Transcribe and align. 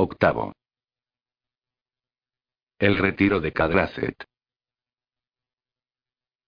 Octavo. 0.00 0.52
El 2.78 2.98
retiro 2.98 3.40
de 3.40 3.52
Cadracet. 3.52 4.14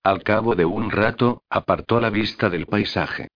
Al 0.05 0.23
cabo 0.23 0.55
de 0.55 0.65
un 0.65 0.93
rato, 0.93 1.43
apartó 1.51 1.99
la 1.99 2.11
vista 2.11 2.49
del 2.49 2.67
paisaje. 2.67 3.27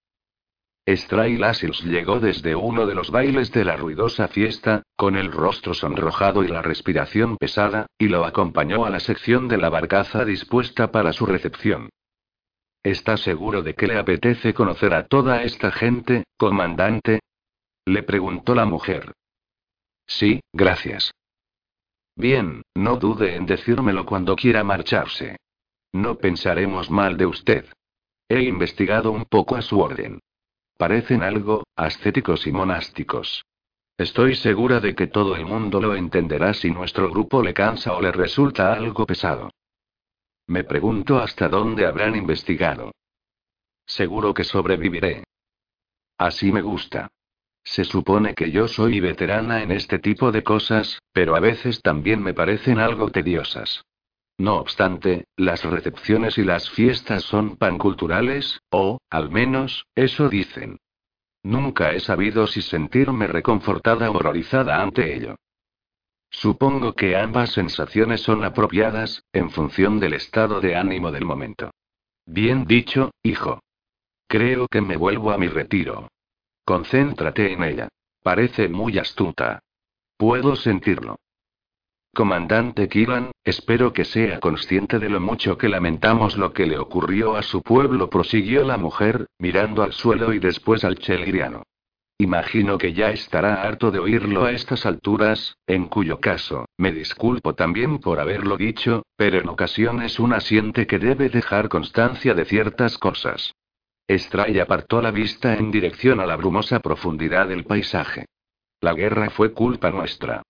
Stray 0.89 1.37
Lassils 1.37 1.83
llegó 1.83 2.21
desde 2.21 2.55
uno 2.55 2.87
de 2.87 2.95
los 2.95 3.11
bailes 3.11 3.51
de 3.51 3.65
la 3.65 3.77
ruidosa 3.77 4.29
fiesta, 4.29 4.85
con 4.95 5.17
el 5.17 5.33
rostro 5.33 5.75
sonrojado 5.75 6.45
y 6.45 6.47
la 6.47 6.63
respiración 6.63 7.37
pesada, 7.37 7.87
y 7.99 8.07
lo 8.07 8.25
acompañó 8.25 8.85
a 8.85 8.91
la 8.91 9.01
sección 9.01 9.49
de 9.49 9.57
la 9.57 9.69
barcaza 9.69 10.25
dispuesta 10.25 10.93
para 10.93 11.13
su 11.13 11.27
recepción. 11.27 11.91
¿Está 12.85 13.17
seguro 13.17 13.63
de 13.63 13.75
que 13.75 13.89
le 13.89 13.99
apetece 13.99 14.55
conocer 14.55 14.95
a 14.95 15.09
toda 15.09 15.43
esta 15.43 15.73
gente, 15.73 16.23
comandante? 16.37 17.19
Le 17.85 18.05
preguntó 18.05 18.55
la 18.55 18.65
mujer. 18.65 19.13
Sí, 20.07 20.41
gracias. 20.53 21.13
Bien, 22.17 22.63
no 22.75 22.97
dude 22.97 23.35
en 23.35 23.47
decírmelo 23.47 24.07
cuando 24.07 24.37
quiera 24.37 24.63
marcharse. 24.63 25.37
No 25.93 26.17
pensaremos 26.19 26.91
mal 26.91 27.17
de 27.17 27.27
usted. 27.27 27.67
He 28.29 28.43
investigado 28.43 29.11
un 29.11 29.25
poco 29.25 29.57
a 29.57 29.63
su 29.63 29.81
orden. 29.81 30.21
Parecen 30.77 31.23
algo, 31.23 31.65
ascéticos 31.77 32.47
y 32.47 32.53
monásticos. 32.53 33.45
Estoy 33.97 34.35
segura 34.35 34.81
de 34.81 34.95
que 34.95 35.07
todo 35.07 35.37
el 35.37 35.47
mundo 35.47 35.81
lo 35.81 35.95
entenderá 35.95 36.53
si 36.53 36.71
nuestro 36.71 37.11
grupo 37.11 37.43
le 37.43 37.55
cansa 37.55 37.93
o 37.95 38.01
le 38.01 38.11
resulta 38.11 38.73
algo 38.73 39.07
pesado. 39.07 39.51
Me 40.47 40.65
pregunto 40.65 41.19
hasta 41.19 41.49
dónde 41.49 41.87
habrán 41.87 42.17
investigado. 42.17 42.93
Seguro 43.87 44.35
que 44.35 44.45
sobreviviré. 44.45 45.25
Así 46.19 46.51
me 46.51 46.61
gusta. 46.61 47.09
Se 47.65 47.85
supone 47.85 48.35
que 48.35 48.51
yo 48.51 48.69
soy 48.69 49.01
veterana 49.01 49.63
en 49.63 49.73
este 49.73 49.99
tipo 49.99 50.31
de 50.31 50.45
cosas, 50.45 51.01
pero 51.13 51.35
a 51.35 51.41
veces 51.41 51.81
también 51.81 52.23
me 52.23 52.35
parecen 52.35 52.79
algo 52.79 53.11
tediosas. 53.11 53.85
No 54.37 54.57
obstante, 54.57 55.25
las 55.37 55.65
recepciones 55.65 56.39
y 56.39 56.45
las 56.45 56.69
fiestas 56.71 57.23
son 57.25 57.57
panculturales, 57.57 58.61
o, 58.71 58.99
al 59.09 59.31
menos, 59.31 59.87
eso 59.95 60.29
dicen. 60.29 60.79
Nunca 61.43 61.93
he 61.93 62.01
sabido 62.01 62.47
si 62.47 62.61
sentirme 62.61 63.27
reconfortada 63.27 64.11
o 64.11 64.17
horrorizada 64.17 64.83
ante 64.83 65.15
ello. 65.15 65.37
Supongo 66.31 66.95
que 66.95 67.17
ambas 67.17 67.53
sensaciones 67.53 68.23
son 68.23 68.45
apropiadas, 68.45 69.23
en 69.33 69.51
función 69.51 70.01
del 70.01 70.15
estado 70.15 70.61
de 70.61 70.75
ánimo 70.75 71.13
del 71.13 71.25
momento. 71.25 71.71
Bien 72.27 72.65
dicho, 72.65 73.13
hijo. 73.23 73.61
Creo 74.27 74.67
que 74.67 74.81
me 74.81 74.97
vuelvo 74.97 75.31
a 75.31 75.39
mi 75.39 75.47
retiro. 75.47 76.09
Concéntrate 76.65 77.53
en 77.53 77.63
ella. 77.63 77.89
Parece 78.23 78.69
muy 78.69 78.99
astuta. 78.99 79.61
Puedo 80.17 80.57
sentirlo. 80.57 81.17
Comandante 82.15 82.89
Killan, 82.89 83.33
espero 83.43 83.93
que 83.93 84.05
sea 84.05 84.39
consciente 84.39 84.99
de 84.99 85.09
lo 85.09 85.21
mucho 85.21 85.59
que 85.59 85.69
lamentamos 85.69 86.39
lo 86.39 86.53
que 86.53 86.65
le 86.65 86.79
ocurrió 86.79 87.37
a 87.37 87.43
su 87.43 87.61
pueblo, 87.61 88.09
prosiguió 88.09 88.65
la 88.65 88.79
mujer, 88.79 89.27
mirando 89.39 89.83
al 89.83 89.93
suelo 89.93 90.33
y 90.33 90.39
después 90.39 90.85
al 90.85 90.97
cheliriano. 90.97 91.65
Imagino 92.17 92.79
que 92.79 92.93
ya 92.93 93.11
estará 93.11 93.63
harto 93.63 93.91
de 93.91 93.99
oírlo 93.99 94.45
a 94.45 94.53
estas 94.53 94.87
alturas, 94.87 95.57
en 95.67 95.87
cuyo 95.89 96.21
caso, 96.21 96.67
me 96.79 96.93
disculpo 96.93 97.55
también 97.57 97.99
por 97.99 98.21
haberlo 98.21 98.57
dicho, 98.57 99.03
pero 99.17 99.41
en 99.41 99.49
ocasiones 99.49 100.21
una 100.21 100.39
siente 100.41 100.87
que 100.87 101.01
debe 101.01 101.29
dejar 101.29 101.69
constancia 101.69 102.33
de 102.35 102.45
ciertas 102.45 102.97
cosas. 102.99 103.55
Stray 104.11 104.59
apartó 104.61 105.01
la 105.01 105.11
vista 105.11 105.55
en 105.55 105.71
dirección 105.71 106.21
a 106.21 106.27
la 106.27 106.37
brumosa 106.37 106.81
profundidad 106.81 107.49
del 107.49 107.65
paisaje. 107.65 108.27
La 108.81 108.93
guerra 108.93 109.31
fue 109.31 109.53
culpa 109.53 109.91
nuestra. 109.91 110.43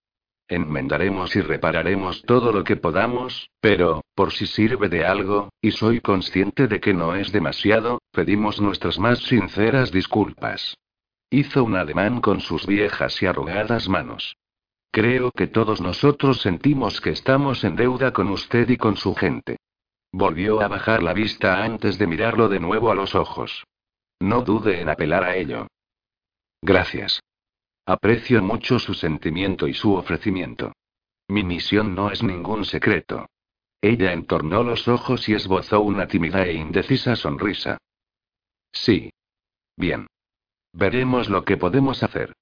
Enmendaremos 0.49 1.37
y 1.37 1.41
repararemos 1.41 2.23
todo 2.23 2.53
lo 2.53 2.65
que 2.65 2.77
podamos, 2.77 3.49
pero, 3.61 4.03
por 4.15 4.33
si 4.33 4.47
sirve 4.47 4.89
de 4.89 5.07
algo, 5.07 5.51
y 5.63 5.71
soy 5.71 6.01
consciente 6.01 6.67
de 6.67 6.81
que 6.81 6.93
no 6.93 7.15
es 7.15 7.33
demasiado, 7.33 8.01
pedimos 8.11 8.61
nuestras 8.61 8.99
más 8.99 9.21
sinceras 9.21 9.93
disculpas. 9.93 10.77
Hizo 11.31 11.65
un 11.65 11.77
ademán 11.77 12.21
con 12.21 12.41
sus 12.41 12.67
viejas 12.67 13.23
y 13.23 13.27
arrugadas 13.27 13.89
manos. 13.89 14.37
Creo 14.91 15.31
que 15.31 15.47
todos 15.47 15.81
nosotros 15.81 16.41
sentimos 16.43 17.01
que 17.01 17.11
estamos 17.11 17.65
en 17.65 17.77
deuda 17.77 18.13
con 18.13 18.29
usted 18.29 18.69
y 18.69 18.77
con 18.77 18.97
su 18.97 19.15
gente. 19.15 19.57
Volvió 20.17 20.61
a 20.61 20.69
bajar 20.69 21.03
la 21.03 21.13
vista 21.13 21.65
antes 21.65 21.99
de 21.99 22.07
mirarlo 22.07 22.49
de 22.49 22.61
nuevo 22.61 22.93
a 22.93 22.95
los 22.95 23.17
ojos. 23.17 23.65
No 24.21 24.43
dude 24.43 24.81
en 24.81 24.89
apelar 24.89 25.25
a 25.25 25.35
ello. 25.35 25.67
Gracias. 26.63 27.19
Aprecio 27.85 28.41
mucho 28.41 28.79
su 28.79 28.95
sentimiento 28.95 29.67
y 29.67 29.75
su 29.75 29.93
ofrecimiento. 29.95 30.73
Mi 31.27 31.43
misión 31.43 31.97
no 31.97 32.13
es 32.13 32.23
ningún 32.23 32.65
secreto. 32.65 33.27
Ella 33.81 34.13
entornó 34.13 34.63
los 34.63 34.87
ojos 34.87 35.29
y 35.29 35.35
esbozó 35.35 35.81
una 35.81 36.07
tímida 36.07 36.47
e 36.47 36.53
indecisa 36.53 37.17
sonrisa. 37.17 37.79
Sí. 38.71 39.11
Bien. 39.77 40.07
Veremos 40.73 41.29
lo 41.29 41.45
que 41.45 41.57
podemos 41.57 42.05
hacer. 42.05 42.35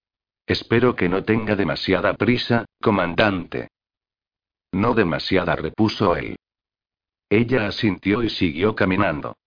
Espero 0.47 0.95
que 0.95 1.09
no 1.09 1.25
tenga 1.25 1.57
demasiada 1.57 2.13
prisa, 2.19 2.67
comandante. 2.83 3.69
No 4.73 4.93
demasiada, 4.93 5.57
repuso 5.57 6.17
él. 6.17 6.37
Ella 7.33 7.67
asintió 7.67 8.23
y 8.23 8.29
siguió 8.29 8.75
caminando. 8.75 9.39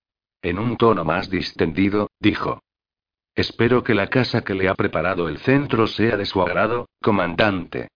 En 0.42 0.58
un 0.58 0.76
tono 0.76 1.06
más 1.06 1.30
distendido, 1.30 2.10
dijo. 2.20 2.64
Espero 3.36 3.84
que 3.84 3.94
la 3.94 4.08
casa 4.08 4.42
que 4.42 4.56
le 4.56 4.68
ha 4.68 4.74
preparado 4.74 5.30
el 5.30 5.38
centro 5.38 5.86
sea 5.86 6.18
de 6.18 6.26
su 6.26 6.42
agrado, 6.42 6.90
comandante. 7.00 7.90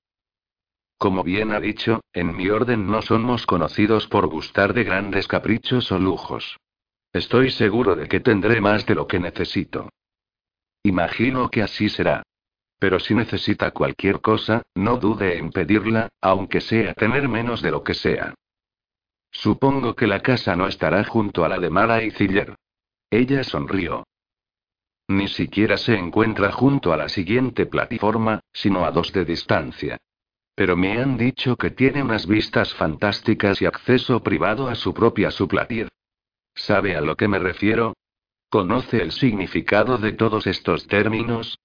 Como 0.99 1.23
bien 1.23 1.51
ha 1.51 1.59
dicho, 1.59 2.01
en 2.13 2.35
mi 2.37 2.51
orden 2.51 2.85
no 2.85 3.01
somos 3.01 3.47
conocidos 3.47 4.05
por 4.05 4.27
gustar 4.27 4.75
de 4.75 4.83
grandes 4.83 5.27
caprichos 5.27 5.91
o 5.91 5.97
lujos. 5.97 6.59
Estoy 7.11 7.49
seguro 7.49 7.95
de 7.95 8.07
que 8.07 8.19
tendré 8.19 8.61
más 8.61 8.85
de 8.85 8.93
lo 8.93 9.07
que 9.07 9.19
necesito. 9.19 9.89
Imagino 10.83 11.49
que 11.49 11.63
así 11.63 11.89
será. 11.89 12.21
Pero 12.77 12.99
si 12.99 13.15
necesita 13.15 13.71
cualquier 13.71 14.21
cosa, 14.21 14.61
no 14.75 14.97
dude 14.97 15.39
en 15.39 15.49
pedirla, 15.49 16.09
aunque 16.21 16.61
sea 16.61 16.93
tener 16.93 17.27
menos 17.27 17.63
de 17.63 17.71
lo 17.71 17.83
que 17.83 17.95
sea. 17.95 18.35
Supongo 19.31 19.95
que 19.95 20.07
la 20.07 20.21
casa 20.21 20.55
no 20.55 20.67
estará 20.67 21.03
junto 21.03 21.45
a 21.45 21.49
la 21.49 21.59
de 21.59 21.69
Mara 21.69 22.03
y 22.03 22.11
Ciller. 22.11 22.55
Ella 23.09 23.43
sonrió. 23.43 24.05
Ni 25.07 25.27
siquiera 25.27 25.77
se 25.77 25.95
encuentra 25.95 26.51
junto 26.51 26.93
a 26.93 26.97
la 26.97 27.09
siguiente 27.09 27.65
plataforma, 27.65 28.41
sino 28.53 28.85
a 28.85 28.91
dos 28.91 29.11
de 29.11 29.25
distancia. 29.25 29.97
Pero 30.53 30.75
me 30.75 31.01
han 31.01 31.17
dicho 31.17 31.55
que 31.55 31.71
tiene 31.71 32.03
unas 32.03 32.27
vistas 32.27 32.73
fantásticas 32.75 33.61
y 33.61 33.65
acceso 33.65 34.21
privado 34.21 34.67
a 34.67 34.75
su 34.75 34.93
propia 34.93 35.31
suplatir. 35.31 35.87
¿Sabe 36.53 36.95
a 36.95 37.01
lo 37.01 37.15
que 37.15 37.27
me 37.27 37.39
refiero? 37.39 37.95
¿Conoce 38.49 39.01
el 39.01 39.11
significado 39.11 39.97
de 39.97 40.11
todos 40.11 40.45
estos 40.47 40.85
términos? 40.87 41.57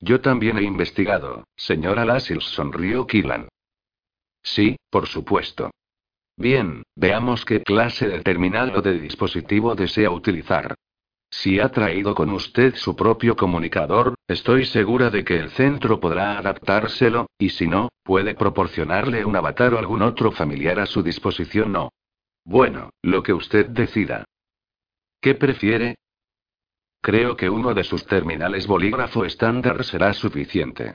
Yo 0.00 0.20
también 0.20 0.58
he 0.58 0.62
investigado, 0.62 1.44
señora 1.56 2.04
Lassils 2.04 2.44
sonrió 2.44 3.06
Killan. 3.06 3.48
Sí, 4.42 4.76
por 4.90 5.06
supuesto. 5.06 5.70
Bien, 6.38 6.84
veamos 6.94 7.44
qué 7.44 7.64
clase 7.64 8.06
de 8.06 8.20
terminal 8.22 8.76
o 8.76 8.80
de 8.80 9.00
dispositivo 9.00 9.74
desea 9.74 10.12
utilizar. 10.12 10.76
Si 11.28 11.58
ha 11.58 11.70
traído 11.70 12.14
con 12.14 12.30
usted 12.30 12.76
su 12.76 12.94
propio 12.94 13.34
comunicador, 13.34 14.14
estoy 14.28 14.64
segura 14.64 15.10
de 15.10 15.24
que 15.24 15.36
el 15.36 15.50
centro 15.50 15.98
podrá 15.98 16.38
adaptárselo, 16.38 17.26
y 17.38 17.50
si 17.50 17.66
no, 17.66 17.88
puede 18.04 18.36
proporcionarle 18.36 19.24
un 19.24 19.34
avatar 19.34 19.74
o 19.74 19.78
algún 19.80 20.00
otro 20.00 20.30
familiar 20.30 20.78
a 20.78 20.86
su 20.86 21.02
disposición 21.02 21.72
no. 21.72 21.90
Bueno, 22.44 22.90
lo 23.02 23.24
que 23.24 23.32
usted 23.32 23.66
decida. 23.66 24.24
¿Qué 25.20 25.34
prefiere? 25.34 25.96
Creo 27.02 27.36
que 27.36 27.50
uno 27.50 27.74
de 27.74 27.82
sus 27.82 28.06
terminales 28.06 28.68
bolígrafo 28.68 29.24
estándar 29.24 29.82
será 29.82 30.12
suficiente. 30.12 30.94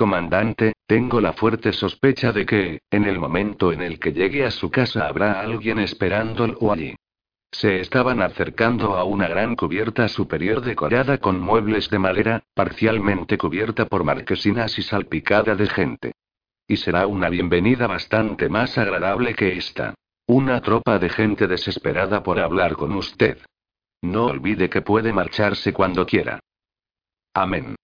Comandante, 0.00 0.72
tengo 0.86 1.20
la 1.20 1.34
fuerte 1.34 1.74
sospecha 1.74 2.32
de 2.32 2.46
que, 2.46 2.80
en 2.90 3.04
el 3.04 3.18
momento 3.18 3.70
en 3.70 3.82
el 3.82 4.00
que 4.00 4.14
llegue 4.14 4.46
a 4.46 4.50
su 4.50 4.70
casa 4.70 5.06
habrá 5.06 5.42
alguien 5.42 5.78
esperándolo 5.78 6.72
allí. 6.72 6.94
Se 7.52 7.80
estaban 7.80 8.22
acercando 8.22 8.96
a 8.96 9.04
una 9.04 9.28
gran 9.28 9.56
cubierta 9.56 10.08
superior 10.08 10.62
decorada 10.62 11.18
con 11.18 11.38
muebles 11.38 11.90
de 11.90 11.98
madera, 11.98 12.44
parcialmente 12.54 13.36
cubierta 13.36 13.84
por 13.84 14.02
marquesinas 14.04 14.78
y 14.78 14.82
salpicada 14.82 15.54
de 15.54 15.66
gente. 15.66 16.12
Y 16.66 16.78
será 16.78 17.06
una 17.06 17.28
bienvenida 17.28 17.86
bastante 17.86 18.48
más 18.48 18.78
agradable 18.78 19.34
que 19.34 19.58
esta. 19.58 19.92
Una 20.26 20.62
tropa 20.62 20.98
de 20.98 21.10
gente 21.10 21.46
desesperada 21.46 22.22
por 22.22 22.40
hablar 22.40 22.72
con 22.72 22.92
usted. 22.92 23.36
No 24.00 24.28
olvide 24.28 24.70
que 24.70 24.80
puede 24.80 25.12
marcharse 25.12 25.74
cuando 25.74 26.06
quiera. 26.06 26.40
Amén. 27.34 27.76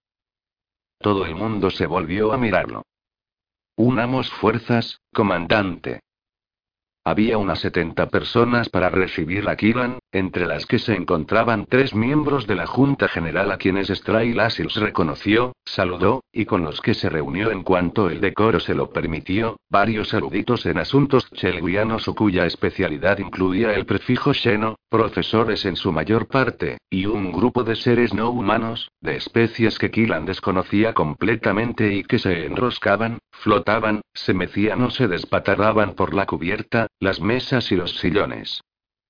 Todo 0.99 1.25
el 1.25 1.35
mundo 1.35 1.69
se 1.69 1.85
volvió 1.85 2.33
a 2.33 2.37
mirarlo. 2.37 2.83
Unamos 3.75 4.31
fuerzas, 4.31 5.01
comandante. 5.13 6.01
Había 7.07 7.37
unas 7.37 7.59
70 7.59 8.09
personas 8.09 8.67
para 8.67 8.89
recibir 8.89 9.47
a 9.47 9.55
Kiran, 9.55 9.99
entre 10.11 10.45
las 10.45 10.65
que 10.65 10.77
se 10.77 10.93
encontraban 10.93 11.65
tres 11.65 11.95
miembros 11.95 12.47
de 12.47 12.55
la 12.55 12.67
Junta 12.67 13.07
General 13.07 13.49
a 13.49 13.57
quienes 13.57 13.87
Stray 13.87 14.33
Lassils 14.33 14.75
reconoció, 14.75 15.53
saludó, 15.63 16.25
y 16.33 16.43
con 16.43 16.65
los 16.65 16.81
que 16.81 16.93
se 16.93 17.07
reunió 17.07 17.49
en 17.49 17.63
cuanto 17.63 18.09
el 18.09 18.19
decoro 18.19 18.59
se 18.59 18.75
lo 18.75 18.89
permitió, 18.89 19.55
varios 19.69 20.13
eruditos 20.13 20.65
en 20.65 20.79
asuntos 20.79 21.29
chelguianos 21.31 22.09
o 22.09 22.13
cuya 22.13 22.45
especialidad 22.45 23.19
incluía 23.19 23.73
el 23.73 23.85
prefijo 23.85 24.33
sheno, 24.33 24.75
profesores 24.89 25.65
en 25.65 25.77
su 25.77 25.93
mayor 25.93 26.27
parte, 26.27 26.77
y 26.89 27.05
un 27.05 27.31
grupo 27.31 27.63
de 27.63 27.77
seres 27.77 28.13
no 28.13 28.31
humanos, 28.31 28.91
de 28.99 29.15
especies 29.15 29.79
que 29.79 29.91
Kilan 29.91 30.25
desconocía 30.25 30.93
completamente 30.93 31.93
y 31.93 32.03
que 32.03 32.19
se 32.19 32.45
enroscaban, 32.45 33.19
flotaban, 33.31 34.01
se 34.13 34.33
mecían 34.33 34.81
o 34.83 34.89
se 34.89 35.07
despatarraban 35.07 35.93
por 35.93 36.13
la 36.13 36.25
cubierta, 36.25 36.87
las 36.99 37.21
mesas 37.21 37.71
y 37.71 37.75
los 37.75 37.97
sillones. 37.97 38.61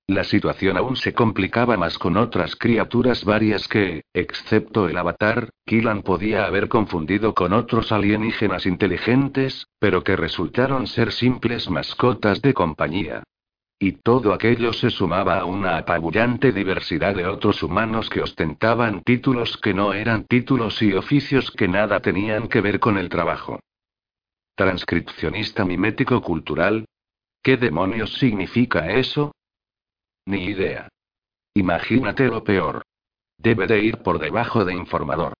La 0.06 0.24
situación 0.24 0.78
aún 0.78 0.96
se 0.96 1.12
complicaba 1.12 1.76
más 1.76 1.98
con 1.98 2.16
otras 2.16 2.56
criaturas 2.56 3.24
varias 3.24 3.68
que, 3.68 4.04
excepto 4.14 4.88
el 4.88 4.96
avatar, 4.96 5.50
Kilan 5.66 6.02
podía 6.02 6.46
haber 6.46 6.68
confundido 6.68 7.34
con 7.34 7.52
otros 7.52 7.92
alienígenas 7.92 8.64
inteligentes, 8.64 9.66
pero 9.78 10.02
que 10.02 10.16
resultaron 10.16 10.86
ser 10.86 11.12
simples 11.12 11.68
mascotas 11.68 12.40
de 12.40 12.54
compañía. 12.54 13.22
Y 13.78 13.92
todo 13.92 14.32
aquello 14.32 14.72
se 14.72 14.90
sumaba 14.90 15.38
a 15.38 15.44
una 15.44 15.76
apabullante 15.76 16.52
diversidad 16.52 17.14
de 17.14 17.26
otros 17.26 17.62
humanos 17.62 18.08
que 18.08 18.22
ostentaban 18.22 19.02
títulos 19.02 19.58
que 19.58 19.74
no 19.74 19.92
eran 19.92 20.24
títulos 20.24 20.80
y 20.80 20.94
oficios 20.94 21.50
que 21.50 21.68
nada 21.68 22.00
tenían 22.00 22.48
que 22.48 22.62
ver 22.62 22.80
con 22.80 22.96
el 22.96 23.10
trabajo. 23.10 23.60
Transcripcionista 24.56 25.64
mimético 25.64 26.20
cultural, 26.22 26.86
¿Qué 27.48 27.56
demonios 27.56 28.12
significa 28.18 28.90
eso? 28.90 29.32
Ni 30.26 30.44
idea. 30.44 30.86
Imagínate 31.54 32.26
lo 32.26 32.44
peor. 32.44 32.82
Debe 33.38 33.66
de 33.66 33.82
ir 33.82 34.02
por 34.02 34.18
debajo 34.18 34.66
de 34.66 34.74
informador. 34.74 35.32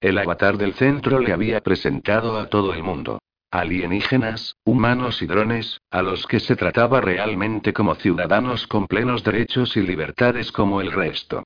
El 0.00 0.16
avatar 0.16 0.56
del 0.56 0.72
centro 0.72 1.18
le 1.18 1.34
había 1.34 1.60
presentado 1.60 2.38
a 2.38 2.48
todo 2.48 2.72
el 2.72 2.82
mundo. 2.82 3.18
Alienígenas, 3.50 4.56
humanos 4.64 5.20
y 5.20 5.26
drones, 5.26 5.78
a 5.90 6.00
los 6.00 6.26
que 6.26 6.40
se 6.40 6.56
trataba 6.56 7.02
realmente 7.02 7.74
como 7.74 7.96
ciudadanos 7.96 8.66
con 8.66 8.86
plenos 8.86 9.22
derechos 9.22 9.76
y 9.76 9.82
libertades 9.82 10.50
como 10.50 10.80
el 10.80 10.90
resto. 10.90 11.42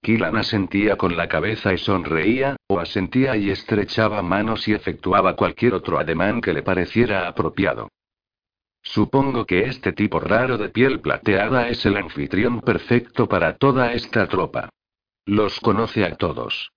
Kilan 0.00 0.38
asentía 0.38 0.96
con 0.96 1.14
la 1.14 1.28
cabeza 1.28 1.74
y 1.74 1.76
sonreía, 1.76 2.56
o 2.68 2.78
asentía 2.78 3.36
y 3.36 3.50
estrechaba 3.50 4.22
manos 4.22 4.66
y 4.66 4.72
efectuaba 4.72 5.36
cualquier 5.36 5.74
otro 5.74 5.98
ademán 5.98 6.40
que 6.40 6.54
le 6.54 6.62
pareciera 6.62 7.28
apropiado. 7.28 7.90
Supongo 8.82 9.44
que 9.46 9.64
este 9.64 9.92
tipo 9.92 10.20
raro 10.20 10.56
de 10.58 10.70
piel 10.70 11.00
plateada 11.00 11.68
es 11.68 11.84
el 11.86 11.96
anfitrión 11.96 12.60
perfecto 12.60 13.28
para 13.28 13.56
toda 13.56 13.92
esta 13.92 14.26
tropa. 14.26 14.70
Los 15.26 15.60
conoce 15.60 16.04
a 16.04 16.16
todos. 16.16 16.72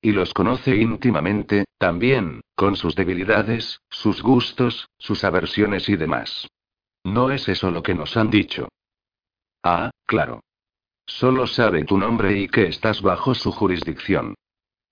Y 0.00 0.12
los 0.12 0.32
conoce 0.32 0.76
íntimamente, 0.76 1.64
también, 1.76 2.42
con 2.54 2.76
sus 2.76 2.94
debilidades, 2.94 3.80
sus 3.90 4.22
gustos, 4.22 4.88
sus 4.98 5.24
aversiones 5.24 5.88
y 5.88 5.96
demás. 5.96 6.48
¿No 7.04 7.30
es 7.30 7.48
eso 7.48 7.70
lo 7.70 7.82
que 7.82 7.94
nos 7.94 8.16
han 8.16 8.30
dicho? 8.30 8.68
Ah, 9.62 9.90
claro. 10.06 10.40
Solo 11.06 11.46
sabe 11.46 11.84
tu 11.84 11.98
nombre 11.98 12.38
y 12.38 12.48
que 12.48 12.66
estás 12.66 13.02
bajo 13.02 13.34
su 13.34 13.50
jurisdicción. 13.50 14.34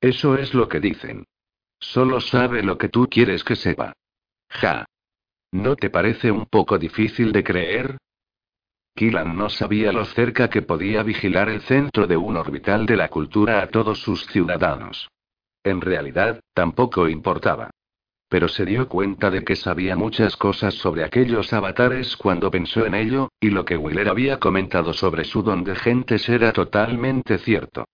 Eso 0.00 0.36
es 0.36 0.54
lo 0.54 0.68
que 0.68 0.80
dicen. 0.80 1.24
Solo 1.78 2.20
sabe 2.20 2.62
lo 2.62 2.78
que 2.78 2.88
tú 2.88 3.06
quieres 3.08 3.44
que 3.44 3.54
sepa. 3.54 3.92
Ja. 4.48 4.86
¿No 5.56 5.74
te 5.74 5.88
parece 5.88 6.30
un 6.30 6.44
poco 6.44 6.78
difícil 6.78 7.32
de 7.32 7.42
creer? 7.42 7.96
Kilan 8.94 9.34
no 9.38 9.48
sabía 9.48 9.90
lo 9.90 10.04
cerca 10.04 10.50
que 10.50 10.60
podía 10.60 11.02
vigilar 11.02 11.48
el 11.48 11.62
centro 11.62 12.06
de 12.06 12.14
un 12.14 12.36
orbital 12.36 12.84
de 12.84 12.96
la 12.96 13.08
cultura 13.08 13.62
a 13.62 13.68
todos 13.68 14.02
sus 14.02 14.26
ciudadanos. 14.26 15.08
En 15.64 15.80
realidad, 15.80 16.40
tampoco 16.52 17.08
importaba. 17.08 17.70
Pero 18.28 18.48
se 18.48 18.66
dio 18.66 18.86
cuenta 18.86 19.30
de 19.30 19.44
que 19.44 19.56
sabía 19.56 19.96
muchas 19.96 20.36
cosas 20.36 20.74
sobre 20.74 21.04
aquellos 21.04 21.50
avatares 21.54 22.18
cuando 22.18 22.50
pensó 22.50 22.84
en 22.84 22.94
ello, 22.94 23.30
y 23.40 23.48
lo 23.48 23.64
que 23.64 23.78
Wheeler 23.78 24.10
había 24.10 24.38
comentado 24.38 24.92
sobre 24.92 25.24
su 25.24 25.42
don 25.42 25.64
de 25.64 25.74
gentes 25.74 26.28
era 26.28 26.52
totalmente 26.52 27.38
cierto. 27.38 27.86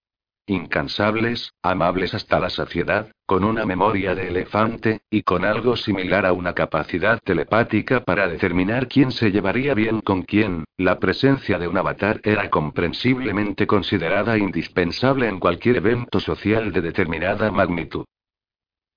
Incansables, 0.47 1.55
amables 1.63 2.15
hasta 2.15 2.41
la 2.41 2.51
saciedad, 2.51 3.13
con 3.27 3.45
una 3.45 3.65
memoria 3.65 4.17
de 4.17 4.27
elefante, 4.27 5.03
y 5.09 5.23
con 5.23 5.45
algo 5.45 5.77
similar 5.77 6.27
a 6.27 6.33
una 6.33 6.53
capacidad 6.53 7.21
telepática 7.23 8.03
para 8.03 8.27
determinar 8.27 8.89
quién 8.89 9.13
se 9.13 9.31
llevaría 9.31 9.73
bien 9.75 10.01
con 10.01 10.23
quién, 10.23 10.65
la 10.77 10.99
presencia 10.99 11.61
de 11.61 11.69
un 11.69 11.79
avatar 11.79 12.21
era 12.25 12.51
comprensiblemente 12.51 13.69
considerada 13.69 14.37
indispensable 14.37 15.29
en 15.29 15.39
cualquier 15.39 15.77
evento 15.77 16.19
social 16.19 16.73
de 16.73 16.81
determinada 16.81 17.53
magnitud. 17.53 18.05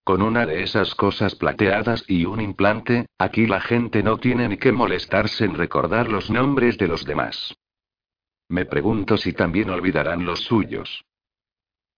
Con 0.04 0.24
una 0.24 0.48
de 0.48 0.64
esas 0.64 0.96
cosas 0.96 1.36
plateadas 1.36 2.06
y 2.08 2.26
un 2.26 2.42
implante, 2.42 3.06
aquí 3.20 3.46
la 3.46 3.62
gente 3.62 4.02
no 4.02 4.18
tiene 4.18 4.50
ni 4.50 4.58
que 4.58 4.72
molestarse 4.72 5.46
en 5.46 5.54
recordar 5.54 6.10
los 6.10 6.32
nombres 6.32 6.80
de 6.80 6.88
los 6.88 7.06
demás. 7.06 7.56
Me 8.50 8.66
pregunto 8.66 9.16
si 9.18 9.34
también 9.34 9.70
olvidarán 9.70 10.26
los 10.26 10.42
suyos. 10.42 11.06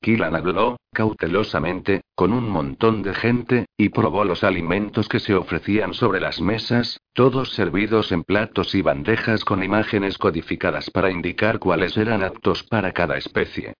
Kilan 0.01 0.35
habló, 0.35 0.77
cautelosamente, 0.93 2.01
con 2.15 2.31
un 2.31 2.49
montón 2.49 3.01
de 3.01 3.13
gente, 3.13 3.65
y 3.77 3.89
probó 3.89 4.23
los 4.23 4.43
alimentos 4.43 5.09
que 5.09 5.19
se 5.19 5.35
ofrecían 5.35 5.93
sobre 5.93 6.19
las 6.19 6.39
mesas, 6.39 6.99
todos 7.13 7.53
servidos 7.53 8.11
en 8.11 8.23
platos 8.23 8.75
y 8.75 8.81
bandejas 8.81 9.43
con 9.43 9.63
imágenes 9.63 10.17
codificadas 10.17 10.89
para 10.91 11.11
indicar 11.11 11.59
cuáles 11.59 11.97
eran 11.97 12.23
aptos 12.23 12.63
para 12.63 12.93
cada 12.93 13.17
especie. 13.17 13.73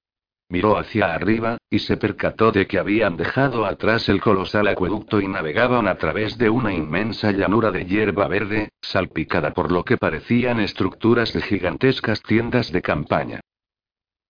Miró 0.49 0.77
hacia 0.77 1.13
arriba, 1.13 1.57
y 1.69 1.79
se 1.79 1.97
percató 1.97 2.51
de 2.53 2.67
que 2.67 2.79
habían 2.79 3.17
dejado 3.17 3.65
atrás 3.65 4.07
el 4.07 4.21
colosal 4.21 4.69
acueducto 4.69 5.19
y 5.19 5.27
navegaban 5.27 5.87
a 5.87 5.95
través 5.95 6.37
de 6.37 6.49
una 6.49 6.73
inmensa 6.73 7.31
llanura 7.31 7.69
de 7.71 7.85
hierba 7.85 8.27
verde, 8.27 8.69
salpicada 8.81 9.53
por 9.53 9.71
lo 9.71 9.83
que 9.83 9.97
parecían 9.97 10.61
estructuras 10.61 11.33
de 11.33 11.41
gigantescas 11.41 12.21
tiendas 12.21 12.71
de 12.71 12.81
campaña. 12.81 13.41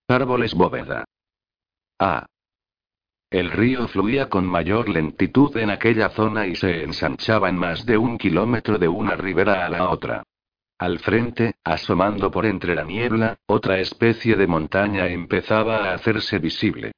Árboles 0.08 0.54
bóveda. 0.54 1.04
Ah. 1.98 2.26
El 3.30 3.50
río 3.50 3.88
fluía 3.88 4.28
con 4.28 4.46
mayor 4.46 4.88
lentitud 4.88 5.56
en 5.56 5.70
aquella 5.70 6.10
zona 6.10 6.46
y 6.46 6.54
se 6.54 6.84
ensanchaba 6.84 7.48
en 7.48 7.56
más 7.56 7.84
de 7.84 7.98
un 7.98 8.16
kilómetro 8.16 8.78
de 8.78 8.88
una 8.88 9.16
ribera 9.16 9.66
a 9.66 9.68
la 9.68 9.90
otra. 9.90 10.22
Al 10.78 11.00
frente, 11.00 11.56
asomando 11.64 12.30
por 12.30 12.46
entre 12.46 12.74
la 12.74 12.84
niebla, 12.84 13.36
otra 13.46 13.80
especie 13.80 14.36
de 14.36 14.46
montaña 14.46 15.08
empezaba 15.08 15.78
a 15.78 15.94
hacerse 15.94 16.38
visible. 16.38 16.92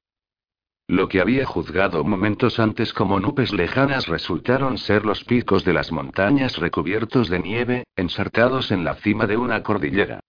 Lo 0.87 1.09
que 1.09 1.21
había 1.21 1.47
juzgado 1.47 2.05
momentos 2.05 2.61
antes 2.61 2.93
como 2.93 3.19
nubes 3.19 3.53
lejanas 3.53 4.07
resultaron 4.07 4.77
ser 4.77 5.07
los 5.07 5.25
picos 5.25 5.65
de 5.65 5.73
las 5.73 5.93
montañas 5.93 6.59
recubiertos 6.59 7.31
de 7.31 7.39
nieve, 7.39 7.85
ensartados 7.97 8.71
en 8.71 8.85
la 8.85 8.97
cima 8.97 9.27
de 9.27 9.37
una 9.37 9.63
cordillera. 9.63 10.21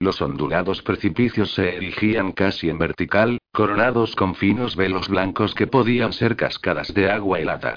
Los 0.00 0.20
ondulados 0.20 0.82
precipicios 0.82 1.54
se 1.54 1.76
erigían 1.76 2.32
casi 2.32 2.68
en 2.68 2.78
vertical, 2.78 3.38
coronados 3.52 4.16
con 4.16 4.34
finos 4.34 4.76
velos 4.76 5.08
blancos 5.08 5.54
que 5.54 5.66
podían 5.66 6.12
ser 6.12 6.36
cascadas 6.36 6.92
de 6.92 7.10
agua 7.10 7.40
helada. 7.40 7.76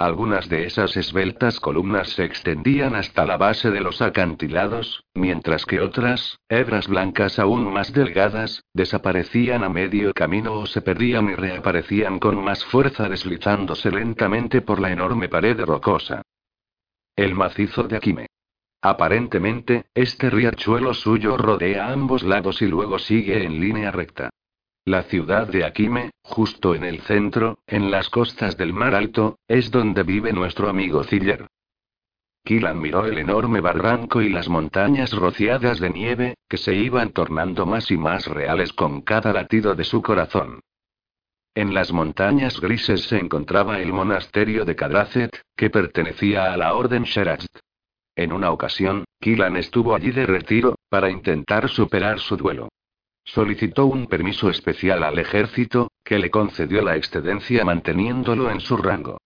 Algunas 0.00 0.48
de 0.48 0.64
esas 0.64 0.96
esbeltas 0.96 1.60
columnas 1.60 2.08
se 2.14 2.24
extendían 2.24 2.94
hasta 2.94 3.26
la 3.26 3.36
base 3.36 3.70
de 3.70 3.82
los 3.82 4.00
acantilados, 4.00 5.04
mientras 5.12 5.66
que 5.66 5.82
otras, 5.82 6.38
hebras 6.48 6.88
blancas 6.88 7.38
aún 7.38 7.70
más 7.70 7.92
delgadas, 7.92 8.64
desaparecían 8.72 9.62
a 9.62 9.68
medio 9.68 10.14
camino 10.14 10.54
o 10.54 10.64
se 10.64 10.80
perdían 10.80 11.28
y 11.28 11.34
reaparecían 11.34 12.18
con 12.18 12.42
más 12.42 12.64
fuerza 12.64 13.10
deslizándose 13.10 13.90
lentamente 13.90 14.62
por 14.62 14.80
la 14.80 14.90
enorme 14.90 15.28
pared 15.28 15.60
rocosa. 15.60 16.22
El 17.14 17.34
macizo 17.34 17.82
de 17.82 17.98
Aquime. 17.98 18.26
Aparentemente, 18.82 19.84
este 19.94 20.30
riachuelo 20.30 20.94
suyo 20.94 21.36
rodea 21.36 21.92
ambos 21.92 22.22
lados 22.22 22.62
y 22.62 22.66
luego 22.66 22.98
sigue 22.98 23.44
en 23.44 23.60
línea 23.60 23.90
recta. 23.90 24.30
La 24.86 25.02
ciudad 25.02 25.46
de 25.46 25.64
Akime, 25.64 26.10
justo 26.22 26.74
en 26.74 26.84
el 26.84 27.02
centro, 27.02 27.58
en 27.66 27.90
las 27.90 28.08
costas 28.08 28.56
del 28.56 28.72
Mar 28.72 28.94
Alto, 28.94 29.38
es 29.46 29.70
donde 29.70 30.02
vive 30.02 30.32
nuestro 30.32 30.70
amigo 30.70 31.04
Ziller. 31.04 31.46
Kilan 32.42 32.80
miró 32.80 33.04
el 33.04 33.18
enorme 33.18 33.60
barranco 33.60 34.22
y 34.22 34.30
las 34.30 34.48
montañas 34.48 35.12
rociadas 35.12 35.78
de 35.78 35.90
nieve, 35.90 36.34
que 36.48 36.56
se 36.56 36.74
iban 36.74 37.10
tornando 37.10 37.66
más 37.66 37.90
y 37.90 37.98
más 37.98 38.26
reales 38.26 38.72
con 38.72 39.02
cada 39.02 39.34
latido 39.34 39.74
de 39.74 39.84
su 39.84 40.00
corazón. 40.00 40.60
En 41.54 41.74
las 41.74 41.92
montañas 41.92 42.58
grises 42.58 43.02
se 43.02 43.18
encontraba 43.18 43.80
el 43.80 43.92
monasterio 43.92 44.64
de 44.64 44.74
Kadracet, 44.74 45.42
que 45.54 45.68
pertenecía 45.68 46.52
a 46.52 46.56
la 46.56 46.74
orden 46.74 47.02
Sherazd. 47.02 47.50
En 48.16 48.32
una 48.32 48.50
ocasión, 48.50 49.04
Kilan 49.20 49.56
estuvo 49.56 49.94
allí 49.94 50.10
de 50.10 50.26
retiro, 50.26 50.76
para 50.88 51.10
intentar 51.10 51.68
superar 51.68 52.18
su 52.18 52.36
duelo. 52.36 52.68
Solicitó 53.24 53.86
un 53.86 54.06
permiso 54.06 54.50
especial 54.50 55.02
al 55.02 55.18
ejército, 55.18 55.92
que 56.04 56.18
le 56.18 56.30
concedió 56.30 56.82
la 56.82 56.96
excedencia 56.96 57.64
manteniéndolo 57.64 58.50
en 58.50 58.60
su 58.60 58.76
rango. 58.76 59.18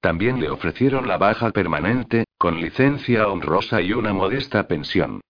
También 0.00 0.40
le 0.40 0.50
ofrecieron 0.50 1.08
la 1.08 1.16
baja 1.16 1.50
permanente, 1.50 2.24
con 2.38 2.60
licencia 2.60 3.28
honrosa 3.28 3.80
y 3.80 3.92
una 3.92 4.12
modesta 4.12 4.68
pensión. 4.68 5.20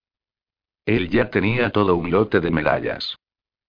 Él 0.85 1.09
ya 1.09 1.29
tenía 1.29 1.69
todo 1.69 1.95
un 1.95 2.11
lote 2.11 2.39
de 2.39 2.51
medallas. 2.51 3.17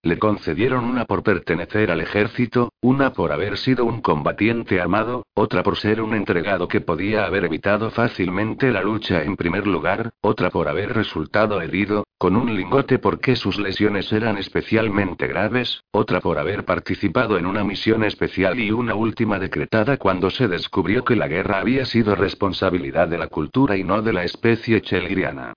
Le 0.03 0.17
concedieron 0.17 0.85
una 0.85 1.07
por 1.07 1.25
pertenecer 1.25 1.91
al 1.91 2.01
ejército, 2.01 2.73
una 2.81 3.13
por 3.13 3.33
haber 3.33 3.59
sido 3.59 3.85
un 3.85 4.01
combatiente 4.01 4.81
amado, 4.81 5.27
otra 5.35 5.65
por 5.65 5.77
ser 5.77 6.01
un 6.01 6.15
entregado 6.15 6.69
que 6.69 6.81
podía 6.81 7.25
haber 7.25 7.47
evitado 7.47 7.91
fácilmente 7.91 8.71
la 8.71 8.81
lucha 8.81 9.25
en 9.25 9.35
primer 9.35 9.67
lugar, 9.67 10.11
otra 10.21 10.51
por 10.51 10.69
haber 10.69 10.95
resultado 10.95 11.61
herido, 11.61 12.05
con 12.17 12.37
un 12.37 12.55
lingote 12.55 13.01
porque 13.01 13.35
sus 13.35 13.59
lesiones 13.59 14.13
eran 14.13 14.39
especialmente 14.39 15.27
graves, 15.27 15.83
otra 15.91 16.21
por 16.21 16.39
haber 16.39 16.65
participado 16.65 17.37
en 17.37 17.47
una 17.47 17.65
misión 17.65 18.05
especial 18.05 18.61
y 18.61 18.71
una 18.71 18.95
última 18.95 19.41
decretada 19.41 19.97
cuando 19.97 20.31
se 20.31 20.47
descubrió 20.47 21.05
que 21.05 21.17
la 21.17 21.27
guerra 21.27 21.59
había 21.59 21.85
sido 21.85 22.15
responsabilidad 22.15 23.09
de 23.09 23.19
la 23.19 23.27
cultura 23.27 23.77
y 23.77 23.83
no 23.83 24.01
de 24.01 24.13
la 24.13 24.23
especie 24.23 24.81
cheliriana. 24.81 25.55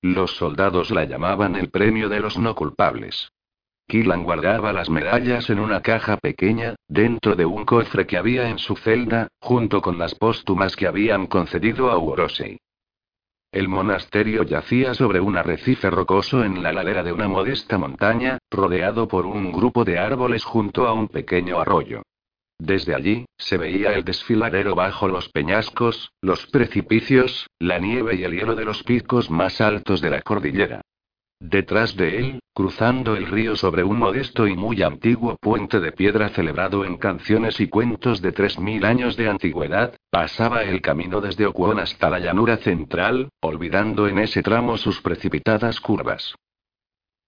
Los 0.00 0.36
soldados 0.36 0.92
la 0.92 1.06
llamaban 1.06 1.56
el 1.56 1.70
premio 1.70 2.08
de 2.08 2.20
los 2.20 2.38
no 2.38 2.54
culpables. 2.54 3.32
Killan 3.90 4.22
guardaba 4.22 4.72
las 4.72 4.88
medallas 4.88 5.50
en 5.50 5.58
una 5.58 5.82
caja 5.82 6.16
pequeña, 6.16 6.76
dentro 6.86 7.34
de 7.34 7.44
un 7.44 7.64
cofre 7.64 8.06
que 8.06 8.16
había 8.16 8.48
en 8.48 8.58
su 8.58 8.76
celda, 8.76 9.26
junto 9.40 9.82
con 9.82 9.98
las 9.98 10.14
póstumas 10.14 10.76
que 10.76 10.86
habían 10.86 11.26
concedido 11.26 11.90
a 11.90 11.98
Uorosei. 11.98 12.60
El 13.50 13.66
monasterio 13.66 14.44
yacía 14.44 14.94
sobre 14.94 15.18
un 15.18 15.36
arrecife 15.36 15.90
rocoso 15.90 16.44
en 16.44 16.62
la 16.62 16.72
ladera 16.72 17.02
de 17.02 17.12
una 17.12 17.26
modesta 17.26 17.78
montaña, 17.78 18.38
rodeado 18.48 19.08
por 19.08 19.26
un 19.26 19.50
grupo 19.50 19.84
de 19.84 19.98
árboles 19.98 20.44
junto 20.44 20.86
a 20.86 20.92
un 20.92 21.08
pequeño 21.08 21.58
arroyo. 21.58 22.02
Desde 22.60 22.94
allí, 22.94 23.26
se 23.38 23.58
veía 23.58 23.92
el 23.94 24.04
desfiladero 24.04 24.76
bajo 24.76 25.08
los 25.08 25.28
peñascos, 25.30 26.12
los 26.20 26.46
precipicios, 26.46 27.48
la 27.58 27.80
nieve 27.80 28.14
y 28.14 28.22
el 28.22 28.38
hielo 28.38 28.54
de 28.54 28.66
los 28.66 28.84
picos 28.84 29.30
más 29.32 29.60
altos 29.60 30.00
de 30.00 30.10
la 30.10 30.22
cordillera. 30.22 30.80
Detrás 31.40 31.96
de 31.96 32.18
él, 32.18 32.40
cruzando 32.52 33.16
el 33.16 33.26
río 33.26 33.56
sobre 33.56 33.82
un 33.82 33.98
modesto 33.98 34.46
y 34.46 34.54
muy 34.54 34.82
antiguo 34.82 35.36
puente 35.40 35.80
de 35.80 35.90
piedra 35.90 36.28
celebrado 36.28 36.84
en 36.84 36.98
canciones 36.98 37.60
y 37.60 37.68
cuentos 37.68 38.20
de 38.20 38.32
tres 38.32 38.58
mil 38.58 38.84
años 38.84 39.16
de 39.16 39.30
antigüedad, 39.30 39.94
pasaba 40.10 40.64
el 40.64 40.82
camino 40.82 41.22
desde 41.22 41.46
Okwon 41.46 41.80
hasta 41.80 42.10
la 42.10 42.18
llanura 42.18 42.58
central, 42.58 43.30
olvidando 43.40 44.06
en 44.06 44.18
ese 44.18 44.42
tramo 44.42 44.76
sus 44.76 45.00
precipitadas 45.00 45.80
curvas. 45.80 46.34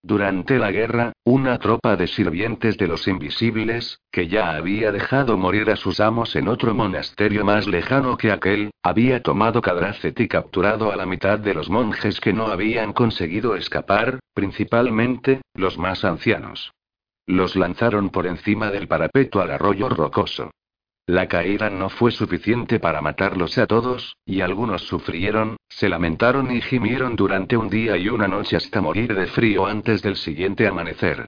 Durante 0.04 0.59
la 0.59 0.73
guerra, 0.73 1.12
una 1.25 1.59
tropa 1.59 1.94
de 1.94 2.09
sirvientes 2.09 2.76
de 2.76 2.88
los 2.88 3.06
invisibles, 3.06 4.00
que 4.11 4.26
ya 4.26 4.56
había 4.56 4.90
dejado 4.90 5.38
morir 5.38 5.71
a 5.71 5.76
sus 5.76 6.00
amos 6.00 6.35
en 6.35 6.49
otro 6.49 6.75
monasterio 6.75 7.44
más 7.44 7.68
lejano 7.68 8.16
que 8.16 8.32
aquel, 8.32 8.73
había 8.82 9.23
tomado 9.23 9.62
Cadracet 9.62 10.18
y 10.18 10.26
capturado 10.26 10.90
a 10.90 10.97
la 10.97 11.06
mitad 11.06 11.38
de 11.38 11.54
los 11.54 11.71
monjes 11.71 12.21
que 12.21 12.32
no 12.32 12.49
habían 12.49 12.92
conseguido 12.92 13.54
escapar, 13.54 14.18
principalmente, 14.35 15.40
los 15.54 15.78
más 15.78 16.04
ancianos. 16.04 16.73
Los 17.25 17.54
lanzaron 17.54 18.11
por 18.11 18.26
encima 18.26 18.73
del 18.73 18.88
parapeto 18.88 19.40
al 19.40 19.52
arroyo 19.52 19.88
rocoso. 19.88 20.50
La 21.06 21.26
caída 21.26 21.68
no 21.68 21.88
fue 21.88 22.12
suficiente 22.12 22.78
para 22.78 23.00
matarlos 23.00 23.59
a 23.59 23.66
todos, 23.66 24.16
y 24.25 24.40
algunos 24.40 24.82
sufrieron, 24.82 25.56
se 25.68 25.88
lamentaron 25.88 26.54
y 26.54 26.61
gimieron 26.61 27.16
durante 27.16 27.56
un 27.56 27.68
día 27.68 27.97
y 27.97 28.09
una 28.09 28.28
noche 28.28 28.56
hasta 28.56 28.80
morir 28.80 29.12
de 29.14 29.26
frío 29.26 29.66
antes 29.66 30.00
del 30.00 30.16
siguiente 30.16 30.66
amanecer. 30.68 31.26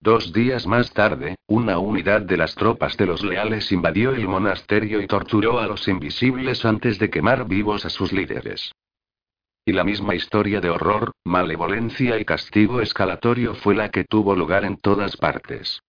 Dos 0.00 0.32
días 0.32 0.66
más 0.66 0.94
tarde, 0.94 1.36
una 1.46 1.78
unidad 1.78 2.22
de 2.22 2.38
las 2.38 2.54
tropas 2.54 2.96
de 2.96 3.04
los 3.04 3.22
leales 3.22 3.70
invadió 3.70 4.12
el 4.12 4.26
monasterio 4.26 5.02
y 5.02 5.06
torturó 5.06 5.58
a 5.58 5.66
los 5.66 5.86
invisibles 5.88 6.64
antes 6.64 6.98
de 6.98 7.10
quemar 7.10 7.46
vivos 7.46 7.84
a 7.84 7.90
sus 7.90 8.10
líderes. 8.12 8.72
Y 9.66 9.72
la 9.72 9.84
misma 9.84 10.14
historia 10.14 10.62
de 10.62 10.70
horror, 10.70 11.12
malevolencia 11.24 12.18
y 12.18 12.24
castigo 12.24 12.80
escalatorio 12.80 13.54
fue 13.54 13.74
la 13.74 13.90
que 13.90 14.04
tuvo 14.04 14.34
lugar 14.34 14.64
en 14.64 14.78
todas 14.78 15.18
partes. 15.18 15.82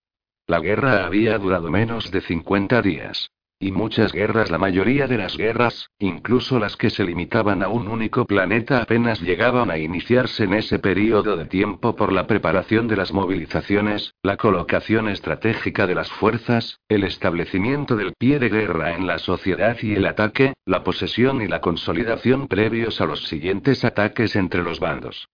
La 0.46 0.58
guerra 0.58 1.06
había 1.06 1.38
durado 1.38 1.70
menos 1.70 2.10
de 2.10 2.20
50 2.20 2.82
días. 2.82 3.30
Y 3.60 3.70
muchas 3.70 4.12
guerras, 4.12 4.50
la 4.50 4.58
mayoría 4.58 5.06
de 5.06 5.16
las 5.16 5.36
guerras, 5.36 5.88
incluso 6.00 6.58
las 6.58 6.76
que 6.76 6.90
se 6.90 7.04
limitaban 7.04 7.62
a 7.62 7.68
un 7.68 7.86
único 7.86 8.26
planeta, 8.26 8.82
apenas 8.82 9.20
llegaban 9.20 9.70
a 9.70 9.78
iniciarse 9.78 10.42
en 10.42 10.54
ese 10.54 10.80
periodo 10.80 11.36
de 11.36 11.44
tiempo 11.44 11.94
por 11.94 12.12
la 12.12 12.26
preparación 12.26 12.88
de 12.88 12.96
las 12.96 13.12
movilizaciones, 13.12 14.14
la 14.24 14.36
colocación 14.36 15.08
estratégica 15.08 15.86
de 15.86 15.94
las 15.94 16.10
fuerzas, 16.10 16.80
el 16.88 17.04
establecimiento 17.04 17.94
del 17.94 18.14
pie 18.18 18.40
de 18.40 18.48
guerra 18.48 18.96
en 18.96 19.06
la 19.06 19.18
sociedad 19.18 19.76
y 19.80 19.94
el 19.94 20.06
ataque, 20.06 20.54
la 20.66 20.82
posesión 20.82 21.40
y 21.40 21.46
la 21.46 21.60
consolidación 21.60 22.48
previos 22.48 23.00
a 23.00 23.06
los 23.06 23.28
siguientes 23.28 23.84
ataques 23.84 24.34
entre 24.34 24.64
los 24.64 24.80
bandos. 24.80 25.28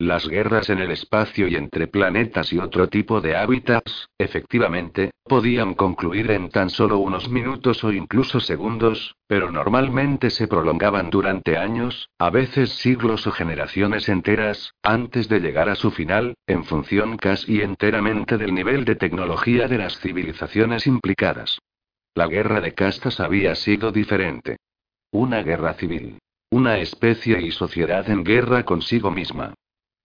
Las 0.00 0.26
guerras 0.26 0.70
en 0.70 0.78
el 0.78 0.92
espacio 0.92 1.46
y 1.46 1.56
entre 1.56 1.86
planetas 1.86 2.54
y 2.54 2.58
otro 2.58 2.88
tipo 2.88 3.20
de 3.20 3.36
hábitats, 3.36 4.08
efectivamente, 4.16 5.10
podían 5.24 5.74
concluir 5.74 6.30
en 6.30 6.48
tan 6.48 6.70
solo 6.70 6.96
unos 6.96 7.28
minutos 7.28 7.84
o 7.84 7.92
incluso 7.92 8.40
segundos, 8.40 9.14
pero 9.26 9.52
normalmente 9.52 10.30
se 10.30 10.48
prolongaban 10.48 11.10
durante 11.10 11.58
años, 11.58 12.08
a 12.18 12.30
veces 12.30 12.70
siglos 12.70 13.26
o 13.26 13.30
generaciones 13.30 14.08
enteras, 14.08 14.72
antes 14.82 15.28
de 15.28 15.40
llegar 15.40 15.68
a 15.68 15.74
su 15.74 15.90
final, 15.90 16.32
en 16.46 16.64
función 16.64 17.18
casi 17.18 17.60
enteramente 17.60 18.38
del 18.38 18.54
nivel 18.54 18.86
de 18.86 18.96
tecnología 18.96 19.68
de 19.68 19.76
las 19.76 20.00
civilizaciones 20.00 20.86
implicadas. 20.86 21.58
La 22.14 22.26
guerra 22.26 22.62
de 22.62 22.72
castas 22.72 23.20
había 23.20 23.54
sido 23.54 23.92
diferente. 23.92 24.56
Una 25.10 25.42
guerra 25.42 25.74
civil. 25.74 26.20
Una 26.48 26.78
especie 26.78 27.42
y 27.42 27.50
sociedad 27.50 28.08
en 28.08 28.24
guerra 28.24 28.64
consigo 28.64 29.10
misma. 29.10 29.52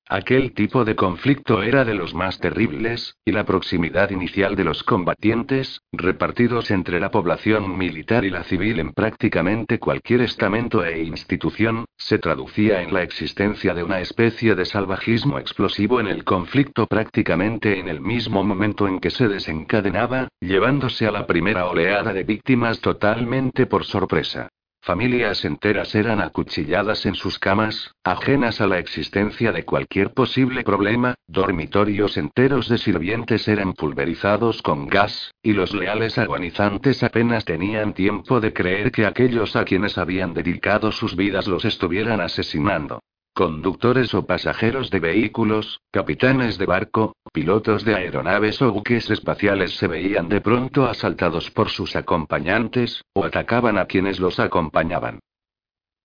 Aquel 0.08 0.54
tipo 0.54 0.86
de 0.86 0.96
conflicto 0.96 1.64
era 1.64 1.84
de 1.84 1.96
los 1.96 2.14
más 2.14 2.40
terribles, 2.40 3.18
y 3.26 3.32
la 3.32 3.44
proximidad 3.44 4.12
inicial 4.12 4.56
de 4.56 4.64
los 4.64 4.84
combatientes, 4.84 5.82
repartidos 5.92 6.70
entre 6.70 7.00
la 7.00 7.10
población 7.10 7.76
militar 7.76 8.24
y 8.24 8.30
la 8.30 8.44
civil 8.44 8.80
en 8.80 8.94
prácticamente 8.94 9.80
cualquier 9.80 10.22
estamento 10.22 10.86
e 10.86 11.02
institución, 11.02 11.86
se 11.98 12.20
traducía 12.20 12.84
en 12.84 12.94
la 12.94 13.02
existencia 13.02 13.74
de 13.74 13.84
una 13.84 14.00
especie 14.00 14.54
de 14.54 14.66
salvajismo 14.66 15.40
explosivo 15.40 16.00
en 16.00 16.06
el 16.06 16.24
conflicto 16.24 16.86
prácticamente 16.86 17.80
en 17.80 17.90
el 17.90 18.00
mismo 18.00 18.44
momento 18.44 18.88
en 18.88 19.00
que 19.00 19.10
se 19.10 19.28
desencadenaba, 19.28 20.28
llevándose 20.40 21.08
a 21.08 21.12
la 21.12 21.26
primera 21.26 21.66
oleada 21.66 22.14
de 22.14 22.24
víctimas 22.24 22.80
totalmente 22.80 23.66
por 23.66 23.86
sorpresa. 23.86 24.50
Familias 24.86 25.44
enteras 25.46 25.96
eran 25.96 26.22
acuchilladas 26.22 27.08
en 27.08 27.16
sus 27.16 27.40
camas, 27.40 27.96
ajenas 28.04 28.62
a 28.62 28.68
la 28.68 28.78
existencia 28.78 29.52
de 29.52 29.66
cualquier 29.66 30.14
posible 30.14 30.64
problema, 30.64 31.16
dormitorios 31.26 32.18
enteros 32.18 32.70
de 32.70 32.78
sirvientes 32.78 33.48
eran 33.48 33.74
pulverizados 33.74 34.62
con 34.62 34.86
gas, 34.86 35.34
y 35.42 35.54
los 35.54 35.74
leales 35.74 36.20
agonizantes 36.20 37.02
apenas 37.02 37.46
tenían 37.46 37.96
tiempo 37.96 38.40
de 38.40 38.54
creer 38.54 38.92
que 38.92 39.08
aquellos 39.08 39.56
a 39.56 39.66
quienes 39.66 39.98
habían 39.98 40.36
dedicado 40.36 40.92
sus 40.92 41.16
vidas 41.16 41.48
los 41.48 41.66
estuvieran 41.66 42.22
asesinando. 42.22 43.00
Conductores 43.36 44.14
o 44.14 44.26
pasajeros 44.26 44.90
de 44.90 45.02
vehículos, 45.02 45.82
capitanes 45.92 46.58
de 46.58 46.66
barco, 46.66 47.18
pilotos 47.34 47.84
de 47.84 47.94
aeronaves 47.94 48.62
o 48.62 48.72
buques 48.72 49.10
espaciales 49.10 49.76
se 49.76 49.88
veían 49.88 50.30
de 50.30 50.40
pronto 50.40 50.86
asaltados 50.86 51.52
por 51.52 51.68
sus 51.68 51.98
acompañantes, 51.98 53.04
o 53.14 53.26
atacaban 53.26 53.78
a 53.78 53.88
quienes 53.88 54.22
los 54.22 54.40
acompañaban. 54.40 55.20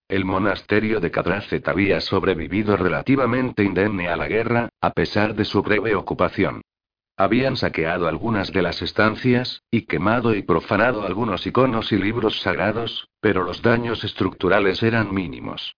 El 0.09 0.25
monasterio 0.25 0.99
de 0.99 1.13
Cadracet 1.13 1.69
había 1.69 2.01
sobrevivido 2.01 2.77
relativamente 2.77 3.63
indemne 3.63 4.09
a 4.09 4.17
la 4.17 4.27
guerra, 4.27 4.69
a 4.81 4.91
pesar 4.91 5.37
de 5.37 5.45
su 5.45 5.63
breve 5.63 5.95
ocupación. 5.95 6.63
Habían 7.17 7.57
saqueado 7.57 8.09
algunas 8.09 8.51
de 8.51 8.63
las 8.63 8.83
estancias, 8.83 9.63
y 9.71 9.83
quemado 9.83 10.35
y 10.35 10.43
profanado 10.43 11.03
algunos 11.03 11.47
iconos 11.47 11.93
y 11.93 11.97
libros 11.97 12.41
sagrados, 12.41 13.09
pero 13.21 13.45
los 13.45 13.63
daños 13.63 14.03
estructurales 14.03 14.83
eran 14.83 15.15
mínimos. 15.15 15.77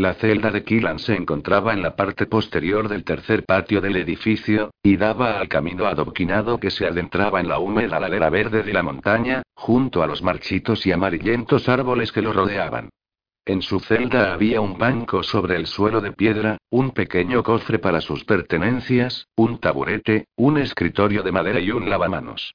La 0.00 0.14
celda 0.14 0.50
de 0.50 0.64
Killan 0.64 0.98
se 0.98 1.14
encontraba 1.14 1.74
en 1.74 1.82
la 1.82 1.94
parte 1.94 2.24
posterior 2.24 2.88
del 2.88 3.04
tercer 3.04 3.44
patio 3.44 3.82
del 3.82 3.96
edificio, 3.96 4.70
y 4.82 4.96
daba 4.96 5.38
al 5.38 5.46
camino 5.46 5.84
adoquinado 5.84 6.58
que 6.58 6.70
se 6.70 6.86
adentraba 6.86 7.38
en 7.38 7.48
la 7.48 7.58
húmeda 7.58 8.00
ladera 8.00 8.30
verde 8.30 8.62
de 8.62 8.72
la 8.72 8.82
montaña, 8.82 9.42
junto 9.54 10.02
a 10.02 10.06
los 10.06 10.22
marchitos 10.22 10.86
y 10.86 10.92
amarillentos 10.92 11.68
árboles 11.68 12.12
que 12.12 12.22
lo 12.22 12.32
rodeaban. 12.32 12.88
En 13.44 13.60
su 13.60 13.78
celda 13.78 14.32
había 14.32 14.62
un 14.62 14.78
banco 14.78 15.22
sobre 15.22 15.56
el 15.56 15.66
suelo 15.66 16.00
de 16.00 16.12
piedra, 16.12 16.56
un 16.70 16.92
pequeño 16.92 17.42
cofre 17.42 17.78
para 17.78 18.00
sus 18.00 18.24
pertenencias, 18.24 19.26
un 19.36 19.58
taburete, 19.58 20.28
un 20.34 20.56
escritorio 20.56 21.22
de 21.22 21.32
madera 21.32 21.60
y 21.60 21.72
un 21.72 21.90
lavamanos. 21.90 22.54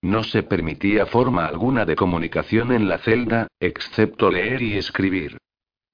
No 0.00 0.22
se 0.22 0.42
permitía 0.42 1.04
forma 1.04 1.44
alguna 1.44 1.84
de 1.84 1.96
comunicación 1.96 2.72
en 2.72 2.88
la 2.88 2.96
celda, 2.96 3.48
excepto 3.60 4.30
leer 4.30 4.62
y 4.62 4.78
escribir. 4.78 5.36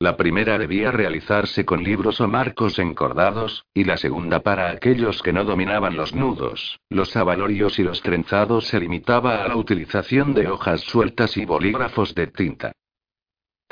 La 0.03 0.17
primera 0.17 0.59
debía 0.59 0.91
realizarse 0.91 1.65
con 1.65 1.85
libros 1.85 2.21
o 2.21 2.27
marcos 2.27 2.81
encordados, 2.81 3.67
y 3.73 3.85
la 3.85 3.97
segunda 3.97 4.41
para 4.41 4.69
aquellos 4.69 5.23
que 5.23 5.33
no 5.33 5.45
dominaban 5.45 5.97
los 5.97 6.13
nudos, 6.13 6.81
los 6.91 7.15
abalorios 7.15 7.79
y 7.79 7.85
los 7.85 8.03
trenzados 8.03 8.67
se 8.67 8.81
limitaba 8.81 9.45
a 9.45 9.47
la 9.47 9.55
utilización 9.55 10.35
de 10.35 10.49
hojas 10.49 10.81
sueltas 10.81 11.37
y 11.37 11.45
bolígrafos 11.45 12.17
de 12.17 12.27
tinta. 12.27 12.73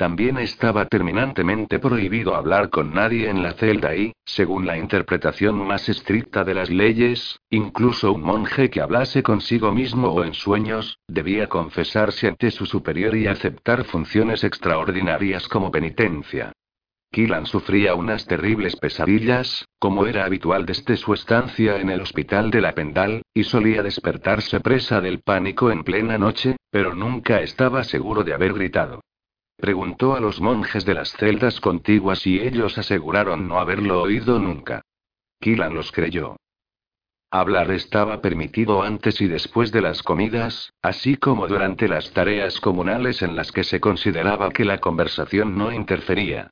También 0.01 0.39
estaba 0.39 0.87
terminantemente 0.87 1.77
prohibido 1.77 2.33
hablar 2.33 2.71
con 2.71 2.91
nadie 2.91 3.29
en 3.29 3.43
la 3.43 3.53
celda 3.53 3.95
y, 3.95 4.13
según 4.25 4.65
la 4.65 4.75
interpretación 4.75 5.63
más 5.67 5.89
estricta 5.89 6.43
de 6.43 6.55
las 6.55 6.71
leyes, 6.71 7.37
incluso 7.51 8.11
un 8.11 8.23
monje 8.23 8.71
que 8.71 8.81
hablase 8.81 9.21
consigo 9.21 9.71
mismo 9.71 10.07
o 10.07 10.23
en 10.23 10.33
sueños, 10.33 10.97
debía 11.07 11.49
confesarse 11.49 12.27
ante 12.27 12.49
su 12.49 12.65
superior 12.65 13.15
y 13.15 13.27
aceptar 13.27 13.83
funciones 13.83 14.43
extraordinarias 14.43 15.47
como 15.47 15.69
penitencia. 15.69 16.51
Killan 17.11 17.45
sufría 17.45 17.93
unas 17.93 18.25
terribles 18.25 18.77
pesadillas, 18.77 19.67
como 19.77 20.07
era 20.07 20.25
habitual 20.25 20.65
desde 20.65 20.97
su 20.97 21.13
estancia 21.13 21.79
en 21.79 21.91
el 21.91 22.01
hospital 22.01 22.49
de 22.49 22.61
la 22.61 22.73
Pendal, 22.73 23.21
y 23.35 23.43
solía 23.43 23.83
despertarse 23.83 24.61
presa 24.61 24.99
del 24.99 25.19
pánico 25.19 25.69
en 25.69 25.83
plena 25.83 26.17
noche, 26.17 26.55
pero 26.71 26.95
nunca 26.95 27.41
estaba 27.41 27.83
seguro 27.83 28.23
de 28.23 28.33
haber 28.33 28.53
gritado. 28.53 29.01
Preguntó 29.61 30.15
a 30.15 30.19
los 30.19 30.41
monjes 30.41 30.85
de 30.85 30.95
las 30.95 31.11
celdas 31.11 31.61
contiguas 31.61 32.25
y 32.25 32.39
ellos 32.39 32.79
aseguraron 32.79 33.47
no 33.47 33.59
haberlo 33.59 34.01
oído 34.01 34.39
nunca. 34.39 34.81
Kilan 35.39 35.75
los 35.75 35.91
creyó. 35.91 36.37
Hablar 37.29 37.69
estaba 37.69 38.21
permitido 38.21 38.81
antes 38.81 39.21
y 39.21 39.27
después 39.27 39.71
de 39.71 39.81
las 39.81 40.01
comidas, 40.01 40.73
así 40.81 41.15
como 41.15 41.47
durante 41.47 41.87
las 41.87 42.11
tareas 42.11 42.59
comunales 42.59 43.21
en 43.21 43.35
las 43.35 43.51
que 43.51 43.63
se 43.63 43.79
consideraba 43.79 44.49
que 44.49 44.65
la 44.65 44.79
conversación 44.79 45.55
no 45.55 45.71
interfería. 45.71 46.49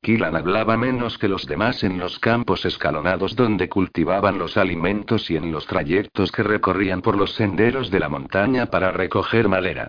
Kilan 0.00 0.36
hablaba 0.36 0.76
menos 0.76 1.18
que 1.18 1.26
los 1.26 1.46
demás 1.46 1.82
en 1.82 1.98
los 1.98 2.20
campos 2.20 2.64
escalonados 2.64 3.34
donde 3.34 3.68
cultivaban 3.68 4.38
los 4.38 4.56
alimentos 4.56 5.28
y 5.28 5.36
en 5.36 5.50
los 5.50 5.66
trayectos 5.66 6.30
que 6.30 6.44
recorrían 6.44 7.02
por 7.02 7.16
los 7.16 7.34
senderos 7.34 7.90
de 7.90 7.98
la 7.98 8.08
montaña 8.08 8.66
para 8.66 8.92
recoger 8.92 9.48
madera. 9.48 9.88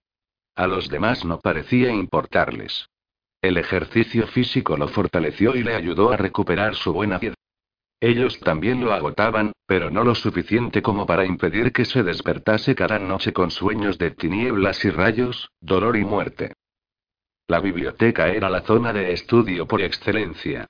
A 0.55 0.67
los 0.67 0.89
demás 0.89 1.25
no 1.25 1.39
parecía 1.39 1.91
importarles. 1.91 2.89
El 3.41 3.57
ejercicio 3.57 4.25
físico 4.27 4.77
lo 4.77 4.87
fortaleció 4.87 5.55
y 5.55 5.63
le 5.63 5.75
ayudó 5.75 6.11
a 6.11 6.17
recuperar 6.17 6.75
su 6.75 6.93
buena 6.93 7.19
vida. 7.19 7.35
Ellos 7.99 8.39
también 8.39 8.83
lo 8.83 8.93
agotaban, 8.93 9.51
pero 9.67 9.89
no 9.89 10.03
lo 10.03 10.15
suficiente 10.15 10.81
como 10.81 11.05
para 11.05 11.25
impedir 11.25 11.71
que 11.71 11.85
se 11.85 12.03
despertase 12.03 12.75
cada 12.75 12.99
noche 12.99 13.33
con 13.33 13.51
sueños 13.51 13.97
de 13.97 14.11
tinieblas 14.11 14.83
y 14.85 14.89
rayos, 14.89 15.49
dolor 15.59 15.97
y 15.97 16.05
muerte. 16.05 16.53
La 17.47 17.59
biblioteca 17.59 18.29
era 18.29 18.49
la 18.49 18.61
zona 18.61 18.93
de 18.93 19.13
estudio 19.13 19.67
por 19.67 19.81
excelencia. 19.81 20.67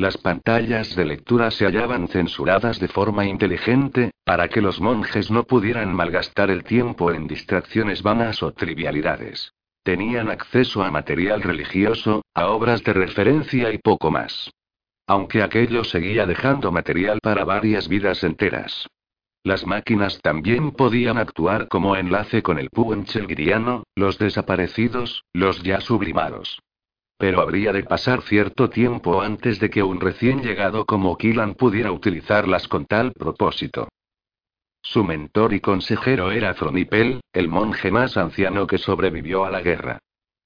Las 0.00 0.16
pantallas 0.16 0.96
de 0.96 1.04
lectura 1.04 1.50
se 1.50 1.66
hallaban 1.66 2.08
censuradas 2.08 2.80
de 2.80 2.88
forma 2.88 3.26
inteligente, 3.26 4.12
para 4.24 4.48
que 4.48 4.62
los 4.62 4.80
monjes 4.80 5.30
no 5.30 5.44
pudieran 5.44 5.94
malgastar 5.94 6.50
el 6.50 6.64
tiempo 6.64 7.12
en 7.12 7.26
distracciones 7.26 8.02
vanas 8.02 8.42
o 8.42 8.50
trivialidades. 8.52 9.52
Tenían 9.82 10.30
acceso 10.30 10.82
a 10.82 10.90
material 10.90 11.42
religioso, 11.42 12.22
a 12.32 12.46
obras 12.46 12.82
de 12.82 12.94
referencia 12.94 13.74
y 13.74 13.76
poco 13.76 14.10
más. 14.10 14.50
Aunque 15.06 15.42
aquello 15.42 15.84
seguía 15.84 16.24
dejando 16.24 16.72
material 16.72 17.18
para 17.22 17.44
varias 17.44 17.86
vidas 17.86 18.24
enteras. 18.24 18.86
Las 19.44 19.66
máquinas 19.66 20.18
también 20.22 20.70
podían 20.70 21.18
actuar 21.18 21.68
como 21.68 21.94
enlace 21.94 22.42
con 22.42 22.58
el 22.58 22.70
puenchelgiriano, 22.70 23.82
los 23.96 24.16
desaparecidos, 24.16 25.24
los 25.34 25.62
ya 25.62 25.82
sublimados. 25.82 26.58
Pero 27.20 27.42
habría 27.42 27.74
de 27.74 27.82
pasar 27.82 28.22
cierto 28.22 28.70
tiempo 28.70 29.20
antes 29.20 29.60
de 29.60 29.68
que 29.68 29.82
un 29.82 30.00
recién 30.00 30.40
llegado 30.40 30.86
como 30.86 31.18
Killan 31.18 31.54
pudiera 31.54 31.92
utilizarlas 31.92 32.66
con 32.66 32.86
tal 32.86 33.12
propósito. 33.12 33.88
Su 34.80 35.04
mentor 35.04 35.52
y 35.52 35.60
consejero 35.60 36.30
era 36.30 36.54
Fronipel, 36.54 37.20
el 37.34 37.48
monje 37.48 37.90
más 37.90 38.16
anciano 38.16 38.66
que 38.66 38.78
sobrevivió 38.78 39.44
a 39.44 39.50
la 39.50 39.60
guerra. 39.60 39.98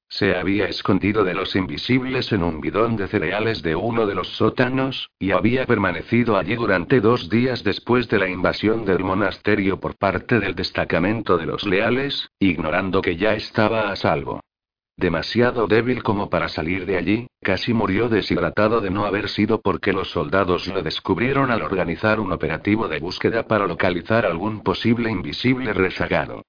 Se 0.08 0.34
había 0.34 0.66
escondido 0.66 1.22
de 1.22 1.34
los 1.34 1.54
invisibles 1.54 2.32
en 2.32 2.42
un 2.42 2.60
bidón 2.60 2.96
de 2.96 3.06
cereales 3.06 3.62
de 3.62 3.76
uno 3.76 4.04
de 4.04 4.16
los 4.16 4.30
sótanos, 4.30 5.10
y 5.20 5.30
había 5.30 5.66
permanecido 5.66 6.36
allí 6.36 6.56
durante 6.56 7.00
dos 7.00 7.30
días 7.30 7.62
después 7.62 8.08
de 8.08 8.18
la 8.18 8.28
invasión 8.28 8.84
del 8.84 9.04
monasterio 9.04 9.78
por 9.78 9.96
parte 9.96 10.40
del 10.40 10.56
destacamento 10.56 11.38
de 11.38 11.46
los 11.46 11.64
leales, 11.64 12.28
ignorando 12.40 13.00
que 13.00 13.14
ya 13.14 13.34
estaba 13.34 13.92
a 13.92 13.96
salvo. 13.96 14.40
Demasiado 14.96 15.66
débil 15.66 16.02
como 16.02 16.30
para 16.30 16.48
salir 16.48 16.86
de 16.86 16.96
allí, 16.96 17.26
casi 17.42 17.74
murió 17.74 18.08
deshidratado 18.08 18.80
de 18.80 18.90
no 18.90 19.06
haber 19.06 19.28
sido 19.28 19.60
porque 19.60 19.92
los 19.92 20.10
soldados 20.10 20.68
lo 20.68 20.82
descubrieron 20.82 21.50
al 21.50 21.62
organizar 21.62 22.20
un 22.20 22.32
operativo 22.32 22.86
de 22.86 23.00
búsqueda 23.00 23.46
para 23.48 23.66
localizar 23.66 24.24
algún 24.24 24.62
posible 24.62 25.10
invisible 25.10 25.72
rezagado. 25.72 26.42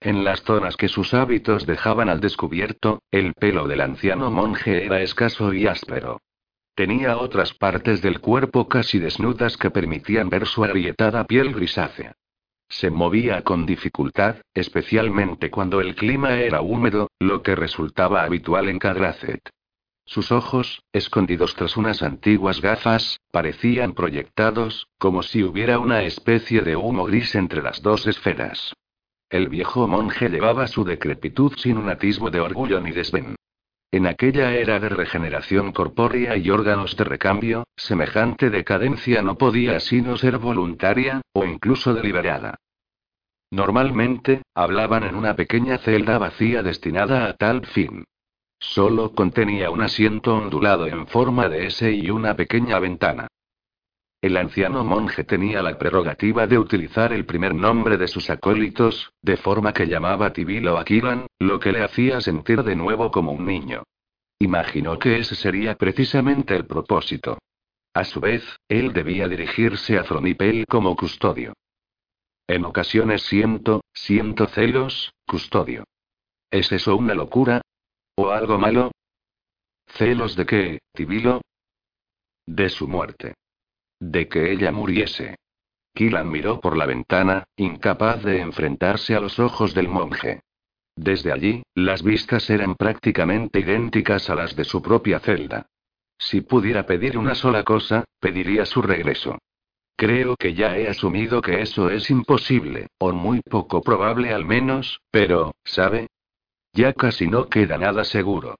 En 0.00 0.22
las 0.22 0.42
zonas 0.42 0.76
que 0.76 0.86
sus 0.86 1.12
hábitos 1.12 1.66
dejaban 1.66 2.08
al 2.08 2.20
descubierto, 2.20 3.02
el 3.10 3.34
pelo 3.34 3.66
del 3.66 3.80
anciano 3.80 4.30
monje 4.30 4.86
era 4.86 5.02
escaso 5.02 5.52
y 5.52 5.66
áspero. 5.66 6.20
Tenía 6.76 7.16
otras 7.16 7.52
partes 7.54 8.00
del 8.00 8.20
cuerpo 8.20 8.68
casi 8.68 9.00
desnudas 9.00 9.56
que 9.56 9.70
permitían 9.70 10.30
ver 10.30 10.46
su 10.46 10.62
agrietada 10.62 11.24
piel 11.24 11.52
grisácea. 11.52 12.14
Se 12.68 12.90
movía 12.90 13.42
con 13.42 13.66
dificultad, 13.66 14.36
especialmente 14.54 15.50
cuando 15.50 15.80
el 15.80 15.94
clima 15.94 16.40
era 16.40 16.60
húmedo, 16.60 17.08
lo 17.18 17.42
que 17.42 17.56
resultaba 17.56 18.22
habitual 18.22 18.68
en 18.68 18.78
Cadracet. 18.78 19.40
Sus 20.04 20.32
ojos, 20.32 20.82
escondidos 20.92 21.54
tras 21.54 21.76
unas 21.76 22.02
antiguas 22.02 22.60
gafas, 22.60 23.20
parecían 23.30 23.92
proyectados, 23.92 24.88
como 24.98 25.22
si 25.22 25.42
hubiera 25.42 25.78
una 25.78 26.02
especie 26.02 26.62
de 26.62 26.76
humo 26.76 27.04
gris 27.04 27.34
entre 27.34 27.62
las 27.62 27.82
dos 27.82 28.06
esferas. 28.06 28.72
El 29.28 29.48
viejo 29.48 29.86
monje 29.86 30.30
llevaba 30.30 30.66
su 30.66 30.84
decrepitud 30.84 31.52
sin 31.58 31.76
un 31.76 31.90
atisbo 31.90 32.30
de 32.30 32.40
orgullo 32.40 32.80
ni 32.80 32.92
desdén. 32.92 33.36
En 33.90 34.06
aquella 34.06 34.54
era 34.54 34.78
de 34.80 34.90
regeneración 34.90 35.72
corpórea 35.72 36.36
y 36.36 36.50
órganos 36.50 36.94
de 36.96 37.04
recambio, 37.04 37.64
semejante 37.74 38.50
decadencia 38.50 39.22
no 39.22 39.38
podía 39.38 39.80
sino 39.80 40.18
ser 40.18 40.36
voluntaria, 40.38 41.22
o 41.32 41.46
incluso 41.46 41.94
deliberada. 41.94 42.56
Normalmente, 43.50 44.42
hablaban 44.54 45.04
en 45.04 45.14
una 45.14 45.34
pequeña 45.34 45.78
celda 45.78 46.18
vacía 46.18 46.62
destinada 46.62 47.26
a 47.26 47.32
tal 47.34 47.64
fin. 47.64 48.04
Solo 48.60 49.14
contenía 49.14 49.70
un 49.70 49.80
asiento 49.80 50.34
ondulado 50.34 50.86
en 50.86 51.06
forma 51.06 51.48
de 51.48 51.66
S 51.68 51.90
y 51.90 52.10
una 52.10 52.34
pequeña 52.34 52.78
ventana. 52.78 53.28
El 54.20 54.36
anciano 54.36 54.82
monje 54.82 55.22
tenía 55.22 55.62
la 55.62 55.78
prerrogativa 55.78 56.48
de 56.48 56.58
utilizar 56.58 57.12
el 57.12 57.24
primer 57.24 57.54
nombre 57.54 57.96
de 57.96 58.08
sus 58.08 58.30
acólitos, 58.30 59.12
de 59.22 59.36
forma 59.36 59.72
que 59.72 59.86
llamaba 59.86 60.32
Tibilo 60.32 60.76
a 60.76 60.84
lo 61.38 61.60
que 61.60 61.70
le 61.70 61.84
hacía 61.84 62.20
sentir 62.20 62.64
de 62.64 62.74
nuevo 62.74 63.12
como 63.12 63.30
un 63.30 63.46
niño. 63.46 63.84
Imaginó 64.40 64.98
que 64.98 65.18
ese 65.18 65.36
sería 65.36 65.76
precisamente 65.76 66.56
el 66.56 66.66
propósito. 66.66 67.38
A 67.94 68.04
su 68.04 68.20
vez, 68.20 68.44
él 68.68 68.92
debía 68.92 69.28
dirigirse 69.28 69.98
a 69.98 70.04
Fronipel 70.04 70.66
como 70.66 70.96
custodio. 70.96 71.52
En 72.48 72.64
ocasiones 72.64 73.22
siento, 73.22 73.82
siento 73.92 74.46
celos, 74.46 75.12
custodio. 75.26 75.84
¿Es 76.50 76.72
eso 76.72 76.96
una 76.96 77.14
locura? 77.14 77.60
¿O 78.16 78.30
algo 78.30 78.58
malo? 78.58 78.90
¿Celos 79.86 80.34
de 80.34 80.46
qué, 80.46 80.78
Tibilo? 80.92 81.40
De 82.46 82.68
su 82.68 82.88
muerte. 82.88 83.34
De 84.00 84.28
que 84.28 84.52
ella 84.52 84.72
muriese. 84.72 85.36
Kilan 85.94 86.30
miró 86.30 86.60
por 86.60 86.76
la 86.76 86.86
ventana, 86.86 87.44
incapaz 87.56 88.22
de 88.22 88.40
enfrentarse 88.40 89.14
a 89.14 89.20
los 89.20 89.38
ojos 89.38 89.74
del 89.74 89.88
monje. 89.88 90.42
Desde 90.94 91.32
allí, 91.32 91.62
las 91.74 92.02
vistas 92.02 92.50
eran 92.50 92.74
prácticamente 92.74 93.60
idénticas 93.60 94.30
a 94.30 94.34
las 94.34 94.56
de 94.56 94.64
su 94.64 94.82
propia 94.82 95.20
celda. 95.20 95.66
Si 96.18 96.40
pudiera 96.40 96.86
pedir 96.86 97.16
una 97.16 97.34
sola 97.34 97.62
cosa, 97.62 98.04
pediría 98.20 98.66
su 98.66 98.82
regreso. 98.82 99.38
Creo 99.96 100.36
que 100.36 100.54
ya 100.54 100.76
he 100.76 100.88
asumido 100.88 101.40
que 101.40 101.60
eso 101.60 101.90
es 101.90 102.10
imposible, 102.10 102.88
o 102.98 103.12
muy 103.12 103.40
poco 103.40 103.82
probable 103.82 104.32
al 104.32 104.44
menos, 104.44 105.00
pero, 105.10 105.54
¿sabe? 105.64 106.08
Ya 106.72 106.92
casi 106.92 107.26
no 107.26 107.48
queda 107.48 107.78
nada 107.78 108.04
seguro. 108.04 108.56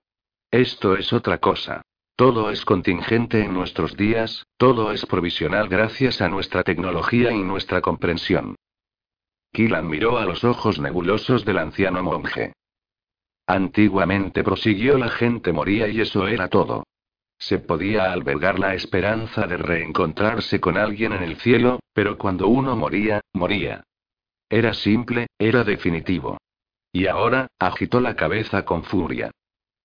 Esto 0.51 0.97
es 0.97 1.13
otra 1.13 1.39
cosa. 1.39 1.83
Todo 2.19 2.51
es 2.51 2.65
contingente 2.65 3.45
en 3.45 3.55
nuestros 3.55 3.97
días, 3.97 4.45
todo 4.57 4.91
es 4.91 5.07
provisional 5.07 5.69
gracias 5.69 6.21
a 6.21 6.29
nuestra 6.29 6.65
tecnología 6.65 7.31
y 7.31 7.45
nuestra 7.45 7.81
comprensión. 7.81 8.57
Killan 9.53 9.89
miró 9.89 10.19
a 10.19 10.25
los 10.25 10.43
ojos 10.43 10.81
nebulosos 10.81 11.45
del 11.45 11.59
anciano 11.59 12.03
monje. 12.03 12.55
Antiguamente 13.47 14.43
prosiguió 14.43 14.99
la 14.99 15.11
gente 15.11 15.53
moría 15.53 15.87
y 15.87 16.01
eso 16.01 16.27
era 16.27 16.49
todo. 16.49 16.83
Se 17.39 17.61
podía 17.61 18.11
albergar 18.11 18.59
la 18.59 18.75
esperanza 18.75 19.47
de 19.47 19.57
reencontrarse 19.57 20.59
con 20.59 20.77
alguien 20.77 21.13
en 21.13 21.23
el 21.23 21.37
cielo, 21.37 21.79
pero 21.93 22.19
cuando 22.19 22.49
uno 22.49 22.75
moría, 22.75 23.21
moría. 23.33 23.85
Era 24.51 24.75
simple, 24.75 25.29
era 25.39 25.63
definitivo. 25.63 26.37
Y 26.91 27.07
ahora, 27.07 27.47
agitó 27.61 28.01
la 28.01 28.17
cabeza 28.17 28.65
con 28.65 28.83
furia. 28.83 29.31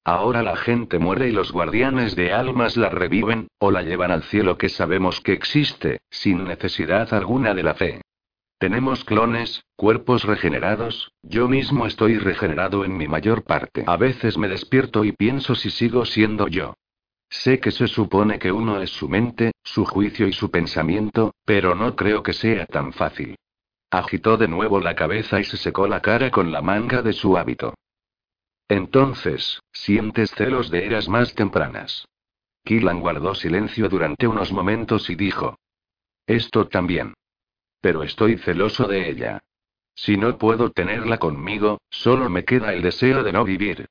Ahora 0.05 0.43
la 0.43 0.57
gente 0.57 0.99
muere 0.99 1.29
y 1.29 1.31
los 1.31 1.53
guardianes 1.53 2.15
de 2.15 2.33
almas 2.33 2.75
la 2.75 2.89
reviven, 2.89 3.47
o 3.57 3.71
la 3.71 3.83
llevan 3.83 4.11
al 4.11 4.23
cielo 4.23 4.57
que 4.57 4.67
sabemos 4.67 5.21
que 5.21 5.31
existe, 5.31 6.01
sin 6.09 6.43
necesidad 6.43 7.13
alguna 7.13 7.53
de 7.53 7.63
la 7.63 7.73
fe. 7.73 8.01
Tenemos 8.57 9.05
clones, 9.05 9.63
cuerpos 9.75 10.23
regenerados, 10.23 11.11
yo 11.21 11.47
mismo 11.47 11.85
estoy 11.85 12.17
regenerado 12.17 12.83
en 12.83 12.97
mi 12.97 13.07
mayor 13.07 13.43
parte. 13.43 13.83
A 13.87 13.97
veces 13.97 14.37
me 14.37 14.47
despierto 14.47 15.05
y 15.05 15.13
pienso 15.13 15.55
si 15.55 15.69
sigo 15.69 16.05
siendo 16.05 16.47
yo. 16.47 16.73
Sé 17.29 17.59
que 17.59 17.71
se 17.71 17.87
supone 17.87 18.39
que 18.39 18.51
uno 18.51 18.81
es 18.81 18.89
su 18.89 19.09
mente, 19.09 19.53
su 19.63 19.85
juicio 19.85 20.27
y 20.27 20.33
su 20.33 20.51
pensamiento, 20.51 21.33
pero 21.45 21.75
no 21.75 21.95
creo 21.95 22.23
que 22.23 22.33
sea 22.33 22.65
tan 22.65 22.93
fácil. 22.93 23.35
Agitó 23.89 24.37
de 24.37 24.47
nuevo 24.47 24.79
la 24.79 24.95
cabeza 24.95 25.39
y 25.39 25.43
se 25.43 25.57
secó 25.57 25.87
la 25.87 26.01
cara 26.01 26.29
con 26.29 26.51
la 26.51 26.61
manga 26.61 27.01
de 27.01 27.13
su 27.13 27.37
hábito. 27.37 27.73
Entonces, 28.67 29.61
sientes 29.71 30.31
celos 30.31 30.69
de 30.69 30.85
eras 30.85 31.09
más 31.09 31.33
tempranas. 31.35 32.07
Killan 32.63 33.01
guardó 33.01 33.35
silencio 33.35 33.89
durante 33.89 34.27
unos 34.27 34.51
momentos 34.51 35.09
y 35.09 35.15
dijo. 35.15 35.57
Esto 36.25 36.67
también. 36.67 37.13
Pero 37.81 38.03
estoy 38.03 38.37
celoso 38.37 38.87
de 38.87 39.09
ella. 39.09 39.41
Si 39.95 40.17
no 40.17 40.37
puedo 40.37 40.71
tenerla 40.71 41.17
conmigo, 41.17 41.79
solo 41.89 42.29
me 42.29 42.45
queda 42.45 42.73
el 42.73 42.81
deseo 42.81 43.23
de 43.23 43.33
no 43.33 43.43
vivir. 43.43 43.87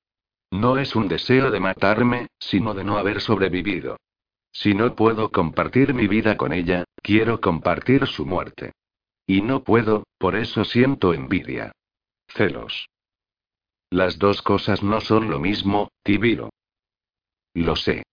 No 0.51 0.79
es 0.79 0.97
un 0.97 1.09
deseo 1.09 1.51
de 1.51 1.61
matarme, 1.61 2.29
sino 2.39 2.75
de 2.75 2.85
no 2.85 2.99
haber 2.99 3.21
sobrevivido. 3.21 3.99
Si 4.53 4.75
no 4.75 4.95
puedo 4.95 5.31
compartir 5.31 5.95
mi 5.95 6.07
vida 6.07 6.37
con 6.37 6.53
ella, 6.53 6.85
quiero 7.03 7.41
compartir 7.41 8.07
su 8.07 8.27
muerte. 8.27 8.73
Y 9.27 9.41
no 9.41 9.63
puedo, 9.63 10.05
por 10.19 10.37
eso 10.37 10.65
siento 10.65 11.15
envidia. 11.15 11.73
Celos. 12.29 12.89
Las 13.93 14.19
dos 14.19 14.41
cosas 14.41 14.83
no 14.83 15.03
son 15.03 15.29
lo 15.29 15.39
mismo, 15.39 15.91
Tibiro. 16.03 16.49
Lo 17.53 17.77
sé. 17.77 18.05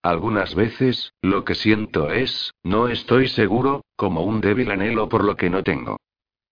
Algunas 0.00 0.54
veces, 0.54 1.14
lo 1.20 1.44
que 1.44 1.56
siento 1.56 2.12
es, 2.12 2.52
no 2.62 2.86
estoy 2.86 3.26
seguro, 3.26 3.84
como 3.96 4.22
un 4.22 4.40
débil 4.40 4.70
anhelo 4.70 5.08
por 5.08 5.24
lo 5.24 5.34
que 5.34 5.50
no 5.50 5.64
tengo. 5.64 5.96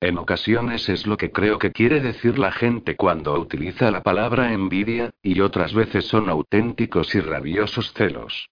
En 0.00 0.18
ocasiones 0.18 0.88
es 0.88 1.06
lo 1.06 1.16
que 1.16 1.30
creo 1.30 1.60
que 1.60 1.70
quiere 1.70 2.00
decir 2.00 2.37
la 2.37 2.50
gente 2.50 2.96
cuando 2.96 3.38
utiliza 3.38 3.92
la 3.92 4.02
palabra 4.02 4.52
envidia, 4.52 5.12
y 5.22 5.40
otras 5.40 5.72
veces 5.72 6.06
son 6.06 6.28
auténticos 6.28 7.14
y 7.14 7.20
rabiosos 7.20 7.92
celos. 7.92 8.48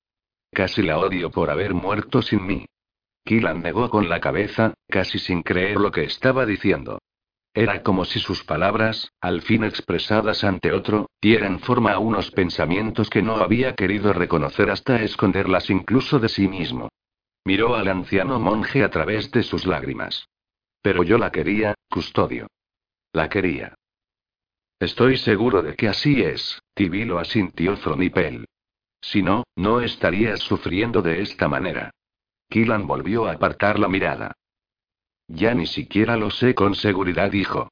Casi 0.52 0.82
la 0.82 1.00
odio 1.00 1.32
por 1.32 1.50
haber 1.50 1.74
muerto 1.74 2.22
sin 2.22 2.46
mí. 2.46 2.66
Killan 3.24 3.60
negó 3.60 3.90
con 3.90 4.08
la 4.08 4.20
cabeza, 4.20 4.74
casi 4.86 5.18
sin 5.18 5.42
creer 5.42 5.80
lo 5.80 5.90
que 5.90 6.04
estaba 6.04 6.46
diciendo. 6.46 7.00
Era 7.54 7.82
como 7.82 8.06
si 8.06 8.18
sus 8.18 8.44
palabras, 8.44 9.12
al 9.20 9.42
fin 9.42 9.62
expresadas 9.64 10.42
ante 10.42 10.72
otro, 10.72 11.10
dieran 11.20 11.60
forma 11.60 11.92
a 11.92 11.98
unos 11.98 12.30
pensamientos 12.30 13.10
que 13.10 13.20
no 13.20 13.36
había 13.36 13.74
querido 13.74 14.14
reconocer 14.14 14.70
hasta 14.70 15.02
esconderlas 15.02 15.68
incluso 15.68 16.18
de 16.18 16.30
sí 16.30 16.48
mismo. 16.48 16.88
Miró 17.44 17.74
al 17.74 17.88
anciano 17.88 18.40
monje 18.40 18.82
a 18.82 18.90
través 18.90 19.30
de 19.32 19.42
sus 19.42 19.66
lágrimas. 19.66 20.28
Pero 20.80 21.02
yo 21.02 21.18
la 21.18 21.30
quería, 21.30 21.74
custodio. 21.90 22.46
La 23.12 23.28
quería. 23.28 23.74
Estoy 24.80 25.18
seguro 25.18 25.62
de 25.62 25.76
que 25.76 25.88
así 25.88 26.22
es, 26.22 26.58
Tibilo 26.74 27.18
asintió 27.18 27.76
Fronipel. 27.76 28.46
Si 29.00 29.22
no, 29.22 29.44
no 29.56 29.80
estarías 29.80 30.40
sufriendo 30.40 31.02
de 31.02 31.20
esta 31.20 31.48
manera. 31.48 31.90
Killan 32.48 32.86
volvió 32.86 33.26
a 33.26 33.32
apartar 33.32 33.78
la 33.78 33.88
mirada. 33.88 34.32
Ya 35.34 35.54
ni 35.54 35.66
siquiera 35.66 36.18
lo 36.18 36.30
sé 36.30 36.54
con 36.54 36.74
seguridad, 36.74 37.30
dijo. 37.30 37.70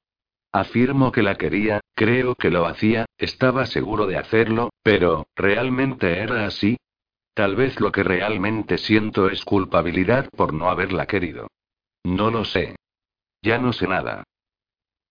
Afirmo 0.50 1.12
que 1.12 1.22
la 1.22 1.36
quería, 1.36 1.80
creo 1.94 2.34
que 2.34 2.50
lo 2.50 2.64
hacía, 2.66 3.04
estaba 3.18 3.66
seguro 3.66 4.06
de 4.06 4.16
hacerlo, 4.16 4.70
pero, 4.82 5.26
¿realmente 5.36 6.18
era 6.20 6.46
así? 6.46 6.78
Tal 7.34 7.56
vez 7.56 7.78
lo 7.78 7.92
que 7.92 8.02
realmente 8.02 8.78
siento 8.78 9.28
es 9.28 9.44
culpabilidad 9.44 10.30
por 10.30 10.54
no 10.54 10.70
haberla 10.70 11.06
querido. 11.06 11.48
No 12.02 12.30
lo 12.30 12.46
sé. 12.46 12.76
Ya 13.42 13.58
no 13.58 13.74
sé 13.74 13.86
nada. 13.86 14.24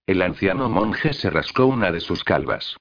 El 0.07 0.23
anciano 0.23 0.69
monje 0.69 1.13
se 1.13 1.29
rascó 1.29 1.67
una 1.67 1.91
de 1.91 1.99
sus 1.99 2.23
calvas. 2.23 2.77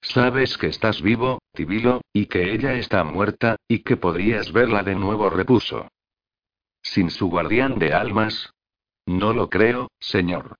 Sabes 0.00 0.56
que 0.56 0.68
estás 0.68 1.02
vivo, 1.02 1.40
Tibilo, 1.52 2.00
y 2.12 2.26
que 2.26 2.52
ella 2.52 2.74
está 2.74 3.02
muerta, 3.02 3.56
y 3.66 3.80
que 3.80 3.96
podrías 3.96 4.52
verla 4.52 4.84
de 4.84 4.94
nuevo, 4.94 5.30
repuso. 5.30 5.88
Sin 6.80 7.10
su 7.10 7.28
guardián 7.28 7.80
de 7.80 7.92
almas, 7.92 8.52
no 9.08 9.32
lo 9.32 9.48
creo, 9.48 9.90
señor. 9.98 10.56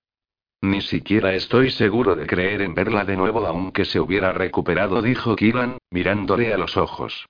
Ni 0.61 0.81
siquiera 0.81 1.35
estoy 1.35 1.71
seguro 1.71 2.17
de 2.17 2.27
creer 2.27 2.63
en 2.63 2.75
verla 2.75 3.05
de 3.05 3.17
nuevo 3.17 3.47
aunque 3.47 3.85
se 3.85 4.01
hubiera 4.01 4.33
recuperado, 4.33 5.03
dijo 5.03 5.37
Killan, 5.37 5.79
mirándole 5.91 6.53
a 6.53 6.59
los 6.59 6.77
ojos. 6.77 7.27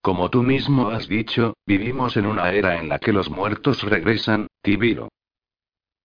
Como 0.00 0.30
tú 0.30 0.42
mismo 0.42 0.90
has 0.90 1.08
dicho, 1.08 1.54
vivimos 1.66 2.16
en 2.16 2.26
una 2.26 2.52
era 2.52 2.78
en 2.78 2.88
la 2.88 2.98
que 2.98 3.12
los 3.12 3.28
muertos 3.30 3.82
regresan, 3.82 4.46
Tibiro. 4.62 5.08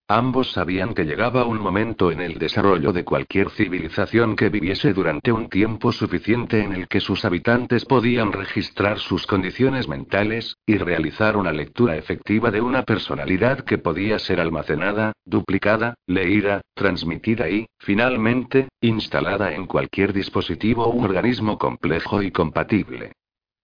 Ambos 0.09 0.51
sabían 0.51 0.93
que 0.93 1.05
llegaba 1.05 1.45
un 1.45 1.61
momento 1.61 2.11
en 2.11 2.19
el 2.19 2.37
desarrollo 2.37 2.91
de 2.91 3.05
cualquier 3.05 3.49
civilización 3.51 4.35
que 4.35 4.49
viviese 4.49 4.93
durante 4.93 5.31
un 5.31 5.47
tiempo 5.47 5.93
suficiente 5.93 6.61
en 6.61 6.73
el 6.73 6.89
que 6.89 6.99
sus 6.99 7.23
habitantes 7.23 7.85
podían 7.85 8.33
registrar 8.33 8.99
sus 8.99 9.25
condiciones 9.25 9.87
mentales, 9.87 10.57
y 10.65 10.77
realizar 10.77 11.37
una 11.37 11.53
lectura 11.53 11.95
efectiva 11.95 12.51
de 12.51 12.59
una 12.59 12.83
personalidad 12.83 13.61
que 13.61 13.77
podía 13.77 14.19
ser 14.19 14.41
almacenada, 14.41 15.13
duplicada, 15.23 15.95
leída, 16.05 16.59
transmitida 16.75 17.49
y, 17.49 17.67
finalmente, 17.79 18.67
instalada 18.81 19.53
en 19.53 19.67
cualquier 19.67 20.11
dispositivo 20.11 20.83
o 20.83 21.01
organismo 21.01 21.57
complejo 21.57 22.21
y 22.21 22.29
compatible. 22.29 23.13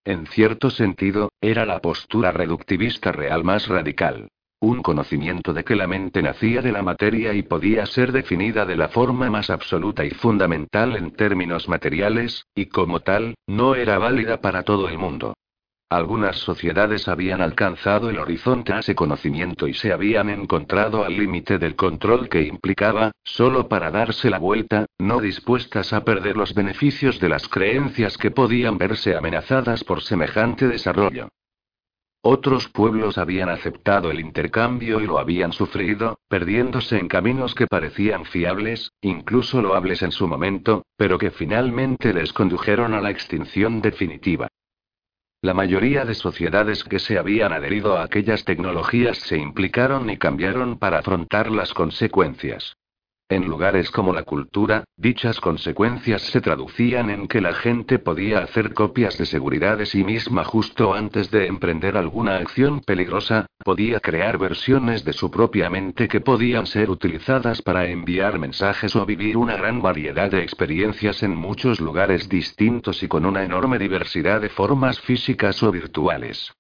En 0.06 0.26
cierto 0.26 0.70
sentido, 0.70 1.34
era 1.42 1.66
la 1.66 1.82
postura 1.82 2.32
reductivista 2.32 3.12
real 3.12 3.44
más 3.44 3.68
radical. 3.68 4.30
Un 4.62 4.82
conocimiento 4.82 5.54
de 5.54 5.64
que 5.64 5.78
la 5.78 5.88
mente 5.88 6.22
nacía 6.22 6.62
de 6.62 6.74
la 6.74 6.82
materia 6.82 7.34
y 7.34 7.44
podía 7.44 7.86
ser 7.86 8.12
definida 8.12 8.66
de 8.66 8.76
la 8.76 8.90
forma 8.90 9.30
más 9.30 9.50
absoluta 9.50 10.04
y 10.04 10.10
fundamental 10.10 10.98
en 10.98 11.12
términos 11.12 11.70
materiales, 11.70 12.46
y 12.54 12.66
como 12.66 13.00
tal, 13.00 13.36
no 13.48 13.76
era 13.76 13.98
válida 13.98 14.42
para 14.42 14.64
todo 14.64 14.90
el 14.90 14.98
mundo. 14.98 15.34
Algunas 15.92 16.36
sociedades 16.36 17.08
habían 17.08 17.42
alcanzado 17.42 18.10
el 18.10 18.20
horizonte 18.20 18.74
a 18.74 18.80
ese 18.80 18.96
conocimiento 18.96 19.66
y 19.66 19.74
se 19.74 19.94
habían 19.94 20.30
encontrado 20.30 21.06
al 21.06 21.18
límite 21.18 21.58
del 21.58 21.78
control 21.78 22.28
que 22.28 22.44
implicaba, 22.44 23.12
solo 23.24 23.70
para 23.70 23.90
darse 23.92 24.30
la 24.30 24.40
vuelta, 24.40 24.86
no 25.00 25.22
dispuestas 25.22 25.94
a 25.94 26.04
perder 26.04 26.36
los 26.36 26.54
beneficios 26.54 27.20
de 27.22 27.30
las 27.30 27.48
creencias 27.48 28.18
que 28.18 28.30
podían 28.30 28.78
verse 28.78 29.16
amenazadas 29.16 29.86
por 29.86 30.04
semejante 30.04 30.68
desarrollo. 30.68 31.30
Otros 32.22 32.68
pueblos 32.68 33.18
habían 33.18 33.48
aceptado 33.48 34.12
el 34.12 34.20
intercambio 34.20 35.00
y 35.00 35.08
lo 35.08 35.20
habían 35.20 35.54
sufrido, 35.54 36.20
perdiéndose 36.28 36.98
en 36.98 37.08
caminos 37.08 37.56
que 37.56 37.66
parecían 37.66 38.26
fiables, 38.26 38.92
incluso 39.02 39.62
loables 39.62 40.02
en 40.02 40.12
su 40.12 40.28
momento, 40.28 40.86
pero 40.98 41.18
que 41.18 41.32
finalmente 41.32 42.14
les 42.14 42.34
condujeron 42.34 42.94
a 42.94 43.00
la 43.00 43.10
extinción 43.10 43.82
definitiva. 43.82 44.50
La 45.42 45.54
mayoría 45.54 46.04
de 46.04 46.14
sociedades 46.14 46.84
que 46.84 47.00
se 47.00 47.18
habían 47.18 47.54
adherido 47.54 47.98
a 47.98 48.04
aquellas 48.04 48.44
tecnologías 48.44 49.18
se 49.20 49.38
implicaron 49.38 50.10
y 50.10 50.18
cambiaron 50.18 50.78
para 50.78 51.00
afrontar 51.00 51.50
las 51.50 51.74
consecuencias. 51.74 52.76
En 53.32 53.46
lugares 53.46 53.92
como 53.92 54.12
la 54.12 54.24
cultura, 54.24 54.86
dichas 54.98 55.40
consecuencias 55.40 56.24
se 56.24 56.42
traducían 56.42 57.12
en 57.12 57.28
que 57.28 57.42
la 57.42 57.54
gente 57.54 58.00
podía 58.00 58.40
hacer 58.40 58.74
copias 58.74 59.20
de 59.20 59.28
seguridad 59.28 59.78
de 59.78 59.86
sí 59.86 60.04
misma 60.04 60.44
justo 60.44 60.96
antes 60.96 61.30
de 61.30 61.46
emprender 61.46 61.96
alguna 61.96 62.38
acción 62.38 62.82
peligrosa, 62.82 63.46
podía 63.64 64.00
crear 64.00 64.40
versiones 64.40 65.06
de 65.06 65.14
su 65.14 65.30
propia 65.30 65.70
mente 65.70 66.08
que 66.08 66.22
podían 66.22 66.66
ser 66.66 66.90
utilizadas 66.90 67.62
para 67.62 67.86
enviar 67.86 68.40
mensajes 68.40 68.96
o 68.96 69.06
vivir 69.06 69.38
una 69.38 69.56
gran 69.56 69.80
variedad 69.80 70.32
de 70.32 70.42
experiencias 70.42 71.22
en 71.22 71.36
muchos 71.36 71.80
lugares 71.80 72.30
distintos 72.30 73.04
y 73.04 73.08
con 73.08 73.28
una 73.28 73.44
enorme 73.44 73.78
diversidad 73.78 74.42
de 74.42 74.50
formas 74.50 75.00
físicas 75.02 75.62
o 75.62 75.72
virtuales. 75.72 76.52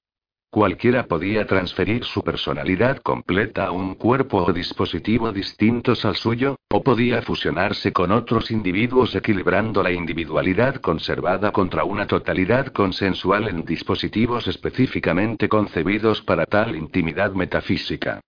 Cualquiera 0.51 1.05
podía 1.05 1.45
transferir 1.45 2.03
su 2.03 2.23
personalidad 2.23 2.97
completa 2.97 3.67
a 3.67 3.71
un 3.71 3.93
cuerpo 3.93 4.43
o 4.43 4.51
dispositivo 4.51 5.31
distintos 5.31 6.05
al 6.05 6.15
suyo, 6.15 6.55
o 6.71 6.81
podía 6.81 7.21
fusionarse 7.21 7.93
con 7.93 8.11
otros 8.11 8.49
individuos 8.49 9.13
equilibrando 9.13 9.83
la 9.83 9.91
individualidad 9.91 10.77
conservada 10.77 11.51
contra 11.51 11.83
una 11.83 12.07
totalidad 12.07 12.67
consensual 12.73 13.47
en 13.47 13.63
dispositivos 13.63 14.47
específicamente 14.47 15.47
concebidos 15.47 16.23
para 16.23 16.47
tal 16.47 16.75
intimidad 16.75 17.31
metafísica. 17.33 18.19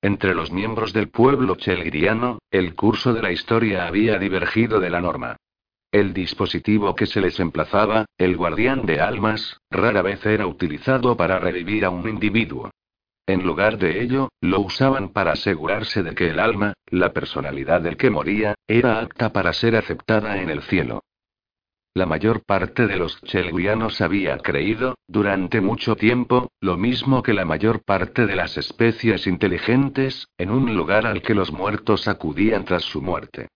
Entre 0.00 0.34
los 0.34 0.50
miembros 0.50 0.94
del 0.94 1.08
pueblo 1.10 1.56
chelgriano, 1.56 2.38
el 2.50 2.74
curso 2.74 3.12
de 3.12 3.20
la 3.20 3.32
historia 3.32 3.86
había 3.86 4.18
divergido 4.18 4.80
de 4.80 4.88
la 4.88 5.02
norma. 5.02 5.36
El 5.96 6.12
dispositivo 6.12 6.94
que 6.94 7.06
se 7.06 7.22
les 7.22 7.40
emplazaba, 7.40 8.04
el 8.18 8.36
guardián 8.36 8.84
de 8.84 9.00
almas, 9.00 9.56
rara 9.70 10.02
vez 10.02 10.26
era 10.26 10.46
utilizado 10.46 11.16
para 11.16 11.38
revivir 11.38 11.86
a 11.86 11.88
un 11.88 12.06
individuo. 12.06 12.70
En 13.26 13.46
lugar 13.46 13.78
de 13.78 14.02
ello, 14.02 14.28
lo 14.42 14.60
usaban 14.60 15.14
para 15.14 15.32
asegurarse 15.32 16.02
de 16.02 16.14
que 16.14 16.28
el 16.28 16.38
alma, 16.38 16.74
la 16.90 17.14
personalidad 17.14 17.80
del 17.80 17.96
que 17.96 18.10
moría, 18.10 18.56
era 18.68 19.00
apta 19.00 19.32
para 19.32 19.54
ser 19.54 19.74
aceptada 19.74 20.36
en 20.42 20.50
el 20.50 20.60
cielo. 20.64 21.02
La 21.94 22.04
mayor 22.04 22.42
parte 22.44 22.86
de 22.86 22.98
los 22.98 23.18
chelguianos 23.22 24.02
había 24.02 24.36
creído, 24.36 24.96
durante 25.08 25.62
mucho 25.62 25.96
tiempo, 25.96 26.50
lo 26.60 26.76
mismo 26.76 27.22
que 27.22 27.32
la 27.32 27.46
mayor 27.46 27.82
parte 27.82 28.26
de 28.26 28.36
las 28.36 28.58
especies 28.58 29.26
inteligentes, 29.26 30.28
en 30.36 30.50
un 30.50 30.76
lugar 30.76 31.06
al 31.06 31.22
que 31.22 31.34
los 31.34 31.52
muertos 31.52 32.06
acudían 32.06 32.66
tras 32.66 32.82
su 32.82 33.00
muerte. 33.00 33.48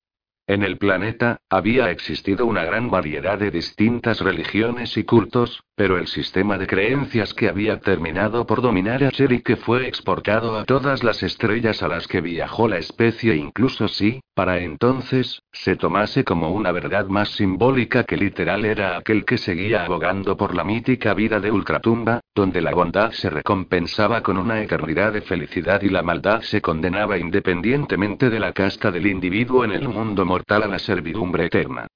En 0.51 0.65
el 0.65 0.79
planeta, 0.79 1.43
había 1.49 1.93
existido 1.93 2.45
una 2.45 2.65
gran 2.65 2.91
variedad 2.91 3.39
de 3.39 3.53
distintas 3.53 4.19
religiones 4.19 4.97
y 4.97 5.05
cultos, 5.05 5.63
pero 5.81 5.97
el 5.97 6.09
sistema 6.09 6.59
de 6.59 6.67
creencias 6.67 7.33
que 7.33 7.49
había 7.49 7.81
terminado 7.81 8.47
por 8.47 8.61
dominar 8.61 9.03
a 9.03 9.11
Cher 9.11 9.33
y 9.33 9.41
que 9.41 9.57
fue 9.57 9.89
exportado 9.89 10.59
a 10.59 10.67
todas 10.67 11.03
las 11.03 11.23
estrellas 11.23 11.83
a 11.83 11.89
las 11.89 12.07
que 12.07 12.21
viajó 12.21 12.69
la 12.69 12.77
especie, 12.77 13.35
incluso 13.35 13.89
si, 13.89 14.21
para 14.35 14.59
entonces, 14.59 15.41
se 15.53 15.77
tomase 15.77 16.23
como 16.23 16.51
una 16.51 16.71
verdad 16.71 17.07
más 17.07 17.31
simbólica 17.31 18.05
que 18.05 18.19
literal 18.19 18.67
era 18.67 18.99
aquel 18.99 19.25
que 19.25 19.39
seguía 19.39 19.87
abogando 19.87 20.37
por 20.37 20.55
la 20.55 20.65
mítica 20.65 21.15
vida 21.15 21.41
de 21.41 21.51
Ultratumba, 21.51 22.21
donde 22.35 22.61
la 22.61 22.75
bondad 22.75 23.13
se 23.13 23.31
recompensaba 23.31 24.23
con 24.23 24.37
una 24.37 24.61
eternidad 24.61 25.15
de 25.15 25.23
felicidad 25.23 25.81
y 25.81 25.89
la 25.89 26.03
maldad 26.03 26.43
se 26.43 26.61
condenaba 26.61 27.17
independientemente 27.17 28.29
de 28.29 28.39
la 28.39 28.53
casta 28.53 28.91
del 28.91 29.07
individuo 29.07 29.65
en 29.65 29.73
el 29.73 29.89
mundo 29.89 30.27
mortal 30.27 30.63
a 30.63 30.69
la 30.69 30.79
servidumbre 30.79 31.47
eterna. 31.47 31.87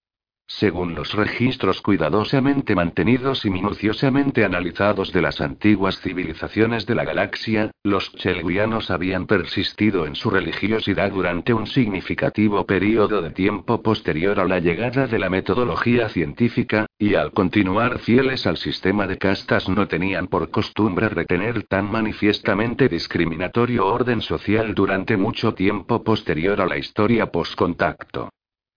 Según 0.46 0.94
los 0.94 1.14
registros 1.14 1.80
cuidadosamente 1.80 2.74
mantenidos 2.74 3.46
y 3.46 3.50
minuciosamente 3.50 4.44
analizados 4.44 5.11
de 5.11 5.22
las 5.22 5.40
antiguas 5.40 5.98
civilizaciones 6.00 6.85
de 6.85 6.94
la 6.94 7.04
galaxia, 7.04 7.70
los 7.83 8.12
chelguianos 8.12 8.90
habían 8.90 9.26
persistido 9.26 10.07
en 10.07 10.14
su 10.14 10.28
religiosidad 10.28 11.12
durante 11.12 11.54
un 11.54 11.66
significativo 11.66 12.66
periodo 12.66 13.22
de 13.22 13.30
tiempo 13.30 13.83
posterior 13.83 14.38
a 14.38 14.44
la 14.44 14.61
llegada 14.61 15.07
de 15.07 15.18
la 15.18 15.30
metodología 15.30 16.11
científica, 16.11 16.85
y 16.98 17.14
al 17.14 17.33
continuar 17.33 18.00
fieles 18.00 18.46
al 18.46 18.59
sistema 18.59 19.07
de 19.07 19.16
castas 19.16 19.66
no 19.70 19.88
tenían 19.88 20.26
por 20.26 20.50
costumbre 20.50 21.09
retener 21.09 21.62
tan 21.62 21.90
manifiestamente 21.90 22.90
discriminatorio 22.90 23.87
orden 23.87 24.20
social 24.20 24.74
durante 24.74 25.16
mucho 25.16 25.54
tiempo 25.54 26.04
posterior 26.04 26.61
a 26.61 26.66
la 26.66 26.76
historia 26.76 27.33
postcontacto. 27.33 28.28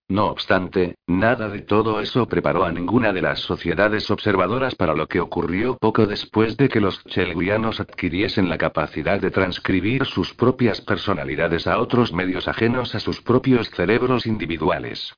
No 0.10 0.28
obstante, 0.28 0.96
nada 1.06 1.50
de 1.50 1.62
todo 1.62 2.00
eso 2.00 2.28
preparó 2.28 2.64
a 2.64 2.72
ninguna 2.72 3.12
de 3.12 3.22
las 3.22 3.40
sociedades 3.40 4.10
observadoras 4.10 4.74
para 4.76 4.94
lo 4.94 5.08
que 5.08 5.20
ocurrió 5.20 5.78
poco 5.78 6.06
después 6.06 6.56
de 6.56 6.70
que 6.70 6.80
los 6.80 7.04
chelguianos 7.04 7.82
adquiriesen 7.82 8.48
la 8.48 8.58
capacidad 8.58 9.20
de 9.20 9.32
transcribir 9.32 10.06
sus 10.06 10.34
propias 10.34 10.80
personalidades 10.80 11.68
a 11.68 11.80
otros 11.80 12.14
medios 12.14 12.48
ajenos 12.48 12.96
a 12.96 13.02
sus 13.02 13.22
propios 13.22 13.70
cerebros 13.72 14.26
individuales. 14.26 15.14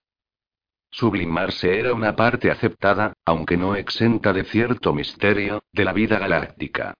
Sublimarse 0.89 1.79
era 1.79 1.93
una 1.93 2.15
parte 2.15 2.49
aceptada, 2.49 3.13
aunque 3.25 3.57
no 3.57 3.75
exenta 3.75 4.33
de 4.33 4.43
cierto 4.43 4.91
misterio, 4.91 5.61
de 5.71 5.85
la 5.85 5.93
vida 5.93 6.17
galáctica. 6.17 6.95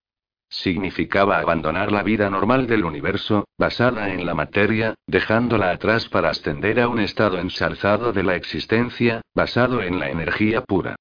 Significaba 0.50 1.38
abandonar 1.38 1.92
la 1.92 2.02
vida 2.02 2.30
normal 2.30 2.66
del 2.66 2.84
universo, 2.84 3.48
basada 3.58 4.12
en 4.12 4.26
la 4.26 4.34
materia, 4.34 4.96
dejándola 5.06 5.70
atrás 5.70 6.10
para 6.10 6.32
ascender 6.32 6.80
a 6.80 6.88
un 6.88 7.00
estado 7.00 7.38
ensalzado 7.38 8.12
de 8.14 8.24
la 8.24 8.36
existencia, 8.36 9.22
basado 9.36 9.84
en 9.84 10.00
la 10.00 10.10
energía 10.10 10.62
pura. 10.62 10.96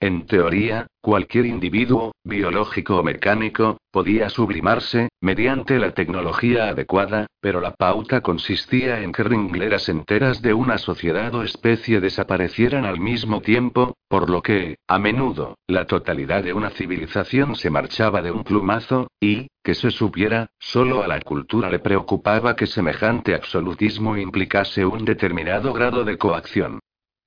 En 0.00 0.26
teoría, 0.26 0.86
cualquier 1.00 1.46
individuo, 1.46 2.12
biológico 2.22 2.98
o 2.98 3.02
mecánico, 3.02 3.78
podía 3.90 4.30
sublimarse, 4.30 5.08
mediante 5.20 5.76
la 5.80 5.90
tecnología 5.90 6.68
adecuada, 6.68 7.26
pero 7.40 7.60
la 7.60 7.74
pauta 7.74 8.20
consistía 8.20 9.00
en 9.00 9.10
que 9.10 9.24
ringleras 9.24 9.88
enteras 9.88 10.40
de 10.40 10.54
una 10.54 10.78
sociedad 10.78 11.34
o 11.34 11.42
especie 11.42 12.00
desaparecieran 12.00 12.84
al 12.84 13.00
mismo 13.00 13.40
tiempo, 13.40 13.96
por 14.06 14.30
lo 14.30 14.40
que, 14.40 14.76
a 14.86 15.00
menudo, 15.00 15.58
la 15.66 15.86
totalidad 15.86 16.44
de 16.44 16.52
una 16.52 16.70
civilización 16.70 17.56
se 17.56 17.68
marchaba 17.68 18.22
de 18.22 18.30
un 18.30 18.44
plumazo, 18.44 19.08
y, 19.18 19.48
que 19.64 19.74
se 19.74 19.90
supiera, 19.90 20.50
solo 20.60 21.02
a 21.02 21.08
la 21.08 21.20
cultura 21.22 21.70
le 21.70 21.80
preocupaba 21.80 22.54
que 22.54 22.68
semejante 22.68 23.34
absolutismo 23.34 24.16
implicase 24.16 24.86
un 24.86 25.04
determinado 25.04 25.72
grado 25.72 26.04
de 26.04 26.16
coacción. 26.16 26.78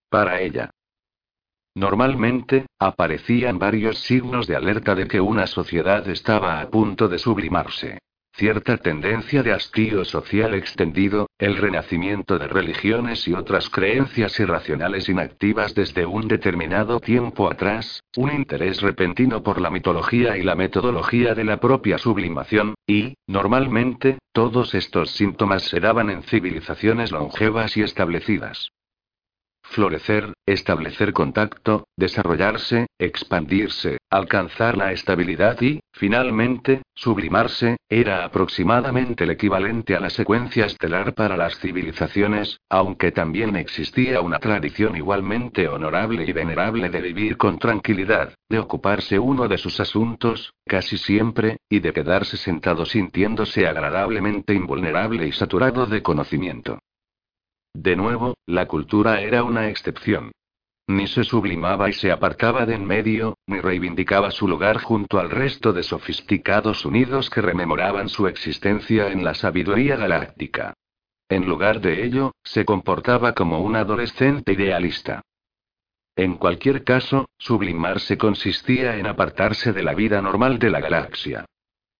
Para 0.09 0.39
ella, 0.41 0.71
Normalmente, 1.75 2.65
aparecían 2.79 3.57
varios 3.57 3.99
signos 3.99 4.45
de 4.45 4.57
alerta 4.57 4.93
de 4.93 5.07
que 5.07 5.21
una 5.21 5.47
sociedad 5.47 6.07
estaba 6.09 6.59
a 6.59 6.69
punto 6.69 7.07
de 7.07 7.17
sublimarse. 7.17 7.99
Cierta 8.33 8.77
tendencia 8.77 9.43
de 9.43 9.51
hastío 9.51 10.05
social 10.05 10.53
extendido, 10.53 11.27
el 11.37 11.57
renacimiento 11.57 12.39
de 12.39 12.47
religiones 12.47 13.27
y 13.27 13.33
otras 13.33 13.69
creencias 13.69 14.39
irracionales 14.39 15.09
inactivas 15.09 15.75
desde 15.75 16.05
un 16.05 16.27
determinado 16.27 16.99
tiempo 16.99 17.51
atrás, 17.51 18.01
un 18.15 18.31
interés 18.31 18.81
repentino 18.81 19.43
por 19.43 19.59
la 19.59 19.69
mitología 19.69 20.37
y 20.37 20.43
la 20.43 20.55
metodología 20.55 21.35
de 21.35 21.43
la 21.43 21.57
propia 21.57 21.97
sublimación, 21.97 22.75
y, 22.87 23.15
normalmente, 23.27 24.17
todos 24.31 24.75
estos 24.75 25.11
síntomas 25.11 25.63
se 25.63 25.79
daban 25.79 26.09
en 26.09 26.23
civilizaciones 26.23 27.11
longevas 27.11 27.75
y 27.75 27.83
establecidas 27.83 28.71
florecer, 29.71 30.33
establecer 30.45 31.13
contacto, 31.13 31.85
desarrollarse, 31.97 32.87
expandirse, 32.99 33.97
alcanzar 34.09 34.77
la 34.77 34.91
estabilidad 34.91 35.59
y, 35.61 35.79
finalmente, 35.93 36.81
sublimarse, 36.93 37.77
era 37.89 38.25
aproximadamente 38.25 39.23
el 39.23 39.31
equivalente 39.31 39.95
a 39.95 39.99
la 39.99 40.09
secuencia 40.09 40.65
estelar 40.65 41.13
para 41.13 41.37
las 41.37 41.57
civilizaciones, 41.57 42.59
aunque 42.69 43.11
también 43.11 43.55
existía 43.55 44.21
una 44.21 44.39
tradición 44.39 44.95
igualmente 44.95 45.67
honorable 45.67 46.25
y 46.25 46.33
venerable 46.33 46.89
de 46.89 47.01
vivir 47.01 47.37
con 47.37 47.57
tranquilidad, 47.57 48.35
de 48.49 48.59
ocuparse 48.59 49.17
uno 49.17 49.47
de 49.47 49.57
sus 49.57 49.79
asuntos, 49.79 50.53
casi 50.65 50.97
siempre, 50.97 51.57
y 51.69 51.79
de 51.79 51.93
quedarse 51.93 52.37
sentado 52.37 52.85
sintiéndose 52.85 53.65
agradablemente 53.67 54.53
invulnerable 54.53 55.25
y 55.27 55.31
saturado 55.31 55.85
de 55.85 56.03
conocimiento. 56.03 56.79
De 57.73 57.95
nuevo, 57.95 58.35
la 58.45 58.67
cultura 58.67 59.21
era 59.21 59.43
una 59.43 59.69
excepción. 59.69 60.31
Ni 60.87 61.07
se 61.07 61.23
sublimaba 61.23 61.89
y 61.89 61.93
se 61.93 62.11
apartaba 62.11 62.65
de 62.65 62.75
en 62.75 62.85
medio, 62.85 63.37
ni 63.47 63.59
reivindicaba 63.59 64.31
su 64.31 64.47
lugar 64.47 64.81
junto 64.81 65.19
al 65.19 65.29
resto 65.29 65.71
de 65.71 65.83
sofisticados 65.83 66.85
unidos 66.85 67.29
que 67.29 67.41
rememoraban 67.41 68.09
su 68.09 68.27
existencia 68.27 69.07
en 69.11 69.23
la 69.23 69.33
sabiduría 69.33 69.95
galáctica. 69.95 70.73
En 71.29 71.47
lugar 71.47 71.79
de 71.79 72.03
ello, 72.03 72.33
se 72.43 72.65
comportaba 72.65 73.33
como 73.33 73.61
un 73.61 73.77
adolescente 73.77 74.51
idealista. 74.51 75.21
En 76.17 76.35
cualquier 76.35 76.83
caso, 76.83 77.29
sublimarse 77.37 78.17
consistía 78.17 78.97
en 78.97 79.07
apartarse 79.07 79.71
de 79.71 79.81
la 79.81 79.93
vida 79.93 80.21
normal 80.21 80.59
de 80.59 80.69
la 80.69 80.81
galaxia. 80.81 81.45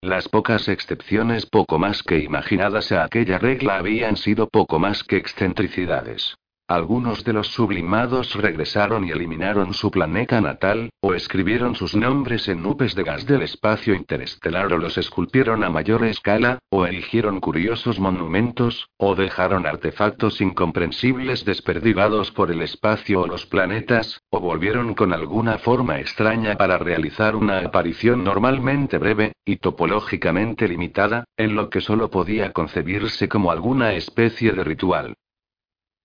Las 0.03 0.27
pocas 0.27 0.67
excepciones 0.67 1.45
poco 1.45 1.77
más 1.77 2.01
que 2.01 2.17
imaginadas 2.17 2.91
a 2.91 3.03
aquella 3.03 3.37
regla 3.37 3.77
habían 3.77 4.17
sido 4.17 4.47
poco 4.47 4.79
más 4.79 5.03
que 5.03 5.17
excentricidades. 5.17 6.37
Algunos 6.71 7.25
de 7.25 7.33
los 7.33 7.49
sublimados 7.49 8.33
regresaron 8.33 9.03
y 9.03 9.11
eliminaron 9.11 9.73
su 9.73 9.91
planeta 9.91 10.39
natal, 10.39 10.89
o 11.01 11.13
escribieron 11.13 11.75
sus 11.75 11.97
nombres 11.97 12.47
en 12.47 12.63
nubes 12.63 12.95
de 12.95 13.03
gas 13.03 13.25
del 13.25 13.41
espacio 13.41 13.93
interestelar 13.93 14.71
o 14.71 14.77
los 14.77 14.97
esculpieron 14.97 15.65
a 15.65 15.69
mayor 15.69 16.05
escala, 16.05 16.59
o 16.69 16.85
erigieron 16.85 17.41
curiosos 17.41 17.99
monumentos, 17.99 18.87
o 18.95 19.15
dejaron 19.15 19.65
artefactos 19.65 20.39
incomprensibles 20.39 21.43
desperdigados 21.43 22.31
por 22.31 22.51
el 22.51 22.61
espacio 22.61 23.19
o 23.19 23.27
los 23.27 23.45
planetas, 23.45 24.21
o 24.29 24.39
volvieron 24.39 24.93
con 24.93 25.11
alguna 25.11 25.57
forma 25.57 25.99
extraña 25.99 26.55
para 26.55 26.77
realizar 26.77 27.35
una 27.35 27.59
aparición 27.59 28.23
normalmente 28.23 28.97
breve, 28.97 29.33
y 29.43 29.57
topológicamente 29.57 30.69
limitada, 30.69 31.25
en 31.35 31.53
lo 31.53 31.69
que 31.69 31.81
solo 31.81 32.09
podía 32.09 32.53
concebirse 32.53 33.27
como 33.27 33.51
alguna 33.51 33.91
especie 33.91 34.53
de 34.53 34.63
ritual. 34.63 35.15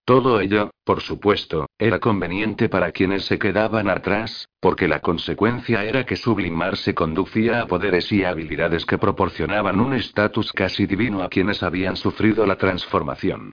Todo 0.07 0.41
ello, 0.41 0.71
por 0.85 1.01
supuesto, 1.01 1.67
era 1.77 1.99
conveniente 1.99 2.69
para 2.69 2.93
quienes 2.93 3.25
se 3.25 3.41
quedaban 3.41 3.91
atrás, 3.91 4.49
porque 4.61 4.87
la 4.87 5.01
consecuencia 5.01 5.83
era 5.83 6.07
que 6.07 6.15
sublimarse 6.15 6.95
conducía 6.95 7.61
a 7.61 7.67
poderes 7.67 8.13
y 8.13 8.23
habilidades 8.23 8.87
que 8.87 8.99
proporcionaban 8.99 9.81
un 9.81 9.95
estatus 9.95 10.53
casi 10.53 10.87
divino 10.87 11.25
a 11.25 11.29
quienes 11.29 11.65
habían 11.65 11.97
sufrido 11.97 12.47
la 12.47 12.55
transformación. 12.55 13.51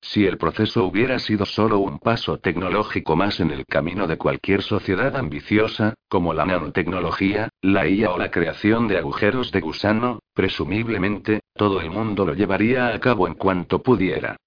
Si 0.00 0.24
el 0.24 0.38
proceso 0.38 0.86
hubiera 0.86 1.18
sido 1.18 1.44
solo 1.44 1.80
un 1.80 1.98
paso 1.98 2.38
tecnológico 2.38 3.14
más 3.14 3.38
en 3.38 3.50
el 3.50 3.66
camino 3.66 4.06
de 4.06 4.16
cualquier 4.16 4.62
sociedad 4.62 5.14
ambiciosa, 5.14 5.92
como 6.08 6.32
la 6.32 6.46
nanotecnología, 6.46 7.50
la 7.60 7.86
IA 7.86 8.10
o 8.10 8.16
la 8.16 8.30
creación 8.30 8.88
de 8.88 8.96
agujeros 8.96 9.52
de 9.52 9.60
gusano, 9.60 10.20
presumiblemente, 10.32 11.40
todo 11.54 11.82
el 11.82 11.90
mundo 11.90 12.24
lo 12.24 12.32
llevaría 12.32 12.88
a 12.88 12.98
cabo 13.00 13.28
en 13.28 13.34
cuanto 13.34 13.82
pudiera. 13.82 14.38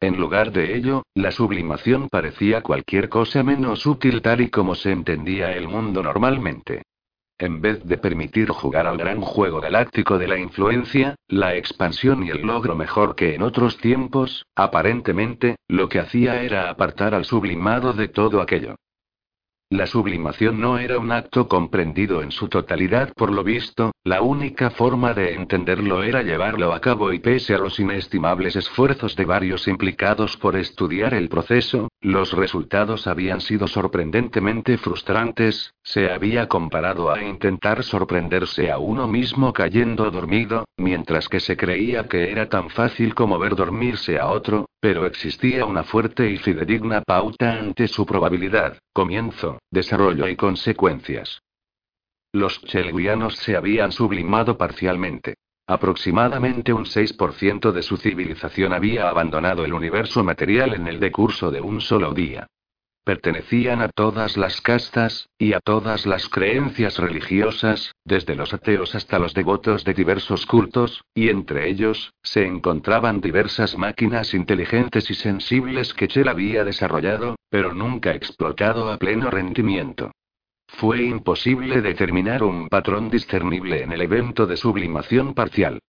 En 0.00 0.16
lugar 0.16 0.52
de 0.52 0.76
ello, 0.76 1.02
la 1.14 1.32
sublimación 1.32 2.08
parecía 2.08 2.62
cualquier 2.62 3.08
cosa 3.08 3.42
menos 3.42 3.84
útil 3.84 4.22
tal 4.22 4.40
y 4.40 4.48
como 4.48 4.76
se 4.76 4.92
entendía 4.92 5.52
el 5.52 5.66
mundo 5.66 6.02
normalmente. 6.02 6.82
En 7.36 7.60
vez 7.60 7.84
de 7.84 7.98
permitir 7.98 8.48
jugar 8.50 8.86
al 8.86 8.96
gran 8.96 9.20
juego 9.20 9.60
galáctico 9.60 10.18
de 10.18 10.28
la 10.28 10.38
influencia, 10.38 11.16
la 11.28 11.56
expansión 11.56 12.24
y 12.24 12.30
el 12.30 12.42
logro 12.42 12.76
mejor 12.76 13.16
que 13.16 13.34
en 13.34 13.42
otros 13.42 13.78
tiempos, 13.78 14.44
aparentemente, 14.54 15.56
lo 15.68 15.88
que 15.88 15.98
hacía 16.00 16.42
era 16.42 16.70
apartar 16.70 17.14
al 17.14 17.24
sublimado 17.24 17.92
de 17.92 18.08
todo 18.08 18.40
aquello. 18.40 18.76
La 19.70 19.86
sublimación 19.86 20.62
no 20.62 20.78
era 20.78 20.98
un 20.98 21.12
acto 21.12 21.46
comprendido 21.46 22.22
en 22.22 22.32
su 22.32 22.48
totalidad 22.48 23.12
por 23.12 23.30
lo 23.30 23.44
visto, 23.44 23.92
la 24.02 24.22
única 24.22 24.70
forma 24.70 25.12
de 25.12 25.34
entenderlo 25.34 26.02
era 26.02 26.22
llevarlo 26.22 26.72
a 26.72 26.80
cabo 26.80 27.12
y 27.12 27.18
pese 27.18 27.54
a 27.54 27.58
los 27.58 27.78
inestimables 27.78 28.56
esfuerzos 28.56 29.14
de 29.14 29.26
varios 29.26 29.68
implicados 29.68 30.38
por 30.38 30.56
estudiar 30.56 31.12
el 31.12 31.28
proceso, 31.28 31.88
los 32.00 32.32
resultados 32.32 33.08
habían 33.08 33.40
sido 33.40 33.66
sorprendentemente 33.66 34.78
frustrantes, 34.78 35.74
se 35.82 36.10
había 36.12 36.46
comparado 36.46 37.10
a 37.10 37.22
intentar 37.22 37.82
sorprenderse 37.82 38.70
a 38.70 38.78
uno 38.78 39.08
mismo 39.08 39.52
cayendo 39.52 40.08
dormido, 40.10 40.64
mientras 40.76 41.28
que 41.28 41.40
se 41.40 41.56
creía 41.56 42.06
que 42.06 42.30
era 42.30 42.48
tan 42.48 42.70
fácil 42.70 43.14
como 43.14 43.38
ver 43.38 43.56
dormirse 43.56 44.18
a 44.18 44.28
otro, 44.28 44.68
pero 44.80 45.06
existía 45.06 45.64
una 45.66 45.82
fuerte 45.82 46.30
y 46.30 46.36
fidedigna 46.36 47.02
pauta 47.02 47.58
ante 47.58 47.88
su 47.88 48.06
probabilidad, 48.06 48.78
comienzo, 48.92 49.58
desarrollo 49.70 50.28
y 50.28 50.36
consecuencias. 50.36 51.42
Los 52.32 52.62
chelguianos 52.62 53.36
se 53.36 53.56
habían 53.56 53.90
sublimado 53.90 54.56
parcialmente. 54.56 55.34
Aproximadamente 55.70 56.72
un 56.72 56.86
6% 56.86 57.72
de 57.72 57.82
su 57.82 57.98
civilización 57.98 58.72
había 58.72 59.10
abandonado 59.10 59.66
el 59.66 59.74
universo 59.74 60.24
material 60.24 60.72
en 60.72 60.88
el 60.88 60.98
decurso 60.98 61.50
de 61.50 61.60
un 61.60 61.82
solo 61.82 62.14
día. 62.14 62.46
Pertenecían 63.04 63.82
a 63.82 63.90
todas 63.90 64.38
las 64.38 64.62
castas, 64.62 65.28
y 65.38 65.52
a 65.52 65.60
todas 65.60 66.06
las 66.06 66.30
creencias 66.30 66.96
religiosas, 66.96 67.92
desde 68.02 68.34
los 68.34 68.54
ateos 68.54 68.94
hasta 68.94 69.18
los 69.18 69.34
devotos 69.34 69.84
de 69.84 69.92
diversos 69.92 70.46
cultos, 70.46 71.02
y 71.14 71.28
entre 71.28 71.68
ellos, 71.68 72.14
se 72.22 72.46
encontraban 72.46 73.20
diversas 73.20 73.76
máquinas 73.76 74.32
inteligentes 74.32 75.10
y 75.10 75.14
sensibles 75.14 75.92
que 75.92 76.08
Chell 76.08 76.28
había 76.28 76.64
desarrollado, 76.64 77.36
pero 77.50 77.74
nunca 77.74 78.14
explotado 78.14 78.90
a 78.90 78.96
pleno 78.96 79.30
rendimiento. 79.30 80.12
Fue 80.78 81.02
imposible 81.02 81.82
determinar 81.82 82.44
un 82.44 82.68
patrón 82.68 83.10
discernible 83.10 83.82
en 83.82 83.90
el 83.90 84.00
evento 84.00 84.46
de 84.46 84.56
sublimación 84.56 85.34
parcial. 85.34 85.80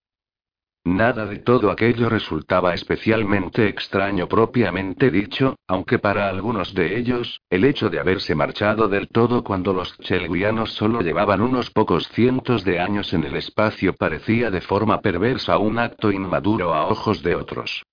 Nada 0.84 1.28
de 1.28 1.38
todo 1.38 1.69
aquello 1.69 2.10
resultaba 2.10 2.73
especialmente 2.73 3.67
extraño 3.67 4.28
propiamente 4.28 5.12
dicho, 5.12 5.58
aunque 5.67 5.99
para 5.99 6.28
algunos 6.28 6.73
de 6.73 6.97
ellos, 6.97 7.39
el 7.52 7.65
hecho 7.65 7.91
de 7.91 7.99
haberse 7.99 8.34
marchado 8.34 8.88
del 8.88 9.10
todo 9.10 9.43
cuando 9.43 9.73
los 9.73 9.95
chelguianos 9.99 10.73
solo 10.73 11.02
llevaban 11.02 11.41
unos 11.41 11.69
pocos 11.69 12.08
cientos 12.08 12.63
de 12.63 12.80
años 12.80 13.13
en 13.13 13.25
el 13.25 13.36
espacio 13.36 13.93
parecía 13.93 14.49
de 14.49 14.62
forma 14.62 15.02
perversa 15.02 15.60
un 15.60 15.78
acto 15.78 16.12
inmaduro 16.12 16.73
a 16.73 16.88
ojos 16.88 17.21
de 17.21 17.36
otros. 17.36 17.84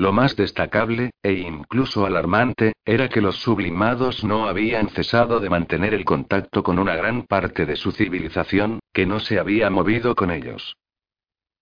Lo 0.00 0.12
más 0.12 0.36
destacable, 0.36 1.10
e 1.24 1.32
incluso 1.32 2.06
alarmante, 2.06 2.72
era 2.84 3.08
que 3.08 3.20
los 3.20 3.36
sublimados 3.38 4.22
no 4.22 4.46
habían 4.46 4.88
cesado 4.90 5.40
de 5.40 5.50
mantener 5.50 5.92
el 5.92 6.04
contacto 6.04 6.62
con 6.62 6.78
una 6.78 6.94
gran 6.94 7.26
parte 7.26 7.66
de 7.66 7.74
su 7.74 7.90
civilización, 7.90 8.78
que 8.92 9.06
no 9.06 9.18
se 9.18 9.40
había 9.40 9.70
movido 9.70 10.14
con 10.14 10.30
ellos. 10.30 10.76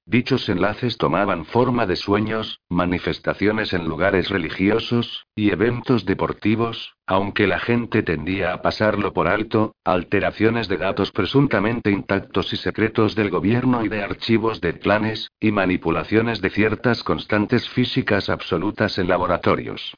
Dichos 0.09 0.49
enlaces 0.49 0.99
tomaban 0.99 1.45
forma 1.45 1.85
de 1.85 1.97
sueños, 1.97 2.61
manifestaciones 2.69 3.73
en 3.73 3.89
lugares 3.89 4.29
religiosos, 4.31 5.27
y 5.35 5.51
eventos 5.51 6.05
deportivos, 6.05 6.95
aunque 7.09 7.49
la 7.49 7.59
gente 7.59 8.05
tendía 8.05 8.53
a 8.53 8.63
pasarlo 8.63 9.13
por 9.13 9.27
alto, 9.27 9.75
alteraciones 9.85 10.69
de 10.69 10.77
datos 10.77 11.11
presuntamente 11.11 11.91
intactos 11.91 12.53
y 12.53 12.57
secretos 12.57 13.17
del 13.17 13.31
gobierno 13.31 13.85
y 13.85 13.89
de 13.89 14.05
archivos 14.05 14.61
de 14.61 14.75
planes, 14.75 15.33
y 15.41 15.51
manipulaciones 15.51 16.41
de 16.41 16.51
ciertas 16.51 17.03
constantes 17.03 17.69
físicas 17.69 18.31
absolutas 18.31 18.99
en 18.99 19.09
laboratorios. 19.09 19.97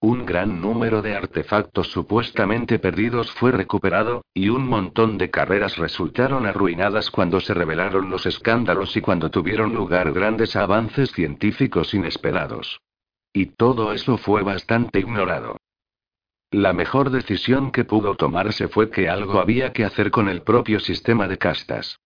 Un 0.00 0.26
gran 0.26 0.60
número 0.60 1.00
de 1.00 1.16
artefactos 1.16 1.90
supuestamente 1.90 2.78
perdidos 2.78 3.30
fue 3.32 3.50
recuperado, 3.50 4.24
y 4.34 4.50
un 4.50 4.68
montón 4.68 5.16
de 5.16 5.30
carreras 5.30 5.78
resultaron 5.78 6.44
arruinadas 6.44 7.10
cuando 7.10 7.40
se 7.40 7.54
revelaron 7.54 8.10
los 8.10 8.26
escándalos 8.26 8.94
y 8.96 9.00
cuando 9.00 9.30
tuvieron 9.30 9.74
lugar 9.74 10.12
grandes 10.12 10.54
avances 10.54 11.12
científicos 11.12 11.94
inesperados. 11.94 12.80
Y 13.32 13.46
todo 13.46 13.92
eso 13.92 14.18
fue 14.18 14.42
bastante 14.42 14.98
ignorado. 14.98 15.56
La 16.50 16.72
mejor 16.72 17.10
decisión 17.10 17.72
que 17.72 17.84
pudo 17.84 18.16
tomarse 18.16 18.68
fue 18.68 18.90
que 18.90 19.08
algo 19.08 19.40
había 19.40 19.72
que 19.72 19.84
hacer 19.84 20.10
con 20.10 20.28
el 20.28 20.42
propio 20.42 20.78
sistema 20.78 21.26
de 21.26 21.38
castas. 21.38 21.98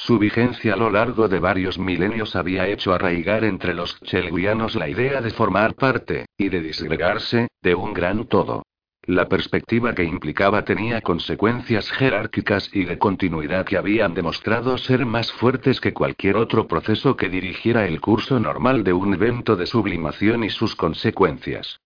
Su 0.00 0.16
vigencia 0.16 0.74
a 0.74 0.76
lo 0.76 0.90
largo 0.90 1.26
de 1.26 1.40
varios 1.40 1.76
milenios 1.76 2.36
había 2.36 2.68
hecho 2.68 2.94
arraigar 2.94 3.42
entre 3.42 3.74
los 3.74 4.00
chelguianos 4.02 4.76
la 4.76 4.88
idea 4.88 5.20
de 5.20 5.30
formar 5.30 5.74
parte, 5.74 6.26
y 6.38 6.50
de 6.50 6.60
disgregarse, 6.60 7.48
de 7.62 7.74
un 7.74 7.94
gran 7.94 8.28
todo. 8.28 8.62
La 9.02 9.28
perspectiva 9.28 9.96
que 9.96 10.04
implicaba 10.04 10.64
tenía 10.64 11.00
consecuencias 11.00 11.90
jerárquicas 11.90 12.70
y 12.72 12.84
de 12.84 12.96
continuidad 12.96 13.66
que 13.66 13.76
habían 13.76 14.14
demostrado 14.14 14.78
ser 14.78 15.04
más 15.04 15.32
fuertes 15.32 15.80
que 15.80 15.92
cualquier 15.92 16.36
otro 16.36 16.68
proceso 16.68 17.16
que 17.16 17.28
dirigiera 17.28 17.84
el 17.88 18.00
curso 18.00 18.38
normal 18.38 18.84
de 18.84 18.92
un 18.92 19.14
evento 19.14 19.56
de 19.56 19.66
sublimación 19.66 20.44
y 20.44 20.50
sus 20.50 20.76
consecuencias. 20.76 21.80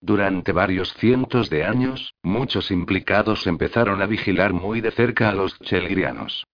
Durante 0.00 0.52
varios 0.52 0.94
cientos 0.94 1.50
de 1.50 1.64
años, 1.64 2.14
muchos 2.22 2.70
implicados 2.70 3.46
empezaron 3.46 4.00
a 4.00 4.06
vigilar 4.06 4.54
muy 4.54 4.80
de 4.80 4.92
cerca 4.92 5.28
a 5.28 5.34
los 5.34 5.58
chelguianos. 5.58 6.46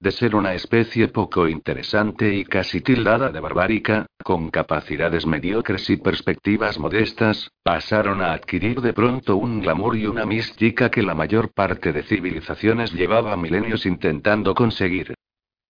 De 0.00 0.12
ser 0.12 0.36
una 0.36 0.54
especie 0.54 1.08
poco 1.08 1.48
interesante 1.48 2.32
y 2.32 2.44
casi 2.44 2.80
tildada 2.80 3.30
de 3.30 3.40
barbárica, 3.40 4.06
con 4.22 4.48
capacidades 4.48 5.26
mediocres 5.26 5.90
y 5.90 5.96
perspectivas 5.96 6.78
modestas, 6.78 7.50
pasaron 7.64 8.22
a 8.22 8.32
adquirir 8.32 8.80
de 8.80 8.92
pronto 8.92 9.36
un 9.36 9.60
glamour 9.60 9.96
y 9.96 10.06
una 10.06 10.24
mística 10.24 10.88
que 10.88 11.02
la 11.02 11.14
mayor 11.14 11.52
parte 11.52 11.92
de 11.92 12.04
civilizaciones 12.04 12.92
llevaba 12.92 13.36
milenios 13.36 13.86
intentando 13.86 14.54
conseguir. 14.54 15.14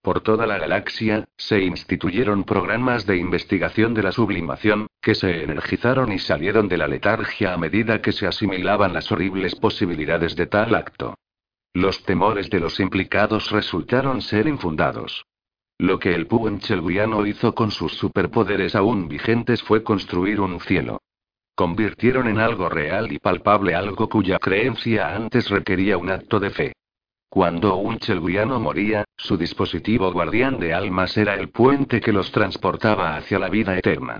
Por 0.02 0.20
toda 0.20 0.46
la 0.46 0.58
galaxia, 0.58 1.24
se 1.38 1.62
instituyeron 1.62 2.44
programas 2.44 3.06
de 3.06 3.16
investigación 3.16 3.94
de 3.94 4.02
la 4.02 4.12
sublimación, 4.12 4.88
que 5.00 5.14
se 5.14 5.42
energizaron 5.42 6.12
y 6.12 6.18
salieron 6.18 6.68
de 6.68 6.76
la 6.76 6.86
letargia 6.86 7.54
a 7.54 7.56
medida 7.56 8.02
que 8.02 8.12
se 8.12 8.26
asimilaban 8.26 8.92
las 8.92 9.10
horribles 9.10 9.54
posibilidades 9.54 10.36
de 10.36 10.46
tal 10.46 10.74
acto. 10.74 11.14
Los 11.74 12.02
temores 12.04 12.50
de 12.50 12.60
los 12.60 12.80
implicados 12.80 13.50
resultaron 13.50 14.22
ser 14.22 14.46
infundados. 14.46 15.24
Lo 15.78 15.98
que 15.98 16.14
el 16.14 16.26
Puenchelguiano 16.26 17.24
hizo 17.26 17.54
con 17.54 17.70
sus 17.70 17.92
superpoderes 17.92 18.74
aún 18.74 19.06
vigentes 19.06 19.62
fue 19.62 19.84
construir 19.84 20.40
un 20.40 20.58
cielo. 20.60 21.00
Convirtieron 21.54 22.28
en 22.28 22.38
algo 22.38 22.68
real 22.68 23.12
y 23.12 23.18
palpable 23.18 23.74
algo 23.74 24.08
cuya 24.08 24.38
creencia 24.38 25.14
antes 25.14 25.48
requería 25.50 25.98
un 25.98 26.10
acto 26.10 26.40
de 26.40 26.50
fe. 26.50 26.72
Cuando 27.28 27.76
un 27.76 27.98
chelguiano 27.98 28.58
moría, 28.58 29.04
su 29.16 29.36
dispositivo 29.36 30.10
guardián 30.12 30.58
de 30.58 30.72
almas 30.72 31.16
era 31.16 31.34
el 31.34 31.50
puente 31.50 32.00
que 32.00 32.12
los 32.12 32.32
transportaba 32.32 33.16
hacia 33.16 33.38
la 33.38 33.48
vida 33.48 33.76
eterna. 33.76 34.18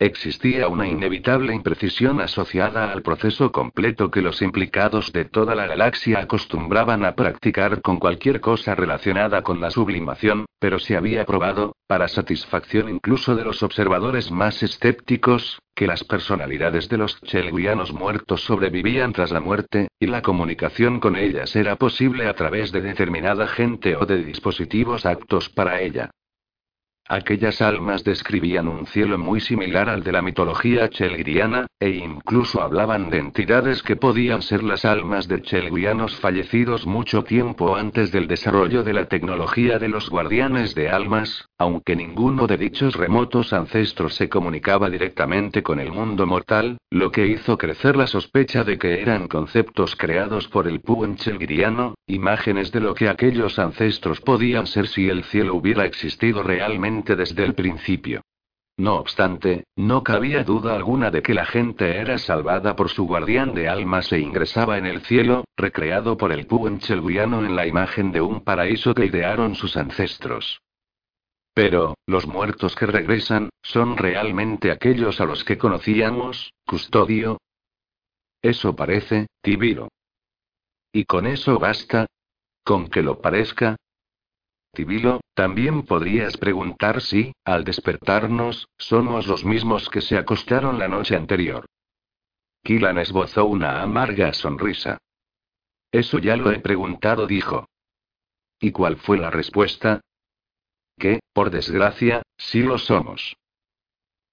Existía 0.00 0.66
una 0.66 0.88
inevitable 0.88 1.54
imprecisión 1.54 2.20
asociada 2.20 2.90
al 2.90 3.02
proceso 3.02 3.52
completo 3.52 4.10
que 4.10 4.22
los 4.22 4.42
implicados 4.42 5.12
de 5.12 5.24
toda 5.24 5.54
la 5.54 5.68
galaxia 5.68 6.18
acostumbraban 6.18 7.04
a 7.04 7.14
practicar 7.14 7.80
con 7.80 8.00
cualquier 8.00 8.40
cosa 8.40 8.74
relacionada 8.74 9.42
con 9.42 9.60
la 9.60 9.70
sublimación, 9.70 10.46
pero 10.58 10.80
se 10.80 10.96
había 10.96 11.24
probado, 11.24 11.76
para 11.86 12.08
satisfacción 12.08 12.88
incluso 12.88 13.36
de 13.36 13.44
los 13.44 13.62
observadores 13.62 14.32
más 14.32 14.64
escépticos, 14.64 15.60
que 15.76 15.86
las 15.86 16.02
personalidades 16.02 16.88
de 16.88 16.98
los 16.98 17.20
chelguianos 17.20 17.92
muertos 17.92 18.42
sobrevivían 18.42 19.12
tras 19.12 19.30
la 19.30 19.40
muerte, 19.40 19.86
y 20.00 20.08
la 20.08 20.22
comunicación 20.22 20.98
con 20.98 21.14
ellas 21.14 21.54
era 21.54 21.76
posible 21.76 22.26
a 22.26 22.34
través 22.34 22.72
de 22.72 22.80
determinada 22.80 23.46
gente 23.46 23.94
o 23.94 24.06
de 24.06 24.24
dispositivos 24.24 25.06
aptos 25.06 25.50
para 25.50 25.80
ella. 25.80 26.10
Aquellas 27.06 27.60
almas 27.60 28.02
describían 28.02 28.66
un 28.66 28.86
cielo 28.86 29.18
muy 29.18 29.38
similar 29.38 29.90
al 29.90 30.02
de 30.02 30.10
la 30.10 30.22
mitología 30.22 30.88
chelgriana, 30.88 31.66
e 31.78 31.90
incluso 31.90 32.62
hablaban 32.62 33.10
de 33.10 33.18
entidades 33.18 33.82
que 33.82 33.94
podían 33.94 34.40
ser 34.40 34.62
las 34.62 34.86
almas 34.86 35.28
de 35.28 35.42
chelgrianos 35.42 36.16
fallecidos 36.16 36.86
mucho 36.86 37.22
tiempo 37.22 37.76
antes 37.76 38.10
del 38.10 38.26
desarrollo 38.26 38.84
de 38.84 38.94
la 38.94 39.04
tecnología 39.04 39.78
de 39.78 39.88
los 39.88 40.08
guardianes 40.08 40.74
de 40.74 40.88
almas, 40.88 41.46
aunque 41.58 41.94
ninguno 41.94 42.46
de 42.46 42.56
dichos 42.56 42.96
remotos 42.96 43.52
ancestros 43.52 44.14
se 44.14 44.30
comunicaba 44.30 44.88
directamente 44.88 45.62
con 45.62 45.80
el 45.80 45.92
mundo 45.92 46.26
mortal, 46.26 46.78
lo 46.88 47.12
que 47.12 47.26
hizo 47.26 47.58
crecer 47.58 47.96
la 47.96 48.06
sospecha 48.06 48.64
de 48.64 48.78
que 48.78 49.02
eran 49.02 49.28
conceptos 49.28 49.94
creados 49.94 50.48
por 50.48 50.66
el 50.66 50.80
Puen 50.80 51.16
chelgriano, 51.16 51.96
imágenes 52.06 52.72
de 52.72 52.80
lo 52.80 52.94
que 52.94 53.10
aquellos 53.10 53.58
ancestros 53.58 54.22
podían 54.22 54.66
ser 54.66 54.88
si 54.88 55.10
el 55.10 55.24
cielo 55.24 55.54
hubiera 55.54 55.84
existido 55.84 56.42
realmente 56.42 56.93
desde 57.02 57.44
el 57.44 57.54
principio. 57.54 58.22
No 58.76 58.96
obstante, 58.96 59.64
no 59.76 60.02
cabía 60.02 60.42
duda 60.42 60.74
alguna 60.74 61.10
de 61.10 61.22
que 61.22 61.34
la 61.34 61.46
gente 61.46 61.98
era 61.98 62.18
salvada 62.18 62.74
por 62.74 62.88
su 62.88 63.06
guardián 63.06 63.54
de 63.54 63.68
almas 63.68 64.12
e 64.12 64.18
ingresaba 64.18 64.78
en 64.78 64.86
el 64.86 65.02
cielo, 65.02 65.44
recreado 65.56 66.16
por 66.16 66.32
el 66.32 66.46
Puenchelguiano 66.46 67.44
en 67.44 67.54
la 67.54 67.66
imagen 67.66 68.10
de 68.10 68.20
un 68.20 68.40
paraíso 68.40 68.94
que 68.94 69.06
idearon 69.06 69.54
sus 69.54 69.76
ancestros. 69.76 70.60
Pero, 71.54 71.94
los 72.06 72.26
muertos 72.26 72.74
que 72.74 72.86
regresan, 72.86 73.50
¿son 73.62 73.96
realmente 73.96 74.72
aquellos 74.72 75.20
a 75.20 75.24
los 75.24 75.44
que 75.44 75.56
conocíamos, 75.56 76.52
custodio? 76.66 77.38
Eso 78.42 78.74
parece, 78.74 79.28
Tibiro. 79.40 79.88
¿Y 80.92 81.04
con 81.04 81.26
eso 81.26 81.60
basta? 81.60 82.06
¿Con 82.64 82.88
que 82.88 83.02
lo 83.02 83.20
parezca? 83.20 83.76
Tibilo, 84.74 85.20
también 85.34 85.84
podrías 85.84 86.36
preguntar 86.36 87.00
si, 87.00 87.32
al 87.44 87.64
despertarnos, 87.64 88.68
somos 88.76 89.26
los 89.26 89.44
mismos 89.44 89.88
que 89.88 90.00
se 90.00 90.18
acostaron 90.18 90.78
la 90.78 90.88
noche 90.88 91.16
anterior. 91.16 91.64
Kilan 92.62 92.98
esbozó 92.98 93.46
una 93.46 93.82
amarga 93.82 94.32
sonrisa. 94.32 94.98
Eso 95.90 96.18
ya 96.18 96.36
lo 96.36 96.50
he 96.50 96.58
preguntado, 96.60 97.26
dijo. 97.26 97.66
¿Y 98.60 98.72
cuál 98.72 98.96
fue 98.96 99.18
la 99.18 99.30
respuesta? 99.30 100.00
Que, 100.98 101.20
por 101.32 101.50
desgracia, 101.50 102.22
sí 102.36 102.62
lo 102.62 102.78
somos. 102.78 103.36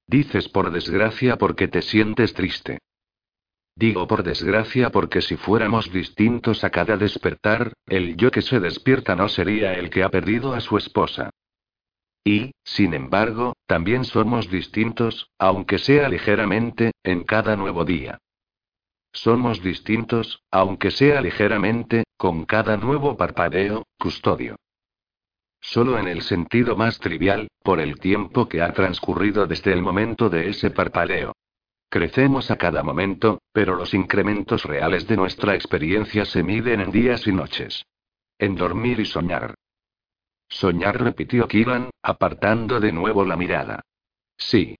Dices 0.08 0.50
por 0.50 0.72
desgracia 0.72 1.38
porque 1.38 1.68
te 1.68 1.82
sientes 1.82 2.34
triste. 2.34 2.80
Digo 3.76 4.07
por 4.07 4.24
desgracia 4.24 4.89
porque 4.89 5.22
si 5.22 5.38
fuéramos 5.38 5.91
distintos 5.91 6.63
a 6.63 6.69
cada 6.69 6.97
despertar, 6.97 7.74
el 7.88 8.15
yo 8.17 8.32
que 8.32 8.41
se 8.41 8.59
despierta 8.59 9.15
no 9.15 9.30
sería 9.30 9.74
el 9.74 9.89
que 9.89 10.03
ha 10.03 10.09
perdido 10.09 10.53
a 10.53 10.59
su 10.59 10.78
esposa. 10.78 11.30
Y, 12.24 12.51
sin 12.63 12.93
embargo, 12.93 13.53
también 13.65 14.05
somos 14.05 14.49
distintos, 14.49 15.30
aunque 15.39 15.80
sea 15.80 16.07
ligeramente, 16.09 16.91
en 17.03 17.24
cada 17.24 17.55
nuevo 17.55 17.84
día. 17.86 18.19
Somos 19.13 19.61
distintos, 19.61 20.43
aunque 20.51 20.91
sea 20.91 21.19
ligeramente, 21.22 22.03
con 22.17 22.45
cada 22.45 22.78
nuevo 22.78 23.17
parpadeo, 23.17 23.84
custodio. 23.97 24.55
Solo 25.59 25.97
en 25.99 26.07
el 26.07 26.22
sentido 26.22 26.76
más 26.76 26.99
trivial, 26.99 27.47
por 27.63 27.80
el 27.80 27.99
tiempo 27.99 28.47
que 28.47 28.61
ha 28.61 28.72
transcurrido 28.74 29.47
desde 29.47 29.74
el 29.74 29.82
momento 29.82 30.30
de 30.30 30.49
ese 30.49 30.72
parpadeo. 30.72 31.34
Crecemos 31.92 32.50
a 32.52 32.56
cada 32.56 32.84
momento, 32.84 33.42
pero 33.52 33.76
los 33.76 33.94
incrementos 33.94 34.64
reales 34.64 35.08
de 35.08 35.18
nuestra 35.18 35.56
experiencia 35.56 36.24
se 36.24 36.42
miden 36.42 36.80
en 36.80 36.89
días 36.89 37.28
y 37.28 37.34
noches. 37.34 37.86
En 38.39 38.56
dormir 38.56 39.02
y 39.02 39.06
soñar. 39.06 39.56
Soñar, 40.48 41.02
repitió 41.02 41.50
Kiran, 41.50 41.89
apartando 42.02 42.80
de 42.80 42.94
nuevo 42.94 43.26
la 43.26 43.36
mirada. 43.36 43.82
Sí. 44.38 44.78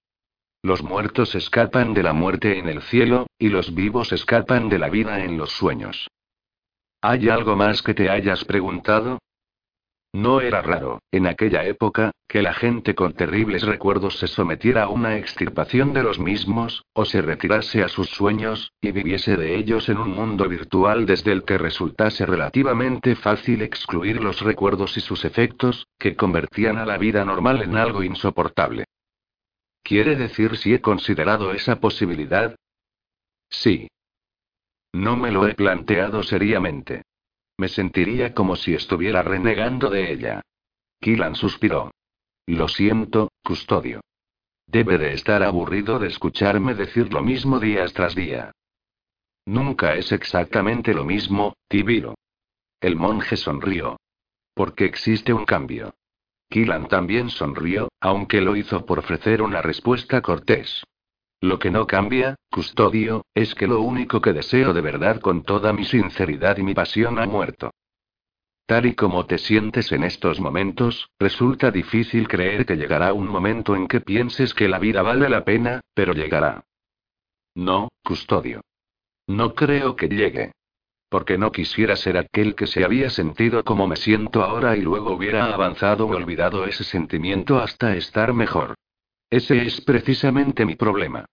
Los 0.62 0.82
muertos 0.82 1.34
escapan 1.34 1.92
de 1.92 2.02
la 2.02 2.14
muerte 2.14 2.58
en 2.58 2.70
el 2.70 2.80
cielo, 2.80 3.26
y 3.38 3.50
los 3.50 3.74
vivos 3.74 4.10
escapan 4.12 4.70
de 4.70 4.78
la 4.78 4.88
vida 4.88 5.22
en 5.22 5.36
los 5.36 5.52
sueños. 5.52 6.08
¿Hay 7.02 7.28
algo 7.28 7.56
más 7.56 7.82
que 7.82 7.92
te 7.92 8.08
hayas 8.08 8.46
preguntado? 8.46 9.18
No 10.14 10.42
era 10.42 10.60
raro, 10.60 11.00
en 11.10 11.26
aquella 11.26 11.64
época, 11.64 12.10
que 12.28 12.42
la 12.42 12.52
gente 12.52 12.94
con 12.94 13.14
terribles 13.14 13.62
recuerdos 13.62 14.18
se 14.18 14.26
sometiera 14.26 14.82
a 14.82 14.88
una 14.88 15.16
extirpación 15.16 15.94
de 15.94 16.02
los 16.02 16.18
mismos, 16.18 16.84
o 16.92 17.06
se 17.06 17.22
retirase 17.22 17.82
a 17.82 17.88
sus 17.88 18.10
sueños, 18.10 18.72
y 18.82 18.92
viviese 18.92 19.38
de 19.38 19.56
ellos 19.56 19.88
en 19.88 19.96
un 19.96 20.10
mundo 20.10 20.46
virtual 20.50 21.06
desde 21.06 21.32
el 21.32 21.44
que 21.44 21.56
resultase 21.56 22.26
relativamente 22.26 23.16
fácil 23.16 23.62
excluir 23.62 24.22
los 24.22 24.42
recuerdos 24.42 24.98
y 24.98 25.00
sus 25.00 25.24
efectos, 25.24 25.86
que 25.98 26.14
convertían 26.14 26.76
a 26.76 26.84
la 26.84 26.98
vida 26.98 27.24
normal 27.24 27.62
en 27.62 27.76
algo 27.76 28.02
insoportable. 28.02 28.84
¿Quiere 29.82 30.14
decir 30.16 30.58
si 30.58 30.74
he 30.74 30.82
considerado 30.82 31.52
esa 31.52 31.80
posibilidad? 31.80 32.54
Sí. 33.48 33.88
No 34.92 35.16
me 35.16 35.30
lo 35.30 35.48
he 35.48 35.54
planteado 35.54 36.22
seriamente. 36.22 37.02
Me 37.62 37.68
sentiría 37.68 38.34
como 38.34 38.56
si 38.56 38.74
estuviera 38.74 39.22
renegando 39.22 39.88
de 39.88 40.12
ella. 40.12 40.42
Kilan 41.00 41.36
suspiró. 41.36 41.92
Lo 42.44 42.66
siento, 42.66 43.30
custodio. 43.44 44.00
Debe 44.66 44.98
de 44.98 45.12
estar 45.12 45.44
aburrido 45.44 46.00
de 46.00 46.08
escucharme 46.08 46.74
decir 46.74 47.12
lo 47.12 47.22
mismo 47.22 47.60
días 47.60 47.92
tras 47.92 48.16
día. 48.16 48.50
Nunca 49.46 49.94
es 49.94 50.10
exactamente 50.10 50.92
lo 50.92 51.04
mismo, 51.04 51.54
Tibiro. 51.68 52.16
El 52.80 52.96
monje 52.96 53.36
sonrió. 53.36 53.96
Porque 54.54 54.84
existe 54.84 55.32
un 55.32 55.44
cambio. 55.44 55.94
Kilan 56.48 56.88
también 56.88 57.30
sonrió, 57.30 57.90
aunque 58.00 58.40
lo 58.40 58.56
hizo 58.56 58.84
por 58.84 58.98
ofrecer 58.98 59.40
una 59.40 59.62
respuesta 59.62 60.20
cortés. 60.20 60.82
Lo 61.42 61.58
que 61.58 61.72
no 61.72 61.88
cambia, 61.88 62.36
custodio, 62.52 63.26
es 63.34 63.56
que 63.56 63.66
lo 63.66 63.80
único 63.80 64.20
que 64.20 64.32
deseo 64.32 64.72
de 64.72 64.80
verdad 64.80 65.20
con 65.20 65.42
toda 65.42 65.72
mi 65.72 65.84
sinceridad 65.84 66.56
y 66.56 66.62
mi 66.62 66.72
pasión 66.72 67.18
ha 67.18 67.26
muerto. 67.26 67.72
Tal 68.64 68.86
y 68.86 68.94
como 68.94 69.26
te 69.26 69.38
sientes 69.38 69.90
en 69.90 70.04
estos 70.04 70.38
momentos, 70.38 71.10
resulta 71.18 71.72
difícil 71.72 72.28
creer 72.28 72.64
que 72.64 72.76
llegará 72.76 73.12
un 73.12 73.26
momento 73.26 73.74
en 73.74 73.88
que 73.88 74.00
pienses 74.00 74.54
que 74.54 74.68
la 74.68 74.78
vida 74.78 75.02
vale 75.02 75.28
la 75.28 75.44
pena, 75.44 75.80
pero 75.94 76.12
llegará. 76.12 76.62
No, 77.56 77.88
custodio. 78.04 78.60
No 79.26 79.54
creo 79.54 79.96
que 79.96 80.06
llegue. 80.06 80.52
Porque 81.08 81.38
no 81.38 81.50
quisiera 81.50 81.96
ser 81.96 82.18
aquel 82.18 82.54
que 82.54 82.68
se 82.68 82.84
había 82.84 83.10
sentido 83.10 83.64
como 83.64 83.88
me 83.88 83.96
siento 83.96 84.44
ahora 84.44 84.76
y 84.76 84.82
luego 84.82 85.14
hubiera 85.14 85.52
avanzado 85.52 86.06
o 86.06 86.14
olvidado 86.14 86.66
ese 86.66 86.84
sentimiento 86.84 87.58
hasta 87.58 87.96
estar 87.96 88.32
mejor. 88.32 88.76
Ese 89.32 89.62
es 89.62 89.80
precisamente 89.80 90.66
mi 90.66 90.74
problema. 90.74 91.24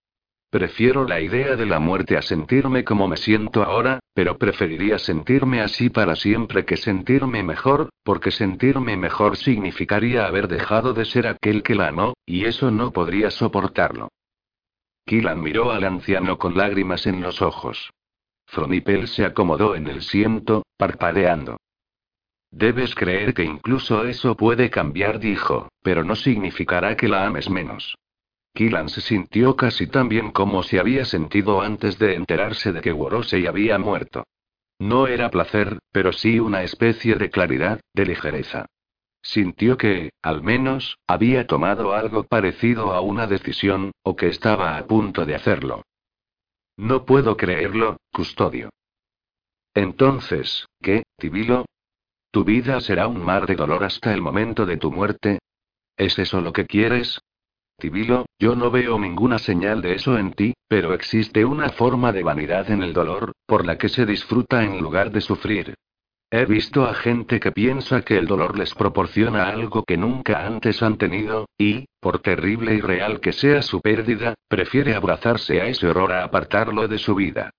Prefiero 0.49 1.05
la 1.05 1.19
idea 1.19 1.57
de 1.57 1.65
la 1.65 1.79
muerte 1.79 2.15
a 2.15 2.21
sentirme 2.21 2.85
como 2.85 3.09
me 3.09 3.17
siento 3.17 3.61
ahora, 3.61 3.99
pero 4.13 4.37
preferiría 4.37 4.97
sentirme 4.97 5.59
así 5.59 5.89
para 5.89 6.15
siempre 6.15 6.63
que 6.63 6.77
sentirme 6.77 7.43
mejor, 7.43 7.89
porque 8.05 8.31
sentirme 8.31 8.95
mejor 8.95 9.35
significaría 9.35 10.25
haber 10.25 10.47
dejado 10.47 10.93
de 10.93 11.03
ser 11.03 11.27
aquel 11.27 11.61
que 11.61 11.75
la 11.75 11.89
amó, 11.89 12.13
y 12.25 12.45
eso 12.45 12.71
no 12.71 12.93
podría 12.93 13.31
soportarlo. 13.31 14.07
Kilan 15.05 15.41
miró 15.41 15.71
al 15.71 15.83
anciano 15.83 16.37
con 16.37 16.55
lágrimas 16.55 17.05
en 17.05 17.19
los 17.19 17.41
ojos. 17.41 17.91
Fronipel 18.47 19.09
se 19.09 19.25
acomodó 19.25 19.75
en 19.75 19.87
el 19.87 20.03
siento, 20.03 20.63
parpadeando. 20.77 21.57
Debes 22.51 22.95
creer 22.95 23.33
que 23.33 23.43
incluso 23.43 24.05
eso 24.05 24.35
puede 24.35 24.69
cambiar, 24.69 25.19
dijo, 25.19 25.69
pero 25.81 26.03
no 26.03 26.15
significará 26.15 26.97
que 26.97 27.07
la 27.07 27.25
ames 27.25 27.49
menos. 27.49 27.95
Kilan 28.53 28.89
se 28.89 29.01
sintió 29.01 29.55
casi 29.55 29.87
tan 29.87 30.09
bien 30.09 30.31
como 30.31 30.63
se 30.63 30.79
había 30.79 31.05
sentido 31.05 31.61
antes 31.61 31.99
de 31.99 32.15
enterarse 32.15 32.73
de 32.73 32.81
que 32.81 32.91
Worosei 32.91 33.45
había 33.45 33.77
muerto. 33.77 34.23
No 34.79 35.07
era 35.07 35.29
placer, 35.29 35.77
pero 35.91 36.11
sí 36.11 36.39
una 36.39 36.63
especie 36.63 37.15
de 37.15 37.29
claridad, 37.29 37.79
de 37.93 38.05
ligereza. 38.05 38.65
Sintió 39.21 39.77
que, 39.77 40.11
al 40.21 40.41
menos, 40.41 40.97
había 41.05 41.45
tomado 41.45 41.93
algo 41.93 42.23
parecido 42.23 42.93
a 42.93 43.01
una 43.01 43.27
decisión, 43.27 43.91
o 44.01 44.15
que 44.15 44.27
estaba 44.27 44.77
a 44.77 44.87
punto 44.87 45.25
de 45.25 45.35
hacerlo. 45.35 45.83
No 46.77 47.05
puedo 47.05 47.35
creerlo, 47.35 47.97
custodio. 48.11 48.69
Entonces, 49.73 50.65
¿qué, 50.81 51.03
Tibilo? 51.17 51.65
Tu 52.31 52.43
vida 52.43 52.79
será 52.79 53.07
un 53.07 53.23
mar 53.23 53.47
de 53.47 53.55
dolor 53.55 53.83
hasta 53.83 54.13
el 54.13 54.21
momento 54.21 54.65
de 54.65 54.77
tu 54.77 54.91
muerte. 54.91 55.39
¿Es 55.97 56.19
eso 56.19 56.41
lo 56.41 56.53
que 56.53 56.65
quieres? 56.65 57.19
Tibilo, 57.79 58.25
yo 58.37 58.55
no 58.55 58.69
veo 58.69 58.99
ninguna 58.99 59.39
señal 59.39 59.81
de 59.81 59.95
eso 59.95 60.17
en 60.17 60.33
ti, 60.33 60.53
pero 60.67 60.93
existe 60.93 61.43
una 61.43 61.69
forma 61.69 62.11
de 62.11 62.21
vanidad 62.21 62.69
en 62.69 62.83
el 62.83 62.93
dolor, 62.93 63.31
por 63.47 63.65
la 63.65 63.77
que 63.77 63.89
se 63.89 64.05
disfruta 64.05 64.63
en 64.63 64.79
lugar 64.79 65.11
de 65.11 65.21
sufrir. 65.21 65.75
He 66.29 66.45
visto 66.45 66.85
a 66.85 66.93
gente 66.93 67.39
que 67.39 67.51
piensa 67.51 68.03
que 68.03 68.17
el 68.17 68.27
dolor 68.27 68.55
les 68.59 68.75
proporciona 68.75 69.49
algo 69.49 69.83
que 69.83 69.97
nunca 69.97 70.45
antes 70.45 70.83
han 70.83 70.97
tenido, 70.97 71.47
y, 71.57 71.85
por 71.99 72.19
terrible 72.19 72.75
y 72.75 72.81
real 72.81 73.19
que 73.19 73.31
sea 73.31 73.63
su 73.63 73.81
pérdida, 73.81 74.35
prefiere 74.47 74.93
abrazarse 74.93 75.59
a 75.61 75.65
ese 75.65 75.87
horror 75.87 76.11
a 76.11 76.23
apartarlo 76.23 76.87
de 76.87 76.99
su 76.99 77.15
vida. 77.15 77.49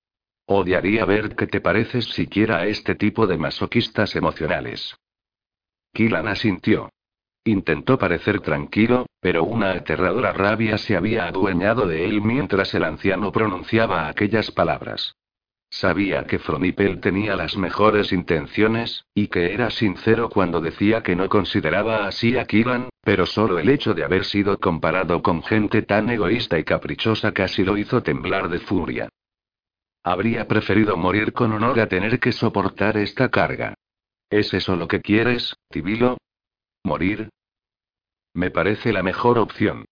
Odiaría 0.52 1.04
ver 1.04 1.36
qué 1.36 1.46
te 1.46 1.60
pareces 1.60 2.06
siquiera 2.06 2.56
a 2.56 2.66
este 2.66 2.96
tipo 2.96 3.28
de 3.28 3.38
masoquistas 3.38 4.16
emocionales. 4.16 4.96
Kilan 5.92 6.26
asintió. 6.26 6.90
Intentó 7.44 7.96
parecer 7.96 8.40
tranquilo, 8.40 9.06
pero 9.20 9.44
una 9.44 9.70
aterradora 9.70 10.32
rabia 10.32 10.76
se 10.76 10.96
había 10.96 11.28
adueñado 11.28 11.86
de 11.86 12.04
él 12.04 12.20
mientras 12.20 12.74
el 12.74 12.82
anciano 12.82 13.30
pronunciaba 13.30 14.08
aquellas 14.08 14.50
palabras. 14.50 15.14
Sabía 15.70 16.24
que 16.24 16.40
Fronipel 16.40 16.98
tenía 16.98 17.36
las 17.36 17.56
mejores 17.56 18.12
intenciones, 18.12 19.04
y 19.14 19.28
que 19.28 19.54
era 19.54 19.70
sincero 19.70 20.30
cuando 20.30 20.60
decía 20.60 21.04
que 21.04 21.14
no 21.14 21.28
consideraba 21.28 22.08
así 22.08 22.36
a 22.36 22.44
Killan, 22.44 22.88
pero 23.04 23.24
solo 23.24 23.60
el 23.60 23.68
hecho 23.68 23.94
de 23.94 24.02
haber 24.02 24.24
sido 24.24 24.58
comparado 24.58 25.22
con 25.22 25.44
gente 25.44 25.82
tan 25.82 26.10
egoísta 26.10 26.58
y 26.58 26.64
caprichosa 26.64 27.30
casi 27.30 27.62
lo 27.62 27.78
hizo 27.78 28.02
temblar 28.02 28.48
de 28.48 28.58
furia. 28.58 29.08
Habría 30.02 30.48
preferido 30.48 30.96
morir 30.96 31.32
con 31.32 31.52
honor 31.52 31.78
a 31.80 31.88
tener 31.88 32.18
que 32.20 32.32
soportar 32.32 32.96
esta 32.96 33.28
carga. 33.28 33.74
¿Es 34.30 34.54
eso 34.54 34.76
lo 34.76 34.88
que 34.88 35.00
quieres, 35.00 35.54
Tibilo? 35.68 36.16
¿Morir? 36.84 37.28
Me 38.34 38.50
parece 38.50 38.92
la 38.92 39.02
mejor 39.02 39.38
opción. 39.38 39.84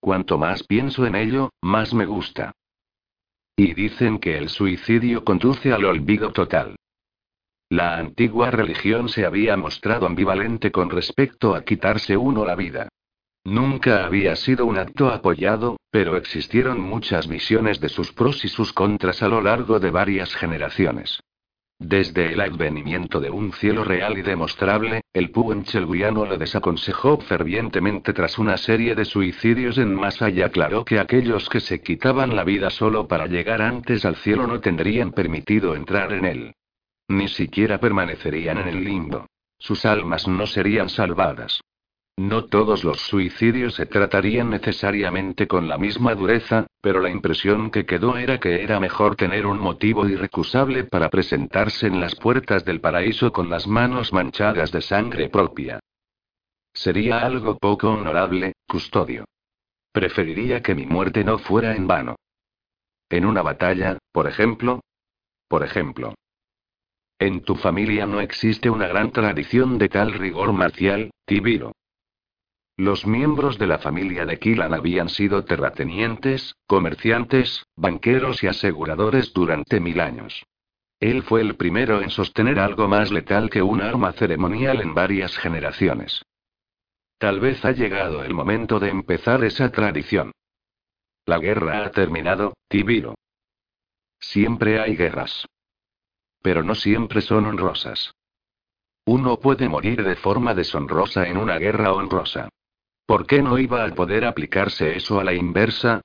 Cuanto 0.00 0.38
más 0.38 0.62
pienso 0.62 1.06
en 1.06 1.16
ello, 1.16 1.50
más 1.60 1.92
me 1.92 2.06
gusta. 2.06 2.52
Y 3.56 3.74
dicen 3.74 4.18
que 4.18 4.38
el 4.38 4.48
suicidio 4.48 5.24
conduce 5.24 5.72
al 5.72 5.84
olvido 5.84 6.32
total. 6.32 6.76
La 7.70 7.98
antigua 7.98 8.50
religión 8.50 9.08
se 9.08 9.26
había 9.26 9.56
mostrado 9.56 10.06
ambivalente 10.06 10.70
con 10.70 10.88
respecto 10.88 11.54
a 11.54 11.64
quitarse 11.64 12.16
uno 12.16 12.44
la 12.44 12.54
vida. 12.54 12.88
Nunca 13.48 14.04
había 14.04 14.36
sido 14.36 14.66
un 14.66 14.76
acto 14.76 15.08
apoyado, 15.08 15.78
pero 15.90 16.18
existieron 16.18 16.78
muchas 16.82 17.26
visiones 17.28 17.80
de 17.80 17.88
sus 17.88 18.12
pros 18.12 18.44
y 18.44 18.48
sus 18.48 18.74
contras 18.74 19.22
a 19.22 19.28
lo 19.28 19.40
largo 19.40 19.80
de 19.80 19.90
varias 19.90 20.34
generaciones. 20.34 21.18
Desde 21.78 22.34
el 22.34 22.42
advenimiento 22.42 23.20
de 23.20 23.30
un 23.30 23.54
cielo 23.54 23.84
real 23.84 24.18
y 24.18 24.22
demostrable, 24.22 25.00
el 25.14 25.30
Puenchelguiano 25.30 26.26
le 26.26 26.36
desaconsejó 26.36 27.20
fervientemente 27.20 28.12
tras 28.12 28.38
una 28.38 28.58
serie 28.58 28.94
de 28.94 29.06
suicidios 29.06 29.78
en 29.78 29.94
masa 29.94 30.28
y 30.28 30.42
aclaró 30.42 30.84
que 30.84 30.98
aquellos 30.98 31.48
que 31.48 31.60
se 31.60 31.80
quitaban 31.80 32.36
la 32.36 32.44
vida 32.44 32.68
solo 32.68 33.08
para 33.08 33.28
llegar 33.28 33.62
antes 33.62 34.04
al 34.04 34.16
cielo 34.16 34.46
no 34.46 34.60
tendrían 34.60 35.12
permitido 35.12 35.74
entrar 35.74 36.12
en 36.12 36.26
él. 36.26 36.54
Ni 37.08 37.28
siquiera 37.28 37.80
permanecerían 37.80 38.58
en 38.58 38.68
el 38.68 38.84
limbo. 38.84 39.26
Sus 39.58 39.86
almas 39.86 40.28
no 40.28 40.46
serían 40.46 40.90
salvadas. 40.90 41.62
No 42.18 42.46
todos 42.46 42.82
los 42.82 42.98
suicidios 42.98 43.76
se 43.76 43.86
tratarían 43.86 44.50
necesariamente 44.50 45.46
con 45.46 45.68
la 45.68 45.78
misma 45.78 46.16
dureza, 46.16 46.66
pero 46.80 47.00
la 47.00 47.10
impresión 47.10 47.70
que 47.70 47.86
quedó 47.86 48.18
era 48.18 48.40
que 48.40 48.64
era 48.64 48.80
mejor 48.80 49.14
tener 49.14 49.46
un 49.46 49.60
motivo 49.60 50.04
irrecusable 50.04 50.82
para 50.82 51.10
presentarse 51.10 51.86
en 51.86 52.00
las 52.00 52.16
puertas 52.16 52.64
del 52.64 52.80
paraíso 52.80 53.32
con 53.32 53.48
las 53.48 53.68
manos 53.68 54.12
manchadas 54.12 54.72
de 54.72 54.80
sangre 54.80 55.28
propia. 55.28 55.78
Sería 56.72 57.20
algo 57.20 57.56
poco 57.56 57.90
honorable, 57.90 58.54
custodio. 58.66 59.24
Preferiría 59.92 60.60
que 60.60 60.74
mi 60.74 60.86
muerte 60.86 61.22
no 61.22 61.38
fuera 61.38 61.76
en 61.76 61.86
vano. 61.86 62.16
En 63.08 63.26
una 63.26 63.42
batalla, 63.42 63.96
por 64.10 64.26
ejemplo. 64.26 64.80
Por 65.46 65.62
ejemplo. 65.62 66.14
En 67.20 67.42
tu 67.42 67.54
familia 67.54 68.06
no 68.06 68.20
existe 68.20 68.68
una 68.68 68.88
gran 68.88 69.12
tradición 69.12 69.78
de 69.78 69.88
tal 69.88 70.14
rigor 70.14 70.52
marcial, 70.52 71.12
Tibiro. 71.24 71.77
Los 72.78 73.08
miembros 73.08 73.58
de 73.58 73.66
la 73.66 73.78
familia 73.78 74.24
de 74.24 74.38
Killan 74.38 74.72
habían 74.72 75.08
sido 75.08 75.44
terratenientes, 75.44 76.54
comerciantes, 76.68 77.66
banqueros 77.74 78.44
y 78.44 78.46
aseguradores 78.46 79.32
durante 79.32 79.80
mil 79.80 80.00
años. 80.00 80.46
Él 81.00 81.24
fue 81.24 81.40
el 81.40 81.56
primero 81.56 82.00
en 82.00 82.10
sostener 82.10 82.60
algo 82.60 82.86
más 82.86 83.10
letal 83.10 83.50
que 83.50 83.62
un 83.62 83.82
arma 83.82 84.12
ceremonial 84.12 84.80
en 84.80 84.94
varias 84.94 85.36
generaciones. 85.38 86.22
Tal 87.18 87.40
vez 87.40 87.64
ha 87.64 87.72
llegado 87.72 88.22
el 88.22 88.32
momento 88.32 88.78
de 88.78 88.90
empezar 88.90 89.42
esa 89.42 89.72
tradición. 89.72 90.30
La 91.26 91.40
guerra 91.40 91.84
ha 91.84 91.90
terminado, 91.90 92.54
Tibiro. 92.68 93.16
Siempre 94.20 94.78
hay 94.80 94.94
guerras. 94.94 95.46
Pero 96.42 96.62
no 96.62 96.76
siempre 96.76 97.22
son 97.22 97.46
honrosas. 97.46 98.14
Uno 99.04 99.40
puede 99.40 99.68
morir 99.68 100.04
de 100.04 100.14
forma 100.14 100.54
deshonrosa 100.54 101.26
en 101.26 101.38
una 101.38 101.58
guerra 101.58 101.92
honrosa. 101.92 102.48
¿Por 103.08 103.26
qué 103.26 103.40
no 103.40 103.58
iba 103.58 103.86
a 103.86 103.94
poder 103.94 104.26
aplicarse 104.26 104.94
eso 104.94 105.18
a 105.18 105.24
la 105.24 105.32
inversa? 105.32 106.02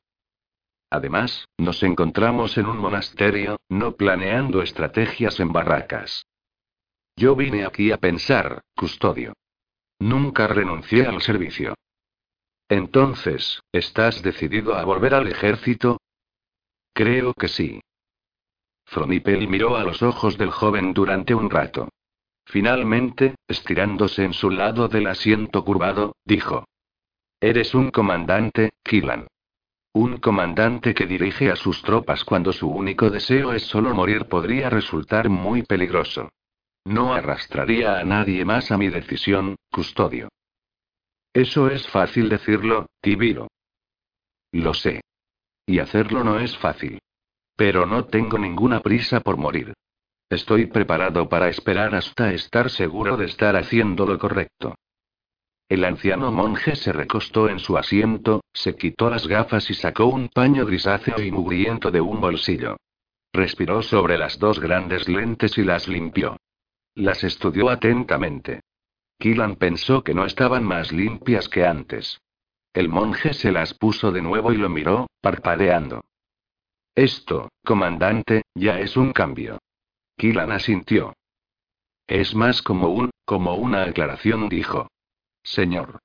Además, 0.90 1.50
nos 1.58 1.84
encontramos 1.84 2.58
en 2.58 2.66
un 2.66 2.78
monasterio, 2.78 3.58
no 3.68 3.98
planeando 3.98 4.62
estrategias 4.62 5.38
en 5.42 5.52
barracas. 5.52 6.26
Yo 7.18 7.36
vine 7.36 7.66
aquí 7.66 7.92
a 7.92 7.98
pensar, 7.98 8.62
custodio. 8.74 9.34
Nunca 10.00 10.48
renuncié 10.48 11.06
al 11.06 11.22
servicio. 11.22 11.74
Entonces, 12.70 13.60
¿estás 13.74 14.24
decidido 14.24 14.76
a 14.76 14.86
volver 14.86 15.14
al 15.14 15.28
ejército? 15.28 15.98
Creo 16.94 17.34
que 17.34 17.50
sí. 17.50 17.82
Fronipel 18.86 19.50
miró 19.50 19.76
a 19.76 19.84
los 19.84 20.02
ojos 20.02 20.38
del 20.38 20.52
joven 20.52 20.94
durante 20.94 21.36
un 21.36 21.50
rato. 21.50 21.90
Finalmente, 22.46 23.36
estirándose 23.50 24.24
en 24.24 24.32
su 24.32 24.50
lado 24.50 24.88
del 24.88 25.08
asiento 25.08 25.66
curvado, 25.66 26.16
dijo. 26.24 26.64
Eres 27.44 27.76
un 27.76 27.92
comandante, 27.92 28.72
Killan. 28.86 29.28
Un 29.92 30.16
comandante 30.16 30.94
que 30.94 31.06
dirige 31.06 31.52
a 31.52 31.58
sus 31.58 31.82
tropas 31.82 32.24
cuando 32.24 32.54
su 32.54 32.70
único 32.70 33.10
deseo 33.10 33.52
es 33.52 33.64
solo 33.64 33.94
morir 33.94 34.30
podría 34.30 34.70
resultar 34.70 35.28
muy 35.28 35.64
peligroso. 35.64 36.30
No 36.86 37.14
arrastraría 37.14 38.00
a 38.00 38.06
nadie 38.06 38.46
más 38.46 38.72
a 38.72 38.78
mi 38.78 38.88
decisión, 38.88 39.58
custodio. 39.70 40.30
Eso 41.34 41.68
es 41.68 41.86
fácil 41.90 42.30
decirlo, 42.30 42.86
Tibiro. 43.02 43.50
Lo 44.54 44.74
sé. 44.74 45.02
Y 45.66 45.80
hacerlo 45.80 46.24
no 46.24 46.40
es 46.40 46.58
fácil. 46.58 47.02
Pero 47.58 47.86
no 47.86 48.06
tengo 48.06 48.38
ninguna 48.38 48.80
prisa 48.80 49.20
por 49.20 49.36
morir. 49.36 49.74
Estoy 50.30 50.68
preparado 50.68 51.28
para 51.28 51.50
esperar 51.50 51.94
hasta 51.94 52.32
estar 52.32 52.70
seguro 52.70 53.18
de 53.18 53.26
estar 53.26 53.58
haciendo 53.58 54.06
lo 54.06 54.18
correcto. 54.18 54.76
El 55.74 55.86
anciano 55.86 56.32
monje 56.32 56.76
se 56.76 56.94
recostó 56.94 57.50
en 57.50 57.58
su 57.58 57.80
asiento, 57.80 58.44
se 58.54 58.76
quitó 58.76 59.10
las 59.10 59.26
gafas 59.26 59.72
y 59.72 59.74
sacó 59.74 60.06
un 60.06 60.30
paño 60.30 60.68
grisáceo 60.68 61.20
y 61.20 61.32
mugriento 61.32 61.90
de 61.90 62.00
un 62.00 62.22
bolsillo. 62.22 62.78
Respiró 63.34 63.82
sobre 63.82 64.20
las 64.20 64.38
dos 64.38 64.60
grandes 64.60 65.10
lentes 65.10 65.58
y 65.58 65.64
las 65.64 65.88
limpió. 65.88 66.38
Las 66.94 67.24
estudió 67.24 67.72
atentamente. 67.72 68.60
Killan 69.18 69.56
pensó 69.56 70.04
que 70.04 70.14
no 70.14 70.28
estaban 70.28 70.64
más 70.64 70.92
limpias 70.92 71.50
que 71.50 71.66
antes. 71.66 72.22
El 72.72 72.88
monje 72.88 73.34
se 73.34 73.52
las 73.52 73.74
puso 73.74 74.12
de 74.12 74.22
nuevo 74.22 74.54
y 74.54 74.58
lo 74.58 74.70
miró, 74.70 75.08
parpadeando. 75.22 76.04
Esto, 76.94 77.50
comandante, 77.66 78.44
ya 78.54 78.80
es 78.80 78.96
un 78.96 79.12
cambio. 79.12 79.58
Killan 80.18 80.52
asintió. 80.52 81.16
Es 82.06 82.36
más 82.36 82.62
como 82.62 82.90
un, 82.90 83.10
como 83.26 83.56
una 83.56 83.86
aclaración, 83.86 84.50
dijo. 84.50 84.88
Señor. 85.44 86.00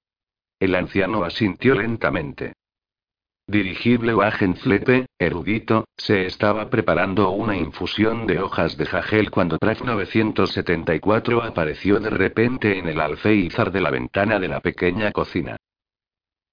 El 0.61 0.75
anciano 0.75 1.25
asintió 1.25 1.75
lentamente. 1.75 2.55
Dirigible 3.47 4.15
Wagenflepe, 4.15 5.07
erudito, 5.19 5.87
se 5.97 6.27
estaba 6.27 6.69
preparando 6.69 7.31
una 7.31 7.57
infusión 7.57 8.27
de 8.27 8.41
hojas 8.41 8.77
de 8.77 8.85
jagel 8.85 9.31
cuando 9.31 9.57
Traf 9.57 9.81
974 9.81 11.43
apareció 11.43 11.99
de 11.99 12.11
repente 12.11 12.79
en 12.79 12.89
el 12.89 13.01
alféizar 13.01 13.73
de 13.73 13.81
la 13.81 13.91
ventana 13.91 14.39
de 14.39 14.49
la 14.49 14.61
pequeña 14.61 15.13
cocina. 15.13 15.57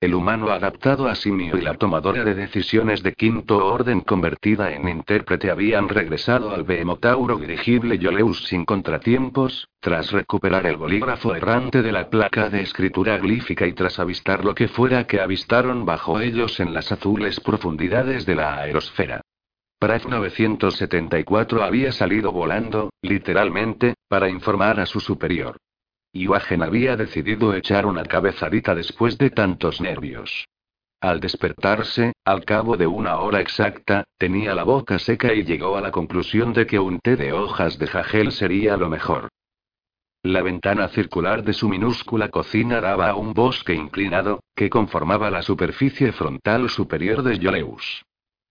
El 0.01 0.13
humano 0.13 0.49
adaptado 0.49 1.07
a 1.07 1.15
simio 1.15 1.57
y 1.57 1.61
la 1.61 1.75
tomadora 1.75 2.25
de 2.25 2.35
decisiones 2.35 3.01
de 3.01 3.13
quinto 3.13 3.65
orden 3.65 4.01
convertida 4.01 4.73
en 4.73 4.89
intérprete 4.89 5.49
habían 5.49 5.87
regresado 5.87 6.53
al 6.53 6.63
Behemotauro 6.63 7.37
dirigible 7.37 7.97
Yoleus 7.97 8.43
sin 8.45 8.65
contratiempos, 8.65 9.69
tras 9.79 10.11
recuperar 10.11 10.65
el 10.65 10.75
bolígrafo 10.75 11.33
errante 11.33 11.81
de 11.81 11.93
la 11.93 12.09
placa 12.09 12.49
de 12.49 12.61
escritura 12.61 13.17
glífica 13.17 13.65
y 13.67 13.73
tras 13.73 13.97
avistar 13.97 14.43
lo 14.43 14.53
que 14.53 14.67
fuera 14.67 15.07
que 15.07 15.21
avistaron 15.21 15.85
bajo 15.85 16.19
ellos 16.19 16.59
en 16.59 16.73
las 16.73 16.91
azules 16.91 17.39
profundidades 17.39 18.25
de 18.25 18.35
la 18.35 18.57
aerosfera. 18.57 19.21
Pratt 19.79 20.05
974 20.05 21.63
había 21.63 21.93
salido 21.93 22.33
volando, 22.33 22.89
literalmente, 23.01 23.93
para 24.09 24.29
informar 24.29 24.79
a 24.79 24.85
su 24.85 24.99
superior. 24.99 25.57
Iwagen 26.15 26.63
había 26.63 26.95
decidido 26.95 27.53
echar 27.53 27.85
una 27.85 28.03
cabezadita 28.03 28.73
después 28.73 29.17
de 29.17 29.31
tantos 29.31 29.81
nervios. 29.81 30.47
Al 31.01 31.19
despertarse, 31.19 32.13
al 32.23 32.45
cabo 32.45 32.77
de 32.77 32.87
una 32.87 33.17
hora 33.17 33.41
exacta, 33.41 34.05
tenía 34.17 34.55
la 34.55 34.63
boca 34.63 34.97
seca 34.97 35.33
y 35.33 35.43
llegó 35.43 35.75
a 35.75 35.81
la 35.81 35.91
conclusión 35.91 36.53
de 36.53 36.65
que 36.65 36.79
un 36.79 36.99
té 37.01 37.17
de 37.17 37.33
hojas 37.33 37.77
de 37.79 37.87
jagel 37.87 38.31
sería 38.31 38.77
lo 38.77 38.87
mejor. 38.87 39.27
La 40.23 40.41
ventana 40.41 40.87
circular 40.87 41.43
de 41.43 41.51
su 41.51 41.67
minúscula 41.67 42.29
cocina 42.29 42.79
daba 42.79 43.09
a 43.09 43.15
un 43.15 43.33
bosque 43.33 43.73
inclinado, 43.73 44.39
que 44.55 44.69
conformaba 44.69 45.29
la 45.29 45.41
superficie 45.41 46.13
frontal 46.13 46.69
superior 46.69 47.23
de 47.23 47.39
Yoleus. 47.39 48.05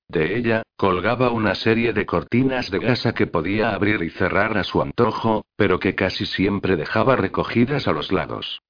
De 0.09 0.37
ella, 0.37 0.63
colgaba 0.77 1.31
una 1.31 1.55
serie 1.55 1.93
de 1.93 2.07
cortinas 2.07 2.71
de 2.71 2.79
gasa 2.79 3.15
que 3.15 3.27
podía 3.27 3.75
abrir 3.75 4.03
y 4.03 4.11
cerrar 4.11 4.59
a 4.59 4.65
su 4.65 4.83
antojo, 4.83 5.47
pero 5.57 5.79
que 5.79 5.95
casi 5.95 6.27
siempre 6.27 6.77
dejaba 6.77 7.17
recogidas 7.17 7.89
a 7.89 7.93
los 7.93 8.13
lados. 8.13 8.61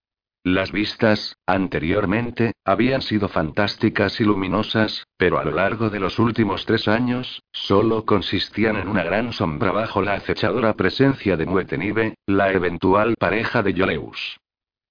Las 0.47 0.73
vistas, 0.73 1.39
anteriormente, 1.47 2.53
habían 2.67 3.01
sido 3.01 3.29
fantásticas 3.29 4.21
y 4.21 4.25
luminosas, 4.25 5.07
pero 5.17 5.39
a 5.39 5.45
lo 5.45 5.53
largo 5.53 5.89
de 5.89 5.99
los 5.99 6.19
últimos 6.19 6.67
tres 6.67 6.87
años, 6.87 7.43
solo 7.51 8.05
consistían 8.05 8.77
en 8.77 8.89
una 8.89 9.03
gran 9.03 9.33
sombra 9.33 9.73
bajo 9.73 10.03
la 10.03 10.13
acechadora 10.13 10.75
presencia 10.75 11.39
de 11.39 11.47
Muetenibe, 11.47 12.17
la 12.27 12.53
eventual 12.53 13.15
pareja 13.19 13.63
de 13.63 13.73
Yoleus. 13.73 14.39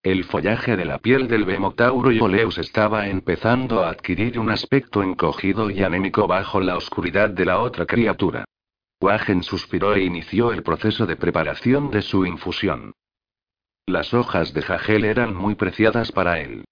El 0.04 0.26
follaje 0.26 0.76
de 0.76 0.84
la 0.84 0.98
piel 0.98 1.30
del 1.30 1.46
Bemotauro 1.46 2.12
Yoleus 2.12 2.58
estaba 2.58 3.08
empezando 3.08 3.86
a 3.86 3.90
adquirir 3.90 4.38
un 4.38 4.50
aspecto 4.50 5.02
encogido 5.02 5.70
y 5.70 5.82
anémico 5.82 6.28
bajo 6.28 6.60
la 6.60 6.76
oscuridad 6.76 7.30
de 7.30 7.46
la 7.46 7.62
otra 7.62 7.86
criatura. 7.86 8.44
Wagen 9.00 9.44
suspiró 9.44 9.96
e 9.96 10.04
inició 10.04 10.52
el 10.52 10.62
proceso 10.62 11.06
de 11.06 11.16
preparación 11.16 11.90
de 11.90 12.02
su 12.02 12.26
infusión. 12.26 12.92
Las 13.86 14.14
hojas 14.14 14.54
de 14.54 14.62
jagel 14.62 15.06
eran 15.06 15.34
muy 15.34 15.56
preciadas 15.56 16.12
para 16.12 16.42
él. 16.42 16.66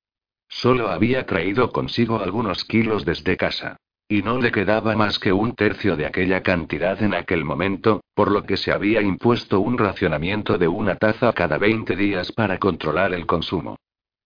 Solo 0.50 0.90
había 0.90 1.26
traído 1.26 1.72
consigo 1.72 2.20
algunos 2.20 2.66
kilos 2.66 3.06
desde 3.06 3.38
casa. 3.38 3.78
Y 4.12 4.24
no 4.24 4.42
le 4.42 4.52
quedaba 4.52 4.94
más 4.94 5.20
que 5.20 5.32
un 5.32 5.56
tercio 5.56 5.96
de 5.96 6.06
aquella 6.06 6.44
cantidad 6.44 7.02
en 7.02 7.14
aquel 7.14 7.46
momento, 7.46 8.02
por 8.14 8.30
lo 8.30 8.44
que 8.44 8.58
se 8.58 8.74
había 8.74 9.02
impuesto 9.02 9.62
un 9.62 9.78
racionamiento 9.78 10.58
de 10.58 10.68
una 10.68 10.98
taza 10.98 11.32
cada 11.32 11.58
20 11.58 11.96
días 11.96 12.34
para 12.34 12.58
controlar 12.58 13.14
el 13.14 13.26
consumo. 13.26 13.78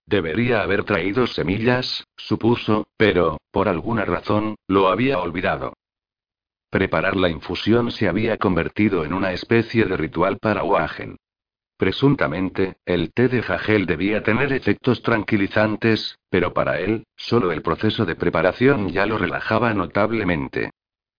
Debería 0.07 0.63
haber 0.63 0.85
traído 0.85 1.27
semillas, 1.27 2.03
supuso, 2.17 2.87
pero, 2.97 3.37
por 3.51 3.69
alguna 3.69 4.05
razón, 4.05 4.55
lo 4.67 4.87
había 4.87 5.19
olvidado. 5.19 5.73
Preparar 6.71 7.15
la 7.15 7.29
infusión 7.29 7.91
se 7.91 8.07
había 8.07 8.37
convertido 8.37 9.05
en 9.05 9.13
una 9.13 9.33
especie 9.33 9.85
de 9.85 9.97
ritual 9.97 10.39
para 10.39 10.63
Wagen. 10.63 11.17
Presuntamente, 11.77 12.77
el 12.85 13.11
té 13.11 13.27
de 13.27 13.41
jagel 13.41 13.85
debía 13.85 14.23
tener 14.23 14.53
efectos 14.53 15.01
tranquilizantes, 15.01 16.19
pero 16.29 16.53
para 16.53 16.79
él, 16.79 17.03
solo 17.17 17.51
el 17.51 17.61
proceso 17.61 18.05
de 18.05 18.15
preparación 18.15 18.89
ya 18.89 19.05
lo 19.05 19.17
relajaba 19.17 19.73
notablemente. 19.73 20.71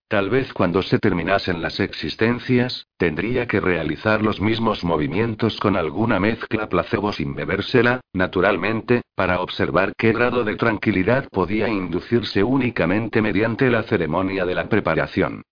Tal 0.08 0.30
vez 0.30 0.52
cuando 0.52 0.82
se 0.82 0.98
terminasen 0.98 1.60
las 1.60 1.80
existencias, 1.80 2.86
tendría 2.96 3.46
que 3.46 3.60
realizar 3.60 4.22
los 4.22 4.40
mismos 4.40 4.84
movimientos 4.84 5.58
con 5.58 5.76
alguna 5.76 6.20
mezcla 6.20 6.68
placebo 6.68 7.12
sin 7.12 7.34
bebérsela, 7.34 8.00
naturalmente, 8.12 9.02
para 9.16 9.40
observar 9.40 9.92
qué 9.98 10.12
grado 10.12 10.44
de 10.44 10.54
tranquilidad 10.54 11.28
podía 11.28 11.68
inducirse 11.68 12.44
únicamente 12.44 13.20
mediante 13.20 13.68
la 13.68 13.82
ceremonia 13.82 14.46
de 14.46 14.54
la 14.54 14.68
preparación. 14.68 15.42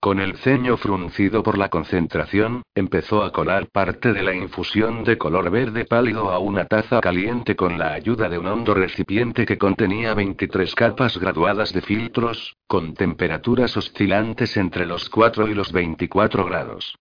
Con 0.00 0.20
el 0.20 0.36
ceño 0.36 0.76
fruncido 0.76 1.42
por 1.42 1.58
la 1.58 1.70
concentración, 1.70 2.62
empezó 2.72 3.24
a 3.24 3.32
colar 3.32 3.66
parte 3.66 4.12
de 4.12 4.22
la 4.22 4.32
infusión 4.32 5.02
de 5.02 5.18
color 5.18 5.50
verde 5.50 5.86
pálido 5.86 6.30
a 6.30 6.38
una 6.38 6.66
taza 6.66 7.00
caliente 7.00 7.56
con 7.56 7.78
la 7.78 7.94
ayuda 7.94 8.28
de 8.28 8.38
un 8.38 8.46
hondo 8.46 8.74
recipiente 8.74 9.44
que 9.44 9.58
contenía 9.58 10.14
23 10.14 10.72
capas 10.76 11.18
graduadas 11.18 11.72
de 11.72 11.80
filtros, 11.80 12.56
con 12.68 12.94
temperaturas 12.94 13.76
oscilantes 13.76 14.56
entre 14.56 14.86
los 14.86 15.10
4 15.10 15.48
y 15.48 15.54
los 15.54 15.72
24 15.72 16.44
grados. 16.44 16.94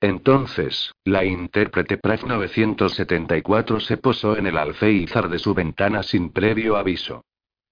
Entonces, 0.00 0.92
la 1.04 1.24
intérprete 1.24 1.98
PRAF 1.98 2.22
974 2.22 3.80
se 3.80 3.96
posó 3.96 4.36
en 4.36 4.46
el 4.46 4.58
alféizar 4.58 5.28
de 5.28 5.40
su 5.40 5.54
ventana 5.54 6.04
sin 6.04 6.30
previo 6.30 6.76
aviso. 6.76 7.24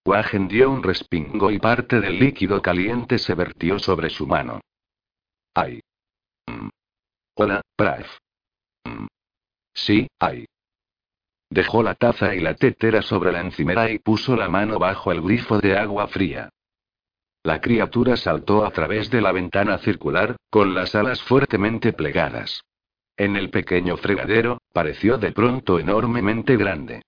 Wagen 0.06 0.48
dio 0.48 0.70
un 0.70 0.82
respingo 0.82 1.50
y 1.50 1.58
parte 1.58 1.98
del 1.98 2.18
líquido 2.18 2.60
caliente 2.60 3.18
se 3.18 3.34
vertió 3.34 3.78
sobre 3.78 4.10
su 4.10 4.26
mano. 4.26 4.60
¡Ay! 5.54 5.80
Mm. 6.46 6.68
Hola, 7.36 7.62
Praf. 7.74 8.18
Mm. 8.84 9.06
Sí, 9.72 10.06
ay. 10.20 10.44
Dejó 11.48 11.82
la 11.82 11.94
taza 11.94 12.34
y 12.34 12.40
la 12.40 12.54
tetera 12.54 13.00
sobre 13.00 13.32
la 13.32 13.40
encimera 13.40 13.90
y 13.90 13.98
puso 13.98 14.36
la 14.36 14.48
mano 14.48 14.78
bajo 14.78 15.10
el 15.10 15.22
grifo 15.22 15.58
de 15.58 15.78
agua 15.78 16.06
fría. 16.08 16.50
La 17.42 17.60
criatura 17.60 18.16
saltó 18.16 18.66
a 18.66 18.70
través 18.72 19.10
de 19.10 19.22
la 19.22 19.32
ventana 19.32 19.78
circular, 19.78 20.36
con 20.50 20.74
las 20.74 20.94
alas 20.94 21.22
fuertemente 21.22 21.92
plegadas. 21.92 22.62
En 23.16 23.36
el 23.36 23.50
pequeño 23.50 23.96
fregadero, 23.96 24.58
pareció 24.72 25.16
de 25.16 25.32
pronto 25.32 25.78
enormemente 25.78 26.56
grande. 26.56 27.02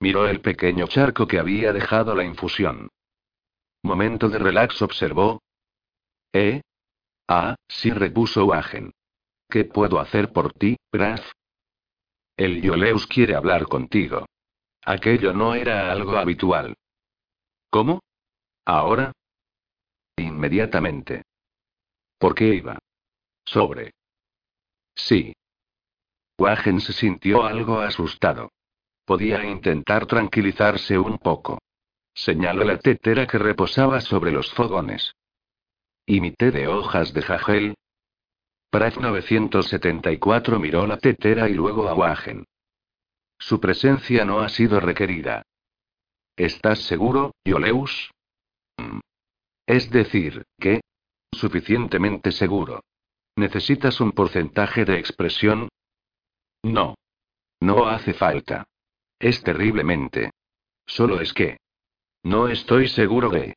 Miró 0.00 0.28
el 0.28 0.40
pequeño 0.40 0.86
charco 0.86 1.26
que 1.26 1.38
había 1.38 1.72
dejado 1.72 2.14
la 2.14 2.24
infusión. 2.24 2.88
Momento 3.82 4.28
de 4.28 4.38
relax 4.38 4.80
observó. 4.82 5.40
¿Eh? 6.32 6.60
Ah, 7.26 7.56
sí 7.68 7.90
repuso 7.90 8.44
Wagen. 8.46 8.92
¿Qué 9.48 9.64
puedo 9.64 9.98
hacer 9.98 10.32
por 10.32 10.52
ti, 10.52 10.76
Graf? 10.92 11.32
El 12.36 12.62
Yoleus 12.62 13.06
quiere 13.06 13.34
hablar 13.34 13.66
contigo. 13.66 14.26
Aquello 14.84 15.32
no 15.32 15.54
era 15.54 15.90
algo 15.90 16.16
habitual. 16.16 16.76
¿Cómo? 17.70 18.00
¿Ahora? 18.64 19.12
Inmediatamente. 20.16 21.22
¿Por 22.18 22.34
qué 22.34 22.54
iba? 22.54 22.78
Sobre. 23.44 23.92
Sí. 24.94 25.34
Wagen 26.38 26.80
se 26.80 26.92
sintió 26.92 27.44
algo 27.44 27.80
asustado. 27.80 28.50
Podía 29.08 29.42
intentar 29.42 30.04
tranquilizarse 30.04 30.98
un 30.98 31.16
poco. 31.16 31.62
Señaló 32.12 32.62
la 32.62 32.76
tetera 32.76 33.26
que 33.26 33.38
reposaba 33.38 34.02
sobre 34.02 34.30
los 34.32 34.52
fogones. 34.52 35.14
¿Y 36.04 36.20
mi 36.20 36.32
té 36.32 36.50
de 36.50 36.68
hojas 36.68 37.14
de 37.14 37.22
jagel? 37.22 37.74
Pratt 38.70 38.98
974 38.98 40.58
miró 40.58 40.86
la 40.86 40.98
tetera 40.98 41.48
y 41.48 41.54
luego 41.54 41.88
a 41.88 41.94
Wagen. 41.94 42.44
Su 43.38 43.58
presencia 43.60 44.26
no 44.26 44.40
ha 44.40 44.50
sido 44.50 44.78
requerida. 44.78 45.42
¿Estás 46.36 46.80
seguro, 46.80 47.32
Yoleus? 47.46 48.10
Mm. 48.76 49.00
Es 49.66 49.90
decir, 49.90 50.44
que. 50.60 50.82
Suficientemente 51.32 52.30
seguro. 52.30 52.82
¿Necesitas 53.36 54.02
un 54.02 54.12
porcentaje 54.12 54.84
de 54.84 54.98
expresión? 54.98 55.70
No. 56.62 56.94
No 57.62 57.88
hace 57.88 58.12
falta. 58.12 58.66
Es 59.18 59.42
terriblemente. 59.42 60.30
Solo 60.86 61.20
es 61.20 61.32
que. 61.32 61.58
No 62.22 62.48
estoy 62.48 62.88
seguro 62.88 63.30
de. 63.30 63.54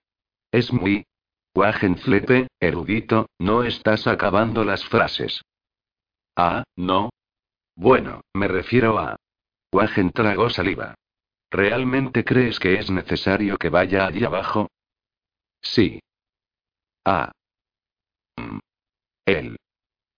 Es 0.51 0.71
muy. 0.73 1.05
Wagenflepe, 1.53 2.47
erudito, 2.59 3.27
no 3.37 3.63
estás 3.63 4.07
acabando 4.07 4.63
las 4.63 4.85
frases. 4.85 5.41
Ah, 6.35 6.63
no. 6.77 7.09
Bueno, 7.75 8.21
me 8.33 8.47
refiero 8.47 8.97
a. 8.99 9.17
Wagen 9.73 10.11
tragó 10.11 10.49
saliva. 10.49 10.95
¿Realmente 11.49 12.23
crees 12.23 12.59
que 12.59 12.75
es 12.75 12.89
necesario 12.89 13.57
que 13.57 13.69
vaya 13.69 14.05
allí 14.05 14.23
abajo? 14.23 14.69
Sí. 15.61 15.99
Ah. 17.05 17.31
Mm. 18.37 18.59
Él. 19.25 19.57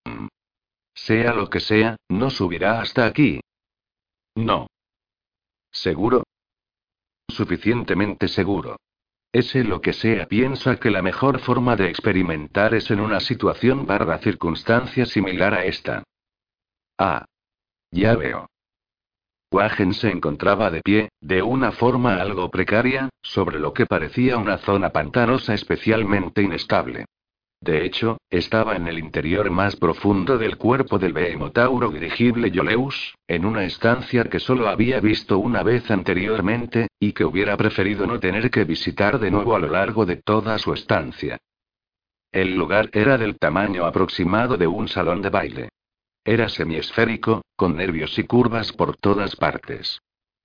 Mm. 0.05 0.27
Sea 0.93 1.33
lo 1.33 1.49
que 1.49 1.59
sea, 1.59 1.97
no 2.09 2.29
subirá 2.29 2.81
hasta 2.81 3.05
aquí. 3.05 3.41
No. 4.35 4.67
¿Seguro? 5.74 6.24
Suficientemente 7.28 8.28
seguro. 8.28 8.78
Ese 9.34 9.63
lo 9.63 9.82
que 9.82 9.93
sea 9.93 10.28
piensa 10.28 10.80
que 10.80 10.91
la 10.91 11.01
mejor 11.01 11.39
forma 11.39 11.76
de 11.76 11.89
experimentar 11.89 12.76
es 12.76 12.91
en 12.91 12.99
una 12.99 13.19
situación 13.19 13.88
barra 13.88 14.19
circunstancia 14.19 15.07
similar 15.07 15.55
a 15.55 15.65
esta. 15.65 16.03
Ah. 16.99 17.26
Ya 17.91 18.15
veo. 18.15 18.47
Wagen 19.51 19.93
se 19.93 20.09
encontraba 20.09 20.69
de 20.71 20.82
pie, 20.82 21.09
de 21.21 21.41
una 21.41 21.71
forma 21.71 22.21
algo 22.21 22.49
precaria, 22.49 23.09
sobre 23.21 23.59
lo 23.59 23.74
que 23.74 23.86
parecía 23.86 24.38
una 24.38 24.57
zona 24.59 24.91
pantanosa 24.91 25.53
especialmente 25.53 26.41
inestable. 26.41 27.05
De 27.64 27.86
hecho, 27.86 28.18
estaba 28.30 28.76
en 28.76 28.89
el 28.89 28.99
interior 28.99 29.49
más 29.49 29.78
profundo 29.78 30.38
del 30.38 30.57
cuerpo 30.57 30.99
del 30.99 31.14
Behemotauro 31.14 31.89
dirigible 31.91 32.51
Yoleus, 32.51 33.16
en 33.26 33.45
una 33.45 33.64
estancia 33.64 34.26
que 34.26 34.41
solo 34.41 34.68
había 34.68 34.99
visto 34.99 35.38
una 35.38 35.64
vez 35.64 35.89
anteriormente, 35.89 36.88
y 36.99 37.14
que 37.14 37.24
hubiera 37.24 37.55
preferido 37.55 38.05
no 38.05 38.20
tener 38.20 38.51
que 38.51 38.66
visitar 38.66 39.18
de 39.18 39.32
nuevo 39.32 39.55
a 39.55 39.59
lo 39.59 39.70
largo 39.70 40.05
de 40.05 40.18
toda 40.18 40.59
su 40.59 40.74
estancia. 40.74 41.38
El 42.34 42.53
lugar 42.53 42.89
era 42.91 43.18
del 43.18 43.38
tamaño 43.38 43.86
aproximado 43.86 44.57
de 44.57 44.68
un 44.68 44.89
salón 44.89 45.22
de 45.22 45.30
baile. 45.30 45.70
Era 46.26 46.49
semiesférico, 46.49 47.43
con 47.55 47.78
nervios 47.78 48.20
y 48.20 48.26
curvas 48.26 48.74
por 48.74 48.97
todas 48.97 49.38
partes. 49.38 50.01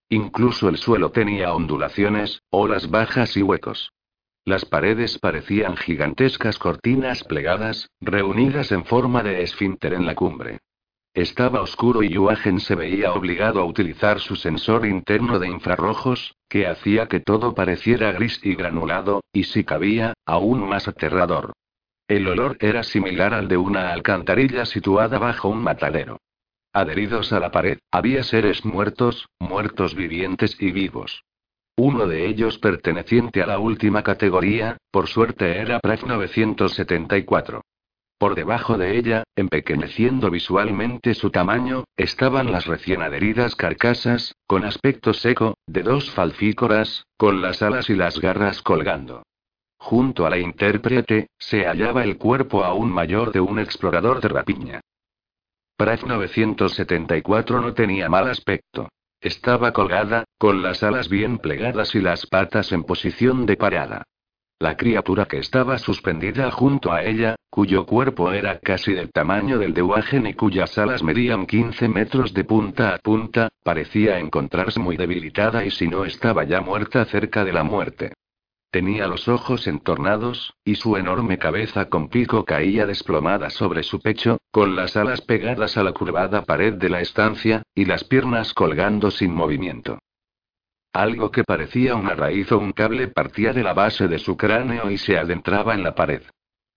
Incluso 0.08 0.68
el 0.68 0.76
suelo 0.76 1.10
tenía 1.10 1.52
ondulaciones, 1.52 2.42
olas 2.50 2.88
bajas 2.88 3.36
y 3.36 3.42
huecos. 3.42 3.90
Las 4.48 4.64
paredes 4.64 5.18
parecían 5.18 5.76
gigantescas 5.76 6.58
cortinas 6.58 7.22
plegadas, 7.22 7.90
reunidas 8.00 8.72
en 8.72 8.86
forma 8.86 9.22
de 9.22 9.42
esfínter 9.42 9.92
en 9.92 10.06
la 10.06 10.14
cumbre. 10.14 10.60
Estaba 11.12 11.60
oscuro 11.60 12.02
y 12.02 12.08
Yuagen 12.08 12.58
se 12.58 12.74
veía 12.74 13.12
obligado 13.12 13.60
a 13.60 13.66
utilizar 13.66 14.20
su 14.20 14.36
sensor 14.36 14.86
interno 14.86 15.38
de 15.38 15.48
infrarrojos, 15.48 16.34
que 16.48 16.66
hacía 16.66 17.08
que 17.08 17.20
todo 17.20 17.54
pareciera 17.54 18.10
gris 18.12 18.40
y 18.42 18.54
granulado, 18.54 19.20
y 19.34 19.44
si 19.44 19.64
cabía, 19.64 20.14
aún 20.24 20.66
más 20.66 20.88
aterrador. 20.88 21.52
El 22.08 22.26
olor 22.26 22.56
era 22.60 22.84
similar 22.84 23.34
al 23.34 23.48
de 23.48 23.58
una 23.58 23.92
alcantarilla 23.92 24.64
situada 24.64 25.18
bajo 25.18 25.50
un 25.50 25.62
matadero. 25.62 26.22
Adheridos 26.72 27.34
a 27.34 27.40
la 27.40 27.50
pared, 27.50 27.80
había 27.90 28.22
seres 28.22 28.64
muertos, 28.64 29.28
muertos 29.38 29.94
vivientes 29.94 30.56
y 30.58 30.72
vivos. 30.72 31.22
Uno 31.78 32.08
de 32.08 32.26
ellos 32.26 32.58
perteneciente 32.58 33.40
a 33.40 33.46
la 33.46 33.60
última 33.60 34.02
categoría, 34.02 34.78
por 34.90 35.06
suerte 35.06 35.58
era 35.60 35.78
PRAF 35.78 36.02
974. 36.02 37.62
Por 38.18 38.34
debajo 38.34 38.76
de 38.76 38.98
ella, 38.98 39.22
empequeñeciendo 39.36 40.28
visualmente 40.28 41.14
su 41.14 41.30
tamaño, 41.30 41.84
estaban 41.96 42.50
las 42.50 42.66
recién 42.66 43.00
adheridas 43.00 43.54
carcasas, 43.54 44.34
con 44.48 44.64
aspecto 44.64 45.14
seco, 45.14 45.54
de 45.68 45.84
dos 45.84 46.10
falfícoras, 46.10 47.04
con 47.16 47.40
las 47.42 47.62
alas 47.62 47.88
y 47.90 47.94
las 47.94 48.18
garras 48.18 48.60
colgando. 48.60 49.22
Junto 49.78 50.26
a 50.26 50.30
la 50.30 50.38
intérprete, 50.38 51.28
se 51.38 51.64
hallaba 51.64 52.02
el 52.02 52.18
cuerpo 52.18 52.64
aún 52.64 52.90
mayor 52.90 53.30
de 53.30 53.38
un 53.38 53.60
explorador 53.60 54.20
de 54.20 54.26
rapiña. 54.26 54.80
Praf 55.76 56.02
974 56.02 57.60
no 57.60 57.72
tenía 57.72 58.08
mal 58.08 58.28
aspecto. 58.28 58.88
Estaba 59.20 59.72
colgada, 59.72 60.24
con 60.38 60.62
las 60.62 60.84
alas 60.84 61.08
bien 61.08 61.38
plegadas 61.38 61.96
y 61.96 62.00
las 62.00 62.24
patas 62.26 62.70
en 62.70 62.84
posición 62.84 63.44
de 63.44 63.56
parada. 63.56 64.04
La 64.60 64.76
criatura 64.76 65.26
que 65.26 65.38
estaba 65.38 65.78
suspendida 65.78 66.50
junto 66.52 66.92
a 66.92 67.02
ella, 67.02 67.34
cuyo 67.50 67.86
cuerpo 67.86 68.32
era 68.32 68.60
casi 68.60 68.92
del 68.92 69.10
tamaño 69.10 69.58
del 69.58 69.74
de 69.74 69.82
Wagen 69.82 70.26
y 70.28 70.34
cuyas 70.34 70.78
alas 70.78 71.02
medían 71.02 71.46
15 71.46 71.88
metros 71.88 72.34
de 72.34 72.44
punta 72.44 72.94
a 72.94 72.98
punta, 72.98 73.48
parecía 73.64 74.18
encontrarse 74.20 74.78
muy 74.78 74.96
debilitada 74.96 75.64
y 75.64 75.70
si 75.70 75.88
no 75.88 76.04
estaba 76.04 76.44
ya 76.44 76.60
muerta 76.60 77.04
cerca 77.04 77.44
de 77.44 77.52
la 77.52 77.64
muerte. 77.64 78.12
Tenía 78.70 79.06
los 79.06 79.28
ojos 79.28 79.66
entornados, 79.66 80.54
y 80.64 80.74
su 80.74 80.96
enorme 80.96 81.38
cabeza 81.38 81.88
con 81.88 82.08
pico 82.08 82.44
caía 82.44 82.86
desplomada 82.86 83.50
sobre 83.50 83.82
su 83.82 84.00
pecho, 84.00 84.38
con 84.52 84.76
las 84.76 84.96
alas 84.96 85.20
pegadas 85.20 85.76
a 85.76 85.82
la 85.82 85.92
curvada 85.92 86.42
pared 86.42 86.74
de 86.74 86.90
la 86.90 87.00
estancia, 87.00 87.62
y 87.74 87.86
las 87.86 88.04
piernas 88.04 88.54
colgando 88.54 89.10
sin 89.10 89.34
movimiento. 89.34 89.98
Algo 90.98 91.30
que 91.30 91.44
parecía 91.44 91.94
una 91.94 92.16
raíz 92.16 92.50
o 92.50 92.58
un 92.58 92.72
cable 92.72 93.06
partía 93.06 93.52
de 93.52 93.62
la 93.62 93.72
base 93.72 94.08
de 94.08 94.18
su 94.18 94.36
cráneo 94.36 94.90
y 94.90 94.98
se 94.98 95.16
adentraba 95.16 95.72
en 95.74 95.84
la 95.84 95.94
pared. 95.94 96.22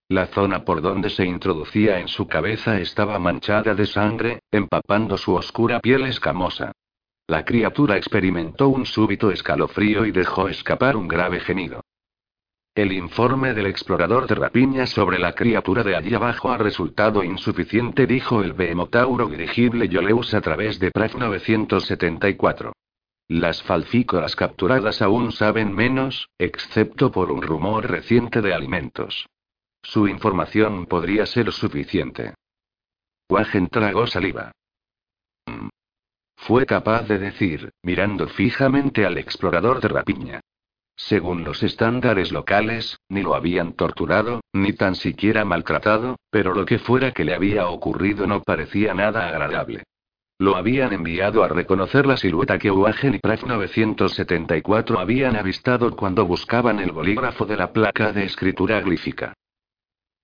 La 0.10 0.28
zona 0.28 0.64
por 0.64 0.84
donde 0.84 1.10
se 1.10 1.26
introducía 1.26 2.00
en 2.00 2.08
su 2.08 2.28
cabeza 2.28 2.80
estaba 2.80 3.18
manchada 3.18 3.74
de 3.74 3.88
sangre, 3.88 4.42
empapando 4.52 5.18
su 5.18 5.34
oscura 5.34 5.80
piel 5.80 6.06
escamosa. 6.06 6.72
La 7.26 7.44
criatura 7.44 7.98
experimentó 7.98 8.70
un 8.70 8.86
súbito 8.86 9.32
escalofrío 9.32 10.06
y 10.06 10.12
dejó 10.12 10.50
escapar 10.50 10.98
un 10.98 11.08
grave 11.08 11.40
gemido. 11.40 11.82
El 12.76 12.92
informe 12.92 13.56
del 13.56 13.66
explorador 13.66 14.28
de 14.28 14.36
rapiña 14.36 14.86
sobre 14.86 15.18
la 15.18 15.34
criatura 15.34 15.82
de 15.82 15.96
allí 15.96 16.14
abajo 16.14 16.52
ha 16.52 16.60
resultado 16.60 17.24
insuficiente, 17.24 18.06
dijo 18.06 18.44
el 18.44 18.54
Behemotauro 18.54 19.28
dirigible 19.28 19.90
Yoleus 19.90 20.36
a 20.36 20.42
través 20.42 20.78
de 20.78 20.92
PRAF 20.92 21.16
974. 21.16 22.74
Las 23.28 23.64
falfícoras 23.64 24.36
capturadas 24.36 25.02
aún 25.02 25.32
saben 25.32 25.74
menos, 25.74 26.30
excepto 26.38 27.12
por 27.12 27.32
un 27.32 27.42
rumor 27.42 27.90
reciente 27.90 28.42
de 28.42 28.54
alimentos. 28.54 29.28
Su 29.84 30.08
información 30.08 30.86
podría 30.86 31.26
ser 31.26 31.52
suficiente. 31.52 32.36
Wagen 33.30 33.68
tragó 33.70 34.08
saliva. 34.08 34.52
Mm. 35.46 35.70
Fue 36.36 36.66
capaz 36.66 37.08
de 37.08 37.20
decir, 37.20 37.72
mirando 37.84 38.28
fijamente 38.28 39.06
al 39.06 39.18
explorador 39.18 39.80
de 39.80 39.88
rapiña. 39.88 40.42
Según 40.96 41.44
los 41.44 41.64
estándares 41.64 42.32
locales, 42.32 42.98
ni 43.10 43.22
lo 43.22 43.34
habían 43.34 43.74
torturado, 43.74 44.42
ni 44.54 44.74
tan 44.74 44.96
siquiera 44.96 45.46
maltratado, 45.46 46.18
pero 46.30 46.54
lo 46.54 46.66
que 46.66 46.80
fuera 46.80 47.12
que 47.12 47.24
le 47.24 47.34
había 47.34 47.68
ocurrido 47.68 48.28
no 48.28 48.44
parecía 48.44 48.94
nada 48.94 49.28
agradable. 49.28 49.84
Lo 50.42 50.56
habían 50.56 50.92
enviado 50.92 51.44
a 51.44 51.48
reconocer 51.50 52.08
la 52.08 52.18
silueta 52.18 52.58
que 52.58 52.72
Wagen 52.72 53.14
y 53.14 53.20
Praf 53.20 53.44
974 53.44 54.98
habían 54.98 55.36
avistado 55.36 55.96
cuando 55.96 56.26
buscaban 56.26 56.80
el 56.80 56.92
bolígrafo 56.92 57.46
de 57.46 57.58
la 57.58 57.72
placa 57.72 58.12
de 58.12 58.24
escritura 58.24 58.82
glífica. 58.82 59.36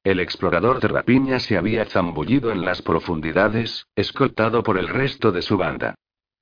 El 0.03 0.19
explorador 0.19 0.79
de 0.79 0.87
rapiña 0.87 1.39
se 1.39 1.55
había 1.55 1.85
zambullido 1.85 2.51
en 2.51 2.65
las 2.65 2.81
profundidades, 2.81 3.85
escoltado 3.95 4.63
por 4.63 4.79
el 4.79 4.87
resto 4.87 5.31
de 5.31 5.43
su 5.43 5.55
banda. 5.55 5.93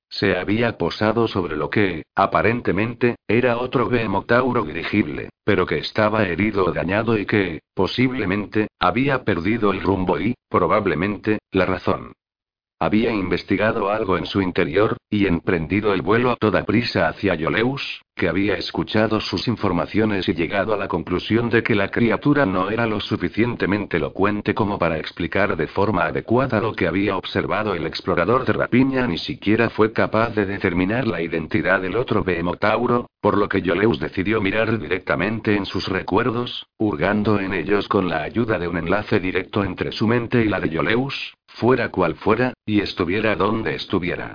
Se 0.08 0.38
había 0.38 0.78
posado 0.78 1.28
sobre 1.28 1.54
lo 1.54 1.68
que, 1.68 2.04
aparentemente, 2.14 3.16
era 3.28 3.58
otro 3.58 3.90
Behemotauro 3.90 4.64
dirigible, 4.64 5.28
pero 5.44 5.66
que 5.66 5.76
estaba 5.76 6.24
herido 6.24 6.64
o 6.64 6.72
dañado 6.72 7.18
y 7.18 7.26
que, 7.26 7.60
posiblemente, 7.74 8.68
había 8.80 9.22
perdido 9.22 9.70
el 9.70 9.82
rumbo 9.82 10.18
y, 10.18 10.34
probablemente, 10.48 11.40
la 11.50 11.66
razón. 11.66 12.14
Había 12.78 13.10
investigado 13.10 13.90
algo 13.90 14.18
en 14.18 14.26
su 14.26 14.42
interior, 14.42 14.98
y 15.08 15.26
emprendido 15.26 15.94
el 15.94 16.02
vuelo 16.02 16.30
a 16.30 16.36
toda 16.36 16.64
prisa 16.64 17.08
hacia 17.08 17.34
Yoleus, 17.34 18.02
que 18.14 18.28
había 18.28 18.56
escuchado 18.56 19.20
sus 19.20 19.48
informaciones 19.48 20.28
y 20.28 20.34
llegado 20.34 20.74
a 20.74 20.76
la 20.76 20.86
conclusión 20.86 21.48
de 21.48 21.62
que 21.62 21.74
la 21.74 21.88
criatura 21.88 22.44
no 22.44 22.68
era 22.68 22.86
lo 22.86 23.00
suficientemente 23.00 23.96
elocuente 23.96 24.52
como 24.52 24.78
para 24.78 24.98
explicar 24.98 25.56
de 25.56 25.68
forma 25.68 26.04
adecuada 26.04 26.60
lo 26.60 26.74
que 26.74 26.86
había 26.86 27.16
observado 27.16 27.74
el 27.74 27.86
explorador 27.86 28.44
de 28.44 28.52
rapiña, 28.52 29.06
ni 29.06 29.16
siquiera 29.16 29.70
fue 29.70 29.92
capaz 29.94 30.34
de 30.34 30.44
determinar 30.44 31.06
la 31.06 31.22
identidad 31.22 31.80
del 31.80 31.96
otro 31.96 32.24
Behemotauro, 32.24 33.08
por 33.22 33.38
lo 33.38 33.48
que 33.48 33.62
Yoleus 33.62 33.98
decidió 33.98 34.42
mirar 34.42 34.78
directamente 34.78 35.56
en 35.56 35.64
sus 35.64 35.88
recuerdos, 35.88 36.66
hurgando 36.76 37.40
en 37.40 37.54
ellos 37.54 37.88
con 37.88 38.10
la 38.10 38.22
ayuda 38.22 38.58
de 38.58 38.68
un 38.68 38.76
enlace 38.76 39.18
directo 39.18 39.64
entre 39.64 39.92
su 39.92 40.06
mente 40.06 40.44
y 40.44 40.48
la 40.48 40.60
de 40.60 40.68
Yoleus, 40.68 41.35
fuera 41.56 41.90
cual 41.90 42.16
fuera, 42.16 42.52
y 42.66 42.80
estuviera 42.80 43.34
donde 43.34 43.74
estuviera. 43.74 44.34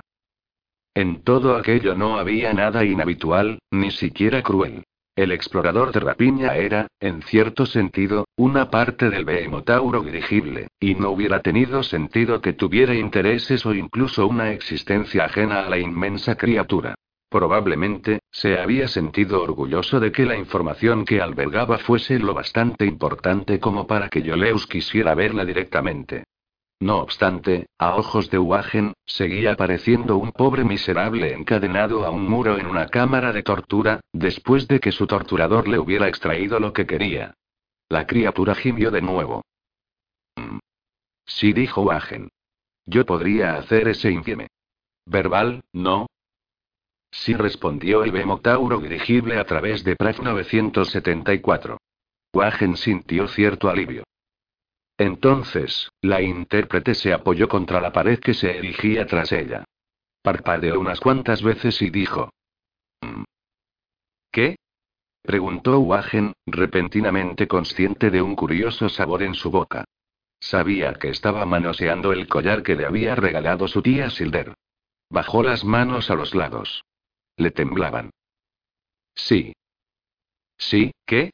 En 0.92 1.22
todo 1.22 1.56
aquello 1.56 1.94
no 1.94 2.18
había 2.18 2.52
nada 2.52 2.84
inhabitual, 2.84 3.60
ni 3.70 3.92
siquiera 3.92 4.42
cruel. 4.42 4.82
El 5.14 5.30
explorador 5.30 5.92
de 5.92 6.00
rapiña 6.00 6.56
era, 6.56 6.88
en 6.98 7.22
cierto 7.22 7.64
sentido, 7.64 8.24
una 8.36 8.70
parte 8.70 9.08
del 9.08 9.24
Behemotauro 9.24 10.02
dirigible, 10.02 10.66
y 10.80 10.96
no 10.96 11.10
hubiera 11.10 11.40
tenido 11.42 11.84
sentido 11.84 12.40
que 12.40 12.54
tuviera 12.54 12.94
intereses 12.94 13.64
o 13.66 13.72
incluso 13.72 14.26
una 14.26 14.50
existencia 14.50 15.26
ajena 15.26 15.64
a 15.64 15.70
la 15.70 15.78
inmensa 15.78 16.34
criatura. 16.34 16.96
Probablemente, 17.28 18.18
se 18.32 18.58
había 18.58 18.88
sentido 18.88 19.42
orgulloso 19.42 20.00
de 20.00 20.10
que 20.10 20.26
la 20.26 20.36
información 20.36 21.04
que 21.04 21.20
albergaba 21.20 21.78
fuese 21.78 22.18
lo 22.18 22.34
bastante 22.34 22.84
importante 22.84 23.60
como 23.60 23.86
para 23.86 24.08
que 24.08 24.22
Yoleus 24.22 24.66
quisiera 24.66 25.14
verla 25.14 25.44
directamente. 25.44 26.24
No 26.82 26.98
obstante, 26.98 27.68
a 27.78 27.94
ojos 27.94 28.28
de 28.28 28.38
Wagen, 28.40 28.94
seguía 29.06 29.54
pareciendo 29.54 30.16
un 30.16 30.32
pobre 30.32 30.64
miserable 30.64 31.32
encadenado 31.32 32.04
a 32.04 32.10
un 32.10 32.28
muro 32.28 32.58
en 32.58 32.66
una 32.66 32.88
cámara 32.88 33.32
de 33.32 33.44
tortura, 33.44 34.00
después 34.12 34.66
de 34.66 34.80
que 34.80 34.90
su 34.90 35.06
torturador 35.06 35.68
le 35.68 35.78
hubiera 35.78 36.08
extraído 36.08 36.58
lo 36.58 36.72
que 36.72 36.84
quería. 36.84 37.34
La 37.88 38.04
criatura 38.08 38.56
gimió 38.56 38.90
de 38.90 39.00
nuevo. 39.00 39.42
Mm. 40.34 40.58
Sí, 41.24 41.52
dijo 41.52 41.82
Wagen. 41.82 42.30
Yo 42.84 43.06
podría 43.06 43.54
hacer 43.54 43.86
ese 43.86 44.10
infieme. 44.10 44.48
Verbal, 45.06 45.62
¿no? 45.72 46.08
Sí, 47.12 47.34
respondió 47.34 48.02
el 48.02 48.10
Bemotauro 48.10 48.80
dirigible 48.80 49.38
a 49.38 49.44
través 49.44 49.84
de 49.84 49.94
PRAF 49.94 50.18
974. 50.18 51.78
Wagen 52.34 52.76
sintió 52.76 53.28
cierto 53.28 53.68
alivio. 53.68 54.02
Entonces, 54.98 55.90
la 56.00 56.22
intérprete 56.22 56.94
se 56.94 57.12
apoyó 57.12 57.48
contra 57.48 57.80
la 57.80 57.92
pared 57.92 58.18
que 58.18 58.34
se 58.34 58.56
erigía 58.56 59.06
tras 59.06 59.32
ella. 59.32 59.64
Parpadeó 60.22 60.78
unas 60.78 61.00
cuantas 61.00 61.42
veces 61.42 61.80
y 61.82 61.90
dijo. 61.90 62.30
Mm". 63.00 63.24
¿Qué? 64.30 64.56
preguntó 65.22 65.78
Wagen, 65.80 66.34
repentinamente 66.46 67.46
consciente 67.46 68.10
de 68.10 68.22
un 68.22 68.34
curioso 68.34 68.88
sabor 68.88 69.22
en 69.22 69.34
su 69.34 69.50
boca. 69.50 69.84
Sabía 70.40 70.94
que 70.94 71.08
estaba 71.08 71.46
manoseando 71.46 72.12
el 72.12 72.26
collar 72.26 72.62
que 72.62 72.74
le 72.74 72.84
había 72.84 73.14
regalado 73.14 73.68
su 73.68 73.82
tía 73.82 74.10
Silder. 74.10 74.54
Bajó 75.08 75.42
las 75.42 75.64
manos 75.64 76.10
a 76.10 76.14
los 76.14 76.34
lados. 76.34 76.84
Le 77.36 77.50
temblaban. 77.50 78.10
Sí. 79.14 79.54
¿Sí, 80.58 80.92
qué? 81.06 81.30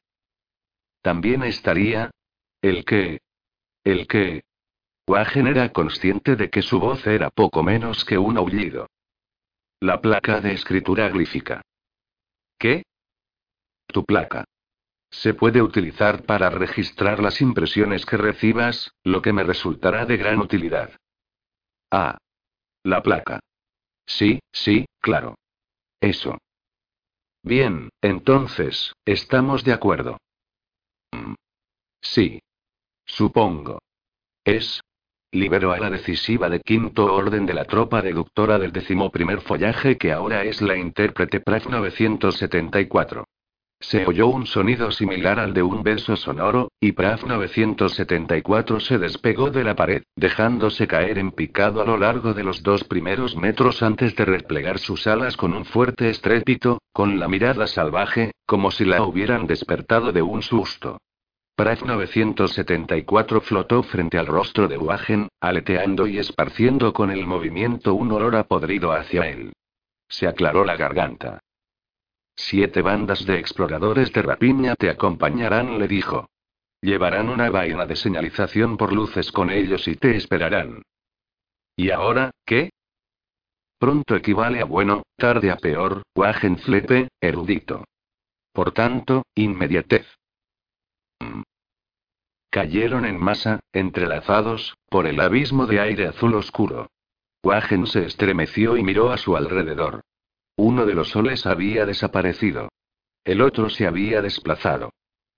También 1.01 1.43
estaría. 1.43 2.11
¿El 2.61 2.85
qué? 2.85 3.21
El 3.85 4.07
que... 4.07 4.43
Wagen 5.07 5.47
era 5.47 5.73
consciente 5.73 6.37
de 6.37 6.51
que 6.51 6.61
su 6.61 6.79
voz 6.79 7.07
era 7.07 7.31
poco 7.31 7.63
menos 7.63 8.05
que 8.05 8.19
un 8.19 8.37
aullido. 8.37 8.89
La 9.81 10.01
placa 10.01 10.41
de 10.41 10.53
escritura 10.53 11.09
glífica. 11.09 11.63
¿Qué? 12.59 12.83
Tu 13.87 14.05
placa. 14.05 14.45
Se 15.11 15.33
puede 15.33 15.63
utilizar 15.63 16.25
para 16.25 16.51
registrar 16.51 17.21
las 17.21 17.41
impresiones 17.41 18.05
que 18.05 18.19
recibas, 18.19 18.91
lo 19.05 19.23
que 19.23 19.33
me 19.33 19.45
resultará 19.45 20.05
de 20.05 20.19
gran 20.19 20.41
utilidad. 20.41 20.91
Ah. 21.91 22.19
La 22.83 23.03
placa. 23.03 23.41
Sí, 24.07 24.41
sí, 24.53 24.87
claro. 25.01 25.37
Eso. 26.01 26.39
Bien, 27.43 27.89
entonces, 28.03 28.93
estamos 29.05 29.65
de 29.65 29.73
acuerdo. 29.73 30.19
Mm. 31.13 31.35
Sí. 32.03 32.41
Supongo. 33.19 33.81
Es. 34.45 34.81
liberó 35.33 35.73
a 35.73 35.79
la 35.81 35.91
decisiva 35.91 36.49
de 36.49 36.61
quinto 36.61 37.13
orden 37.13 37.47
de 37.47 37.53
la 37.53 37.65
tropa 37.65 38.01
deductora 38.01 38.61
del 38.61 38.71
decimoprimer 38.71 39.41
follaje 39.41 39.99
que 39.99 40.13
ahora 40.13 40.45
es 40.45 40.63
la 40.63 40.77
intérprete 40.77 41.41
PRAF 41.41 41.67
974. 41.67 43.25
Se 43.81 44.07
oyó 44.07 44.29
un 44.29 44.47
sonido 44.47 44.93
similar 44.93 45.41
al 45.41 45.53
de 45.53 45.65
un 45.65 45.83
beso 45.83 46.15
sonoro, 46.15 46.71
y 46.81 46.93
PRAF 46.93 47.25
974 47.25 48.79
se 48.79 48.99
despegó 48.99 49.51
de 49.51 49.65
la 49.65 49.75
pared, 49.75 50.05
dejándose 50.15 50.87
caer 50.87 51.19
en 51.19 51.33
picado 51.33 51.83
a 51.83 51.87
lo 51.87 51.97
largo 51.97 52.35
de 52.35 52.45
los 52.45 52.63
dos 52.63 52.85
primeros 52.85 53.35
metros 53.35 53.83
antes 53.83 54.15
de 54.15 54.27
replegar 54.27 54.79
sus 54.79 55.09
alas 55.09 55.37
con 55.37 55.55
un 55.55 55.65
fuerte 55.65 56.09
estrépito, 56.09 56.83
con 56.93 57.19
la 57.19 57.27
mirada 57.27 57.67
salvaje, 57.67 58.31
como 58.47 58.71
si 58.71 58.85
la 58.85 59.03
hubieran 59.03 59.49
despertado 59.49 60.13
de 60.13 60.23
un 60.23 60.41
susto. 60.43 60.99
PRAF 61.59 61.83
974 61.83 63.41
flotó 63.41 63.83
frente 63.83 64.17
al 64.17 64.29
rostro 64.29 64.69
de 64.69 64.79
Wagen, 64.79 65.27
aleteando 65.41 66.07
y 66.07 66.17
esparciendo 66.19 66.93
con 66.93 67.11
el 67.11 67.27
movimiento 67.27 67.95
un 67.95 68.13
olor 68.13 68.37
a 68.37 68.45
podrido 68.45 68.93
hacia 68.93 69.29
él. 69.29 69.53
Se 70.09 70.29
aclaró 70.29 70.65
la 70.65 70.77
garganta. 70.77 71.41
Siete 72.37 72.81
bandas 72.81 73.27
de 73.27 73.41
exploradores 73.41 74.13
de 74.13 74.23
rapiña 74.23 74.77
te 74.77 74.89
acompañarán, 74.89 75.81
le 75.81 75.89
dijo. 75.89 76.29
Llevarán 76.81 77.29
una 77.29 77.51
vaina 77.51 77.87
de 77.87 77.97
señalización 77.97 78.77
por 78.77 78.93
luces 78.93 79.33
con 79.33 79.51
ellos 79.51 79.89
y 79.89 79.97
te 79.97 80.15
esperarán. 80.15 80.83
¿Y 81.75 81.91
ahora, 81.91 82.31
qué? 82.47 82.71
Pronto 83.81 84.15
equivale 84.15 84.61
a 84.61 84.65
bueno, 84.65 85.03
tarde 85.17 85.51
a 85.51 85.57
peor, 85.57 86.03
flepe, 86.65 87.09
erudito. 87.21 87.83
Por 88.53 88.71
tanto, 88.71 89.25
inmediatez. 89.35 90.18
Cayeron 92.51 93.05
en 93.05 93.19
masa, 93.19 93.61
entrelazados, 93.73 94.77
por 94.89 95.07
el 95.07 95.21
abismo 95.21 95.67
de 95.67 95.81
aire 95.81 96.07
azul 96.07 96.35
oscuro. 96.35 96.91
Wagen 97.43 97.87
se 97.87 98.05
estremeció 98.07 98.77
y 98.77 98.83
miró 98.83 99.11
a 99.11 99.19
su 99.19 99.37
alrededor. 99.37 100.03
Uno 100.57 100.87
de 100.87 100.95
los 100.95 101.11
soles 101.11 101.47
había 101.47 101.87
desaparecido. 101.87 102.71
El 103.25 103.43
otro 103.43 103.69
se 103.69 103.87
había 103.87 104.23
desplazado. 104.23 104.91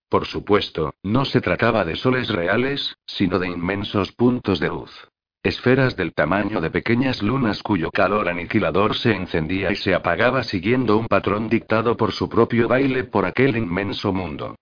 Por 0.09 0.27
supuesto, 0.27 0.95
no 1.03 1.25
se 1.25 1.41
trataba 1.41 1.85
de 1.85 1.97
soles 1.97 2.29
reales, 2.29 2.97
sino 3.07 3.39
de 3.39 3.49
inmensos 3.49 4.13
puntos 4.13 4.61
de 4.61 4.69
luz. 4.69 5.09
Esferas 5.43 5.97
del 5.97 6.13
tamaño 6.13 6.61
de 6.61 6.71
pequeñas 6.71 7.23
lunas 7.23 7.63
cuyo 7.63 7.91
calor 7.91 8.29
aniquilador 8.29 8.95
se 8.95 9.13
encendía 9.13 9.73
y 9.73 9.77
se 9.77 9.95
apagaba 9.95 10.43
siguiendo 10.43 10.97
un 10.97 11.07
patrón 11.07 11.49
dictado 11.49 11.97
por 11.97 12.13
su 12.13 12.29
propio 12.29 12.69
baile 12.69 13.05
por 13.05 13.25
aquel 13.25 13.57
inmenso 13.57 14.13
mundo. 14.13 14.57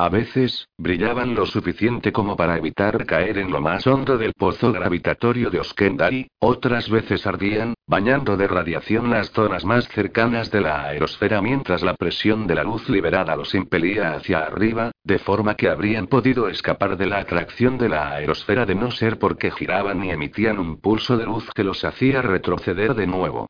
A 0.00 0.08
veces, 0.10 0.68
brillaban 0.78 1.34
lo 1.34 1.44
suficiente 1.44 2.12
como 2.12 2.36
para 2.36 2.56
evitar 2.56 3.04
caer 3.04 3.36
en 3.36 3.50
lo 3.50 3.60
más 3.60 3.84
hondo 3.88 4.16
del 4.16 4.32
pozo 4.32 4.70
gravitatorio 4.70 5.50
de 5.50 5.58
Oskendari, 5.58 6.28
otras 6.38 6.88
veces 6.88 7.26
ardían, 7.26 7.74
bañando 7.84 8.36
de 8.36 8.46
radiación 8.46 9.10
las 9.10 9.32
zonas 9.32 9.64
más 9.64 9.88
cercanas 9.88 10.52
de 10.52 10.60
la 10.60 10.84
aerosfera 10.84 11.42
mientras 11.42 11.82
la 11.82 11.94
presión 11.94 12.46
de 12.46 12.54
la 12.54 12.62
luz 12.62 12.88
liberada 12.88 13.34
los 13.34 13.56
impelía 13.56 14.12
hacia 14.12 14.38
arriba, 14.38 14.92
de 15.02 15.18
forma 15.18 15.56
que 15.56 15.68
habrían 15.68 16.06
podido 16.06 16.48
escapar 16.48 16.96
de 16.96 17.06
la 17.06 17.18
atracción 17.18 17.76
de 17.76 17.88
la 17.88 18.12
aerosfera 18.12 18.66
de 18.66 18.76
no 18.76 18.92
ser 18.92 19.18
porque 19.18 19.50
giraban 19.50 20.04
y 20.04 20.12
emitían 20.12 20.60
un 20.60 20.80
pulso 20.80 21.16
de 21.16 21.24
luz 21.24 21.50
que 21.52 21.64
los 21.64 21.84
hacía 21.84 22.22
retroceder 22.22 22.94
de 22.94 23.08
nuevo. 23.08 23.48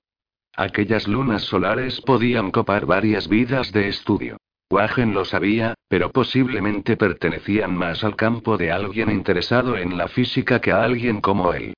Aquellas 0.57 1.07
lunas 1.09 1.42
solares 1.42 2.01
podían 2.01 2.51
copar 2.53 2.86
varias 2.86 3.28
vidas 3.28 3.70
de 3.70 3.88
estudio. 3.88 4.38
Wagen 4.71 5.14
lo 5.14 5.25
sabía, 5.25 5.75
pero 5.89 6.11
posiblemente 6.12 6.97
pertenecían 6.97 7.75
más 7.75 8.05
al 8.05 8.16
campo 8.16 8.59
de 8.59 8.71
alguien 8.71 9.11
interesado 9.11 9.79
en 9.79 9.97
la 9.97 10.09
física 10.09 10.61
que 10.61 10.73
a 10.73 10.83
alguien 10.83 11.21
como 11.21 11.55
él. 11.55 11.75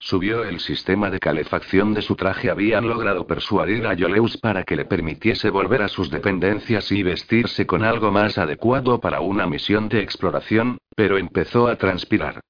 Subió 0.00 0.44
el 0.44 0.60
sistema 0.60 1.10
de 1.10 1.18
calefacción 1.18 1.92
de 1.92 2.02
su 2.02 2.14
traje. 2.14 2.50
Habían 2.50 2.86
logrado 2.86 3.26
persuadir 3.26 3.84
a 3.88 3.94
Yoleus 3.94 4.36
para 4.36 4.62
que 4.62 4.76
le 4.76 4.84
permitiese 4.84 5.50
volver 5.50 5.82
a 5.82 5.88
sus 5.88 6.08
dependencias 6.10 6.92
y 6.92 7.02
vestirse 7.02 7.66
con 7.66 7.82
algo 7.82 8.12
más 8.12 8.38
adecuado 8.38 9.00
para 9.00 9.20
una 9.20 9.48
misión 9.48 9.88
de 9.88 10.00
exploración, 10.00 10.78
pero 10.94 11.18
empezó 11.18 11.66
a 11.66 11.76
transpirar. 11.76 12.40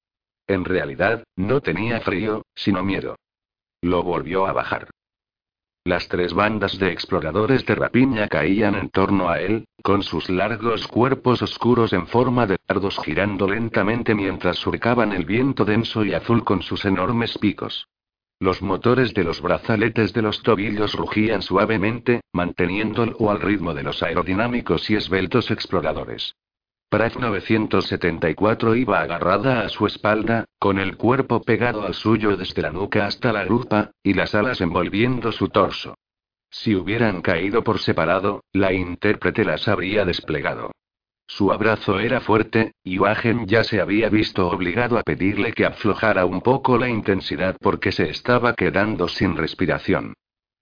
En 0.45 0.63
realidad, 0.63 1.23
no 1.35 1.61
tenía 1.61 1.99
frío, 2.01 2.43
sino 2.53 2.83
miedo. 2.83 3.15
Lo 3.81 4.03
volvió 4.03 4.45
a 4.45 4.53
bajar. 4.53 4.89
Las 5.85 6.07
tres 6.07 6.33
bandas 6.33 6.77
de 6.77 6.91
exploradores 6.91 7.65
de 7.65 7.73
rapiña 7.73 8.27
caían 8.27 8.75
en 8.75 8.89
torno 8.89 9.29
a 9.29 9.39
él, 9.39 9.65
con 9.81 10.03
sus 10.03 10.29
largos 10.29 10.87
cuerpos 10.87 11.41
oscuros 11.41 11.93
en 11.93 12.05
forma 12.07 12.45
de 12.45 12.57
dardos 12.67 12.99
girando 13.03 13.47
lentamente 13.47 14.13
mientras 14.13 14.57
surcaban 14.57 15.13
el 15.13 15.25
viento 15.25 15.63
denso 15.63 16.03
y 16.03 16.13
azul 16.13 16.43
con 16.43 16.61
sus 16.61 16.83
enormes 16.85 17.37
picos. 17.37 17.87
Los 18.41 18.61
motores 18.61 19.13
de 19.13 19.23
los 19.23 19.41
brazaletes 19.41 20.13
de 20.13 20.21
los 20.21 20.43
tobillos 20.43 20.93
rugían 20.93 21.41
suavemente, 21.41 22.21
manteniéndolo 22.33 23.31
al 23.31 23.41
ritmo 23.41 23.73
de 23.73 23.83
los 23.83 24.03
aerodinámicos 24.03 24.89
y 24.89 24.95
esbeltos 24.95 25.49
exploradores. 25.49 26.35
Pratt 26.89 27.17
974 27.17 28.75
iba 28.75 29.01
agarrada 29.01 29.61
a 29.61 29.69
su 29.69 29.85
espalda, 29.85 30.45
con 30.57 30.79
el 30.79 30.97
cuerpo 30.97 31.43
pegado 31.43 31.83
al 31.83 31.93
suyo 31.93 32.35
desde 32.35 32.63
la 32.63 32.71
nuca 32.71 33.05
hasta 33.05 33.31
la 33.31 33.43
grupa, 33.45 33.91
y 34.01 34.15
las 34.15 34.33
alas 34.33 34.59
envolviendo 34.59 35.31
su 35.31 35.49
torso. 35.49 35.93
Si 36.49 36.73
hubieran 36.73 37.21
caído 37.21 37.63
por 37.63 37.77
separado, 37.77 38.43
la 38.53 38.73
intérprete 38.73 39.45
las 39.45 39.67
habría 39.67 40.03
desplegado. 40.03 40.71
Su 41.27 41.51
abrazo 41.51 41.99
era 41.99 42.21
fuerte, 42.21 42.71
y 42.83 42.97
Wagen 42.97 43.45
ya 43.45 43.63
se 43.63 43.79
había 43.79 44.09
visto 44.09 44.49
obligado 44.49 44.97
a 44.97 45.03
pedirle 45.03 45.53
que 45.53 45.67
aflojara 45.67 46.25
un 46.25 46.41
poco 46.41 46.79
la 46.79 46.89
intensidad 46.89 47.55
porque 47.61 47.91
se 47.91 48.09
estaba 48.09 48.55
quedando 48.55 49.07
sin 49.07 49.37
respiración. 49.37 50.15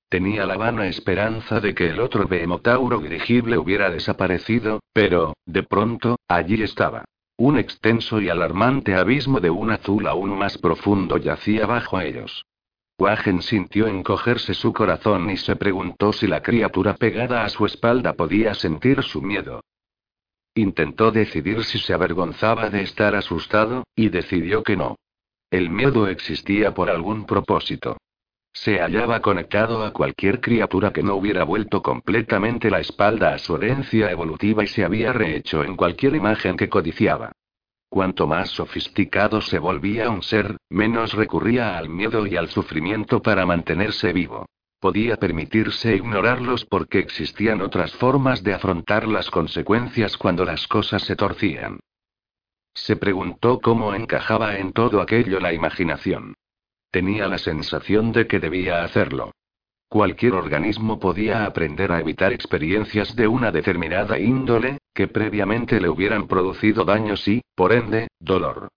Tenía 0.09 0.45
la 0.45 0.55
vana 0.55 0.87
esperanza 0.87 1.59
de 1.59 1.75
que 1.75 1.89
el 1.89 1.99
otro 1.99 2.27
Behemotauro 2.27 2.99
dirigible 2.99 3.57
hubiera 3.57 3.89
desaparecido, 3.89 4.79
pero, 4.93 5.33
de 5.45 5.63
pronto, 5.63 6.17
allí 6.29 6.63
estaba. 6.63 7.03
Un 7.35 7.59
extenso 7.59 8.21
y 8.21 8.29
alarmante 8.29 8.95
abismo 8.95 9.41
de 9.41 9.49
un 9.49 9.69
azul 9.69 10.07
aún 10.07 10.37
más 10.37 10.57
profundo 10.57 11.17
yacía 11.17 11.65
bajo 11.65 11.99
ellos. 11.99 12.45
Wagen 12.97 13.41
sintió 13.41 13.85
encogerse 13.87 14.53
su 14.53 14.73
corazón 14.73 15.29
y 15.29 15.37
se 15.37 15.55
preguntó 15.55 16.13
si 16.13 16.25
la 16.25 16.41
criatura 16.41 16.95
pegada 16.95 17.43
a 17.43 17.49
su 17.49 17.65
espalda 17.65 18.13
podía 18.13 18.55
sentir 18.55 19.03
su 19.03 19.21
miedo. 19.21 19.61
Intentó 20.55 21.11
decidir 21.11 21.63
si 21.63 21.77
se 21.77 21.93
avergonzaba 21.93 22.69
de 22.71 22.81
estar 22.81 23.13
asustado, 23.13 23.83
y 23.95 24.09
decidió 24.09 24.63
que 24.63 24.77
no. 24.77 24.95
El 25.51 25.69
miedo 25.69 26.07
existía 26.07 26.73
por 26.73 26.89
algún 26.89 27.25
propósito. 27.25 27.97
Se 28.61 28.79
hallaba 28.79 29.21
conectado 29.21 29.85
a 29.85 29.93
cualquier 29.93 30.41
criatura 30.41 30.91
que 30.91 31.03
no 31.03 31.15
hubiera 31.15 31.43
vuelto 31.43 31.83
completamente 31.83 32.71
la 32.71 32.79
espalda 32.79 33.33
a 33.35 33.37
su 33.37 33.55
herencia 33.55 34.09
evolutiva 34.09 34.63
y 34.63 34.67
se 34.67 34.83
había 34.83 35.13
rehecho 35.13 35.63
en 35.63 35.75
cualquier 35.75 36.15
imagen 36.15 36.57
que 36.57 36.67
codiciaba. 36.67 37.31
Cuanto 37.87 38.25
más 38.25 38.49
sofisticado 38.49 39.41
se 39.41 39.59
volvía 39.59 40.09
un 40.09 40.23
ser, 40.23 40.57
menos 40.69 41.13
recurría 41.13 41.77
al 41.77 41.87
miedo 41.87 42.25
y 42.25 42.35
al 42.35 42.49
sufrimiento 42.49 43.21
para 43.21 43.45
mantenerse 43.45 44.11
vivo. 44.11 44.47
Podía 44.79 45.17
permitirse 45.17 45.95
ignorarlos 45.95 46.65
porque 46.65 46.97
existían 46.97 47.61
otras 47.61 47.93
formas 47.93 48.43
de 48.43 48.55
afrontar 48.55 49.07
las 49.07 49.29
consecuencias 49.29 50.17
cuando 50.17 50.43
las 50.43 50.67
cosas 50.67 51.03
se 51.03 51.15
torcían. 51.15 51.79
Se 52.73 52.95
preguntó 52.95 53.59
cómo 53.61 53.93
encajaba 53.93 54.57
en 54.57 54.73
todo 54.73 54.99
aquello 54.99 55.39
la 55.39 55.53
imaginación. 55.53 56.33
Tenía 56.91 57.27
la 57.27 57.37
sensación 57.37 58.11
de 58.11 58.27
que 58.27 58.39
debía 58.39 58.83
hacerlo. 58.83 59.31
Cualquier 59.89 60.33
organismo 60.33 60.99
podía 60.99 61.45
aprender 61.45 61.91
a 61.91 61.99
evitar 61.99 62.33
experiencias 62.33 63.15
de 63.15 63.27
una 63.27 63.51
determinada 63.51 64.19
índole, 64.19 64.79
que 64.93 65.07
previamente 65.07 65.79
le 65.79 65.89
hubieran 65.89 66.27
producido 66.27 66.83
daños 66.83 67.25
y, 67.27 67.41
por 67.55 67.71
ende, 67.71 68.07
dolor. 68.19 68.67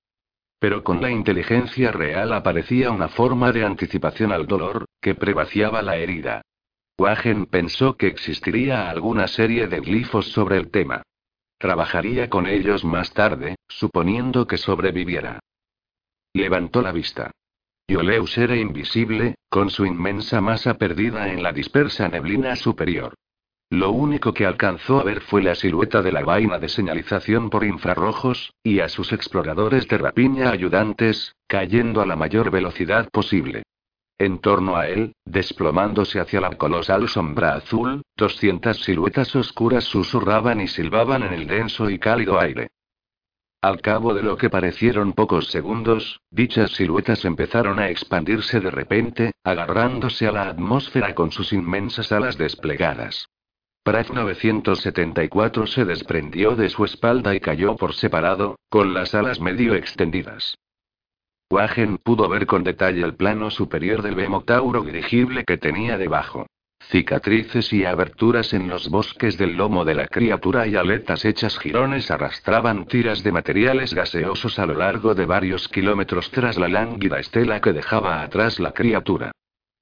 Pero 0.61 0.84
con 0.84 1.00
la 1.00 1.11
inteligencia 1.11 1.90
real 1.90 2.32
aparecía 2.32 2.90
una 2.90 3.08
forma 3.08 3.50
de 3.50 3.64
anticipación 3.64 4.30
al 4.30 4.46
dolor, 4.46 4.84
que 5.00 5.14
prevaciaba 5.14 5.82
la 5.82 5.96
herida. 5.96 6.42
Wagen 6.98 7.46
pensó 7.46 7.96
que 7.96 8.06
existiría 8.06 8.90
alguna 8.90 9.26
serie 9.26 9.66
de 9.66 9.80
glifos 9.80 10.30
sobre 10.32 10.58
el 10.58 10.70
tema. 10.70 11.02
Trabajaría 11.58 12.28
con 12.28 12.46
ellos 12.46 12.84
más 12.84 13.12
tarde, 13.12 13.56
suponiendo 13.68 14.46
que 14.46 14.58
sobreviviera. 14.58 15.40
Levantó 16.34 16.82
la 16.82 16.92
vista. 16.92 17.32
Yoleus 17.91 18.38
era 18.38 18.55
invisible, 18.55 19.34
con 19.49 19.68
su 19.68 19.84
inmensa 19.84 20.41
masa 20.41 20.74
perdida 20.74 21.32
en 21.32 21.43
la 21.43 21.53
dispersa 21.53 22.07
neblina 22.07 22.55
superior. 22.55 23.14
Lo 23.68 23.91
único 23.91 24.32
que 24.32 24.47
alcanzó 24.47 25.01
a 25.01 25.03
ver 25.03 25.22
fue 25.22 25.43
la 25.43 25.57
silueta 25.57 26.01
de 26.01 26.12
la 26.12 26.22
vaina 26.22 26.61
de 26.61 26.68
señalización 26.68 27.51
por 27.51 27.64
infrarrojos, 27.64 28.53
y 28.62 28.78
a 28.78 28.88
sus 28.88 29.12
exploradores 29.12 29.88
de 29.88 29.99
rapiña 29.99 30.53
ayudantes, 30.53 31.34
cayendo 31.49 32.01
a 32.01 32.07
la 32.07 32.14
mayor 32.14 32.53
velocidad 32.53 33.09
posible. 33.11 33.64
En 34.18 34.38
torno 34.38 34.76
a 34.76 34.86
él, 34.86 35.16
desplomándose 35.24 36.20
hacia 36.20 36.41
la 36.41 36.51
colosal 36.51 37.09
sombra 37.09 37.55
azul, 37.55 38.03
doscientas 38.16 38.76
siluetas 38.84 39.34
oscuras 39.34 39.82
susurraban 39.82 40.61
y 40.61 40.68
silbaban 40.68 41.24
en 41.24 41.32
el 41.32 41.49
denso 41.49 41.91
y 41.91 41.99
cálido 41.99 42.38
aire. 42.38 42.68
Al 43.62 43.82
cabo 43.82 44.14
de 44.14 44.22
lo 44.22 44.38
que 44.38 44.48
parecieron 44.48 45.12
pocos 45.12 45.48
segundos, 45.48 46.22
dichas 46.30 46.70
siluetas 46.70 47.26
empezaron 47.26 47.78
a 47.78 47.90
expandirse 47.90 48.58
de 48.58 48.70
repente, 48.70 49.32
agarrándose 49.44 50.26
a 50.26 50.32
la 50.32 50.48
atmósfera 50.48 51.14
con 51.14 51.30
sus 51.30 51.52
inmensas 51.52 52.11
alas 52.11 52.38
desplegadas. 52.38 53.28
Pratt 53.82 54.08
974 54.11 55.66
se 55.66 55.84
desprendió 55.84 56.56
de 56.56 56.70
su 56.70 56.86
espalda 56.86 57.34
y 57.34 57.40
cayó 57.40 57.76
por 57.76 57.92
separado, 57.94 58.56
con 58.70 58.94
las 58.94 59.14
alas 59.14 59.40
medio 59.40 59.74
extendidas. 59.74 60.56
Wagen 61.50 61.98
pudo 61.98 62.30
ver 62.30 62.46
con 62.46 62.64
detalle 62.64 63.02
el 63.02 63.14
plano 63.14 63.50
superior 63.50 64.00
del 64.00 64.14
Bemotauro 64.14 64.82
dirigible 64.82 65.44
que 65.44 65.58
tenía 65.58 65.98
debajo. 65.98 66.46
Cicatrices 66.91 67.72
y 67.72 67.84
aberturas 67.84 68.53
en 68.53 68.68
los 68.68 68.88
bosques 68.88 69.38
del 69.38 69.57
lomo 69.57 69.84
de 69.84 69.95
la 69.95 70.09
criatura 70.09 70.66
y 70.66 70.74
aletas 70.74 71.24
hechas 71.24 71.57
jirones 71.57 72.11
arrastraban 72.11 72.86
tiras 72.86 73.22
de 73.22 73.30
materiales 73.30 73.95
gaseosos 73.95 74.59
a 74.59 74.66
lo 74.66 74.74
largo 74.74 75.14
de 75.14 75.24
varios 75.24 75.68
kilómetros 75.68 76.32
tras 76.32 76.59
la 76.59 76.66
lánguida 76.66 77.20
estela 77.20 77.61
que 77.61 77.72
dejaba 77.72 78.22
atrás 78.22 78.59
la 78.59 78.72
criatura. 78.72 79.30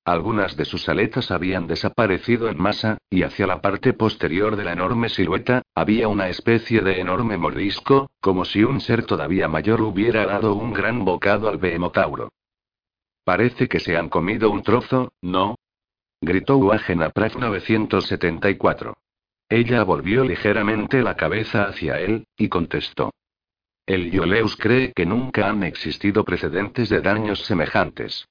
Algunas 0.04 0.54
de 0.58 0.66
sus 0.66 0.86
aletas 0.90 1.30
habían 1.30 1.66
desaparecido 1.66 2.50
en 2.50 2.60
masa, 2.60 2.98
y 3.08 3.22
hacia 3.22 3.46
la 3.46 3.62
parte 3.62 3.94
posterior 3.94 4.56
de 4.56 4.64
la 4.64 4.72
enorme 4.72 5.08
silueta, 5.08 5.62
había 5.74 6.08
una 6.08 6.28
especie 6.28 6.82
de 6.82 7.00
enorme 7.00 7.38
mordisco, 7.38 8.10
como 8.20 8.44
si 8.44 8.64
un 8.64 8.82
ser 8.82 9.04
todavía 9.06 9.48
mayor 9.48 9.80
hubiera 9.80 10.26
dado 10.26 10.52
un 10.52 10.74
gran 10.74 11.06
bocado 11.06 11.48
al 11.48 11.56
behemotauro. 11.56 12.28
Parece 13.24 13.66
que 13.66 13.80
se 13.80 13.96
han 13.96 14.10
comido 14.10 14.50
un 14.50 14.62
trozo, 14.62 15.12
¿no? 15.22 15.56
Gritó 16.20 16.58
Wagen 16.58 17.02
a 17.02 17.12
974. 17.14 18.96
Ella 19.48 19.82
volvió 19.82 20.24
ligeramente 20.24 21.02
la 21.02 21.16
cabeza 21.16 21.64
hacia 21.64 22.00
él, 22.00 22.26
y 22.36 22.48
contestó. 22.48 23.12
El 23.86 24.10
Yoleus 24.10 24.56
cree 24.56 24.92
que 24.92 25.06
nunca 25.06 25.48
han 25.48 25.62
existido 25.62 26.24
precedentes 26.24 26.90
de 26.90 27.00
daños 27.00 27.40
semejantes. 27.46 28.28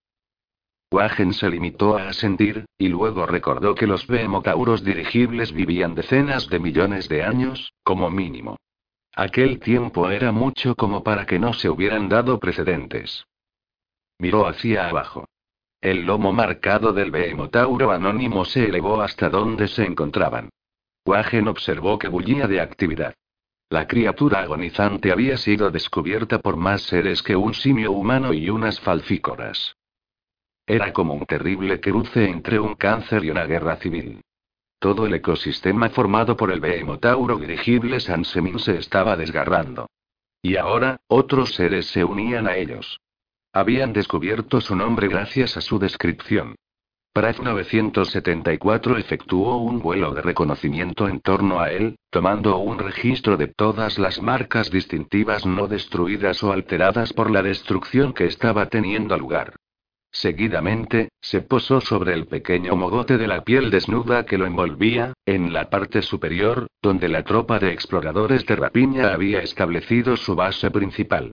Wagen 0.91 1.33
se 1.33 1.49
limitó 1.49 1.97
a 1.97 2.09
asentir, 2.09 2.65
y 2.77 2.87
luego 2.89 3.25
recordó 3.25 3.75
que 3.75 3.87
los 3.87 4.05
Behemotauros 4.07 4.83
dirigibles 4.83 5.51
vivían 5.51 5.95
decenas 5.95 6.47
de 6.49 6.59
millones 6.59 7.09
de 7.09 7.23
años, 7.23 7.73
como 7.83 8.09
mínimo. 8.09 8.57
Aquel 9.15 9.59
tiempo 9.59 10.09
era 10.11 10.31
mucho 10.31 10.75
como 10.75 11.03
para 11.03 11.25
que 11.25 11.39
no 11.39 11.53
se 11.53 11.69
hubieran 11.69 12.07
dado 12.07 12.39
precedentes. 12.39 13.25
Miró 14.19 14.47
hacia 14.47 14.87
abajo. 14.87 15.25
El 15.81 16.05
lomo 16.05 16.33
marcado 16.33 16.91
del 16.91 17.11
Behemotauro 17.11 17.91
anónimo 17.91 18.45
se 18.45 18.65
elevó 18.65 19.01
hasta 19.01 19.29
donde 19.29 19.67
se 19.67 19.85
encontraban. 19.85 20.49
Wagen 21.05 21.47
observó 21.47 21.99
que 21.99 22.07
bullía 22.07 22.47
de 22.47 22.59
actividad. 22.59 23.13
La 23.69 23.87
criatura 23.87 24.39
agonizante 24.39 25.11
había 25.11 25.37
sido 25.37 25.69
descubierta 25.69 26.39
por 26.39 26.57
más 26.57 26.81
seres 26.81 27.21
que 27.21 27.35
un 27.35 27.53
simio 27.53 27.91
humano 27.91 28.33
y 28.33 28.49
unas 28.49 28.79
falfícoras. 28.79 29.75
Era 30.65 30.91
como 30.93 31.13
un 31.13 31.25
terrible 31.25 31.79
cruce 31.79 32.29
entre 32.29 32.59
un 32.59 32.75
cáncer 32.75 33.23
y 33.23 33.29
una 33.29 33.45
guerra 33.45 33.75
civil. 33.77 34.21
Todo 34.79 35.05
el 35.05 35.13
ecosistema 35.13 35.89
formado 35.89 36.35
por 36.35 36.51
el 36.51 36.59
Behemotauro 36.59 37.37
dirigible 37.37 37.99
Sansemin 37.99 38.59
se 38.59 38.77
estaba 38.77 39.15
desgarrando. 39.15 39.87
Y 40.41 40.55
ahora, 40.55 41.01
otros 41.07 41.55
seres 41.55 41.87
se 41.87 42.03
unían 42.03 42.47
a 42.47 42.55
ellos. 42.55 42.99
Habían 43.57 43.91
descubierto 43.91 44.61
su 44.61 44.75
nombre 44.75 45.07
gracias 45.07 45.57
a 45.57 45.61
su 45.61 45.79
descripción. 45.79 46.53
Pratt 47.11 47.39
974 47.39 48.97
efectuó 48.99 49.57
un 49.57 49.79
vuelo 49.79 50.13
de 50.13 50.21
reconocimiento 50.21 51.07
en 51.07 51.21
torno 51.21 51.59
a 51.59 51.71
él, 51.71 51.95
tomando 52.11 52.59
un 52.59 52.77
registro 52.77 53.35
de 53.35 53.47
todas 53.47 53.97
las 53.97 54.21
marcas 54.21 54.69
distintivas 54.69 55.47
no 55.47 55.67
destruidas 55.67 56.43
o 56.43 56.51
alteradas 56.51 57.13
por 57.13 57.31
la 57.31 57.41
destrucción 57.41 58.13
que 58.13 58.25
estaba 58.25 58.67
teniendo 58.67 59.17
lugar. 59.17 59.55
Seguidamente, 60.11 61.09
se 61.19 61.41
posó 61.41 61.81
sobre 61.81 62.13
el 62.13 62.27
pequeño 62.27 62.75
mogote 62.75 63.17
de 63.17 63.25
la 63.25 63.43
piel 63.43 63.71
desnuda 63.71 64.27
que 64.27 64.37
lo 64.37 64.45
envolvía, 64.45 65.13
en 65.25 65.51
la 65.51 65.71
parte 65.71 66.03
superior, 66.03 66.67
donde 66.83 67.09
la 67.09 67.23
tropa 67.23 67.57
de 67.57 67.71
exploradores 67.71 68.45
de 68.45 68.55
rapiña 68.55 69.15
había 69.15 69.39
establecido 69.39 70.15
su 70.15 70.35
base 70.35 70.69
principal. 70.69 71.31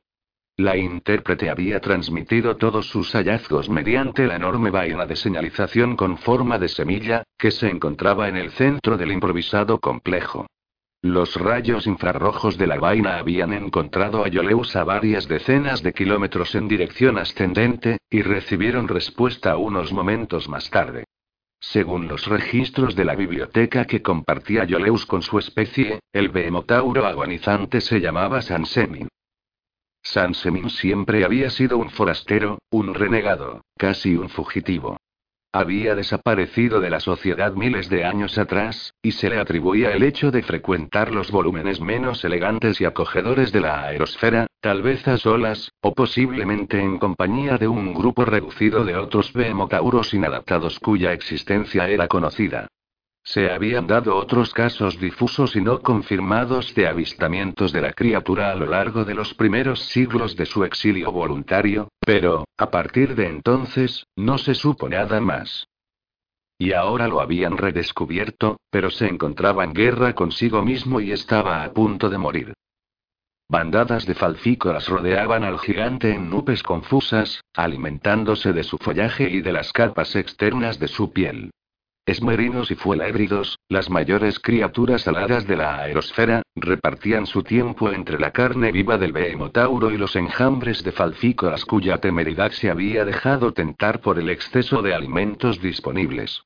La 0.57 0.77
intérprete 0.77 1.51
había 1.51 1.81
transmitido 1.81 2.57
todos 2.57 2.87
sus 2.87 3.11
hallazgos 3.13 3.69
mediante 3.69 4.25
la 4.29 4.37
enorme 4.37 4.71
vaina 4.71 5.05
de 5.05 5.17
señalización 5.17 5.97
con 5.97 6.17
forma 6.17 6.61
de 6.61 6.69
semilla, 6.69 7.25
que 7.37 7.51
se 7.51 7.69
encontraba 7.69 8.29
en 8.29 8.37
el 8.37 8.53
centro 8.53 8.97
del 8.97 9.11
improvisado 9.11 9.81
complejo. 9.81 10.47
Los 11.03 11.35
rayos 11.35 11.89
infrarrojos 11.89 12.57
de 12.57 12.69
la 12.69 12.79
vaina 12.79 13.19
habían 13.19 13.53
encontrado 13.53 14.25
a 14.25 14.29
Yoleus 14.29 14.77
a 14.77 14.85
varias 14.85 15.27
decenas 15.27 15.83
de 15.83 15.93
kilómetros 15.93 16.55
en 16.55 16.69
dirección 16.69 17.19
ascendente, 17.19 17.99
y 18.09 18.23
recibieron 18.23 18.87
respuesta 18.87 19.57
unos 19.57 19.93
momentos 19.93 20.49
más 20.49 20.71
tarde. 20.71 21.05
Según 21.59 22.07
los 22.07 22.29
registros 22.29 22.95
de 22.95 23.05
la 23.05 23.17
biblioteca 23.17 23.87
que 23.87 24.03
compartía 24.03 24.63
Yoleus 24.65 25.05
con 25.05 25.23
su 25.23 25.41
especie, 25.41 25.99
el 26.13 26.29
behemotauro 26.29 27.07
agonizante 27.07 27.81
se 27.81 28.01
llamaba 28.01 28.41
Sansemin. 28.41 29.09
Sansemin 30.05 30.71
siempre 30.71 31.25
había 31.25 31.51
sido 31.51 31.79
un 31.79 31.91
forastero, 31.91 32.59
un 32.71 32.95
renegado, 32.95 33.63
casi 33.77 34.15
un 34.15 34.29
fugitivo. 34.29 34.99
Había 35.51 35.95
desaparecido 35.95 36.81
de 36.81 36.91
la 36.91 37.01
sociedad 37.01 37.55
miles 37.55 37.89
de 37.89 38.05
años 38.05 38.39
atrás, 38.39 38.93
y 39.01 39.13
se 39.13 39.31
le 39.31 39.39
atribuía 39.39 39.93
el 39.93 40.03
hecho 40.03 40.31
de 40.31 40.43
frecuentar 40.43 41.13
los 41.13 41.31
volúmenes 41.31 41.81
menos 41.81 42.25
elegantes 42.25 42.81
y 42.81 42.85
acogedores 42.85 43.51
de 43.53 43.61
la 43.61 43.85
aerosfera, 43.85 44.47
tal 44.61 44.83
vez 44.83 45.07
a 45.07 45.17
solas, 45.17 45.71
o 45.81 45.95
posiblemente 45.95 46.81
en 46.81 46.99
compañía 46.99 47.57
de 47.57 47.69
un 47.69 47.95
grupo 47.95 48.25
reducido 48.25 48.85
de 48.85 48.97
otros 48.97 49.33
behemotauros 49.33 50.13
inadaptados 50.13 50.81
cuya 50.81 51.13
existencia 51.13 51.89
era 51.89 52.09
conocida. 52.09 52.69
Se 53.27 53.51
habían 53.51 53.87
dado 53.87 54.16
otros 54.16 54.53
casos 54.53 55.01
difusos 55.01 55.57
y 55.57 55.62
no 55.62 55.81
confirmados 55.81 56.75
de 56.75 56.87
avistamientos 56.87 57.72
de 57.72 57.81
la 57.81 57.95
criatura 57.95 58.53
a 58.53 58.55
lo 58.55 58.66
largo 58.66 59.07
de 59.07 59.14
los 59.14 59.33
primeros 59.33 59.81
siglos 59.81 60.37
de 60.37 60.45
su 60.45 60.62
exilio 60.62 61.11
voluntario, 61.11 61.89
pero, 62.01 62.45
a 62.59 62.70
partir 62.70 63.14
de 63.14 63.29
entonces, 63.29 64.07
no 64.14 64.37
se 64.37 64.55
supo 64.55 64.91
nada 64.91 65.20
más. 65.20 65.66
Y 66.59 66.72
ahora 66.72 67.09
lo 67.09 67.20
habían 67.20 67.57
redescubierto, 67.57 68.59
pero 68.70 68.91
se 68.91 69.07
encontraba 69.07 69.64
en 69.64 69.72
guerra 69.72 70.14
consigo 70.14 70.62
mismo 70.62 71.01
y 71.01 71.11
estaba 71.11 71.64
a 71.64 71.72
punto 71.72 72.11
de 72.11 72.18
morir. 72.18 72.53
Bandadas 73.49 74.05
de 74.07 74.14
falfícoras 74.14 74.87
rodeaban 74.89 75.45
al 75.45 75.59
gigante 75.59 76.12
en 76.12 76.29
nubes 76.29 76.62
confusas, 76.62 77.41
alimentándose 77.55 78.53
de 78.53 78.64
su 78.64 78.77
follaje 78.77 79.31
y 79.31 79.41
de 79.41 79.53
las 79.53 79.72
capas 79.72 80.14
externas 80.14 80.79
de 80.79 80.89
su 80.89 81.11
piel. 81.12 81.51
Esmerinos 82.07 82.71
y 82.71 82.75
fuelébridos, 82.75 83.59
las 83.71 83.89
mayores 83.89 84.39
criaturas 84.39 85.09
aladas 85.09 85.47
de 85.47 85.57
la 85.57 85.81
aerosfera, 85.81 86.43
repartían 86.55 87.27
su 87.27 87.43
tiempo 87.43 87.91
entre 87.91 88.19
la 88.19 88.31
carne 88.31 88.73
viva 88.73 88.99
del 88.99 89.13
behemotauro 89.13 89.91
y 89.91 89.97
los 89.97 90.15
enjambres 90.15 90.85
de 90.85 90.93
falfícoras 90.93 91.65
cuya 91.65 91.99
temeridad 91.99 92.53
se 92.53 92.69
había 92.69 93.07
dejado 93.07 93.53
tentar 93.53 94.03
por 94.03 94.19
el 94.19 94.29
exceso 94.29 94.83
de 94.83 94.95
alimentos 94.95 95.63
disponibles. 95.63 96.45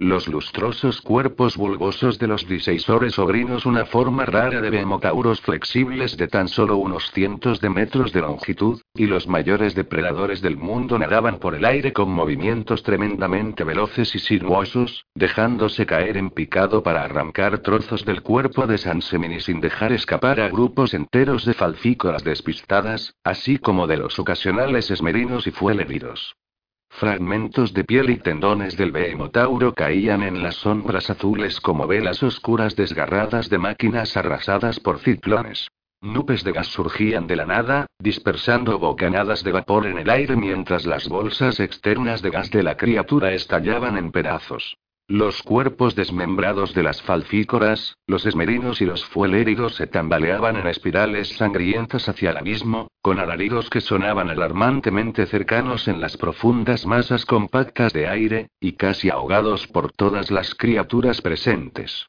Los 0.00 0.26
lustrosos 0.26 1.00
cuerpos 1.00 1.56
bulbosos 1.56 2.18
de 2.18 2.26
los 2.26 2.48
diseisores 2.48 3.14
sobrinos, 3.14 3.64
una 3.64 3.86
forma 3.86 4.26
rara 4.26 4.60
de 4.60 4.68
behemotauros 4.68 5.40
flexibles 5.40 6.16
de 6.16 6.26
tan 6.26 6.48
solo 6.48 6.78
unos 6.78 7.12
cientos 7.12 7.60
de 7.60 7.70
metros 7.70 8.12
de 8.12 8.22
longitud, 8.22 8.80
y 8.92 9.06
los 9.06 9.28
mayores 9.28 9.76
depredadores 9.76 10.42
del 10.42 10.56
mundo 10.56 10.98
nadaban 10.98 11.38
por 11.38 11.54
el 11.54 11.64
aire 11.64 11.92
con 11.92 12.10
movimientos 12.10 12.82
tremendamente 12.82 13.62
veloces 13.62 14.12
y 14.16 14.18
sinuosos, 14.18 15.06
dejándose 15.14 15.86
caer 15.86 16.16
en 16.16 16.30
picado 16.30 16.82
para 16.82 17.04
arrancar 17.04 17.60
trozos 17.60 18.04
del 18.04 18.22
cuerpo 18.22 18.66
de 18.66 18.78
Sansemini 18.78 19.38
sin 19.38 19.60
dejar 19.60 19.92
escapar 19.92 20.40
a 20.40 20.48
grupos 20.48 20.92
enteros 20.92 21.44
de 21.44 21.54
falfícoras 21.54 22.24
despistadas, 22.24 23.14
así 23.22 23.58
como 23.58 23.86
de 23.86 23.98
los 23.98 24.18
ocasionales 24.18 24.90
esmerinos 24.90 25.46
y 25.46 25.52
fueleridos. 25.52 26.34
Fragmentos 26.96 27.74
de 27.74 27.82
piel 27.82 28.08
y 28.10 28.18
tendones 28.18 28.76
del 28.76 28.92
behemotauro 28.92 29.74
caían 29.74 30.22
en 30.22 30.44
las 30.44 30.54
sombras 30.54 31.10
azules 31.10 31.60
como 31.60 31.88
velas 31.88 32.22
oscuras 32.22 32.76
desgarradas 32.76 33.50
de 33.50 33.58
máquinas 33.58 34.16
arrasadas 34.16 34.78
por 34.78 35.00
ciclones. 35.00 35.66
Nubes 36.00 36.44
de 36.44 36.52
gas 36.52 36.68
surgían 36.68 37.26
de 37.26 37.34
la 37.34 37.46
nada, 37.46 37.86
dispersando 37.98 38.78
bocanadas 38.78 39.42
de 39.42 39.50
vapor 39.50 39.86
en 39.86 39.98
el 39.98 40.08
aire 40.08 40.36
mientras 40.36 40.86
las 40.86 41.08
bolsas 41.08 41.58
externas 41.58 42.22
de 42.22 42.30
gas 42.30 42.52
de 42.52 42.62
la 42.62 42.76
criatura 42.76 43.32
estallaban 43.32 43.96
en 43.96 44.12
pedazos. 44.12 44.76
Los 45.06 45.42
cuerpos 45.42 45.94
desmembrados 45.94 46.72
de 46.72 46.82
las 46.82 47.02
falfícoras, 47.02 47.98
los 48.06 48.24
esmerinos 48.24 48.80
y 48.80 48.86
los 48.86 49.04
fueléridos 49.04 49.74
se 49.74 49.86
tambaleaban 49.86 50.56
en 50.56 50.66
espirales 50.66 51.28
sangrientas 51.28 52.08
hacia 52.08 52.30
el 52.30 52.38
abismo, 52.38 52.88
con 53.02 53.18
alaridos 53.18 53.68
que 53.68 53.82
sonaban 53.82 54.30
alarmantemente 54.30 55.26
cercanos 55.26 55.88
en 55.88 56.00
las 56.00 56.16
profundas 56.16 56.86
masas 56.86 57.26
compactas 57.26 57.92
de 57.92 58.08
aire, 58.08 58.48
y 58.60 58.72
casi 58.72 59.10
ahogados 59.10 59.66
por 59.66 59.92
todas 59.92 60.30
las 60.30 60.54
criaturas 60.54 61.20
presentes. 61.20 62.06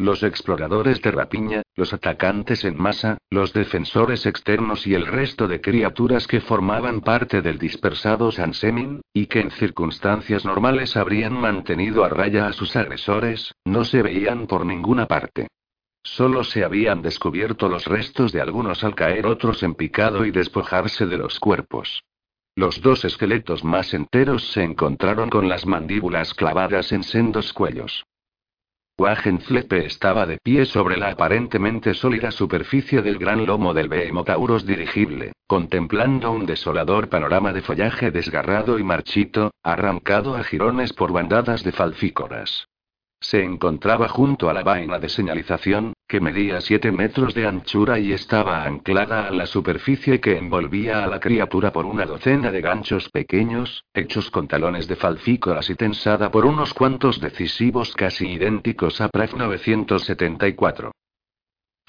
Los 0.00 0.22
exploradores 0.22 1.02
de 1.02 1.10
rapiña, 1.10 1.62
los 1.76 1.92
atacantes 1.92 2.64
en 2.64 2.80
masa, 2.80 3.18
los 3.28 3.52
defensores 3.52 4.24
externos 4.24 4.86
y 4.86 4.94
el 4.94 5.06
resto 5.06 5.46
de 5.46 5.60
criaturas 5.60 6.26
que 6.26 6.40
formaban 6.40 7.02
parte 7.02 7.42
del 7.42 7.58
dispersado 7.58 8.32
Sansemin, 8.32 9.02
y 9.12 9.26
que 9.26 9.40
en 9.40 9.50
circunstancias 9.50 10.46
normales 10.46 10.96
habrían 10.96 11.34
mantenido 11.34 12.02
a 12.02 12.08
raya 12.08 12.46
a 12.46 12.54
sus 12.54 12.76
agresores, 12.76 13.54
no 13.66 13.84
se 13.84 14.00
veían 14.00 14.46
por 14.46 14.64
ninguna 14.64 15.06
parte. 15.06 15.48
Solo 16.02 16.44
se 16.44 16.64
habían 16.64 17.02
descubierto 17.02 17.68
los 17.68 17.84
restos 17.84 18.32
de 18.32 18.40
algunos 18.40 18.82
al 18.84 18.94
caer 18.94 19.26
otros 19.26 19.62
en 19.62 19.74
picado 19.74 20.24
y 20.24 20.30
despojarse 20.30 21.04
de 21.04 21.18
los 21.18 21.38
cuerpos. 21.38 22.02
Los 22.56 22.80
dos 22.80 23.04
esqueletos 23.04 23.64
más 23.64 23.92
enteros 23.92 24.50
se 24.52 24.62
encontraron 24.62 25.28
con 25.28 25.50
las 25.50 25.66
mandíbulas 25.66 26.32
clavadas 26.32 26.90
en 26.92 27.02
sendos 27.02 27.52
cuellos. 27.52 28.04
Wagenflepe 29.00 29.86
estaba 29.86 30.26
de 30.26 30.36
pie 30.36 30.66
sobre 30.66 30.98
la 30.98 31.08
aparentemente 31.08 31.94
sólida 31.94 32.30
superficie 32.30 33.00
del 33.00 33.16
gran 33.16 33.46
lomo 33.46 33.72
del 33.72 33.88
Behemotaurus 33.88 34.66
dirigible, 34.66 35.32
contemplando 35.46 36.30
un 36.30 36.44
desolador 36.44 37.08
panorama 37.08 37.54
de 37.54 37.62
follaje 37.62 38.10
desgarrado 38.10 38.78
y 38.78 38.84
marchito, 38.84 39.52
arrancado 39.62 40.36
a 40.36 40.44
jirones 40.44 40.92
por 40.92 41.12
bandadas 41.12 41.64
de 41.64 41.72
falfícoras. 41.72 42.66
Se 43.22 43.44
encontraba 43.44 44.08
junto 44.08 44.48
a 44.48 44.54
la 44.54 44.62
vaina 44.62 44.98
de 44.98 45.10
señalización, 45.10 45.92
que 46.08 46.20
medía 46.20 46.60
7 46.60 46.90
metros 46.90 47.34
de 47.34 47.46
anchura 47.46 47.98
y 47.98 48.12
estaba 48.12 48.64
anclada 48.64 49.28
a 49.28 49.30
la 49.30 49.44
superficie 49.44 50.20
que 50.20 50.38
envolvía 50.38 51.04
a 51.04 51.06
la 51.06 51.20
criatura 51.20 51.70
por 51.70 51.84
una 51.84 52.06
docena 52.06 52.50
de 52.50 52.62
ganchos 52.62 53.10
pequeños, 53.10 53.84
hechos 53.92 54.30
con 54.30 54.48
talones 54.48 54.88
de 54.88 54.96
falfícoras 54.96 55.68
y 55.68 55.74
tensada 55.74 56.30
por 56.30 56.46
unos 56.46 56.72
cuantos 56.72 57.20
decisivos 57.20 57.94
casi 57.94 58.26
idénticos 58.26 59.02
a 59.02 59.08
PREF 59.08 59.34
974. 59.34 60.90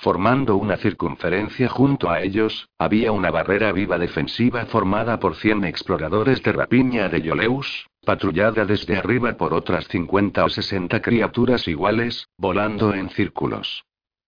Formando 0.02 0.56
una 0.56 0.78
circunferencia 0.78 1.70
junto 1.70 2.10
a 2.10 2.22
ellos, 2.22 2.70
había 2.80 3.12
una 3.12 3.30
barrera 3.30 3.72
viva 3.72 4.00
defensiva 4.00 4.66
formada 4.66 5.20
por 5.20 5.36
100 5.36 5.66
exploradores 5.66 6.42
de 6.42 6.54
rapiña 6.54 7.08
de 7.08 7.22
Yoleus, 7.22 7.86
patrullada 8.04 8.66
desde 8.66 8.98
arriba 8.98 9.34
por 9.34 9.54
otras 9.54 9.88
50 9.90 10.44
o 10.44 10.50
60 10.50 11.04
criaturas 11.04 11.68
iguales, 11.68 12.26
volando 12.36 12.96
en 12.96 13.12
círculos. 13.12 13.84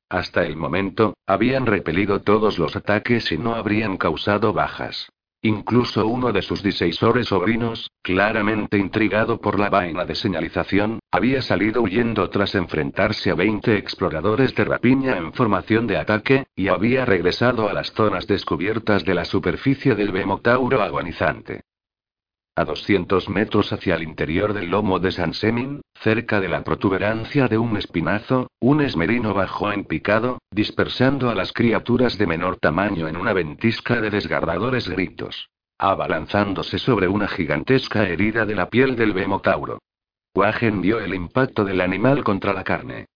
Hasta 0.09 0.45
el 0.45 0.57
momento, 0.57 1.15
habían 1.25 1.65
repelido 1.65 2.21
todos 2.21 2.59
los 2.59 2.75
ataques 2.75 3.31
y 3.31 3.39
no 3.39 3.55
habrían 3.55 3.97
causado 3.97 4.53
bajas. 4.53 5.09
Incluso 5.45 6.07
uno 6.07 6.31
de 6.31 6.41
sus 6.41 6.63
diseisores 6.63 7.27
sobrinos, 7.27 7.91
claramente 8.01 8.77
intrigado 8.77 9.41
por 9.41 9.59
la 9.59 9.69
vaina 9.69 10.05
de 10.05 10.15
señalización, 10.15 10.99
había 11.11 11.41
salido 11.41 11.81
huyendo 11.81 12.29
tras 12.29 12.55
enfrentarse 12.55 13.29
a 13.29 13.35
20 13.35 13.77
exploradores 13.77 14.55
de 14.55 14.63
rapiña 14.63 15.17
en 15.17 15.33
formación 15.33 15.85
de 15.85 15.97
ataque, 15.97 16.45
y 16.55 16.69
había 16.69 17.03
regresado 17.03 17.67
a 17.67 17.73
las 17.73 17.91
zonas 17.91 18.25
descubiertas 18.25 19.03
de 19.03 19.15
la 19.15 19.25
superficie 19.25 19.95
del 19.95 20.13
Bemotauro 20.13 20.81
agonizante. 20.81 21.63
A 22.55 22.65
200 22.65 23.29
metros 23.29 23.73
hacia 23.73 23.95
el 23.95 24.03
interior 24.03 24.53
del 24.53 24.69
lomo 24.69 24.99
de 24.99 25.11
San 25.11 25.33
Semin, 25.33 25.81
cerca 25.95 26.39
de 26.39 26.47
la 26.47 26.63
protuberancia 26.63 27.47
de 27.47 27.57
un 27.57 27.77
espinazo, 27.77 28.45
un 28.59 28.81
esmerino 28.81 29.33
bajó 29.33 29.71
en 29.71 29.85
picado, 29.85 30.37
dispersando 30.51 31.31
a 31.31 31.35
las 31.35 31.51
criaturas 31.51 32.19
de 32.19 32.27
menor 32.27 32.57
tamaño 32.57 33.07
en 33.07 33.17
una 33.17 33.33
ventisca 33.33 33.99
de 33.99 34.11
desgarradores 34.11 34.87
gritos. 34.87 35.49
Abalanzándose 35.79 36.77
sobre 36.77 37.07
una 37.07 37.27
gigantesca 37.27 38.07
herida 38.07 38.45
de 38.45 38.53
la 38.53 38.69
piel 38.69 38.95
del 38.95 39.13
Bemotauro. 39.13 39.79
Wagen 40.35 40.81
vio 40.81 40.99
el 40.99 41.15
impacto 41.15 41.65
del 41.65 41.81
animal 41.81 42.23
contra 42.23 42.53
la 42.53 42.63
carne. 42.63 43.07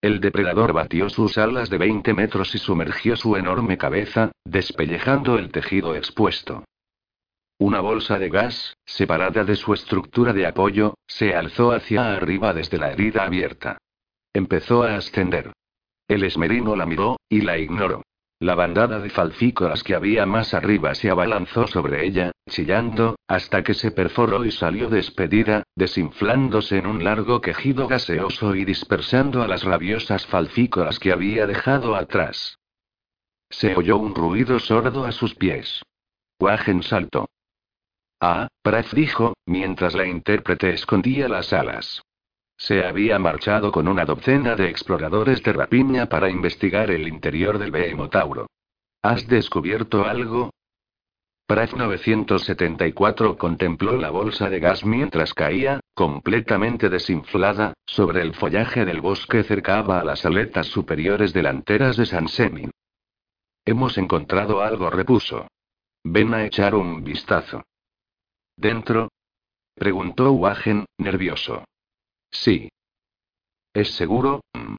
El 0.00 0.20
depredador 0.20 0.72
batió 0.72 1.10
sus 1.10 1.36
alas 1.36 1.68
de 1.68 1.78
20 1.78 2.14
metros 2.14 2.54
y 2.54 2.58
sumergió 2.58 3.16
su 3.16 3.34
enorme 3.34 3.76
cabeza, 3.76 4.30
despellejando 4.44 5.36
el 5.36 5.50
tejido 5.50 5.96
expuesto. 5.96 6.62
Una 7.58 7.80
bolsa 7.80 8.18
de 8.18 8.30
gas, 8.30 8.76
separada 8.84 9.44
de 9.44 9.54
su 9.56 9.72
estructura 9.74 10.32
de 10.32 10.46
apoyo, 10.46 10.94
se 11.06 11.34
alzó 11.34 11.72
hacia 11.72 12.14
arriba 12.14 12.52
desde 12.52 12.78
la 12.78 12.90
herida 12.90 13.24
abierta. 13.24 13.78
Empezó 14.32 14.82
a 14.82 14.96
ascender. 14.96 15.52
El 16.08 16.24
esmerino 16.24 16.74
la 16.74 16.84
miró, 16.84 17.16
y 17.28 17.42
la 17.42 17.56
ignoró. 17.58 18.02
La 18.40 18.56
bandada 18.56 18.98
de 18.98 19.08
falfícoras 19.08 19.84
que 19.84 19.94
había 19.94 20.26
más 20.26 20.52
arriba 20.52 20.94
se 20.94 21.08
abalanzó 21.08 21.68
sobre 21.68 22.04
ella, 22.04 22.32
chillando, 22.50 23.16
hasta 23.28 23.62
que 23.62 23.72
se 23.72 23.92
perforó 23.92 24.44
y 24.44 24.50
salió 24.50 24.90
despedida, 24.90 25.62
desinflándose 25.76 26.78
en 26.78 26.86
un 26.86 27.04
largo 27.04 27.40
quejido 27.40 27.86
gaseoso 27.86 28.56
y 28.56 28.64
dispersando 28.64 29.42
a 29.42 29.48
las 29.48 29.62
rabiosas 29.62 30.26
falfícoras 30.26 30.98
que 30.98 31.12
había 31.12 31.46
dejado 31.46 31.94
atrás. 31.94 32.58
Se 33.48 33.76
oyó 33.76 33.96
un 33.96 34.14
ruido 34.14 34.58
sordo 34.58 35.04
a 35.04 35.12
sus 35.12 35.36
pies. 35.36 35.82
Wagen 36.40 36.82
saltó. 36.82 37.28
Ah, 38.26 38.48
dijo, 38.94 39.34
mientras 39.44 39.92
la 39.92 40.06
intérprete 40.06 40.70
escondía 40.70 41.28
las 41.28 41.52
alas. 41.52 42.00
Se 42.56 42.82
había 42.82 43.18
marchado 43.18 43.70
con 43.70 43.86
una 43.86 44.06
docena 44.06 44.56
de 44.56 44.70
exploradores 44.70 45.42
de 45.42 45.52
rapiña 45.52 46.06
para 46.06 46.30
investigar 46.30 46.90
el 46.90 47.06
interior 47.06 47.58
del 47.58 47.70
Behemotauro. 47.70 48.46
¿Has 49.02 49.28
descubierto 49.28 50.06
algo? 50.06 50.48
Pref 51.46 51.74
974 51.74 53.36
contempló 53.36 53.98
la 53.98 54.08
bolsa 54.08 54.48
de 54.48 54.58
gas 54.58 54.86
mientras 54.86 55.34
caía, 55.34 55.80
completamente 55.92 56.88
desinflada, 56.88 57.74
sobre 57.84 58.22
el 58.22 58.34
follaje 58.34 58.86
del 58.86 59.02
bosque 59.02 59.42
cercaba 59.42 60.00
a 60.00 60.04
las 60.04 60.24
aletas 60.24 60.68
superiores 60.68 61.34
delanteras 61.34 61.98
de 61.98 62.06
Sansemin. 62.06 62.70
Hemos 63.66 63.98
encontrado 63.98 64.62
algo, 64.62 64.88
repuso. 64.88 65.46
Ven 66.02 66.32
a 66.32 66.46
echar 66.46 66.74
un 66.74 67.04
vistazo. 67.04 67.62
¿Dentro? 68.56 69.10
preguntó 69.74 70.32
Wagen, 70.32 70.86
nervioso. 70.98 71.64
Sí. 72.30 72.68
¿Es 73.72 73.90
seguro? 73.94 74.40
Mm. 74.52 74.76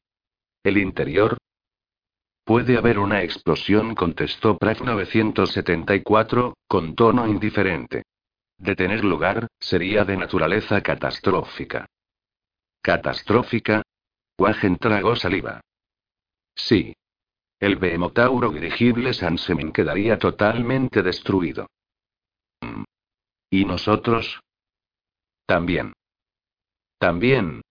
¿El 0.63 0.77
interior? 0.77 1.37
Puede 2.45 2.77
haber 2.77 2.99
una 2.99 3.23
explosión, 3.23 3.95
contestó 3.95 4.57
Prague 4.57 4.85
974, 4.85 6.53
con 6.67 6.95
tono 6.95 7.27
indiferente. 7.27 8.03
De 8.57 8.75
tener 8.75 9.03
lugar, 9.03 9.47
sería 9.59 10.05
de 10.05 10.15
naturaleza 10.15 10.81
catastrófica. 10.81 11.87
¿Catastrófica? 12.81 13.81
Wagen 14.37 14.77
tragó 14.77 15.15
saliva. 15.15 15.61
Sí. 16.55 16.95
El 17.59 17.77
Behemotauro 17.77 18.51
dirigible 18.51 19.13
Sansemin 19.13 19.71
quedaría 19.71 20.19
totalmente 20.19 21.01
destruido. 21.01 21.67
¿Y 23.49 23.65
nosotros? 23.65 24.39
También. 25.45 25.93
También. 26.97 27.61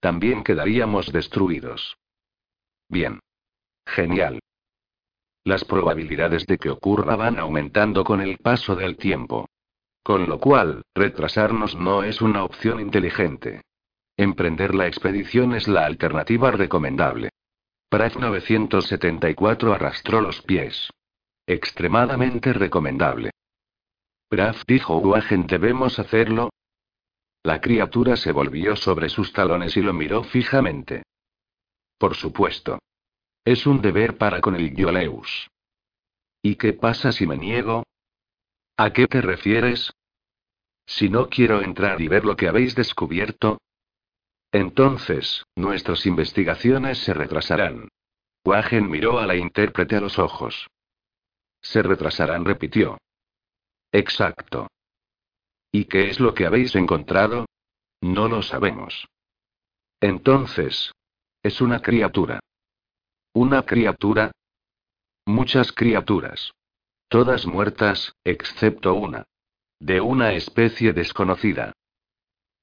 También 0.00 0.44
quedaríamos 0.44 1.12
destruidos. 1.12 1.96
Bien. 2.88 3.20
Genial. 3.86 4.38
Las 5.44 5.64
probabilidades 5.64 6.46
de 6.46 6.58
que 6.58 6.70
ocurra 6.70 7.16
van 7.16 7.38
aumentando 7.38 8.04
con 8.04 8.20
el 8.20 8.38
paso 8.38 8.76
del 8.76 8.96
tiempo. 8.96 9.48
Con 10.02 10.28
lo 10.28 10.38
cual, 10.38 10.82
retrasarnos 10.94 11.74
no 11.74 12.02
es 12.02 12.20
una 12.20 12.44
opción 12.44 12.80
inteligente. 12.80 13.62
Emprender 14.16 14.74
la 14.74 14.86
expedición 14.86 15.54
es 15.54 15.68
la 15.68 15.84
alternativa 15.84 16.50
recomendable. 16.50 17.30
Pratt 17.88 18.16
974 18.16 19.72
arrastró 19.72 20.20
los 20.20 20.42
pies. 20.42 20.90
Extremadamente 21.46 22.52
recomendable. 22.52 23.30
Graf 24.30 24.62
dijo 24.66 24.98
Wagen, 24.98 25.46
¿debemos 25.46 25.98
hacerlo? 25.98 26.50
La 27.42 27.60
criatura 27.60 28.16
se 28.16 28.32
volvió 28.32 28.76
sobre 28.76 29.08
sus 29.08 29.32
talones 29.32 29.76
y 29.76 29.80
lo 29.80 29.94
miró 29.94 30.22
fijamente. 30.24 31.04
Por 31.98 32.14
supuesto. 32.14 32.78
Es 33.44 33.66
un 33.66 33.80
deber 33.80 34.18
para 34.18 34.40
con 34.40 34.54
el 34.54 34.74
Yoleus. 34.76 35.48
¿Y 36.42 36.56
qué 36.56 36.74
pasa 36.74 37.12
si 37.12 37.26
me 37.26 37.38
niego? 37.38 37.84
¿A 38.76 38.92
qué 38.92 39.06
te 39.06 39.22
refieres? 39.22 39.90
Si 40.86 41.08
no 41.08 41.28
quiero 41.28 41.62
entrar 41.62 42.00
y 42.00 42.08
ver 42.08 42.24
lo 42.24 42.36
que 42.36 42.48
habéis 42.48 42.74
descubierto. 42.74 43.58
Entonces, 44.52 45.44
nuestras 45.56 46.04
investigaciones 46.06 46.98
se 46.98 47.14
retrasarán. 47.14 47.88
Wagen 48.44 48.90
miró 48.90 49.18
a 49.18 49.26
la 49.26 49.36
intérprete 49.36 49.96
a 49.96 50.00
los 50.00 50.18
ojos. 50.18 50.68
Se 51.60 51.82
retrasarán, 51.82 52.44
repitió. 52.44 52.98
Exacto. 53.92 54.68
¿Y 55.72 55.84
qué 55.84 56.08
es 56.10 56.20
lo 56.20 56.34
que 56.34 56.46
habéis 56.46 56.74
encontrado? 56.74 57.46
No 58.00 58.28
lo 58.28 58.42
sabemos. 58.42 59.06
Entonces. 60.00 60.92
Es 61.42 61.60
una 61.60 61.80
criatura. 61.80 62.40
¿Una 63.32 63.64
criatura? 63.64 64.32
Muchas 65.26 65.72
criaturas. 65.72 66.52
Todas 67.08 67.46
muertas, 67.46 68.12
excepto 68.24 68.94
una. 68.94 69.24
De 69.80 70.00
una 70.00 70.32
especie 70.32 70.92
desconocida. 70.92 71.72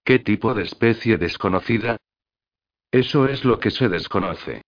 ¿Qué 0.04 0.20
tipo 0.20 0.54
de 0.54 0.64
especie 0.64 1.18
desconocida? 1.18 1.98
Eso 2.92 3.28
es 3.28 3.44
lo 3.44 3.60
que 3.60 3.72
se 3.72 3.90
desconoce. 3.90 4.62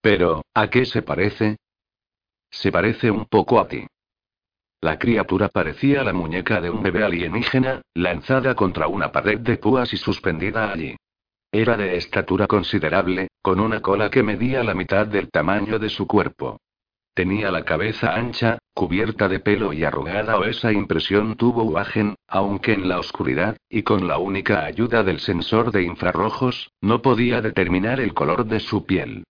Pero, 0.00 0.42
¿a 0.54 0.70
qué 0.70 0.86
se 0.86 1.02
parece? 1.02 1.56
Se 2.50 2.72
parece 2.72 3.10
un 3.10 3.26
poco 3.26 3.60
a 3.60 3.68
ti. 3.68 3.86
La 4.82 4.98
criatura 4.98 5.48
parecía 5.48 6.02
la 6.02 6.14
muñeca 6.14 6.60
de 6.60 6.70
un 6.70 6.82
bebé 6.82 7.04
alienígena, 7.04 7.82
lanzada 7.94 8.54
contra 8.54 8.86
una 8.86 9.12
pared 9.12 9.38
de 9.38 9.58
púas 9.58 9.92
y 9.92 9.98
suspendida 9.98 10.72
allí. 10.72 10.96
Era 11.52 11.76
de 11.76 11.96
estatura 11.96 12.46
considerable, 12.46 13.28
con 13.42 13.60
una 13.60 13.80
cola 13.80 14.08
que 14.10 14.22
medía 14.22 14.64
la 14.64 14.74
mitad 14.74 15.06
del 15.06 15.30
tamaño 15.30 15.78
de 15.78 15.90
su 15.90 16.06
cuerpo. 16.06 16.58
Tenía 17.12 17.50
la 17.50 17.64
cabeza 17.64 18.14
ancha, 18.14 18.58
cubierta 18.72 19.28
de 19.28 19.40
pelo 19.40 19.74
y 19.74 19.84
arrugada 19.84 20.38
o 20.38 20.44
esa 20.44 20.72
impresión 20.72 21.36
tuvo 21.36 21.64
Wagen, 21.64 22.14
aunque 22.28 22.72
en 22.72 22.88
la 22.88 22.98
oscuridad, 22.98 23.56
y 23.68 23.82
con 23.82 24.08
la 24.08 24.16
única 24.16 24.64
ayuda 24.64 25.02
del 25.02 25.20
sensor 25.20 25.72
de 25.72 25.82
infrarrojos, 25.82 26.70
no 26.80 27.02
podía 27.02 27.42
determinar 27.42 28.00
el 28.00 28.14
color 28.14 28.46
de 28.46 28.60
su 28.60 28.86
piel. 28.86 29.24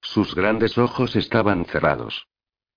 Sus 0.00 0.34
grandes 0.36 0.78
ojos 0.78 1.16
estaban 1.16 1.64
cerrados. 1.64 2.26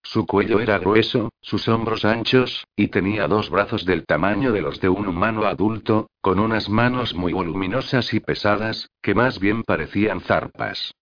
Su 0.05 0.27
cuello 0.27 0.59
era 0.59 0.77
grueso, 0.77 1.29
sus 1.41 1.67
hombros 1.67 2.05
anchos, 2.05 2.63
y 2.75 2.89
tenía 2.89 3.27
dos 3.27 3.49
brazos 3.49 3.85
del 3.85 4.05
tamaño 4.05 4.51
de 4.51 4.61
los 4.61 4.79
de 4.79 4.87
un 4.87 5.07
humano 5.07 5.45
adulto, 5.45 6.11
con 6.21 6.39
unas 6.39 6.69
manos 6.69 7.15
muy 7.15 7.33
voluminosas 7.33 8.13
y 8.13 8.19
pesadas, 8.19 8.91
que 9.01 9.15
más 9.15 9.39
bien 9.39 9.63
parecían 9.63 10.21
zarpas. 10.21 10.93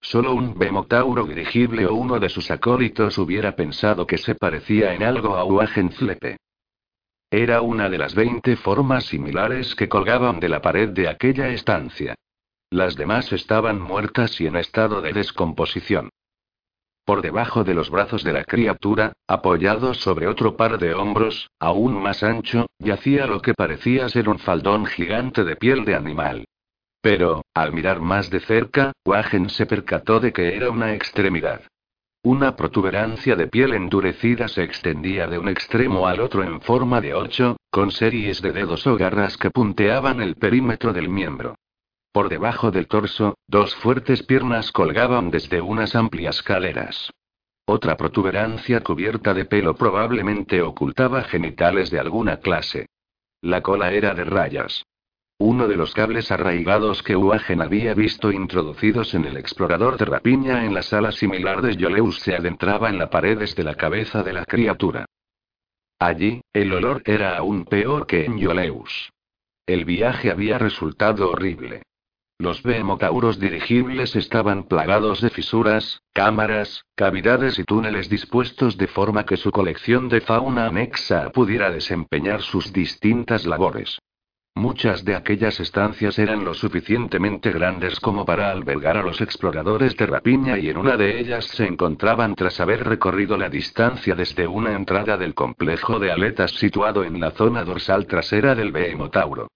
Solo 0.00 0.34
un 0.34 0.58
Bemotauro 0.58 1.24
dirigible 1.24 1.86
o 1.86 1.94
uno 1.94 2.18
de 2.18 2.28
sus 2.28 2.50
acólitos 2.50 3.16
hubiera 3.18 3.54
pensado 3.54 4.08
que 4.08 4.18
se 4.18 4.34
parecía 4.34 4.92
en 4.92 5.04
algo 5.04 5.36
a 5.36 5.44
Wagenflepe. 5.44 6.36
Era 7.30 7.62
una 7.62 7.88
de 7.88 7.98
las 7.98 8.16
veinte 8.16 8.56
formas 8.56 9.04
similares 9.04 9.76
que 9.76 9.88
colgaban 9.88 10.40
de 10.40 10.48
la 10.48 10.60
pared 10.60 10.88
de 10.88 11.08
aquella 11.08 11.48
estancia. 11.50 12.16
Las 12.70 12.96
demás 12.96 13.32
estaban 13.32 13.80
muertas 13.80 14.40
y 14.40 14.48
en 14.48 14.56
estado 14.56 15.00
de 15.00 15.12
descomposición. 15.12 16.10
Por 17.08 17.22
debajo 17.22 17.64
de 17.64 17.72
los 17.72 17.88
brazos 17.88 18.22
de 18.22 18.34
la 18.34 18.44
criatura, 18.44 19.14
apoyado 19.26 19.94
sobre 19.94 20.26
otro 20.26 20.58
par 20.58 20.76
de 20.76 20.92
hombros, 20.92 21.48
aún 21.58 22.02
más 22.02 22.22
ancho, 22.22 22.66
yacía 22.78 23.26
lo 23.26 23.40
que 23.40 23.54
parecía 23.54 24.10
ser 24.10 24.28
un 24.28 24.38
faldón 24.38 24.84
gigante 24.84 25.42
de 25.42 25.56
piel 25.56 25.86
de 25.86 25.94
animal. 25.94 26.44
Pero, 27.00 27.46
al 27.54 27.72
mirar 27.72 28.00
más 28.00 28.28
de 28.28 28.40
cerca, 28.40 28.92
Wagen 29.06 29.48
se 29.48 29.64
percató 29.64 30.20
de 30.20 30.34
que 30.34 30.54
era 30.54 30.68
una 30.68 30.92
extremidad. 30.92 31.62
Una 32.24 32.56
protuberancia 32.56 33.36
de 33.36 33.46
piel 33.46 33.72
endurecida 33.72 34.46
se 34.46 34.62
extendía 34.62 35.26
de 35.28 35.38
un 35.38 35.48
extremo 35.48 36.08
al 36.08 36.20
otro 36.20 36.44
en 36.44 36.60
forma 36.60 37.00
de 37.00 37.14
ocho, 37.14 37.56
con 37.70 37.90
series 37.90 38.42
de 38.42 38.52
dedos 38.52 38.86
o 38.86 38.98
garras 38.98 39.38
que 39.38 39.50
punteaban 39.50 40.20
el 40.20 40.34
perímetro 40.34 40.92
del 40.92 41.08
miembro. 41.08 41.54
Por 42.18 42.30
debajo 42.30 42.72
del 42.72 42.88
torso, 42.88 43.38
dos 43.46 43.76
fuertes 43.76 44.24
piernas 44.24 44.72
colgaban 44.72 45.30
desde 45.30 45.60
unas 45.60 45.94
amplias 45.94 46.42
caleras. 46.42 47.12
Otra 47.64 47.96
protuberancia 47.96 48.80
cubierta 48.80 49.34
de 49.34 49.44
pelo 49.44 49.76
probablemente 49.76 50.60
ocultaba 50.60 51.22
genitales 51.22 51.92
de 51.92 52.00
alguna 52.00 52.38
clase. 52.38 52.86
La 53.40 53.62
cola 53.62 53.92
era 53.92 54.14
de 54.14 54.24
rayas. 54.24 54.82
Uno 55.38 55.68
de 55.68 55.76
los 55.76 55.94
cables 55.94 56.32
arraigados 56.32 57.04
que 57.04 57.14
Uagen 57.14 57.62
había 57.62 57.94
visto 57.94 58.32
introducidos 58.32 59.14
en 59.14 59.24
el 59.24 59.36
explorador 59.36 59.96
de 59.96 60.06
rapiña 60.06 60.64
en 60.64 60.74
la 60.74 60.82
sala 60.82 61.12
similar 61.12 61.62
de 61.62 61.76
Yoleus 61.76 62.18
se 62.18 62.34
adentraba 62.34 62.88
en 62.88 62.98
la 62.98 63.10
pared 63.10 63.38
desde 63.38 63.62
la 63.62 63.76
cabeza 63.76 64.24
de 64.24 64.32
la 64.32 64.44
criatura. 64.44 65.06
Allí, 66.00 66.40
el 66.52 66.72
olor 66.72 67.00
era 67.04 67.36
aún 67.36 67.64
peor 67.64 68.08
que 68.08 68.24
en 68.24 68.38
Yoleus. 68.38 69.12
El 69.66 69.84
viaje 69.84 70.32
había 70.32 70.58
resultado 70.58 71.30
horrible. 71.30 71.82
Los 72.40 72.62
Behemotauros 72.62 73.40
dirigibles 73.40 74.14
estaban 74.14 74.68
plagados 74.68 75.20
de 75.20 75.28
fisuras, 75.28 76.02
cámaras, 76.12 76.84
cavidades 76.94 77.58
y 77.58 77.64
túneles 77.64 78.08
dispuestos 78.08 78.76
de 78.76 78.86
forma 78.86 79.26
que 79.26 79.36
su 79.36 79.50
colección 79.50 80.08
de 80.08 80.20
fauna 80.20 80.66
anexa 80.66 81.30
pudiera 81.30 81.68
desempeñar 81.72 82.42
sus 82.42 82.72
distintas 82.72 83.44
labores. 83.44 83.98
Muchas 84.54 85.04
de 85.04 85.16
aquellas 85.16 85.58
estancias 85.58 86.16
eran 86.20 86.44
lo 86.44 86.54
suficientemente 86.54 87.50
grandes 87.50 87.98
como 87.98 88.24
para 88.24 88.52
albergar 88.52 88.96
a 88.96 89.02
los 89.02 89.20
exploradores 89.20 89.96
de 89.96 90.06
rapiña 90.06 90.58
y 90.58 90.68
en 90.68 90.76
una 90.76 90.96
de 90.96 91.18
ellas 91.18 91.44
se 91.44 91.66
encontraban 91.66 92.36
tras 92.36 92.60
haber 92.60 92.84
recorrido 92.84 93.36
la 93.36 93.48
distancia 93.48 94.14
desde 94.14 94.46
una 94.46 94.76
entrada 94.76 95.16
del 95.16 95.34
complejo 95.34 95.98
de 95.98 96.12
aletas 96.12 96.52
situado 96.52 97.02
en 97.02 97.18
la 97.18 97.32
zona 97.32 97.64
dorsal 97.64 98.06
trasera 98.06 98.54
del 98.54 98.70
Behemotauro. 98.70 99.48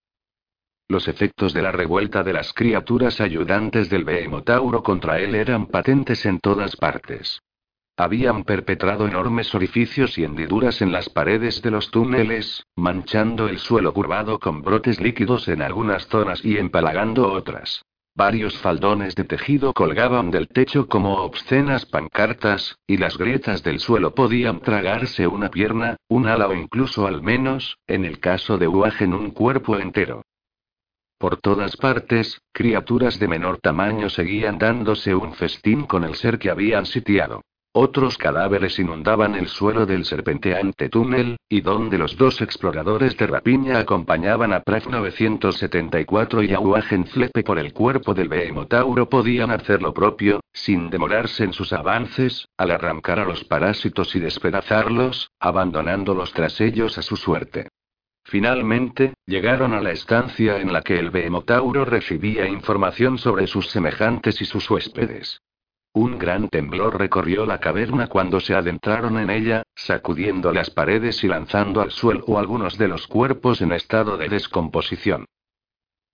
Los 0.93 1.09
efectos 1.09 1.55
de 1.55 1.63
la 1.63 1.73
revuelta 1.73 2.23
de 2.23 2.35
las 2.35 2.53
criaturas 2.53 3.23
ayudantes 3.23 3.89
del 3.89 4.05
Behemotauro 4.05 4.83
contra 4.83 5.21
él 5.21 5.35
eran 5.35 5.65
patentes 5.65 6.27
en 6.27 6.39
todas 6.39 6.77
partes. 6.77 7.41
Habían 7.97 8.45
perpetrado 8.45 9.07
enormes 9.07 9.55
orificios 9.55 10.19
y 10.19 10.25
hendiduras 10.25 10.83
en 10.83 10.93
las 10.93 11.09
paredes 11.09 11.63
de 11.63 11.71
los 11.71 11.91
túneles, 11.91 12.67
manchando 12.77 13.49
el 13.49 13.59
suelo 13.59 13.95
curvado 13.95 14.39
con 14.39 14.61
brotes 14.61 15.01
líquidos 15.01 15.49
en 15.49 15.63
algunas 15.63 16.07
zonas 16.09 16.45
y 16.45 16.59
empalagando 16.59 17.33
otras. 17.33 17.87
Varios 18.15 18.59
faldones 18.59 19.15
de 19.15 19.25
tejido 19.25 19.73
colgaban 19.73 20.31
del 20.31 20.49
techo 20.49 20.89
como 20.89 21.23
obscenas 21.23 21.87
pancartas, 21.87 22.77
y 22.87 22.99
las 22.99 23.17
grietas 23.17 23.63
del 23.63 23.81
suelo 23.81 24.15
podían 24.15 24.61
tragarse 24.61 25.27
una 25.27 25.49
pierna, 25.49 25.97
un 26.09 26.27
ala 26.27 26.49
o 26.49 26.53
incluso 26.53 27.07
al 27.07 27.23
menos, 27.23 27.79
en 27.87 28.05
el 28.05 28.21
caso 28.21 28.59
de 28.59 28.69
Uagen 28.69 29.15
un 29.15 29.31
cuerpo 29.31 29.79
entero. 29.79 30.23
Por 31.23 31.37
todas 31.37 31.77
partes, 31.77 32.43
criaturas 32.51 33.21
de 33.21 33.29
menor 33.29 33.59
tamaño 33.59 34.11
seguían 34.11 34.59
dándose 34.59 35.15
un 35.15 35.35
festín 35.35 35.87
con 35.87 36.03
el 36.03 36.17
ser 36.17 36.37
que 36.41 36.51
habían 36.51 36.85
sitiado. 36.85 37.43
Otros 37.73 38.19
cadáveres 38.19 38.81
inundaban 38.81 39.37
el 39.37 39.47
suelo 39.47 39.87
del 39.87 40.05
serpenteante 40.05 40.89
túnel, 40.89 41.37
y 41.49 41.61
donde 41.61 41.97
los 41.97 42.17
dos 42.17 42.41
exploradores 42.41 43.17
de 43.17 43.29
rapiña 43.29 43.79
acompañaban 43.79 44.53
a 44.53 44.65
Praf 44.65 44.89
974 44.89 46.43
y 46.43 46.55
a 46.55 46.59
Wagenflepe 46.59 47.45
por 47.45 47.61
el 47.61 47.73
cuerpo 47.73 48.15
del 48.15 48.29
Behemotauro 48.29 49.09
podían 49.09 49.53
hacer 49.53 49.81
lo 49.81 49.95
propio, 49.95 50.41
sin 50.53 50.91
demorarse 50.91 51.45
en 51.45 51.53
sus 51.53 51.73
avances, 51.73 52.49
al 52.57 52.73
arrancar 52.73 53.21
a 53.21 53.25
los 53.25 53.45
parásitos 53.45 54.17
y 54.17 54.19
despedazarlos, 54.19 55.31
abandonándolos 55.39 56.33
tras 56.33 56.61
ellos 56.61 56.99
a 56.99 57.03
su 57.03 57.15
suerte. 57.15 57.69
Finalmente, 58.33 59.13
llegaron 59.27 59.75
a 59.75 59.83
la 59.83 59.91
estancia 59.91 60.59
en 60.59 60.73
la 60.73 60.81
que 60.81 60.99
el 60.99 61.11
Behemotauro 61.11 61.85
recibía 61.85 62.49
información 62.49 63.19
sobre 63.19 63.47
sus 63.47 63.69
semejantes 63.69 64.41
y 64.41 64.47
sus 64.47 64.71
huéspedes. 64.71 65.43
Un 65.93 66.19
gran 66.19 66.49
temblor 66.49 66.99
recorrió 66.99 67.45
la 67.45 67.61
caverna 67.61 68.07
cuando 68.07 68.41
se 68.41 68.55
adentraron 68.55 69.19
en 69.19 69.29
ella, 69.29 69.65
sacudiendo 69.75 70.51
las 70.51 70.71
paredes 70.71 71.23
y 71.23 71.29
lanzando 71.29 71.83
al 71.83 71.91
suelo 71.91 72.39
algunos 72.39 72.79
de 72.79 72.89
los 72.89 73.07
cuerpos 73.07 73.61
en 73.61 73.73
estado 73.73 74.17
de 74.17 74.31
descomposición. 74.31 75.27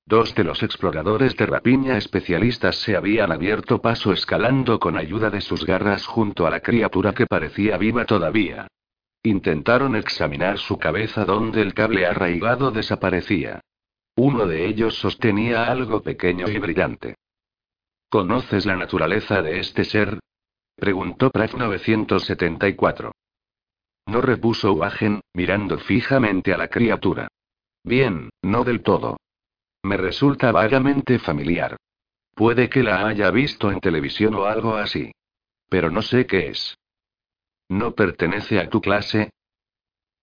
Dos 0.04 0.34
de 0.34 0.42
los 0.42 0.64
exploradores 0.64 1.36
de 1.36 1.46
rapiña 1.46 1.96
especialistas 1.98 2.78
se 2.78 2.96
habían 2.96 3.30
abierto 3.30 3.80
paso 3.80 4.12
escalando 4.12 4.80
con 4.80 4.98
ayuda 4.98 5.30
de 5.30 5.40
sus 5.40 5.64
garras 5.64 6.04
junto 6.04 6.48
a 6.48 6.50
la 6.50 6.58
criatura 6.58 7.12
que 7.12 7.26
parecía 7.26 7.78
viva 7.78 8.06
todavía. 8.06 8.66
Intentaron 9.22 9.96
examinar 9.96 10.58
su 10.58 10.78
cabeza 10.78 11.24
donde 11.24 11.62
el 11.62 11.74
cable 11.74 12.06
arraigado 12.06 12.70
desaparecía. 12.70 13.60
Uno 14.16 14.46
de 14.46 14.66
ellos 14.66 14.94
sostenía 14.96 15.64
algo 15.64 16.02
pequeño 16.02 16.48
y 16.48 16.58
brillante. 16.58 17.16
¿Conoces 18.08 18.64
la 18.64 18.76
naturaleza 18.76 19.42
de 19.42 19.60
este 19.60 19.84
ser? 19.84 20.18
preguntó 20.76 21.30
Praf 21.30 21.54
974. 21.54 23.12
No 24.06 24.20
repuso 24.22 24.72
Wagen, 24.72 25.20
mirando 25.34 25.78
fijamente 25.78 26.54
a 26.54 26.56
la 26.56 26.68
criatura. 26.68 27.28
Bien, 27.84 28.30
no 28.42 28.64
del 28.64 28.82
todo. 28.82 29.18
Me 29.82 29.96
resulta 29.96 30.50
vagamente 30.52 31.18
familiar. 31.18 31.76
Puede 32.34 32.68
que 32.68 32.82
la 32.82 33.06
haya 33.06 33.30
visto 33.30 33.70
en 33.70 33.80
televisión 33.80 34.34
o 34.34 34.46
algo 34.46 34.76
así. 34.76 35.12
Pero 35.68 35.90
no 35.90 36.02
sé 36.02 36.26
qué 36.26 36.48
es. 36.48 36.78
¿No 37.68 37.94
pertenece 37.94 38.58
a 38.58 38.68
tu 38.68 38.80
clase? 38.80 39.30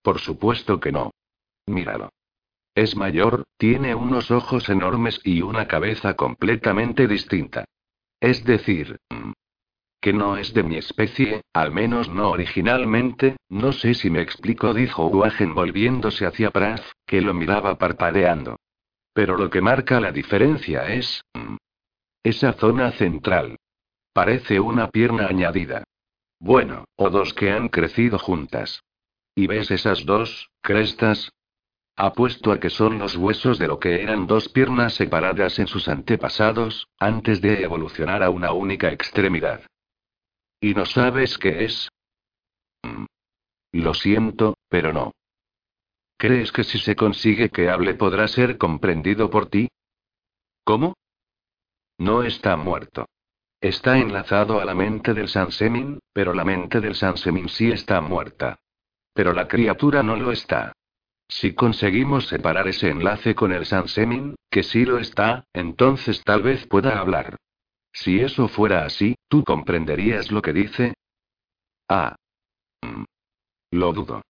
Por 0.01 0.19
supuesto 0.19 0.79
que 0.79 0.91
no. 0.91 1.11
Míralo. 1.67 2.09
Es 2.75 2.95
mayor, 2.95 3.45
tiene 3.57 3.95
unos 3.95 4.31
ojos 4.31 4.69
enormes 4.69 5.21
y 5.23 5.41
una 5.41 5.67
cabeza 5.67 6.15
completamente 6.15 7.07
distinta. 7.07 7.65
Es 8.19 8.43
decir, 8.43 8.97
mm, 9.09 9.31
que 10.01 10.13
no 10.13 10.37
es 10.37 10.53
de 10.53 10.63
mi 10.63 10.77
especie, 10.77 11.41
al 11.53 11.71
menos 11.71 12.09
no 12.09 12.29
originalmente, 12.29 13.37
no 13.49 13.71
sé 13.71 13.93
si 13.93 14.09
me 14.09 14.21
explico, 14.21 14.73
dijo 14.73 15.07
Wagen 15.07 15.53
volviéndose 15.55 16.25
hacia 16.25 16.51
Pratt, 16.51 16.83
que 17.05 17.21
lo 17.21 17.33
miraba 17.33 17.77
parpadeando. 17.77 18.57
Pero 19.13 19.37
lo 19.37 19.49
que 19.49 19.61
marca 19.61 19.99
la 19.99 20.11
diferencia 20.11 20.93
es... 20.93 21.21
Mm, 21.33 21.55
esa 22.23 22.53
zona 22.53 22.91
central. 22.91 23.57
Parece 24.11 24.59
una 24.59 24.89
pierna 24.89 25.27
añadida. 25.27 25.83
Bueno, 26.39 26.85
o 26.95 27.09
dos 27.09 27.33
que 27.33 27.51
han 27.51 27.69
crecido 27.69 28.19
juntas. 28.19 28.83
¿Y 29.35 29.47
ves 29.47 29.71
esas 29.71 30.05
dos, 30.05 30.49
crestas? 30.61 31.31
Apuesto 31.97 32.51
a 32.51 32.59
que 32.59 32.69
son 32.69 32.99
los 32.99 33.15
huesos 33.15 33.57
de 33.57 33.67
lo 33.67 33.79
que 33.79 34.01
eran 34.01 34.27
dos 34.27 34.49
piernas 34.49 34.95
separadas 34.95 35.59
en 35.59 35.67
sus 35.67 35.87
antepasados, 35.87 36.87
antes 36.99 37.41
de 37.41 37.63
evolucionar 37.63 38.21
a 38.21 38.29
una 38.29 38.51
única 38.51 38.91
extremidad. 38.91 39.65
¿Y 40.59 40.73
no 40.73 40.85
sabes 40.85 41.37
qué 41.37 41.65
es? 41.65 41.89
Mm. 42.83 43.05
Lo 43.73 43.93
siento, 43.93 44.55
pero 44.69 44.91
no. 44.91 45.11
¿Crees 46.17 46.51
que 46.51 46.63
si 46.63 46.79
se 46.79 46.95
consigue 46.95 47.49
que 47.49 47.69
hable 47.69 47.93
podrá 47.93 48.27
ser 48.27 48.57
comprendido 48.57 49.29
por 49.29 49.49
ti? 49.49 49.69
¿Cómo? 50.63 50.95
No 51.97 52.23
está 52.23 52.57
muerto. 52.57 53.05
Está 53.61 53.97
enlazado 53.97 54.59
a 54.59 54.65
la 54.65 54.75
mente 54.75 55.13
del 55.13 55.27
Sansemin, 55.27 55.99
pero 56.13 56.33
la 56.33 56.43
mente 56.43 56.81
del 56.81 56.95
Sansemin 56.95 57.49
sí 57.49 57.71
está 57.71 58.01
muerta. 58.01 58.59
Pero 59.13 59.33
la 59.33 59.47
criatura 59.47 60.03
no 60.03 60.15
lo 60.15 60.31
está. 60.31 60.73
Si 61.27 61.53
conseguimos 61.53 62.27
separar 62.27 62.67
ese 62.67 62.89
enlace 62.89 63.33
con 63.33 63.51
el 63.51 63.65
Sansemin, 63.65 64.35
que 64.49 64.63
sí 64.63 64.85
lo 64.85 64.99
está, 64.99 65.45
entonces 65.53 66.23
tal 66.23 66.43
vez 66.43 66.67
pueda 66.67 66.99
hablar. 66.99 67.37
Si 67.91 68.19
eso 68.19 68.47
fuera 68.47 68.85
así, 68.85 69.15
¿tú 69.29 69.43
comprenderías 69.43 70.31
lo 70.31 70.41
que 70.41 70.53
dice? 70.53 70.93
Ah. 71.87 72.15
Mm. 72.81 73.03
Lo 73.71 73.93
dudo. 73.93 74.21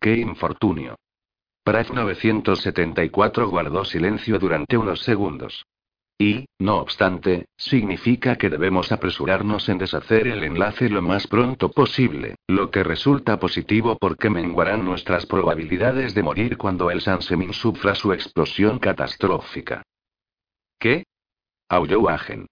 Qué 0.00 0.16
infortunio. 0.16 0.96
Pratt 1.62 1.90
974 1.90 3.48
guardó 3.48 3.84
silencio 3.84 4.38
durante 4.38 4.76
unos 4.76 5.02
segundos. 5.02 5.64
Y, 6.18 6.46
no 6.60 6.76
obstante, 6.76 7.46
significa 7.56 8.36
que 8.36 8.48
debemos 8.48 8.92
apresurarnos 8.92 9.68
en 9.68 9.78
deshacer 9.78 10.28
el 10.28 10.44
enlace 10.44 10.88
lo 10.88 11.02
más 11.02 11.26
pronto 11.26 11.70
posible, 11.70 12.36
lo 12.46 12.70
que 12.70 12.84
resulta 12.84 13.40
positivo 13.40 13.96
porque 13.98 14.30
menguarán 14.30 14.84
nuestras 14.84 15.26
probabilidades 15.26 16.14
de 16.14 16.22
morir 16.22 16.56
cuando 16.56 16.90
el 16.90 17.00
Sansemin 17.00 17.52
sufra 17.52 17.96
su 17.96 18.12
explosión 18.12 18.78
catastrófica. 18.78 19.82
¿Qué? 20.78 21.04
aulló 21.68 22.08
Agen. 22.08 22.46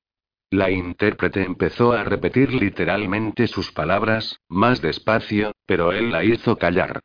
La 0.51 0.71
intérprete 0.71 1.43
empezó 1.43 1.93
a 1.93 2.03
repetir 2.03 2.53
literalmente 2.53 3.47
sus 3.47 3.73
palabras, 3.73 4.39
más 4.49 4.83
despacio, 4.83 5.53
pero 5.67 5.93
él 5.93 6.11
la 6.11 6.25
hizo 6.25 6.59
callar. 6.59 7.01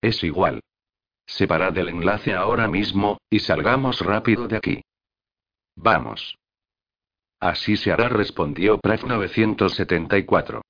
Es 0.00 0.24
igual. 0.24 0.62
Separad 1.26 1.76
el 1.76 1.90
enlace 1.90 2.32
ahora 2.32 2.66
mismo, 2.66 3.18
y 3.30 3.40
salgamos 3.40 4.00
rápido 4.00 4.48
de 4.48 4.56
aquí. 4.56 4.82
Vamos. 5.80 6.36
Así 7.38 7.76
se 7.76 7.92
hará, 7.92 8.08
respondió 8.08 8.78
Pratt 8.78 9.04
974. 9.04 10.62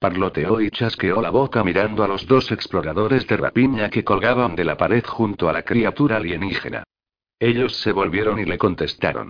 Parloteó 0.00 0.60
y 0.60 0.70
chasqueó 0.70 1.22
la 1.22 1.30
boca 1.30 1.62
mirando 1.62 2.02
a 2.02 2.08
los 2.08 2.26
dos 2.26 2.50
exploradores 2.50 3.26
de 3.28 3.36
rapiña 3.36 3.88
que 3.88 4.02
colgaban 4.02 4.56
de 4.56 4.64
la 4.64 4.76
pared 4.76 5.04
junto 5.06 5.48
a 5.48 5.52
la 5.52 5.62
criatura 5.62 6.16
alienígena. 6.16 6.82
Ellos 7.38 7.76
se 7.76 7.92
volvieron 7.92 8.40
y 8.40 8.44
le 8.44 8.58
contestaron. 8.58 9.28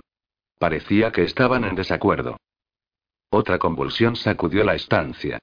Parecía 0.57 1.11
que 1.11 1.23
estaban 1.23 1.63
en 1.63 1.75
desacuerdo. 1.75 2.37
Otra 3.29 3.59
convulsión 3.59 4.15
sacudió 4.15 4.63
la 4.63 4.73
estancia. 4.73 5.37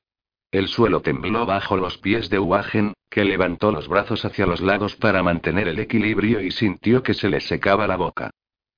El 0.51 0.67
suelo 0.67 1.01
tembló 1.01 1.47
bajo 1.47 1.77
los 1.77 1.99
pies 1.99 2.29
de 2.29 2.41
Uagen, 2.41 2.93
que 3.09 3.25
levantó 3.25 3.71
los 3.71 3.87
brazos 3.87 4.25
hacia 4.25 4.47
los 4.47 4.61
lados 4.61 4.97
para 4.97 5.23
mantener 5.23 5.69
el 5.69 5.79
equilibrio 5.79 6.41
y 6.41 6.51
sintió 6.51 7.05
que 7.05 7.15
se 7.15 7.29
le 7.29 7.41
secaba 7.41 7.87
la 7.87 7.97
boca. 7.97 8.31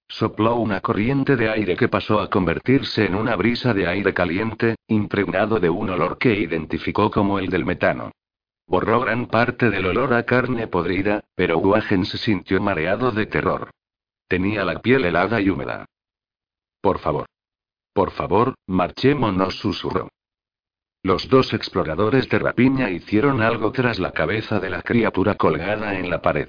Sopló 0.09 0.57
una 0.57 0.81
corriente 0.81 1.37
de 1.37 1.51
aire 1.51 1.77
que 1.77 1.89
pasó 1.89 2.21
a 2.21 2.31
convertirse 2.31 3.05
en 3.05 3.15
una 3.15 3.37
brisa 3.37 3.75
de 3.75 3.87
aire 3.87 4.15
caliente, 4.15 4.77
impregnado 4.87 5.61
de 5.61 5.69
un 5.69 5.91
olor 5.91 6.17
que 6.17 6.35
identificó 6.35 7.11
como 7.11 7.39
el 7.39 7.49
del 7.51 7.67
metano. 7.67 8.13
Borró 8.67 9.01
gran 9.01 9.27
parte 9.27 9.71
del 9.71 9.87
olor 9.87 10.15
a 10.15 10.25
carne 10.25 10.67
podrida, 10.67 11.25
pero 11.35 11.59
Wagen 11.59 12.07
se 12.07 12.17
sintió 12.17 12.61
mareado 12.61 13.13
de 13.13 13.27
terror. 13.27 13.71
Tenía 14.27 14.65
la 14.65 14.81
piel 14.81 15.05
helada 15.05 15.41
y 15.41 15.51
húmeda. 15.51 15.87
Por 16.81 16.99
favor. 16.99 17.27
Por 17.93 18.11
favor, 18.11 18.55
marchémonos, 18.67 19.59
susurró. 19.59 20.09
Los 21.03 21.29
dos 21.29 21.53
exploradores 21.53 22.29
de 22.29 22.39
rapiña 22.39 22.91
hicieron 22.91 23.43
algo 23.43 23.73
tras 23.73 23.99
la 23.99 24.13
cabeza 24.13 24.59
de 24.59 24.71
la 24.71 24.83
criatura 24.83 25.37
colgada 25.37 25.99
en 25.99 26.11
la 26.11 26.23
pared. 26.23 26.49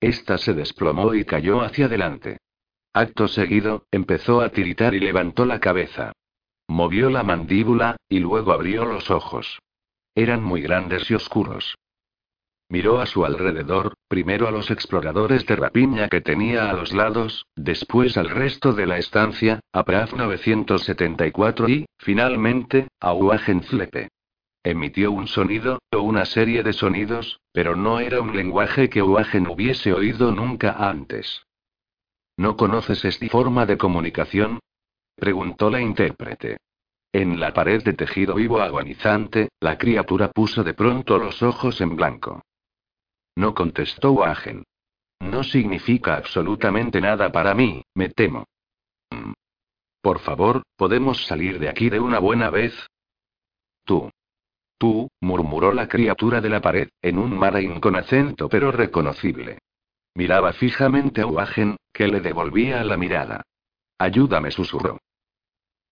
Esta 0.00 0.38
se 0.38 0.54
desplomó 0.54 1.14
y 1.14 1.24
cayó 1.24 1.62
hacia 1.62 1.86
adelante. 1.86 2.38
Acto 2.96 3.28
seguido, 3.28 3.84
empezó 3.90 4.40
a 4.40 4.48
tiritar 4.48 4.94
y 4.94 5.00
levantó 5.00 5.44
la 5.44 5.60
cabeza. 5.60 6.12
Movió 6.66 7.10
la 7.10 7.22
mandíbula, 7.24 7.96
y 8.08 8.20
luego 8.20 8.52
abrió 8.52 8.86
los 8.86 9.10
ojos. 9.10 9.58
Eran 10.14 10.42
muy 10.42 10.62
grandes 10.62 11.10
y 11.10 11.14
oscuros. 11.14 11.74
Miró 12.70 12.98
a 12.98 13.04
su 13.04 13.26
alrededor, 13.26 13.92
primero 14.08 14.48
a 14.48 14.50
los 14.50 14.70
exploradores 14.70 15.44
de 15.44 15.56
rapiña 15.56 16.08
que 16.08 16.22
tenía 16.22 16.70
a 16.70 16.72
los 16.72 16.94
lados, 16.94 17.44
después 17.54 18.16
al 18.16 18.30
resto 18.30 18.72
de 18.72 18.86
la 18.86 18.96
estancia, 18.96 19.60
a 19.74 19.84
Prav 19.84 20.16
974 20.16 21.68
y, 21.68 21.84
finalmente, 21.98 22.88
a 22.98 23.12
Flepe. 23.68 24.08
Emitió 24.64 25.12
un 25.12 25.28
sonido, 25.28 25.80
o 25.92 26.00
una 26.00 26.24
serie 26.24 26.62
de 26.62 26.72
sonidos, 26.72 27.40
pero 27.52 27.76
no 27.76 28.00
era 28.00 28.22
un 28.22 28.34
lenguaje 28.34 28.88
que 28.88 29.02
Uagen 29.02 29.48
hubiese 29.48 29.92
oído 29.92 30.32
nunca 30.32 30.72
antes. 30.78 31.42
¿No 32.36 32.56
conoces 32.56 33.04
esta 33.04 33.26
forma 33.28 33.64
de 33.66 33.78
comunicación? 33.78 34.60
preguntó 35.14 35.70
la 35.70 35.80
intérprete. 35.80 36.58
En 37.12 37.40
la 37.40 37.54
pared 37.54 37.82
de 37.82 37.94
tejido 37.94 38.34
vivo 38.34 38.60
agonizante, 38.60 39.48
la 39.60 39.78
criatura 39.78 40.30
puso 40.30 40.62
de 40.62 40.74
pronto 40.74 41.16
los 41.18 41.42
ojos 41.42 41.80
en 41.80 41.96
blanco. 41.96 42.42
No 43.36 43.54
contestó 43.54 44.12
Wagen. 44.12 44.64
No 45.20 45.42
significa 45.42 46.16
absolutamente 46.16 47.00
nada 47.00 47.32
para 47.32 47.54
mí, 47.54 47.82
me 47.94 48.10
temo. 48.10 48.44
Mm. 49.10 49.32
Por 50.02 50.18
favor, 50.18 50.62
¿podemos 50.76 51.26
salir 51.26 51.58
de 51.58 51.70
aquí 51.70 51.88
de 51.88 52.00
una 52.00 52.18
buena 52.18 52.50
vez? 52.50 52.74
Tú. 53.84 54.10
Tú, 54.78 55.08
murmuró 55.22 55.72
la 55.72 55.88
criatura 55.88 56.42
de 56.42 56.50
la 56.50 56.60
pared, 56.60 56.88
en 57.00 57.18
un 57.18 57.36
marain 57.36 57.80
con 57.80 57.96
acento 57.96 58.48
pero 58.48 58.70
reconocible. 58.72 59.58
Miraba 60.16 60.54
fijamente 60.54 61.20
a 61.20 61.26
Wagen, 61.26 61.76
que 61.92 62.08
le 62.08 62.20
devolvía 62.20 62.82
la 62.84 62.96
mirada. 62.96 63.42
Ayúdame, 63.98 64.50
susurró. 64.50 64.98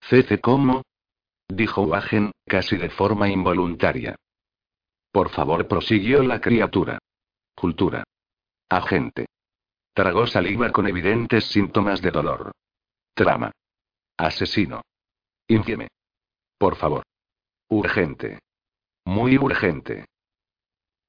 Cece, 0.00 0.40
¿cómo? 0.40 0.82
dijo 1.46 1.82
Wagen, 1.82 2.32
casi 2.46 2.78
de 2.78 2.88
forma 2.88 3.28
involuntaria. 3.28 4.16
Por 5.12 5.28
favor, 5.28 5.68
prosiguió 5.68 6.22
la 6.22 6.40
criatura. 6.40 6.98
Cultura. 7.54 8.02
Agente. 8.70 9.26
Tragó 9.92 10.26
saliva 10.26 10.72
con 10.72 10.88
evidentes 10.88 11.44
síntomas 11.44 12.00
de 12.00 12.10
dolor. 12.10 12.52
Trama. 13.12 13.52
Asesino. 14.16 14.80
Infieme. 15.48 15.88
Por 16.56 16.76
favor. 16.76 17.02
Urgente. 17.68 18.38
Muy 19.04 19.36
urgente. 19.36 20.06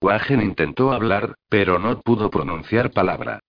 Wagen 0.06 0.40
intentó 0.40 0.94
hablar, 0.94 1.34
pero 1.49 1.80
no 1.80 1.99
pudo 1.99 2.30
pronunciar 2.30 2.91
palabra. 2.91 3.40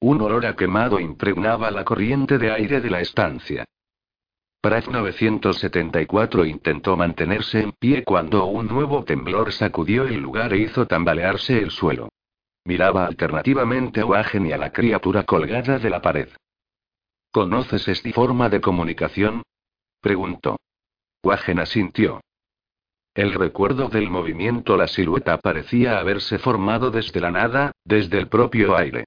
Un 0.00 0.20
olor 0.20 0.44
a 0.44 0.56
quemado 0.56 0.98
impregnaba 0.98 1.70
la 1.70 1.84
corriente 1.84 2.36
de 2.36 2.50
aire 2.50 2.80
de 2.80 2.90
la 2.90 3.00
estancia. 3.00 3.64
Pratt 4.60 4.88
974 4.88 6.44
intentó 6.46 6.96
mantenerse 6.96 7.60
en 7.60 7.70
pie 7.70 8.02
cuando 8.02 8.46
un 8.46 8.66
nuevo 8.66 9.04
temblor 9.04 9.52
sacudió 9.52 10.02
el 10.02 10.20
lugar 10.20 10.52
e 10.52 10.58
hizo 10.58 10.84
tambalearse 10.84 11.58
el 11.58 11.70
suelo. 11.70 12.08
Miraba 12.64 13.06
alternativamente 13.06 14.00
a 14.00 14.06
Wagen 14.06 14.46
y 14.46 14.52
a 14.52 14.58
la 14.58 14.72
criatura 14.72 15.22
colgada 15.22 15.78
de 15.78 15.90
la 15.90 16.02
pared. 16.02 16.28
¿Conoces 17.30 17.86
esta 17.86 18.10
forma 18.10 18.48
de 18.48 18.60
comunicación? 18.60 19.44
preguntó. 20.00 20.56
Wagen 21.22 21.60
asintió. 21.60 22.20
El 23.20 23.34
recuerdo 23.34 23.90
del 23.90 24.08
movimiento, 24.08 24.78
la 24.78 24.88
silueta 24.88 25.36
parecía 25.36 25.98
haberse 25.98 26.38
formado 26.38 26.90
desde 26.90 27.20
la 27.20 27.30
nada, 27.30 27.72
desde 27.84 28.16
el 28.16 28.28
propio 28.28 28.74
aire. 28.74 29.04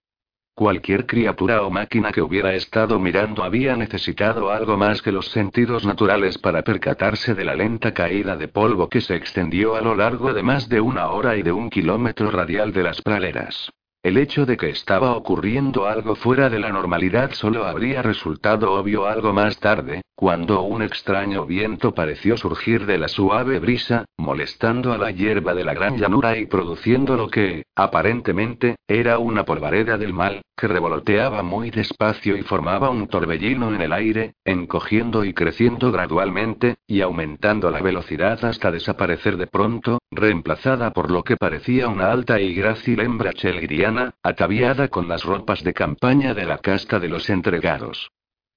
Cualquier 0.53 1.07
criatura 1.07 1.63
o 1.63 1.71
máquina 1.71 2.11
que 2.11 2.21
hubiera 2.21 2.53
estado 2.53 2.99
mirando 2.99 3.43
había 3.43 3.75
necesitado 3.75 4.51
algo 4.51 4.77
más 4.77 5.01
que 5.01 5.11
los 5.11 5.29
sentidos 5.29 5.83
naturales 5.83 6.37
para 6.37 6.61
percatarse 6.61 7.33
de 7.33 7.43
la 7.43 7.55
lenta 7.55 7.91
caída 7.95 8.37
de 8.37 8.47
polvo 8.47 8.87
que 8.87 9.01
se 9.01 9.15
extendió 9.15 9.75
a 9.75 9.81
lo 9.81 9.95
largo 9.95 10.31
de 10.31 10.43
más 10.43 10.69
de 10.69 10.79
una 10.79 11.07
hora 11.07 11.35
y 11.35 11.41
de 11.41 11.51
un 11.51 11.71
kilómetro 11.71 12.29
radial 12.29 12.71
de 12.71 12.83
las 12.83 13.01
praderas. 13.01 13.71
El 14.03 14.17
hecho 14.17 14.45
de 14.45 14.57
que 14.57 14.67
estaba 14.67 15.15
ocurriendo 15.15 15.85
algo 15.87 16.15
fuera 16.15 16.49
de 16.49 16.59
la 16.59 16.73
normalidad 16.73 17.31
solo 17.31 17.63
habría 17.63 18.01
resultado 18.01 18.73
obvio 18.73 19.07
algo 19.07 19.31
más 19.31 19.57
tarde, 19.61 20.01
cuando 20.13 20.61
un 20.61 20.81
extraño 20.81 21.45
viento 21.45 21.93
pareció 21.93 22.35
surgir 22.35 22.85
de 22.85 22.97
la 22.97 23.07
suave 23.07 23.59
brisa, 23.59 24.03
molestando 24.17 24.91
a 24.91 24.97
la 24.97 25.11
hierba 25.11 25.53
de 25.53 25.63
la 25.63 25.73
gran 25.73 25.97
llanura 25.97 26.37
y 26.37 26.47
produciendo 26.47 27.15
lo 27.15 27.29
que, 27.29 27.63
aparentemente, 27.75 28.75
era 28.89 29.19
una 29.19 29.45
polvareda 29.45 29.97
del 29.97 30.11
mal, 30.11 30.41
que 30.57 30.67
revoloteaba 30.67 31.41
muy 31.41 31.71
despacio 31.71 32.35
y 32.35 32.43
formaba 32.43 32.89
un 32.89 33.07
torbellino 33.07 33.73
en 33.73 33.81
el 33.81 33.93
aire, 33.93 34.33
encogiendo 34.43 35.23
y 35.23 35.33
creciendo 35.33 35.93
gradualmente, 35.93 36.75
y 36.85 36.99
aumentando 36.99 37.71
la 37.71 37.81
velocidad 37.81 38.43
hasta 38.43 38.69
desaparecer 38.69 39.37
de 39.37 39.47
pronto, 39.47 39.99
reemplazada 40.11 40.91
por 40.91 41.09
lo 41.09 41.23
que 41.23 41.37
parecía 41.37 41.87
una 41.87 42.11
alta 42.11 42.39
y 42.39 42.53
grácil 42.53 42.99
hembra 42.99 43.31
chelgriana 43.33 43.92
ataviada 44.21 44.87
con 44.87 45.07
las 45.07 45.23
ropas 45.23 45.63
de 45.63 45.73
campaña 45.73 46.33
de 46.33 46.45
la 46.45 46.57
casta 46.57 46.99
de 46.99 47.09
los 47.09 47.29
entregados. 47.29 48.11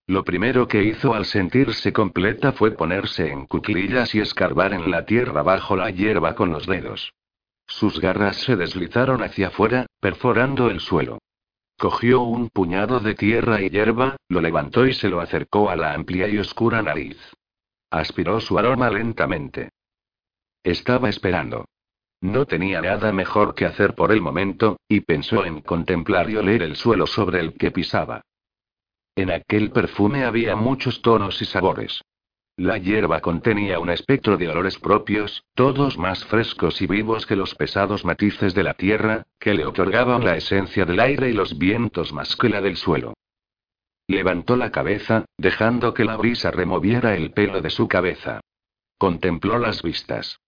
Lo 0.07 0.25
primero 0.25 0.69
que 0.69 0.85
hizo 0.85 1.15
al 1.15 1.25
sentirse 1.25 1.93
completa 1.93 2.53
fue 2.53 2.71
ponerse 2.71 3.31
en 3.31 3.47
cuclillas 3.47 4.15
y 4.15 4.21
escarbar 4.21 4.73
en 4.73 4.91
la 4.91 5.05
tierra 5.05 5.43
bajo 5.43 5.77
la 5.77 5.91
hierba 5.91 6.35
con 6.35 6.51
los 6.51 6.67
dedos. 6.67 7.13
Sus 7.67 8.01
garras 8.01 8.37
se 8.37 8.55
deslizaron 8.55 9.23
hacia 9.23 9.49
afuera, 9.49 9.87
perforando 10.01 10.71
el 10.71 10.81
suelo. 10.81 11.19
Cogió 11.79 12.23
un 12.23 12.49
puñado 12.49 13.01
de 13.01 13.15
tierra 13.15 13.61
y 13.61 13.69
hierba, 13.69 14.17
lo 14.29 14.41
levantó 14.41 14.87
y 14.87 14.95
se 14.95 15.09
lo 15.09 15.21
acercó 15.21 15.69
a 15.69 15.77
la 15.77 15.93
amplia 15.93 16.29
y 16.29 16.39
oscura 16.39 16.81
nariz. 16.83 17.19
Aspiró 17.91 18.41
su 18.41 18.59
aroma 18.59 18.91
lentamente. 18.91 19.71
Estaba 20.63 21.09
esperando. 21.09 21.67
No 22.21 22.47
tenía 22.47 22.81
nada 22.81 23.13
mejor 23.13 23.55
que 23.55 23.67
hacer 23.67 23.95
por 23.95 24.13
el 24.13 24.21
momento, 24.21 24.79
y 24.89 25.01
pensó 25.01 25.45
en 25.45 25.61
contemplar 25.61 26.31
y 26.31 26.37
oler 26.37 26.63
el 26.63 26.77
suelo 26.77 27.07
sobre 27.07 27.41
el 27.41 27.55
que 27.55 27.71
pisaba. 27.71 28.23
En 29.15 29.31
aquel 29.31 29.71
perfume 29.71 30.25
había 30.25 30.57
muchos 30.57 31.03
tonos 31.03 31.41
y 31.41 31.45
sabores. 31.45 32.03
La 32.59 32.79
hierba 32.79 33.21
contenía 33.21 33.79
un 33.79 33.91
espectro 33.91 34.39
de 34.39 34.49
olores 34.49 34.79
propios, 34.79 35.45
todos 35.55 35.99
más 35.99 36.25
frescos 36.25 36.81
y 36.81 36.87
vivos 36.87 37.27
que 37.27 37.37
los 37.37 37.55
pesados 37.55 38.07
matices 38.07 38.55
de 38.55 38.63
la 38.63 38.73
tierra, 38.73 39.27
que 39.39 39.53
le 39.53 39.67
otorgaban 39.67 40.25
la 40.25 40.37
esencia 40.37 40.87
del 40.87 41.01
aire 41.01 41.29
y 41.29 41.35
los 41.35 41.59
vientos 41.59 42.15
más 42.15 42.35
que 42.35 42.49
la 42.49 42.63
del 42.63 42.77
suelo. 42.77 43.13
Levantó 44.09 44.57
la 44.57 44.71
cabeza, 44.71 45.27
dejando 45.37 45.93
que 45.93 46.05
la 46.05 46.17
brisa 46.17 46.51
removiera 46.51 47.15
el 47.15 47.33
pelo 47.33 47.61
de 47.61 47.71
su 47.71 47.89
cabeza. 47.89 48.41
Contempló 48.97 49.59
las 49.59 49.83
vistas. 49.83 50.41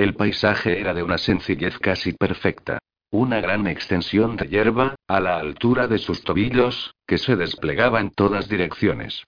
El 0.00 0.14
paisaje 0.14 0.80
era 0.80 0.94
de 0.94 1.02
una 1.02 1.18
sencillez 1.18 1.78
casi 1.78 2.14
perfecta. 2.14 2.78
Una 3.10 3.38
gran 3.42 3.66
extensión 3.66 4.34
de 4.34 4.48
hierba, 4.48 4.94
a 5.06 5.20
la 5.20 5.36
altura 5.36 5.88
de 5.88 5.98
sus 5.98 6.24
tobillos, 6.24 6.94
que 7.06 7.18
se 7.18 7.36
desplegaba 7.36 8.00
en 8.00 8.10
todas 8.10 8.48
direcciones. 8.48 9.24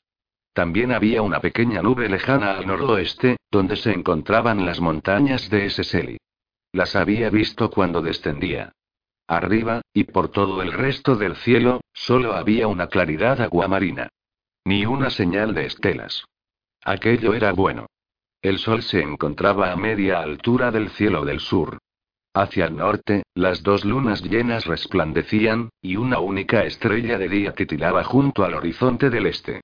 También 0.54 0.92
había 0.92 1.20
una 1.20 1.40
pequeña 1.40 1.82
nube 1.82 2.08
lejana 2.08 2.56
al 2.56 2.66
noroeste, 2.66 3.36
donde 3.50 3.76
se 3.76 3.92
encontraban 3.92 4.64
las 4.64 4.80
montañas 4.80 5.50
de 5.50 5.66
Eseseli. 5.66 6.16
Las 6.72 6.96
había 6.96 7.28
visto 7.28 7.68
cuando 7.68 8.00
descendía. 8.00 8.72
Arriba, 9.28 9.82
y 9.92 10.04
por 10.04 10.30
todo 10.30 10.62
el 10.62 10.72
resto 10.72 11.16
del 11.16 11.36
cielo, 11.36 11.82
solo 11.92 12.32
había 12.32 12.66
una 12.66 12.86
claridad 12.86 13.42
aguamarina. 13.42 14.08
Ni 14.64 14.86
una 14.86 15.10
señal 15.10 15.52
de 15.52 15.66
estelas. 15.66 16.24
Aquello 16.82 17.34
era 17.34 17.52
bueno. 17.52 17.88
El 18.42 18.58
sol 18.58 18.82
se 18.82 19.00
encontraba 19.00 19.70
a 19.70 19.76
media 19.76 20.18
altura 20.18 20.72
del 20.72 20.90
cielo 20.90 21.24
del 21.24 21.38
sur. 21.38 21.78
Hacia 22.34 22.66
el 22.66 22.76
norte, 22.76 23.22
las 23.34 23.62
dos 23.62 23.84
lunas 23.84 24.20
llenas 24.20 24.66
resplandecían, 24.66 25.68
y 25.80 25.94
una 25.94 26.18
única 26.18 26.64
estrella 26.64 27.18
de 27.18 27.28
día 27.28 27.52
titilaba 27.52 28.02
junto 28.02 28.42
al 28.44 28.54
horizonte 28.54 29.10
del 29.10 29.26
este. 29.26 29.60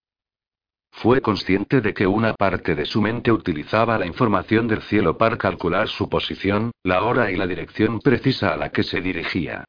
Fue 0.93 1.21
consciente 1.21 1.81
de 1.81 1.93
que 1.93 2.07
una 2.07 2.35
parte 2.35 2.77
de 2.77 2.87
su 2.87 3.03
mente 3.03 3.33
utilizaba 3.33 3.99
la 3.99 4.07
información 4.07 4.69
del 4.69 4.83
cielo 4.83 5.19
para 5.19 5.37
calcular 5.37 5.89
su 5.89 6.09
posición, 6.09 6.71
la 6.85 7.03
hora 7.03 7.33
y 7.33 7.37
la 7.37 7.49
dirección 7.49 7.99
precisa 7.99 8.55
a 8.55 8.57
la 8.57 8.71
que 8.71 8.85
se 8.85 9.01
dirigía. 9.01 9.65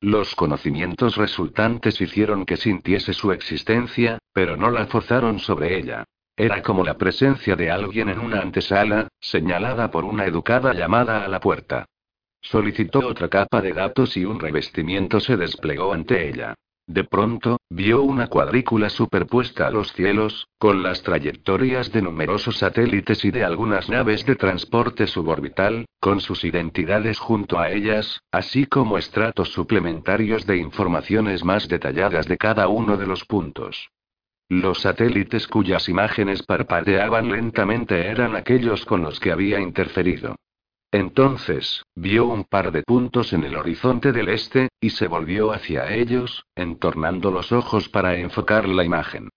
Los 0.00 0.34
conocimientos 0.34 1.16
resultantes 1.16 2.00
hicieron 2.00 2.44
que 2.44 2.56
sintiese 2.56 3.12
su 3.12 3.30
existencia, 3.30 4.18
pero 4.32 4.56
no 4.56 4.70
la 4.72 4.86
forzaron 4.86 5.38
sobre 5.38 5.78
ella. 5.78 6.04
Era 6.38 6.62
como 6.62 6.84
la 6.84 6.96
presencia 6.96 7.56
de 7.56 7.68
alguien 7.68 8.08
en 8.08 8.20
una 8.20 8.40
antesala, 8.40 9.08
señalada 9.18 9.90
por 9.90 10.04
una 10.04 10.24
educada 10.24 10.72
llamada 10.72 11.24
a 11.24 11.28
la 11.28 11.40
puerta. 11.40 11.86
Solicitó 12.40 13.00
otra 13.00 13.28
capa 13.28 13.60
de 13.60 13.72
datos 13.72 14.16
y 14.16 14.24
un 14.24 14.38
revestimiento 14.38 15.18
se 15.18 15.36
desplegó 15.36 15.92
ante 15.92 16.28
ella. 16.28 16.54
De 16.86 17.02
pronto, 17.02 17.58
vio 17.68 18.02
una 18.02 18.28
cuadrícula 18.28 18.88
superpuesta 18.88 19.66
a 19.66 19.72
los 19.72 19.92
cielos, 19.94 20.46
con 20.58 20.84
las 20.84 21.02
trayectorias 21.02 21.90
de 21.90 22.02
numerosos 22.02 22.58
satélites 22.58 23.24
y 23.24 23.32
de 23.32 23.42
algunas 23.42 23.88
naves 23.88 24.24
de 24.24 24.36
transporte 24.36 25.08
suborbital, 25.08 25.86
con 25.98 26.20
sus 26.20 26.44
identidades 26.44 27.18
junto 27.18 27.58
a 27.58 27.72
ellas, 27.72 28.20
así 28.30 28.64
como 28.66 28.96
estratos 28.96 29.48
suplementarios 29.48 30.46
de 30.46 30.58
informaciones 30.58 31.42
más 31.42 31.66
detalladas 31.66 32.28
de 32.28 32.38
cada 32.38 32.68
uno 32.68 32.96
de 32.96 33.08
los 33.08 33.24
puntos. 33.24 33.90
Los 34.50 34.80
satélites 34.80 35.46
cuyas 35.46 35.90
imágenes 35.90 36.42
parpadeaban 36.42 37.30
lentamente 37.30 38.06
eran 38.06 38.34
aquellos 38.34 38.86
con 38.86 39.02
los 39.02 39.20
que 39.20 39.30
había 39.30 39.60
interferido. 39.60 40.36
Entonces, 40.90 41.82
vio 41.94 42.24
un 42.26 42.44
par 42.44 42.72
de 42.72 42.82
puntos 42.82 43.34
en 43.34 43.44
el 43.44 43.56
horizonte 43.56 44.10
del 44.10 44.30
este, 44.30 44.70
y 44.80 44.88
se 44.90 45.06
volvió 45.06 45.52
hacia 45.52 45.92
ellos, 45.94 46.46
entornando 46.56 47.30
los 47.30 47.52
ojos 47.52 47.90
para 47.90 48.16
enfocar 48.16 48.66
la 48.66 48.84
imagen. 48.84 49.28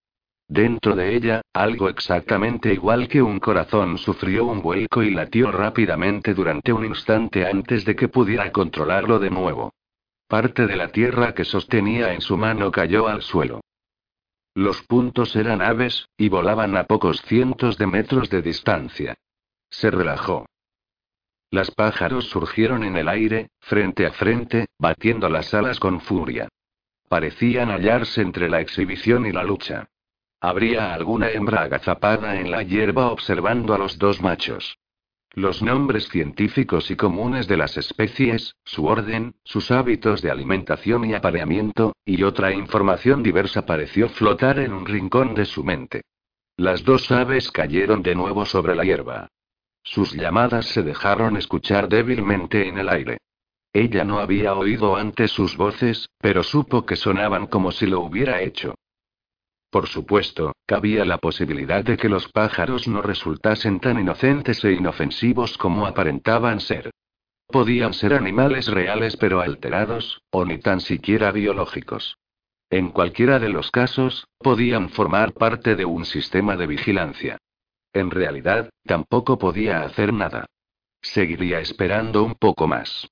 Dentro 0.48 0.96
de 0.96 1.14
ella, 1.14 1.42
algo 1.54 1.90
exactamente 1.90 2.74
igual 2.74 3.10
que 3.10 3.22
un 3.22 3.40
corazón 3.40 3.98
sufrió 3.98 4.46
un 4.46 4.62
vuelco 4.62 5.04
y 5.04 5.12
latió 5.12 5.52
rápidamente 5.52 6.34
durante 6.34 6.72
un 6.72 6.86
instante 6.86 7.46
antes 7.46 7.84
de 7.84 7.98
que 7.98 8.08
pudiera 8.08 8.50
controlarlo 8.54 9.20
de 9.20 9.30
nuevo. 9.30 9.74
Parte 10.28 10.68
de 10.68 10.78
la 10.78 10.88
tierra 10.88 11.34
que 11.34 11.44
sostenía 11.44 12.14
en 12.14 12.22
su 12.22 12.38
mano 12.38 12.72
cayó 12.72 13.10
al 13.10 13.22
suelo. 13.22 13.60
Los 14.54 14.82
puntos 14.84 15.36
eran 15.36 15.62
aves, 15.62 16.10
y 16.18 16.28
volaban 16.28 16.76
a 16.76 16.84
pocos 16.84 17.22
cientos 17.22 17.78
de 17.78 17.88
metros 17.88 18.30
de 18.30 18.42
distancia. 18.42 19.16
Se 19.70 19.90
relajó. 19.90 20.46
Las 21.50 21.72
pájaros 21.72 22.30
surgieron 22.30 22.84
en 22.84 22.98
el 22.98 23.08
aire, 23.08 23.50
frente 23.60 24.06
a 24.06 24.12
frente, 24.12 24.68
batiendo 24.78 25.30
las 25.30 25.54
alas 25.54 25.80
con 25.80 26.02
furia. 26.02 26.50
Parecían 27.08 27.70
hallarse 27.70 28.22
entre 28.22 28.50
la 28.50 28.62
exhibición 28.62 29.26
y 29.26 29.32
la 29.32 29.44
lucha. 29.44 29.90
Habría 30.40 30.94
alguna 30.94 31.30
hembra 31.30 31.62
agazapada 31.62 32.40
en 32.40 32.52
la 32.52 32.64
hierba 32.64 33.12
observando 33.12 33.74
a 33.74 33.78
los 33.78 33.98
dos 33.98 34.22
machos. 34.22 34.78
Los 35.34 35.62
nombres 35.62 36.10
científicos 36.10 36.92
y 36.92 36.98
comunes 36.98 37.48
de 37.48 37.56
las 37.56 37.78
especies, 37.78 38.58
su 38.66 38.86
orden, 38.86 39.36
sus 39.46 39.72
hábitos 39.72 40.22
de 40.22 40.30
alimentación 40.30 41.06
y 41.06 41.14
apareamiento, 41.14 41.94
y 42.04 42.24
otra 42.24 42.52
información 42.52 43.24
diversa 43.24 43.66
pareció 43.66 44.10
flotar 44.10 44.60
en 44.60 44.74
un 44.74 44.86
rincón 44.86 45.34
de 45.34 45.46
su 45.46 45.64
mente. 45.64 46.02
Las 46.58 46.84
dos 46.84 47.10
aves 47.12 47.50
cayeron 47.50 48.04
de 48.04 48.14
nuevo 48.14 48.46
sobre 48.46 48.76
la 48.76 48.84
hierba. 48.84 49.30
Sus 49.84 50.12
llamadas 50.14 50.66
se 50.66 50.84
dejaron 50.84 51.38
escuchar 51.38 51.88
débilmente 51.88 52.68
en 52.68 52.78
el 52.78 52.90
aire. 52.90 53.18
Ella 53.72 54.04
no 54.04 54.20
había 54.20 54.54
oído 54.54 54.98
antes 54.98 55.32
sus 55.32 55.56
voces, 55.56 56.10
pero 56.20 56.44
supo 56.44 56.86
que 56.86 56.98
sonaban 56.98 57.48
como 57.48 57.72
si 57.72 57.88
lo 57.88 58.02
hubiera 58.02 58.42
hecho. 58.42 58.76
Por 59.72 59.88
supuesto, 59.88 60.52
cabía 60.66 61.06
la 61.06 61.18
posibilidad 61.18 61.82
de 61.82 61.96
que 61.96 62.10
los 62.10 62.28
pájaros 62.28 62.90
no 62.90 63.02
resultasen 63.02 63.80
tan 63.80 64.00
inocentes 64.00 64.64
e 64.66 64.74
inofensivos 64.74 65.58
como 65.58 65.88
aparentaban 65.88 66.60
ser. 66.60 66.92
Podían 67.48 67.94
ser 67.94 68.14
animales 68.14 68.68
reales 68.68 69.16
pero 69.16 69.40
alterados, 69.40 70.22
o 70.30 70.44
ni 70.44 70.60
tan 70.60 70.82
siquiera 70.82 71.32
biológicos. 71.32 72.18
En 72.70 72.90
cualquiera 72.90 73.40
de 73.40 73.48
los 73.48 73.72
casos, 73.72 74.28
podían 74.38 74.90
formar 74.90 75.34
parte 75.34 75.78
de 75.78 75.86
un 75.86 76.04
sistema 76.04 76.58
de 76.58 76.68
vigilancia. 76.68 77.38
En 77.94 78.12
realidad, 78.12 78.70
tampoco 78.86 79.38
podía 79.40 79.84
hacer 79.84 80.12
nada. 80.12 80.48
Seguiría 81.02 81.62
esperando 81.62 82.24
un 82.24 82.36
poco 82.36 82.68
más. 82.68 83.10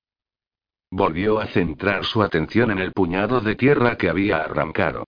Volvió 0.90 1.40
a 1.40 1.46
centrar 1.46 2.04
su 2.04 2.22
atención 2.22 2.70
en 2.70 2.80
el 2.80 2.92
puñado 2.92 3.40
de 3.40 3.54
tierra 3.54 3.96
que 3.96 4.10
había 4.10 4.38
arrancado. 4.38 5.04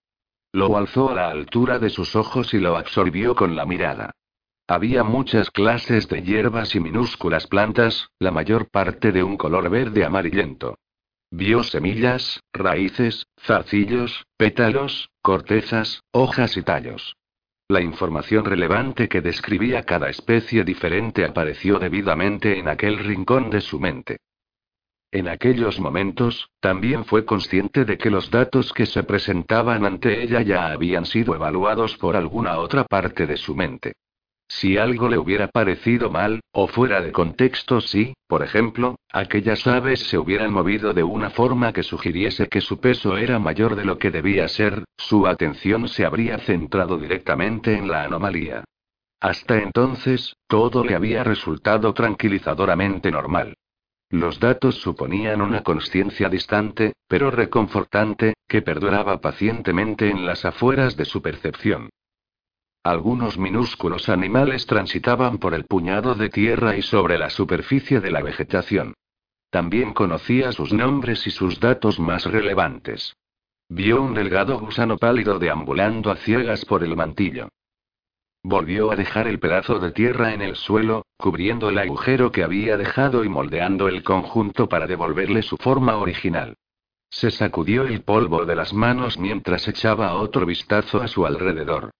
Lo 0.53 0.77
alzó 0.77 1.09
a 1.09 1.15
la 1.15 1.29
altura 1.29 1.79
de 1.79 1.89
sus 1.89 2.15
ojos 2.15 2.53
y 2.53 2.59
lo 2.59 2.77
absorbió 2.77 3.33
con 3.33 3.55
la 3.55 3.65
mirada. 3.65 4.11
Había 4.67 5.03
muchas 5.03 5.49
clases 5.49 6.07
de 6.07 6.21
hierbas 6.21 6.75
y 6.75 6.79
minúsculas 6.79 7.47
plantas, 7.47 8.07
la 8.19 8.31
mayor 8.31 8.69
parte 8.69 9.11
de 9.11 9.23
un 9.23 9.35
color 9.35 9.69
verde 9.71 10.05
amarillento. 10.05 10.77
Vio 11.31 11.63
semillas, 11.63 12.39
raíces, 12.53 13.25
zarcillos, 13.41 14.25
pétalos, 14.37 15.09
cortezas, 15.23 16.01
hojas 16.11 16.55
y 16.55 16.61
tallos. 16.61 17.15
La 17.67 17.81
información 17.81 18.45
relevante 18.45 19.09
que 19.09 19.21
describía 19.21 19.83
cada 19.83 20.09
especie 20.09 20.63
diferente 20.63 21.25
apareció 21.25 21.79
debidamente 21.79 22.59
en 22.59 22.67
aquel 22.67 22.99
rincón 22.99 23.49
de 23.49 23.61
su 23.61 23.79
mente. 23.79 24.17
En 25.13 25.27
aquellos 25.27 25.79
momentos, 25.79 26.49
también 26.59 27.05
fue 27.05 27.23
consciente 27.23 27.85
de 27.85 27.99
que 27.99 28.09
los 28.09 28.31
datos 28.31 28.73
que 28.73 28.87
se 28.87 29.03
presentaban 29.03 29.85
ante 29.85 30.23
ella 30.23 30.41
ya 30.41 30.71
habían 30.71 31.05
sido 31.05 31.35
evaluados 31.35 31.95
por 31.97 32.15
alguna 32.15 32.57
otra 32.57 32.83
parte 32.83 33.27
de 33.27 33.37
su 33.37 33.53
mente. 33.53 33.93
Si 34.47 34.75
algo 34.75 35.07
le 35.09 35.19
hubiera 35.19 35.49
parecido 35.49 36.09
mal, 36.09 36.39
o 36.51 36.65
fuera 36.65 36.99
de 36.99 37.11
contexto 37.11 37.79
si, 37.79 38.15
por 38.27 38.41
ejemplo, 38.41 38.95
aquellas 39.11 39.67
aves 39.67 39.99
se 39.99 40.17
hubieran 40.17 40.51
movido 40.51 40.95
de 40.95 41.03
una 41.03 41.29
forma 41.29 41.73
que 41.73 41.83
sugiriese 41.83 42.47
que 42.47 42.61
su 42.61 42.79
peso 42.79 43.15
era 43.15 43.37
mayor 43.37 43.75
de 43.75 43.85
lo 43.85 43.99
que 43.99 44.09
debía 44.09 44.47
ser, 44.47 44.83
su 44.97 45.27
atención 45.27 45.89
se 45.89 46.05
habría 46.05 46.39
centrado 46.39 46.97
directamente 46.97 47.77
en 47.77 47.87
la 47.87 48.03
anomalía. 48.05 48.63
Hasta 49.19 49.59
entonces, 49.59 50.35
todo 50.47 50.83
le 50.83 50.95
había 50.95 51.23
resultado 51.23 51.93
tranquilizadoramente 51.93 53.11
normal. 53.11 53.53
Los 54.13 54.39
datos 54.39 54.75
suponían 54.75 55.41
una 55.41 55.63
conciencia 55.63 56.29
distante, 56.29 56.93
pero 57.07 57.31
reconfortante, 57.31 58.35
que 58.47 58.61
perduraba 58.61 59.19
pacientemente 59.21 60.07
en 60.11 60.23
las 60.23 60.45
afueras 60.45 60.95
de 60.95 61.05
su 61.05 61.23
percepción. 61.23 61.89
Algunos 62.83 63.39
minúsculos 63.39 64.09
animales 64.09 64.67
transitaban 64.67 65.39
por 65.39 65.55
el 65.55 65.65
puñado 65.65 66.13
de 66.13 66.29
tierra 66.29 66.77
y 66.77 66.83
sobre 66.83 67.17
la 67.17 67.31
superficie 67.31 68.01
de 68.01 68.11
la 68.11 68.21
vegetación. 68.21 68.93
También 69.49 69.93
conocía 69.93 70.51
sus 70.51 70.71
nombres 70.73 71.25
y 71.25 71.31
sus 71.31 71.59
datos 71.59 71.99
más 71.99 72.25
relevantes. 72.25 73.15
Vio 73.67 73.99
un 73.99 74.13
delgado 74.13 74.59
gusano 74.59 74.99
pálido 74.99 75.39
deambulando 75.39 76.11
a 76.11 76.17
ciegas 76.17 76.65
por 76.65 76.83
el 76.83 76.95
mantillo. 76.95 77.49
Volvió 78.45 78.91
a 78.91 78.97
dejar 78.97 79.27
el 79.27 79.39
pedazo 79.39 79.79
de 79.79 79.91
tierra 79.91 80.33
en 80.33 80.41
el 80.41 80.57
suelo, 80.57 81.05
cubriendo 81.17 81.69
el 81.69 81.77
agujero 81.77 82.31
que 82.31 82.43
había 82.43 82.75
dejado 82.75 83.23
y 83.23 83.29
moldeando 83.29 83.87
el 83.87 84.03
conjunto 84.03 84.67
para 84.67 84.85
devolverle 84.85 85.41
su 85.43 85.55
forma 85.55 85.95
original. 85.95 86.57
Se 87.09 87.31
sacudió 87.31 87.83
el 87.83 88.01
polvo 88.01 88.45
de 88.45 88.55
las 88.55 88.73
manos 88.73 89.17
mientras 89.17 89.67
echaba 89.69 90.15
otro 90.15 90.45
vistazo 90.45 91.01
a 91.01 91.07
su 91.07 91.25
alrededor. 91.25 91.91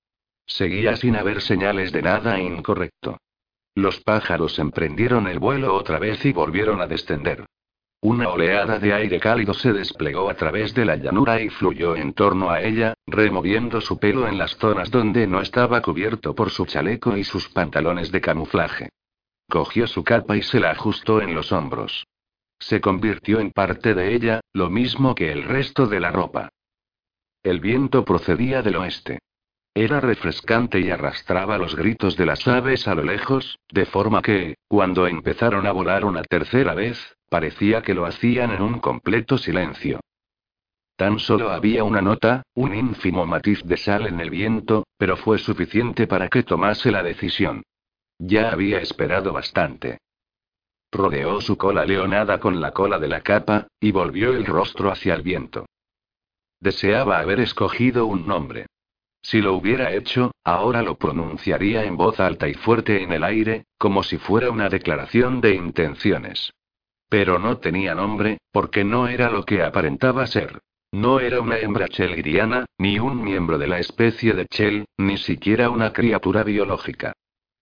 Seguía 0.46 0.98
sin 0.98 1.16
haber 1.16 1.40
señales 1.42 1.94
de 1.94 2.02
nada 2.02 2.38
incorrecto. 2.40 3.20
Los 3.74 4.02
pájaros 4.02 4.60
emprendieron 4.60 5.28
el 5.28 5.40
vuelo 5.40 5.74
otra 5.74 5.98
vez 5.98 6.26
y 6.26 6.34
volvieron 6.34 6.82
a 6.82 6.88
descender. 6.88 7.46
Una 8.04 8.28
oleada 8.28 8.80
de 8.80 8.94
aire 8.94 9.18
cálido 9.18 9.54
se 9.54 9.72
desplegó 9.72 10.30
a 10.30 10.34
través 10.34 10.74
de 10.74 10.84
la 10.84 10.98
llanura 10.98 11.40
y 11.42 11.48
fluyó 11.48 11.96
en 11.96 12.12
torno 12.12 12.50
a 12.50 12.62
ella, 12.62 12.96
removiendo 13.08 13.80
su 13.80 13.98
pelo 13.98 14.28
en 14.28 14.38
las 14.38 14.58
zonas 14.58 14.92
donde 14.92 15.26
no 15.26 15.40
estaba 15.40 15.82
cubierto 15.82 16.36
por 16.36 16.50
su 16.50 16.66
chaleco 16.66 17.16
y 17.16 17.24
sus 17.24 17.48
pantalones 17.48 18.12
de 18.12 18.20
camuflaje. 18.20 18.90
Cogió 19.50 19.88
su 19.88 20.04
capa 20.04 20.36
y 20.36 20.42
se 20.42 20.60
la 20.60 20.72
ajustó 20.72 21.22
en 21.22 21.34
los 21.34 21.54
hombros. 21.54 22.06
Se 22.60 22.82
convirtió 22.82 23.40
en 23.40 23.52
parte 23.52 23.94
de 23.94 24.14
ella, 24.14 24.42
lo 24.52 24.70
mismo 24.70 25.16
que 25.16 25.32
el 25.32 25.44
resto 25.44 25.88
de 25.88 26.02
la 26.02 26.12
ropa. 26.12 26.50
El 27.42 27.62
viento 27.62 28.04
procedía 28.04 28.62
del 28.62 28.76
oeste. 28.76 29.20
Era 29.74 30.02
refrescante 30.02 30.82
y 30.82 30.92
arrastraba 30.92 31.58
los 31.58 31.74
gritos 31.78 32.18
de 32.18 32.26
las 32.26 32.48
aves 32.50 32.86
a 32.86 32.96
lo 32.96 33.04
lejos, 33.04 33.58
de 33.72 33.86
forma 33.86 34.22
que, 34.22 34.56
cuando 34.68 35.08
empezaron 35.08 35.66
a 35.66 35.72
volar 35.72 36.04
una 36.04 36.22
tercera 36.24 36.74
vez, 36.74 37.16
parecía 37.34 37.82
que 37.82 37.96
lo 37.96 38.06
hacían 38.06 38.52
en 38.52 38.62
un 38.62 38.78
completo 38.78 39.40
silencio. 39.40 40.00
Tan 40.96 41.18
solo 41.18 41.50
había 41.50 41.84
una 41.84 42.00
nota, 42.00 42.44
un 42.54 42.76
ínfimo 42.76 43.26
matiz 43.26 43.64
de 43.64 43.76
sal 43.76 44.06
en 44.06 44.20
el 44.20 44.30
viento, 44.30 44.86
pero 45.00 45.18
fue 45.18 45.40
suficiente 45.40 46.06
para 46.06 46.30
que 46.30 46.44
tomase 46.44 46.92
la 46.92 47.02
decisión. 47.02 47.64
Ya 48.20 48.52
había 48.52 48.78
esperado 48.82 49.34
bastante. 49.34 49.98
Rodeó 50.92 51.42
su 51.42 51.58
cola 51.58 51.86
leonada 51.86 52.40
con 52.40 52.62
la 52.62 52.70
cola 52.70 53.00
de 53.00 53.08
la 53.08 53.22
capa, 53.22 53.66
y 53.80 53.92
volvió 53.92 54.34
el 54.34 54.46
rostro 54.46 54.92
hacia 54.92 55.16
el 55.16 55.24
viento. 55.24 55.66
Deseaba 56.60 57.18
haber 57.18 57.40
escogido 57.40 58.06
un 58.06 58.28
nombre. 58.28 58.68
Si 59.24 59.42
lo 59.42 59.56
hubiera 59.56 59.92
hecho, 59.92 60.34
ahora 60.44 60.84
lo 60.84 61.00
pronunciaría 61.00 61.84
en 61.84 61.98
voz 61.98 62.20
alta 62.20 62.48
y 62.48 62.54
fuerte 62.54 63.02
en 63.02 63.12
el 63.12 63.24
aire, 63.24 63.66
como 63.80 64.04
si 64.04 64.20
fuera 64.20 64.52
una 64.52 64.70
declaración 64.70 65.42
de 65.42 65.56
intenciones. 65.56 66.54
Pero 67.14 67.38
no 67.38 67.60
tenía 67.60 67.94
nombre, 67.94 68.40
porque 68.52 68.84
no 68.84 69.08
era 69.08 69.30
lo 69.30 69.44
que 69.46 69.62
aparentaba 69.62 70.26
ser. 70.26 70.62
No 70.92 71.20
era 71.20 71.42
una 71.42 71.60
hembra 71.60 71.88
chelgriana, 71.88 72.66
ni 72.80 72.98
un 72.98 73.24
miembro 73.24 73.60
de 73.60 73.68
la 73.68 73.78
especie 73.78 74.34
de 74.34 74.48
Chel, 74.48 74.86
ni 74.98 75.18
siquiera 75.18 75.70
una 75.70 75.94
criatura 75.94 76.42
biológica. 76.44 77.14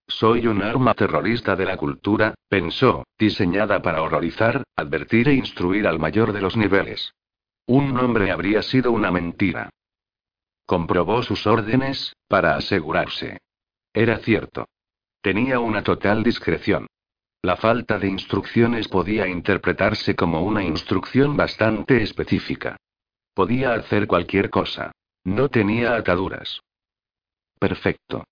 Soy 0.08 0.48
un 0.48 0.64
arma 0.64 0.94
terrorista 0.94 1.58
de 1.58 1.66
la 1.66 1.76
cultura, 1.76 2.34
pensó, 2.48 3.04
diseñada 3.20 3.82
para 3.82 4.02
horrorizar, 4.02 4.64
advertir 4.78 5.28
e 5.28 5.34
instruir 5.34 5.86
al 5.86 6.00
mayor 6.00 6.32
de 6.32 6.40
los 6.40 6.56
niveles. 6.56 7.14
Un 7.66 7.94
nombre 7.94 8.32
habría 8.32 8.62
sido 8.62 8.94
una 8.94 9.12
mentira. 9.12 9.70
Comprobó 10.66 11.24
sus 11.24 11.46
órdenes, 11.46 12.14
para 12.30 12.56
asegurarse. 12.56 13.40
Era 13.92 14.20
cierto. 14.20 14.70
Tenía 15.22 15.60
una 15.60 15.84
total 15.84 16.24
discreción. 16.24 16.88
La 17.44 17.58
falta 17.58 17.98
de 17.98 18.08
instrucciones 18.08 18.88
podía 18.88 19.28
interpretarse 19.28 20.16
como 20.16 20.44
una 20.44 20.64
instrucción 20.64 21.36
bastante 21.36 22.04
específica. 22.04 22.78
Podía 23.34 23.74
hacer 23.74 24.06
cualquier 24.06 24.52
cosa. 24.52 24.92
No 25.24 25.50
tenía 25.50 25.96
ataduras. 25.96 26.60
Perfecto. 27.60 28.24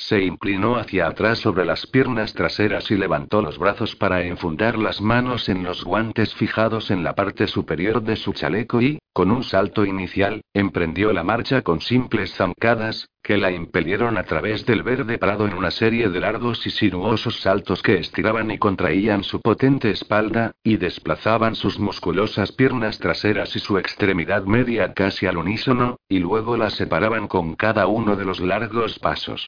Se 0.00 0.24
inclinó 0.24 0.76
hacia 0.76 1.08
atrás 1.08 1.40
sobre 1.40 1.66
las 1.66 1.86
piernas 1.86 2.32
traseras 2.32 2.90
y 2.90 2.96
levantó 2.96 3.42
los 3.42 3.58
brazos 3.58 3.96
para 3.96 4.22
enfundar 4.22 4.78
las 4.78 5.02
manos 5.02 5.50
en 5.50 5.62
los 5.62 5.84
guantes 5.84 6.34
fijados 6.34 6.90
en 6.90 7.04
la 7.04 7.14
parte 7.14 7.46
superior 7.46 8.02
de 8.02 8.16
su 8.16 8.32
chaleco 8.32 8.80
y, 8.80 8.98
con 9.12 9.30
un 9.30 9.44
salto 9.44 9.84
inicial, 9.84 10.40
emprendió 10.54 11.12
la 11.12 11.22
marcha 11.22 11.60
con 11.60 11.82
simples 11.82 12.32
zancadas, 12.34 13.10
que 13.22 13.36
la 13.36 13.52
impelieron 13.52 14.16
a 14.16 14.22
través 14.22 14.64
del 14.64 14.82
verde 14.82 15.18
prado 15.18 15.46
en 15.46 15.52
una 15.52 15.70
serie 15.70 16.08
de 16.08 16.18
largos 16.18 16.66
y 16.66 16.70
sinuosos 16.70 17.38
saltos 17.42 17.82
que 17.82 17.98
estiraban 17.98 18.50
y 18.50 18.56
contraían 18.56 19.22
su 19.22 19.42
potente 19.42 19.90
espalda, 19.90 20.52
y 20.64 20.78
desplazaban 20.78 21.54
sus 21.54 21.78
musculosas 21.78 22.52
piernas 22.52 22.98
traseras 22.98 23.54
y 23.54 23.58
su 23.58 23.76
extremidad 23.76 24.44
media 24.44 24.94
casi 24.94 25.26
al 25.26 25.36
unísono, 25.36 25.98
y 26.08 26.20
luego 26.20 26.56
las 26.56 26.72
separaban 26.72 27.28
con 27.28 27.54
cada 27.54 27.86
uno 27.86 28.16
de 28.16 28.24
los 28.24 28.40
largos 28.40 28.98
pasos. 28.98 29.46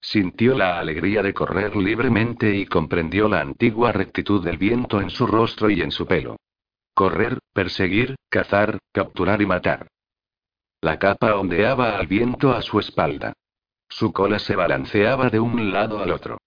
Sintió 0.00 0.56
la 0.56 0.78
alegría 0.78 1.22
de 1.22 1.34
correr 1.34 1.76
libremente 1.76 2.54
y 2.54 2.66
comprendió 2.66 3.28
la 3.28 3.40
antigua 3.40 3.92
rectitud 3.92 4.42
del 4.42 4.56
viento 4.56 5.00
en 5.00 5.10
su 5.10 5.26
rostro 5.26 5.68
y 5.70 5.82
en 5.82 5.90
su 5.90 6.06
pelo. 6.06 6.36
Correr, 6.94 7.38
perseguir, 7.52 8.16
cazar, 8.28 8.78
capturar 8.92 9.42
y 9.42 9.46
matar. 9.46 9.88
La 10.80 10.98
capa 10.98 11.36
ondeaba 11.36 11.98
al 11.98 12.06
viento 12.06 12.52
a 12.52 12.62
su 12.62 12.78
espalda. 12.78 13.34
Su 13.88 14.12
cola 14.12 14.38
se 14.38 14.56
balanceaba 14.56 15.28
de 15.28 15.40
un 15.40 15.72
lado 15.72 16.00
al 16.00 16.10
otro. 16.10 16.38